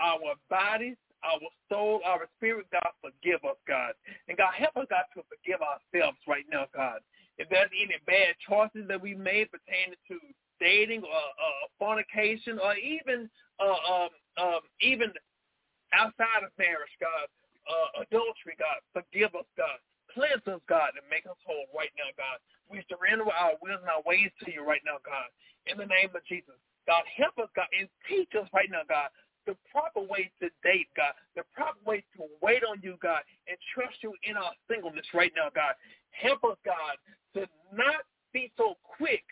our 0.00 0.34
bodies, 0.50 0.96
our 1.24 1.40
soul, 1.68 2.00
our 2.06 2.28
spirit, 2.36 2.66
God, 2.70 2.92
forgive 3.02 3.42
us, 3.42 3.58
God. 3.66 3.92
And 4.28 4.38
God, 4.38 4.54
help 4.54 4.76
us, 4.76 4.86
God, 4.90 5.06
to 5.14 5.22
forgive 5.26 5.58
ourselves 5.62 6.18
right 6.26 6.46
now, 6.50 6.66
God. 6.74 7.00
If 7.38 7.48
there's 7.50 7.70
any 7.74 7.98
bad 8.06 8.34
choices 8.42 8.86
that 8.88 9.00
we 9.00 9.14
made 9.14 9.50
pertaining 9.50 9.98
to 10.10 10.18
dating 10.60 11.02
or 11.02 11.22
uh, 11.38 11.64
fornication 11.78 12.58
or 12.58 12.74
even 12.74 13.30
uh, 13.58 13.78
um, 13.86 14.10
um, 14.38 14.62
even 14.80 15.10
outside 15.94 16.46
of 16.46 16.54
marriage, 16.58 16.94
God, 17.02 17.26
uh, 17.66 18.02
adultery, 18.06 18.54
God, 18.58 18.78
forgive 18.94 19.34
us, 19.34 19.46
God. 19.58 19.78
Cleanse 20.14 20.46
us, 20.46 20.62
God, 20.66 20.94
and 20.98 21.06
make 21.10 21.26
us 21.26 21.38
whole 21.46 21.66
right 21.74 21.90
now, 21.98 22.10
God. 22.14 22.38
We 22.70 22.82
surrender 22.90 23.26
our 23.30 23.58
wills 23.62 23.82
and 23.82 23.90
our 23.90 24.02
ways 24.06 24.30
to 24.44 24.50
you 24.50 24.62
right 24.62 24.82
now, 24.86 24.98
God. 25.02 25.30
In 25.66 25.78
the 25.78 25.86
name 25.86 26.10
of 26.14 26.22
Jesus. 26.26 26.58
God, 26.88 27.04
help 27.12 27.36
us, 27.36 27.52
God, 27.52 27.68
and 27.76 27.84
teach 28.08 28.32
us 28.32 28.48
right 28.56 28.72
now, 28.72 28.80
God, 28.88 29.12
the 29.44 29.52
proper 29.68 30.00
way 30.00 30.32
to 30.40 30.48
date, 30.64 30.88
God, 30.96 31.12
the 31.36 31.44
proper 31.52 31.76
way 31.84 32.00
to 32.16 32.24
wait 32.40 32.64
on 32.64 32.80
you, 32.80 32.96
God, 33.04 33.20
and 33.44 33.56
trust 33.76 34.00
you 34.00 34.16
in 34.24 34.40
our 34.40 34.56
singleness 34.64 35.04
right 35.12 35.32
now, 35.36 35.52
God. 35.52 35.76
Help 36.16 36.40
us, 36.48 36.56
God, 36.64 36.96
to 37.36 37.44
not 37.76 38.08
be 38.32 38.48
so 38.56 38.80
quick 38.80 39.24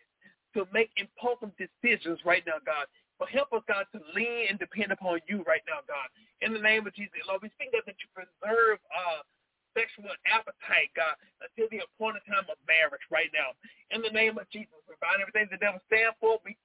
to 0.52 0.68
make 0.72 0.92
impulsive 1.00 1.52
decisions 1.56 2.20
right 2.28 2.44
now, 2.44 2.60
God. 2.60 2.88
But 3.16 3.32
help 3.32 3.52
us, 3.56 3.64
God, 3.64 3.88
to 3.96 4.00
lean 4.12 4.52
and 4.52 4.60
depend 4.60 4.92
upon 4.92 5.24
you 5.24 5.40
right 5.48 5.64
now, 5.64 5.80
God. 5.88 6.12
In 6.44 6.52
the 6.52 6.60
name 6.60 6.84
of 6.84 6.92
Jesus, 6.92 7.16
Lord, 7.24 7.40
we 7.40 7.48
speak 7.56 7.72
that, 7.72 7.88
you 7.88 8.08
preserve 8.12 8.76
uh, 8.92 9.24
sexual 9.72 10.12
appetite, 10.28 10.92
God, 10.92 11.16
until 11.40 11.68
the 11.72 11.84
appointed 11.84 12.24
time 12.28 12.44
of 12.48 12.60
marriage 12.68 13.04
right 13.08 13.32
now. 13.32 13.56
In 13.92 14.04
the 14.04 14.12
name 14.12 14.36
of 14.36 14.44
Jesus, 14.52 14.76
we 14.84 14.96
bind 15.00 15.24
everything 15.24 15.48
the 15.48 15.60
devil 15.60 15.80
stands 15.88 16.16
for. 16.20 16.40
We 16.44 16.56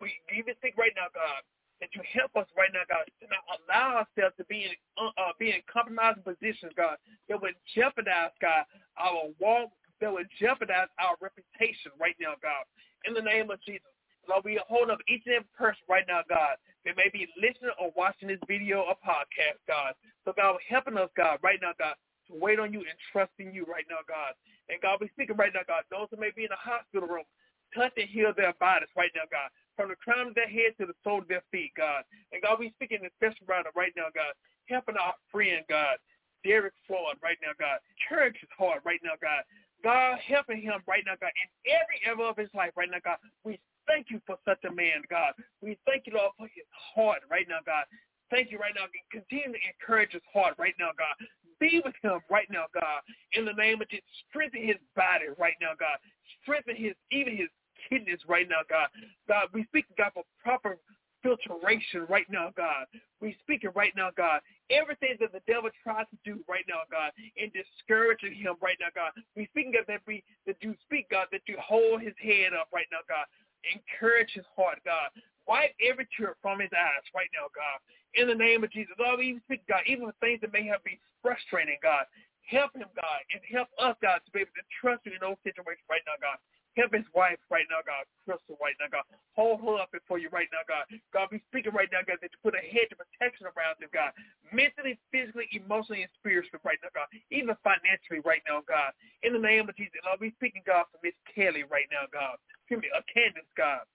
we 0.00 0.12
even 0.36 0.54
think 0.60 0.76
right 0.76 0.92
now, 0.96 1.08
God, 1.14 1.42
that 1.80 1.92
you 1.92 2.00
help 2.08 2.32
us 2.36 2.48
right 2.56 2.72
now, 2.72 2.88
God, 2.88 3.04
to 3.20 3.26
not 3.28 3.44
allow 3.52 4.04
ourselves 4.04 4.36
to 4.40 4.44
be 4.48 4.64
in 4.64 4.72
uh, 4.96 5.12
uh, 5.20 5.36
be 5.38 5.52
in 5.52 5.60
compromising 5.68 6.24
positions, 6.24 6.72
God, 6.76 6.96
that 7.28 7.40
would 7.40 7.54
jeopardize, 7.76 8.32
God, 8.40 8.64
our 8.96 9.28
walk, 9.38 9.70
that 10.00 10.12
would 10.12 10.28
jeopardize 10.40 10.88
our 10.96 11.20
reputation 11.20 11.92
right 12.00 12.16
now, 12.20 12.34
God. 12.40 12.64
In 13.04 13.12
the 13.12 13.24
name 13.24 13.50
of 13.50 13.60
Jesus. 13.64 13.92
Lord, 14.26 14.42
we 14.42 14.58
hold 14.66 14.90
up 14.90 14.98
each 15.06 15.22
and 15.26 15.38
every 15.38 15.54
person 15.54 15.86
right 15.86 16.02
now, 16.08 16.26
God, 16.26 16.58
that 16.82 16.98
may 16.98 17.06
be 17.14 17.30
listening 17.38 17.70
or 17.78 17.94
watching 17.94 18.26
this 18.26 18.42
video 18.50 18.82
or 18.82 18.98
podcast, 18.98 19.62
God. 19.70 19.94
So, 20.26 20.34
God, 20.34 20.58
helping 20.66 20.98
us, 20.98 21.10
God, 21.14 21.38
right 21.46 21.62
now, 21.62 21.70
God, 21.78 21.94
to 22.26 22.34
wait 22.34 22.58
on 22.58 22.72
you 22.74 22.80
and 22.82 22.98
trust 23.14 23.30
in 23.38 23.54
you 23.54 23.62
right 23.70 23.86
now, 23.86 24.02
God. 24.02 24.34
And, 24.66 24.82
God, 24.82 24.98
we 24.98 25.06
speaking 25.14 25.38
right 25.38 25.54
now, 25.54 25.62
God, 25.62 25.86
those 25.94 26.10
who 26.10 26.18
may 26.18 26.34
be 26.34 26.42
in 26.42 26.50
a 26.50 26.58
hospital 26.58 27.06
room, 27.06 27.22
touch 27.70 27.94
and 27.94 28.10
heal 28.10 28.34
their 28.34 28.54
bodies 28.58 28.90
right 28.98 29.14
now, 29.14 29.30
God 29.30 29.46
from 29.76 29.90
the 29.92 30.00
crown 30.00 30.28
of 30.28 30.34
their 30.34 30.48
head 30.48 30.74
to 30.80 30.86
the 30.86 30.96
sole 31.04 31.20
of 31.20 31.28
their 31.28 31.44
feet, 31.52 31.72
God. 31.76 32.02
And 32.32 32.42
God, 32.42 32.58
we 32.58 32.72
speaking 32.74 33.04
especially 33.04 33.44
about 33.44 33.66
it 33.66 33.76
right 33.76 33.92
now, 33.96 34.08
God. 34.14 34.32
Helping 34.66 34.96
our 34.96 35.14
friend, 35.30 35.62
God, 35.68 36.00
Derek 36.42 36.74
Floyd 36.86 37.20
right 37.22 37.38
now, 37.44 37.52
God. 37.58 37.78
Church 38.08 38.36
is 38.42 38.48
hard 38.56 38.80
right 38.84 39.00
now, 39.04 39.14
God. 39.20 39.44
God, 39.84 40.18
helping 40.26 40.60
him 40.60 40.80
right 40.88 41.04
now, 41.06 41.14
God, 41.20 41.30
in 41.36 41.48
every 41.70 42.00
area 42.02 42.26
of 42.26 42.36
his 42.36 42.50
life 42.54 42.72
right 42.74 42.90
now, 42.90 42.98
God. 43.04 43.18
We 43.44 43.60
thank 43.86 44.10
you 44.10 44.20
for 44.26 44.36
such 44.44 44.64
a 44.64 44.72
man, 44.72 45.04
God. 45.08 45.34
We 45.62 45.78
thank 45.86 46.06
you, 46.06 46.14
Lord, 46.14 46.32
for 46.38 46.48
his 46.48 46.66
heart 46.74 47.20
right 47.30 47.46
now, 47.48 47.60
God. 47.64 47.84
Thank 48.30 48.50
you 48.50 48.58
right 48.58 48.74
now. 48.74 48.90
Continue 49.12 49.54
to 49.54 49.62
encourage 49.62 50.12
his 50.12 50.26
heart 50.32 50.54
right 50.58 50.74
now, 50.80 50.90
God. 50.98 51.14
Be 51.60 51.80
with 51.84 51.94
him 52.02 52.20
right 52.30 52.48
now, 52.50 52.66
God. 52.74 53.00
In 53.32 53.44
the 53.44 53.52
name 53.52 53.80
of 53.80 53.88
Jesus, 53.88 54.04
strengthen 54.28 54.66
his 54.66 54.76
body 54.94 55.30
right 55.38 55.54
now, 55.60 55.72
God. 55.78 55.96
Strengthen 56.42 56.76
his 56.76 56.92
even 57.10 57.36
his 57.36 57.48
kidneys 57.88 58.20
right 58.28 58.48
now, 58.48 58.62
God. 58.68 58.88
God, 59.28 59.48
we 59.52 59.64
speak, 59.64 59.86
God, 59.96 60.12
for 60.14 60.24
proper 60.42 60.78
filtration 61.22 62.06
right 62.08 62.26
now, 62.30 62.52
God. 62.56 62.86
We 63.20 63.36
speak 63.42 63.64
it 63.64 63.74
right 63.74 63.92
now, 63.96 64.10
God. 64.16 64.40
Everything 64.70 65.16
that 65.20 65.32
the 65.32 65.42
devil 65.46 65.70
tries 65.82 66.06
to 66.10 66.18
do 66.24 66.40
right 66.48 66.64
now, 66.68 66.86
God, 66.90 67.10
in 67.36 67.50
discouraging 67.50 68.34
him 68.34 68.54
right 68.60 68.76
now, 68.78 68.92
God. 68.94 69.12
We 69.34 69.46
speak 69.50 69.72
God 69.72 69.84
that 69.88 70.02
we 70.06 70.22
that 70.46 70.56
you 70.60 70.74
speak, 70.84 71.10
God, 71.10 71.26
that 71.32 71.42
you 71.46 71.56
hold 71.58 72.02
his 72.02 72.14
head 72.22 72.52
up 72.54 72.68
right 72.72 72.86
now, 72.92 73.02
God. 73.08 73.26
Encourage 73.66 74.30
his 74.34 74.46
heart, 74.54 74.78
God. 74.84 75.10
Wipe 75.48 75.74
every 75.82 76.06
tear 76.14 76.36
from 76.42 76.60
his 76.60 76.70
eyes 76.74 77.06
right 77.14 77.30
now, 77.34 77.50
God. 77.54 77.78
In 78.14 78.28
the 78.28 78.34
name 78.34 78.62
of 78.62 78.70
Jesus. 78.70 78.94
Lord, 78.98 79.18
we 79.18 79.34
even 79.34 79.42
speak, 79.46 79.66
God, 79.66 79.82
even 79.86 80.06
with 80.06 80.18
things 80.20 80.40
that 80.42 80.52
may 80.52 80.66
have 80.66 80.82
been 80.84 80.98
frustrating, 81.22 81.78
God. 81.82 82.06
Help 82.46 82.70
him, 82.78 82.86
God, 82.94 83.20
and 83.34 83.42
help 83.50 83.66
us, 83.82 83.98
God, 83.98 84.22
to 84.22 84.30
be 84.30 84.46
able 84.46 84.54
to 84.54 84.66
trust 84.78 85.02
you 85.02 85.18
in 85.18 85.22
those 85.22 85.38
situations 85.42 85.82
right 85.90 86.02
now, 86.06 86.14
God. 86.22 86.38
Help 86.76 86.92
his 86.92 87.08
wife 87.16 87.40
right 87.48 87.64
now, 87.72 87.80
God. 87.80 88.04
Crystal 88.28 88.60
right 88.60 88.76
now, 88.76 88.92
God. 88.92 89.08
Hold 89.32 89.64
her 89.64 89.80
up 89.80 89.88
before 89.96 90.20
you 90.20 90.28
right 90.28 90.48
now, 90.52 90.60
God. 90.68 90.84
God, 91.08 91.32
we 91.32 91.40
speaking 91.48 91.72
right 91.72 91.88
now, 91.88 92.04
God, 92.04 92.20
that 92.20 92.28
you 92.28 92.40
put 92.44 92.52
a 92.52 92.60
hedge 92.60 92.92
of 92.92 93.00
protection 93.00 93.48
around 93.48 93.80
them, 93.80 93.88
God. 93.96 94.12
Mentally, 94.52 95.00
physically, 95.08 95.48
emotionally, 95.56 96.04
and 96.04 96.12
spiritually 96.20 96.60
right 96.68 96.76
now, 96.84 96.92
God. 96.92 97.08
Even 97.32 97.56
financially 97.64 98.20
right 98.28 98.44
now, 98.44 98.60
God. 98.68 98.92
In 99.24 99.32
the 99.32 99.40
name 99.40 99.72
of 99.72 99.74
Jesus, 99.80 99.96
Lord, 100.04 100.20
we 100.20 100.36
speaking, 100.36 100.60
God, 100.68 100.84
for 100.92 101.00
Miss 101.00 101.16
Kelly 101.24 101.64
right 101.64 101.88
now, 101.88 102.04
God. 102.12 102.36
Excuse 102.68 102.84
me, 102.84 102.92
a 102.92 103.00
Candace, 103.08 103.48
God. 103.56 103.88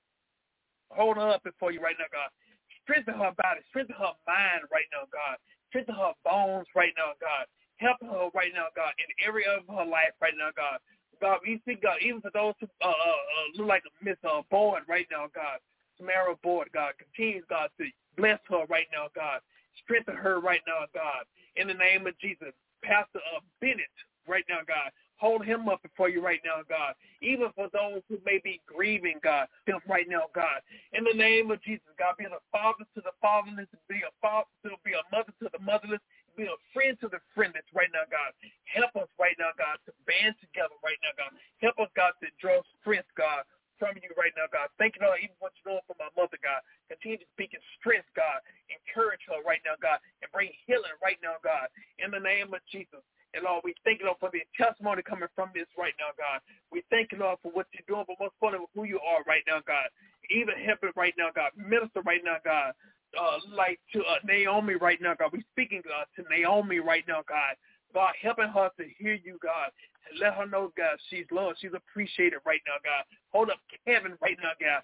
Hold 0.90 1.22
her 1.22 1.38
up 1.38 1.46
before 1.46 1.70
you 1.70 1.86
right 1.86 1.96
now, 2.02 2.10
God. 2.10 2.34
Strengthen 2.82 3.14
her 3.14 3.32
body. 3.38 3.62
Strengthen 3.70 3.96
her 4.02 4.18
mind 4.26 4.66
right 4.74 4.90
now, 4.90 5.06
God. 5.14 5.38
Strengthen 5.70 5.96
her 6.02 6.18
bones 6.26 6.68
right 6.74 6.98
now, 6.98 7.14
God. 7.22 7.46
Help 7.78 7.98
her 8.02 8.30
right 8.34 8.54
now, 8.54 8.70
God, 8.76 8.94
in 9.02 9.10
every 9.26 9.46
area 9.46 9.58
of 9.58 9.66
her 9.70 9.86
life 9.86 10.14
right 10.22 10.38
now, 10.38 10.54
God. 10.54 10.78
God, 11.22 11.40
we 11.46 11.62
God, 11.82 11.98
even 12.04 12.20
for 12.20 12.32
those 12.34 12.54
who 12.60 12.68
uh, 12.84 12.88
uh, 12.88 12.92
uh, 12.92 13.46
look 13.56 13.68
like 13.68 13.84
a 13.86 14.06
Miss 14.06 14.18
uh, 14.28 14.42
Boyd 14.50 14.82
right 14.88 15.08
now, 15.12 15.28
God, 15.34 15.60
Samara 15.98 16.36
Boyd, 16.44 16.70
God, 16.74 16.94
continue, 16.98 17.44
God, 17.48 17.70
to 17.80 17.86
bless 18.18 18.40
her 18.50 18.66
right 18.70 18.88
now, 18.92 19.08
God. 19.16 19.40
Strengthen 19.84 20.16
her 20.16 20.40
right 20.40 20.62
now, 20.68 20.86
God. 20.94 21.24
In 21.56 21.68
the 21.68 21.74
name 21.74 22.08
of 22.08 22.18
Jesus. 22.20 22.54
Pastor 22.84 23.22
uh, 23.36 23.40
Bennett, 23.62 23.94
right 24.28 24.46
now, 24.50 24.62
God. 24.68 24.92
Hold 25.18 25.46
him 25.46 25.70
up 25.70 25.84
before 25.84 26.10
you 26.10 26.18
right 26.18 26.42
now, 26.44 26.66
God. 26.68 26.96
Even 27.22 27.50
for 27.54 27.70
those 27.72 28.02
who 28.10 28.18
may 28.26 28.42
be 28.44 28.60
grieving, 28.66 29.20
God, 29.24 29.48
right 29.88 30.10
now, 30.10 30.26
God. 30.34 30.66
In 30.94 31.04
the 31.04 31.14
name 31.14 31.52
of 31.52 31.62
Jesus, 31.62 31.86
God, 32.00 32.18
be 32.18 32.26
a 32.26 32.42
father 32.52 32.86
to 32.96 33.02
the 33.02 33.14
fatherless, 33.22 33.70
be 33.88 34.02
a 34.02 34.10
father 34.20 34.50
to 34.66 34.72
be 34.84 34.94
a 34.98 35.06
mother 35.16 35.32
to 35.44 35.50
the 35.54 35.62
motherless, 35.62 36.02
be 36.38 36.48
a 36.48 36.60
friend 36.74 36.98
to 37.02 37.08
the 37.08 37.20
friendless 37.36 37.66
right 37.76 37.92
now, 37.92 38.06
God. 38.10 38.32
Help 38.70 38.94
us 39.00 39.12
right 39.20 39.36
now, 39.40 39.52
God, 39.58 39.78
to 39.88 39.92
band 40.08 40.36
together 40.40 40.76
right 40.82 41.00
now, 41.04 41.14
God. 41.18 41.32
Help 41.60 41.78
us, 41.80 41.92
God, 41.96 42.14
to 42.24 42.28
draw 42.42 42.62
strength, 42.80 43.10
God, 43.16 43.44
from 43.82 43.98
you 44.00 44.12
right 44.14 44.34
now, 44.38 44.46
God. 44.52 44.70
Thank 44.78 44.98
you, 44.98 45.06
Lord, 45.06 45.20
even 45.24 45.36
what 45.42 45.56
you're 45.62 45.76
doing 45.76 45.86
for 45.90 45.98
my 45.98 46.12
mother, 46.14 46.38
God. 46.42 46.62
Continue 46.92 47.18
to 47.18 47.30
speak 47.34 47.58
in 47.58 47.62
strength, 47.82 48.08
God. 48.14 48.44
Encourage 48.70 49.26
her 49.30 49.42
right 49.42 49.62
now, 49.66 49.76
God, 49.82 49.98
and 50.22 50.30
bring 50.30 50.54
healing 50.70 50.96
right 51.02 51.18
now, 51.26 51.42
God. 51.42 51.68
In 51.98 52.14
the 52.14 52.22
name 52.22 52.54
of 52.54 52.62
Jesus. 52.70 53.02
And 53.34 53.48
Lord, 53.48 53.64
we 53.64 53.74
thank 53.88 54.04
you, 54.04 54.12
Lord, 54.12 54.20
for 54.20 54.30
the 54.32 54.44
testimony 54.60 55.02
coming 55.02 55.32
from 55.36 55.56
this 55.56 55.68
right 55.80 55.96
now, 55.96 56.12
God. 56.20 56.44
We 56.68 56.84
thank 56.92 57.16
you, 57.16 57.20
Lord, 57.20 57.40
for 57.40 57.52
what 57.56 57.68
you're 57.72 57.88
doing, 57.88 58.04
but 58.04 58.20
most 58.20 58.36
importantly, 58.36 58.68
who 58.76 58.84
you 58.84 59.00
are 59.00 59.24
right 59.24 59.44
now, 59.48 59.64
God. 59.64 59.88
Even 60.30 60.60
help 60.60 60.84
it 60.84 60.96
right 61.00 61.16
now, 61.16 61.32
God. 61.32 61.56
Minister 61.56 62.04
right 62.04 62.24
now, 62.24 62.44
God. 62.44 62.76
Uh, 63.20 63.40
like 63.56 63.80
to 63.94 64.00
uh, 64.00 64.20
Naomi 64.24 64.76
right 64.76 65.02
now, 65.02 65.14
God. 65.14 65.32
We 65.34 65.44
speaking, 65.52 65.82
God, 65.84 66.06
to 66.16 66.24
Naomi 66.30 66.80
right 66.80 67.04
now, 67.08 67.22
God. 67.28 67.56
God, 67.94 68.14
helping 68.22 68.48
her 68.48 68.70
to 68.78 68.86
hear 68.98 69.20
you, 69.24 69.38
God. 69.44 69.70
And 70.10 70.20
let 70.20 70.36
her 70.36 70.46
know, 70.46 70.72
God, 70.78 70.98
she's 71.10 71.26
loved. 71.32 71.58
She's 71.60 71.76
appreciated 71.76 72.40
right 72.46 72.62
now, 72.66 72.80
God. 72.84 73.04
Hold 73.34 73.50
up 73.50 73.60
Kevin 73.86 74.14
right 74.22 74.38
now, 74.42 74.56
God. 74.60 74.82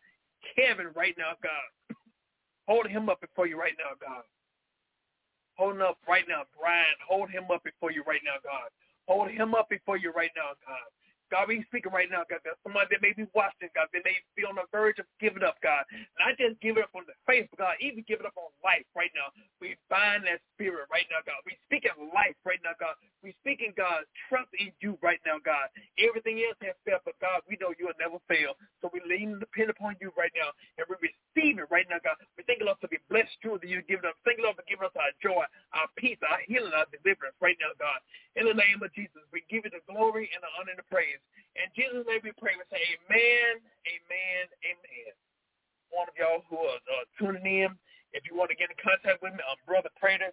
Kevin 0.56 0.88
right 0.94 1.16
now, 1.18 1.40
God. 1.42 1.96
Hold 2.68 2.88
him 2.88 3.08
up 3.08 3.22
before 3.22 3.48
you 3.48 3.58
right 3.58 3.76
now, 3.80 3.96
God 4.06 4.24
holding 5.58 5.82
up 5.82 5.98
right 6.08 6.24
now, 6.30 6.46
Brian. 6.58 6.98
Hold 7.10 7.30
him 7.30 7.50
up 7.52 7.64
before 7.66 7.92
you 7.92 8.04
right 8.06 8.22
now, 8.24 8.38
God. 8.46 8.70
Hold 9.10 9.30
him 9.30 9.56
up 9.56 9.70
before 9.70 9.98
you 9.98 10.14
right 10.14 10.32
now, 10.38 10.54
God. 10.62 10.88
God, 11.28 11.52
we 11.52 11.64
speaking 11.68 11.92
right 11.92 12.08
now, 12.08 12.24
God. 12.24 12.40
There's 12.44 12.60
somebody 12.64 12.88
that 12.96 13.04
may 13.04 13.12
be 13.12 13.28
watching, 13.36 13.68
God. 13.76 13.92
They 13.92 14.04
may 14.08 14.16
be 14.40 14.48
on 14.48 14.56
the 14.56 14.68
verge 14.72 15.00
of 15.00 15.08
giving 15.20 15.44
up, 15.44 15.60
God. 15.60 15.84
Not 16.20 16.40
just 16.40 16.60
giving 16.64 16.84
up 16.84 16.94
on 16.96 17.04
the 17.04 17.18
faith, 17.28 17.52
but 17.52 17.60
God, 17.68 17.76
even 17.84 18.08
giving 18.08 18.26
up 18.26 18.36
on 18.40 18.50
life 18.64 18.88
right 18.96 19.12
now. 19.12 19.34
We 19.60 19.76
bind 19.92 20.24
that 20.28 20.40
spirit 20.56 20.88
right 20.88 21.08
now, 21.12 21.20
God. 21.28 21.40
We 21.44 21.60
speaking 21.68 21.92
life 22.16 22.38
right 22.48 22.62
now, 22.64 22.78
God. 22.80 22.96
We 23.26 23.36
speaking, 23.44 23.76
God, 23.76 24.08
trust 24.32 24.52
in 24.56 24.72
you 24.80 24.96
right 25.04 25.20
now, 25.28 25.42
God. 25.44 25.68
Everything 26.00 26.40
else 26.48 26.60
has 26.64 26.78
failed, 26.88 27.04
but 27.04 27.20
God, 27.20 27.44
we 27.50 27.60
know 27.60 27.76
you 27.76 27.92
will 27.92 28.00
never 28.00 28.22
fail. 28.32 28.56
So 28.80 28.88
we 28.94 29.04
lean 29.04 29.36
and 29.36 29.42
depend 29.44 29.68
upon 29.74 30.00
you 30.00 30.16
right 30.16 30.32
now, 30.38 30.56
and 30.80 30.88
we 30.88 30.96
receive 31.02 31.60
it 31.60 31.68
right 31.68 31.88
now, 31.92 32.00
God. 32.00 32.16
We 32.40 32.48
thank 32.48 32.64
you, 32.64 32.68
Lord, 32.70 32.80
for 32.80 32.88
the 32.88 33.02
blessed 33.12 33.36
truth 33.44 33.66
that 33.66 33.70
you've 33.70 33.90
given 33.90 34.08
us. 34.08 34.16
Thank 34.24 34.40
you, 34.40 34.48
Lord, 34.48 34.56
for 34.56 34.68
giving 34.70 34.88
us 34.88 34.96
our 34.96 35.12
joy, 35.20 35.44
our 35.76 35.90
peace, 36.00 36.20
our 36.24 36.40
healing, 36.48 36.72
our 36.72 36.88
deliverance 36.94 37.36
right 37.44 37.58
now, 37.60 37.74
God. 37.76 38.00
In 38.38 38.46
the 38.46 38.54
name 38.54 38.80
of 38.86 38.94
Jesus, 38.94 39.26
we 39.34 39.42
give 39.50 39.66
you 39.66 39.74
the 39.74 39.82
glory 39.90 40.30
and 40.30 40.42
the 40.46 40.52
honor 40.62 40.78
and 40.78 40.80
the 40.80 40.88
praise. 40.94 41.17
And 41.58 41.74
Jesus' 41.74 42.06
name 42.06 42.22
we 42.22 42.34
pray. 42.38 42.54
and 42.54 42.70
say 42.70 42.78
amen, 42.78 43.62
amen, 43.90 44.44
amen. 44.62 45.12
One 45.90 46.06
of 46.06 46.16
y'all 46.20 46.46
who 46.46 46.62
are 46.62 46.78
uh, 46.78 47.06
tuning 47.18 47.46
in, 47.46 47.74
if 48.14 48.24
you 48.30 48.38
want 48.38 48.54
to 48.54 48.58
get 48.60 48.70
in 48.70 48.78
contact 48.78 49.26
with 49.26 49.34
me, 49.34 49.42
I'm 49.42 49.58
Brother 49.66 49.90
Prater. 49.98 50.30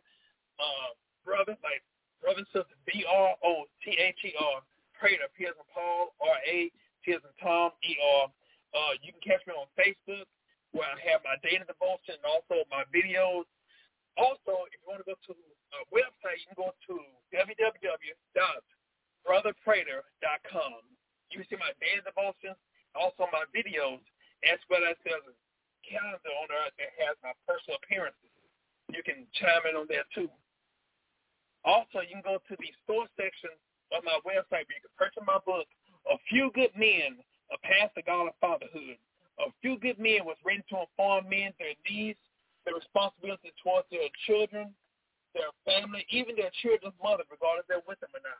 Uh, 0.60 0.90
brother, 1.24 1.56
like 1.64 1.80
brother 2.20 2.44
and 2.44 2.52
sister, 2.52 2.76
B-R-O-T-H-E-R, 2.86 4.56
Prater, 4.94 5.28
P 5.34 5.48
as 5.48 5.56
in 5.56 5.68
Paul, 5.72 6.14
R-A, 6.20 6.70
T 7.02 7.04
as 7.10 7.24
in 7.24 7.34
Tom, 7.40 7.72
E-R. 7.82 8.24
Uh, 8.76 8.92
you 9.00 9.10
can 9.16 9.24
catch 9.24 9.42
me 9.48 9.56
on 9.56 9.66
Facebook 9.74 10.28
where 10.76 10.86
I 10.86 10.98
have 11.08 11.22
my 11.24 11.38
daily 11.40 11.64
devotion 11.64 12.18
and 12.18 12.26
also 12.26 12.66
my 12.68 12.84
videos. 12.92 13.46
Also, 14.18 14.66
if 14.70 14.76
you 14.78 14.86
want 14.86 15.02
to 15.02 15.08
go 15.08 15.16
to 15.16 15.32
a 15.34 15.80
website, 15.90 16.38
you 16.42 16.46
can 16.52 16.58
go 16.58 16.70
to 16.70 16.94
www.brotherprater.com 19.26 20.94
you 21.34 21.42
can 21.42 21.50
see 21.50 21.58
my 21.58 21.74
daily 21.82 21.98
devotions, 22.06 22.54
also 22.94 23.26
my 23.34 23.42
videos, 23.50 23.98
as 24.46 24.62
well 24.70 24.86
as 24.86 24.94
there's 25.02 25.26
calendar 25.82 26.30
on 26.38 26.46
there 26.46 26.70
that 26.78 26.94
has 27.02 27.18
my 27.26 27.34
personal 27.42 27.74
appearances. 27.82 28.30
You 28.94 29.02
can 29.02 29.26
chime 29.34 29.66
in 29.66 29.74
on 29.74 29.90
there 29.90 30.06
too. 30.14 30.30
Also, 31.66 32.06
you 32.06 32.22
can 32.22 32.22
go 32.22 32.38
to 32.38 32.54
the 32.54 32.70
store 32.86 33.10
section 33.18 33.50
of 33.90 34.06
my 34.06 34.14
website 34.22 34.62
where 34.70 34.78
you 34.78 34.84
can 34.86 34.94
purchase 34.94 35.26
my 35.26 35.42
book, 35.42 35.66
A 36.06 36.14
Few 36.30 36.54
Good 36.54 36.70
Men, 36.78 37.18
A 37.50 37.58
Path 37.66 37.90
to 37.98 38.02
God 38.06 38.30
of 38.30 38.38
Fatherhood. 38.38 39.00
A 39.42 39.50
Few 39.58 39.74
Good 39.82 39.98
Men 39.98 40.22
was 40.22 40.38
written 40.46 40.62
to 40.70 40.86
inform 40.86 41.26
men 41.26 41.50
their 41.58 41.74
needs, 41.82 42.20
their 42.62 42.78
responsibility 42.78 43.50
towards 43.58 43.90
their 43.90 44.06
children, 44.28 44.70
their 45.34 45.50
family, 45.66 46.06
even 46.14 46.38
their 46.38 46.54
children's 46.62 46.94
mother, 47.02 47.26
regardless 47.26 47.66
they're 47.66 47.82
with 47.88 47.98
them 47.98 48.14
or 48.14 48.22
not. 48.22 48.38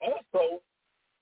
Also, 0.00 0.64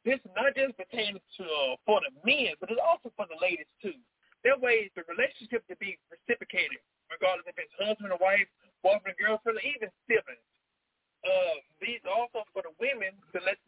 this 0.04 0.22
not 0.34 0.54
just 0.54 0.78
pertains 0.78 1.20
to 1.36 1.44
uh, 1.44 1.74
for 1.84 2.00
the 2.00 2.12
men, 2.22 2.54
but 2.62 2.70
it's 2.70 2.80
also 2.80 3.12
for 3.18 3.26
the 3.26 3.38
ladies 3.42 3.68
too. 3.82 3.98
That 4.46 4.60
way, 4.60 4.88
the 4.94 5.02
relationship 5.10 5.66
to 5.66 5.76
be 5.82 5.98
reciprocated, 6.08 6.78
regardless 7.10 7.50
if 7.50 7.58
it's 7.58 7.74
husband 7.74 8.14
or 8.14 8.22
wife, 8.22 8.46
boyfriend 8.86 9.18
girlfriend, 9.18 9.58
or 9.58 9.66
even 9.66 9.90
siblings. 10.06 10.46
Uh, 11.26 11.58
these 11.82 11.98
also 12.06 12.46
for 12.54 12.62
the 12.62 12.70
women 12.78 13.10
to 13.34 13.42
let 13.42 13.58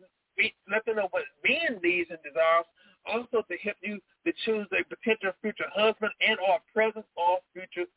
let 0.70 0.86
them 0.86 0.96
know 0.96 1.10
what 1.10 1.26
men 1.42 1.82
needs 1.82 2.08
and 2.08 2.22
desires. 2.22 2.64
Also 3.04 3.42
to 3.42 3.56
help 3.64 3.76
you 3.82 3.98
to 4.24 4.30
choose 4.44 4.68
a 4.70 4.84
potential 4.86 5.32
future 5.42 5.66
husband 5.74 6.12
and 6.20 6.38
or 6.38 6.62
present 6.72 7.04
or 7.16 7.42
future 7.52 7.88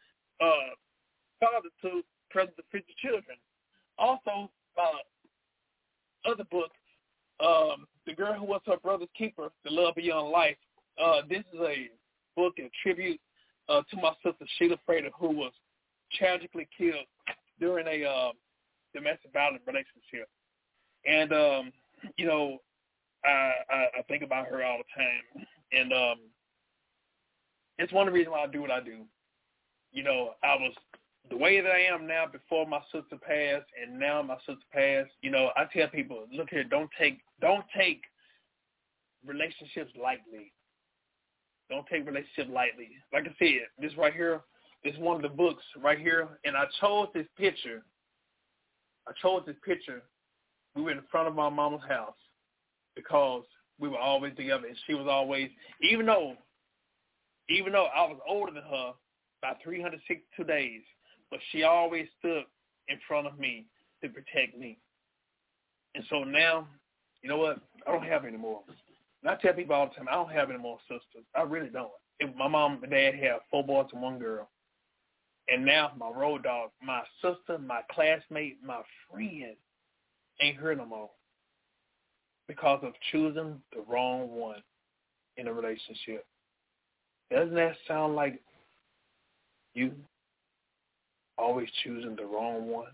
uh, 0.42 0.74
father 1.40 1.70
to 1.84 2.02
present 2.32 2.58
or 2.58 2.66
future 2.72 2.98
children. 2.98 3.38
Also, 4.00 4.50
uh, 4.80 5.04
other 6.26 6.48
books 6.50 6.76
um, 7.40 7.88
the 8.06 8.14
girl 8.14 8.34
who 8.34 8.46
was 8.46 8.62
her 8.66 8.78
brother's 8.78 9.10
keeper, 9.18 9.50
The 9.64 9.72
Love 9.72 9.96
Beyond 9.96 10.30
Life. 10.30 10.58
Uh, 11.02 11.22
this 11.30 11.44
is 11.54 11.60
a 11.62 11.90
book 12.36 12.54
in 12.58 12.70
tribute 12.82 13.20
uh, 13.70 13.82
to 13.90 13.96
my 13.98 14.12
sister 14.24 14.46
Sheila 14.58 14.78
Prater, 14.86 15.10
who 15.18 15.30
was 15.30 15.52
tragically 16.14 16.68
killed 16.78 17.06
during 17.60 17.88
a 17.88 18.08
uh, 18.08 18.32
domestic 18.94 19.32
violence 19.34 19.64
relationship. 19.66 20.30
And 21.06 21.34
um, 21.34 21.72
you 22.18 22.26
know, 22.26 22.60
I, 23.26 23.52
I, 23.70 23.86
I 24.00 24.02
think 24.08 24.24
about 24.24 24.48
her 24.48 24.64
all 24.64 24.78
the 24.78 25.02
time, 25.02 25.46
and 25.72 25.94
um, 25.94 26.20
it's 27.78 27.94
one 27.94 28.08
of 28.08 28.14
the 28.14 28.18
reasons 28.18 28.34
why 28.34 28.44
I 28.44 28.48
do 28.48 28.62
what 28.62 28.72
I 28.72 28.82
do. 28.82 29.00
You 29.92 30.04
know, 30.04 30.32
I 30.44 30.56
was 30.56 30.74
the 31.30 31.38
way 31.38 31.62
that 31.62 31.72
I 31.72 31.94
am 31.94 32.06
now 32.06 32.26
before 32.32 32.68
my 32.68 32.80
sister 32.92 33.18
passed 33.18 33.70
and 33.82 34.00
now 34.00 34.22
my 34.22 34.38
sister 34.40 34.66
passed, 34.74 35.12
you 35.22 35.32
know, 35.32 35.52
I 35.56 35.66
tell 35.72 35.88
people, 35.88 36.26
look 36.32 36.50
here, 36.50 36.64
don't 36.64 36.90
take 37.00 37.20
don't 37.42 37.66
take 37.76 38.02
relationships 39.26 39.92
lightly. 40.02 40.52
Don't 41.70 41.88
take 41.88 42.06
relationships 42.06 42.50
lightly. 42.52 42.90
Like 43.14 43.24
I 43.24 43.36
said, 43.40 43.68
this 43.80 43.96
right 43.98 44.14
here 44.14 44.42
is 44.84 44.98
one 45.00 45.16
of 45.16 45.22
the 45.22 45.30
books 45.30 45.64
right 45.82 45.98
here 45.98 46.28
and 46.44 46.58
I 46.58 46.66
chose 46.82 47.08
this 47.14 47.28
picture. 47.38 47.84
I 49.08 49.12
chose 49.22 49.44
this 49.46 49.56
picture. 49.66 50.04
We 50.76 50.82
were 50.82 50.92
in 50.92 51.02
front 51.10 51.28
of 51.28 51.36
my 51.36 51.50
mama's 51.50 51.82
house 51.88 52.16
because 52.96 53.44
we 53.80 53.88
were 53.88 53.98
always 53.98 54.36
together 54.36 54.68
and 54.68 54.78
she 54.86 54.94
was 54.94 55.08
always 55.10 55.50
even 55.82 56.06
though 56.06 56.36
even 57.50 57.74
though 57.74 57.88
I 57.96 58.04
was 58.08 58.20
older 58.28 58.52
than 58.52 58.64
her 58.64 58.94
by 59.42 59.54
362 59.64 60.44
days, 60.46 60.82
but 61.34 61.40
she 61.52 61.64
always 61.64 62.06
stood 62.20 62.44
in 62.90 63.00
front 63.08 63.26
of 63.26 63.40
me 63.40 63.66
to 64.04 64.10
protect 64.10 64.56
me. 64.56 64.78
And 65.96 66.04
so 66.08 66.24
now, 66.24 66.68
you 67.24 67.30
know 67.30 67.38
what? 67.38 67.58
I 67.88 67.92
don't 67.92 68.06
have 68.06 68.26
any 68.26 68.38
more. 68.38 68.62
And 69.24 69.32
I 69.32 69.36
tell 69.42 69.54
people 69.54 69.74
all 69.74 69.88
the 69.88 69.96
time, 69.96 70.08
I 70.08 70.14
don't 70.14 70.32
have 70.32 70.52
any 70.52 70.60
more 70.60 70.78
sisters. 70.88 71.26
I 71.36 71.42
really 71.42 71.70
don't. 71.70 71.90
If 72.20 72.36
my 72.36 72.48
mom 72.48 72.84
and 72.84 72.92
dad 72.92 73.16
had 73.16 73.38
four 73.50 73.64
boys 73.64 73.88
and 73.94 74.02
one 74.04 74.20
girl. 74.20 74.48
And 75.48 75.66
now 75.66 75.92
my 75.98 76.10
road 76.10 76.44
dog, 76.44 76.70
my 76.84 77.02
sister, 77.20 77.58
my 77.58 77.82
classmate, 77.92 78.60
my 78.64 78.82
friend 79.10 79.56
ain't 80.40 80.60
here 80.60 80.76
no 80.76 80.86
more 80.86 81.10
because 82.48 82.82
of 82.84 82.94
choosing 83.12 83.60
the 83.76 83.82
wrong 83.90 84.30
one 84.30 84.62
in 85.38 85.48
a 85.48 85.54
relationship. 85.54 86.28
Doesn't 87.32 87.56
that 87.56 87.76
sound 87.88 88.16
like 88.16 88.40
you? 89.74 89.94
Always 91.38 91.70
choosing 91.84 92.16
the 92.16 92.26
wrong 92.26 92.68
one. 92.68 92.92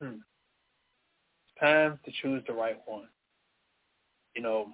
Hmm. 0.00 0.18
It's 1.46 1.60
time 1.60 1.98
to 2.04 2.12
choose 2.22 2.42
the 2.46 2.52
right 2.52 2.78
one. 2.86 3.08
You 4.34 4.42
know, 4.42 4.68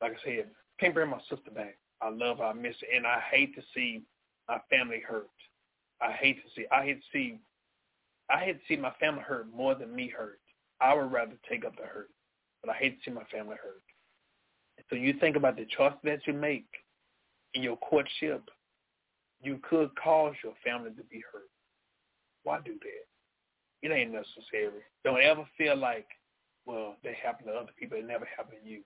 like 0.00 0.12
I 0.12 0.24
said, 0.24 0.46
can't 0.80 0.94
bring 0.94 1.10
my 1.10 1.20
sister 1.28 1.50
back. 1.54 1.78
I 2.00 2.10
love 2.10 2.38
her, 2.38 2.44
I 2.44 2.52
miss 2.52 2.76
her, 2.80 2.96
and 2.96 3.06
I 3.06 3.20
hate 3.30 3.54
to 3.54 3.62
see 3.74 4.02
my 4.48 4.60
family 4.70 5.02
hurt. 5.06 5.28
I 6.00 6.12
hate 6.12 6.42
to 6.42 6.50
see. 6.54 6.66
I 6.70 6.84
hate 6.84 7.00
to 7.00 7.06
see. 7.12 7.38
I 8.30 8.38
hate 8.44 8.54
to 8.54 8.66
see 8.68 8.76
my 8.76 8.92
family 9.00 9.22
hurt 9.22 9.46
more 9.54 9.74
than 9.74 9.94
me 9.94 10.08
hurt. 10.08 10.40
I 10.80 10.94
would 10.94 11.12
rather 11.12 11.34
take 11.48 11.64
up 11.64 11.76
the 11.76 11.86
hurt, 11.86 12.10
but 12.62 12.70
I 12.70 12.76
hate 12.76 12.98
to 12.98 13.10
see 13.10 13.14
my 13.14 13.24
family 13.24 13.56
hurt. 13.62 13.82
So 14.90 14.96
you 14.96 15.14
think 15.14 15.36
about 15.36 15.56
the 15.56 15.66
choice 15.76 15.94
that 16.04 16.26
you 16.26 16.32
make 16.32 16.66
in 17.54 17.62
your 17.62 17.76
courtship 17.78 18.42
you 19.46 19.60
could 19.68 19.90
cause 20.02 20.34
your 20.42 20.54
family 20.64 20.90
to 20.90 21.02
be 21.04 21.22
hurt. 21.32 21.48
Why 22.42 22.58
do 22.64 22.72
that? 22.72 23.86
It 23.86 23.92
ain't 23.92 24.12
necessary. 24.12 24.82
Don't 25.04 25.22
ever 25.22 25.46
feel 25.56 25.76
like 25.76 26.06
well, 26.66 26.96
they 27.04 27.16
happen 27.22 27.46
to 27.46 27.52
other 27.52 27.70
people. 27.78 27.96
It 27.96 28.06
never 28.06 28.26
happened 28.36 28.58
to 28.64 28.68
you. 28.68 28.80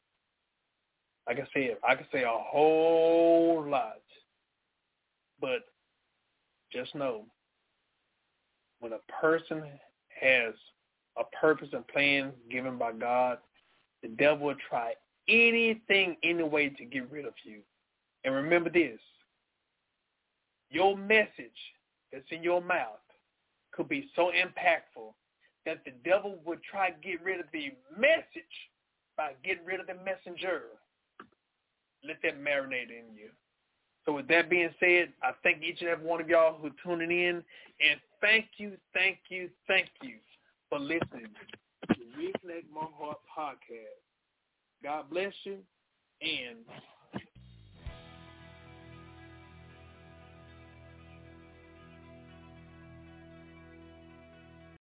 Like 1.26 1.38
I 1.38 1.48
said, 1.54 1.78
I 1.86 1.94
could 1.94 2.06
say 2.12 2.22
a 2.24 2.28
whole 2.28 3.64
lot, 3.66 4.02
but 5.40 5.60
just 6.72 6.94
know 6.94 7.24
when 8.80 8.92
a 8.92 9.20
person 9.20 9.62
has 10.20 10.54
a 11.18 11.24
purpose 11.40 11.68
and 11.72 11.86
plan 11.88 12.32
given 12.50 12.76
by 12.76 12.92
God, 12.92 13.38
the 14.02 14.08
devil 14.08 14.46
will 14.46 14.56
try 14.68 14.92
anything, 15.28 16.16
any 16.22 16.42
way 16.42 16.68
to 16.68 16.84
get 16.84 17.10
rid 17.10 17.26
of 17.26 17.34
you. 17.44 17.60
And 18.24 18.34
remember 18.34 18.70
this, 18.70 19.00
your 20.70 20.96
message 20.96 21.50
that's 22.12 22.24
in 22.30 22.42
your 22.42 22.60
mouth 22.60 23.00
could 23.72 23.88
be 23.88 24.08
so 24.16 24.30
impactful 24.30 25.12
that 25.66 25.84
the 25.84 25.92
devil 26.04 26.38
would 26.44 26.62
try 26.62 26.90
to 26.90 26.96
get 27.02 27.22
rid 27.22 27.40
of 27.40 27.46
the 27.52 27.72
message 27.98 28.56
by 29.16 29.32
getting 29.44 29.64
rid 29.64 29.80
of 29.80 29.86
the 29.86 29.94
messenger. 29.94 30.62
Let 32.06 32.16
that 32.22 32.40
marinate 32.40 32.88
in 32.90 33.14
you. 33.14 33.30
So 34.06 34.12
with 34.14 34.28
that 34.28 34.48
being 34.48 34.70
said, 34.80 35.12
I 35.22 35.32
thank 35.42 35.62
each 35.62 35.80
and 35.80 35.90
every 35.90 36.06
one 36.06 36.20
of 36.20 36.28
y'all 36.28 36.58
who 36.58 36.70
tuning 36.82 37.10
in, 37.10 37.36
and 37.36 38.00
thank 38.20 38.46
you, 38.56 38.72
thank 38.94 39.18
you, 39.28 39.50
thank 39.68 39.88
you 40.02 40.14
for 40.70 40.78
listening 40.78 41.28
to 41.88 41.94
Reconnect 42.18 42.64
My 42.74 42.86
Heart 42.98 43.18
podcast. 43.36 44.00
God 44.82 45.10
bless 45.10 45.34
you, 45.44 45.58
and 46.22 46.56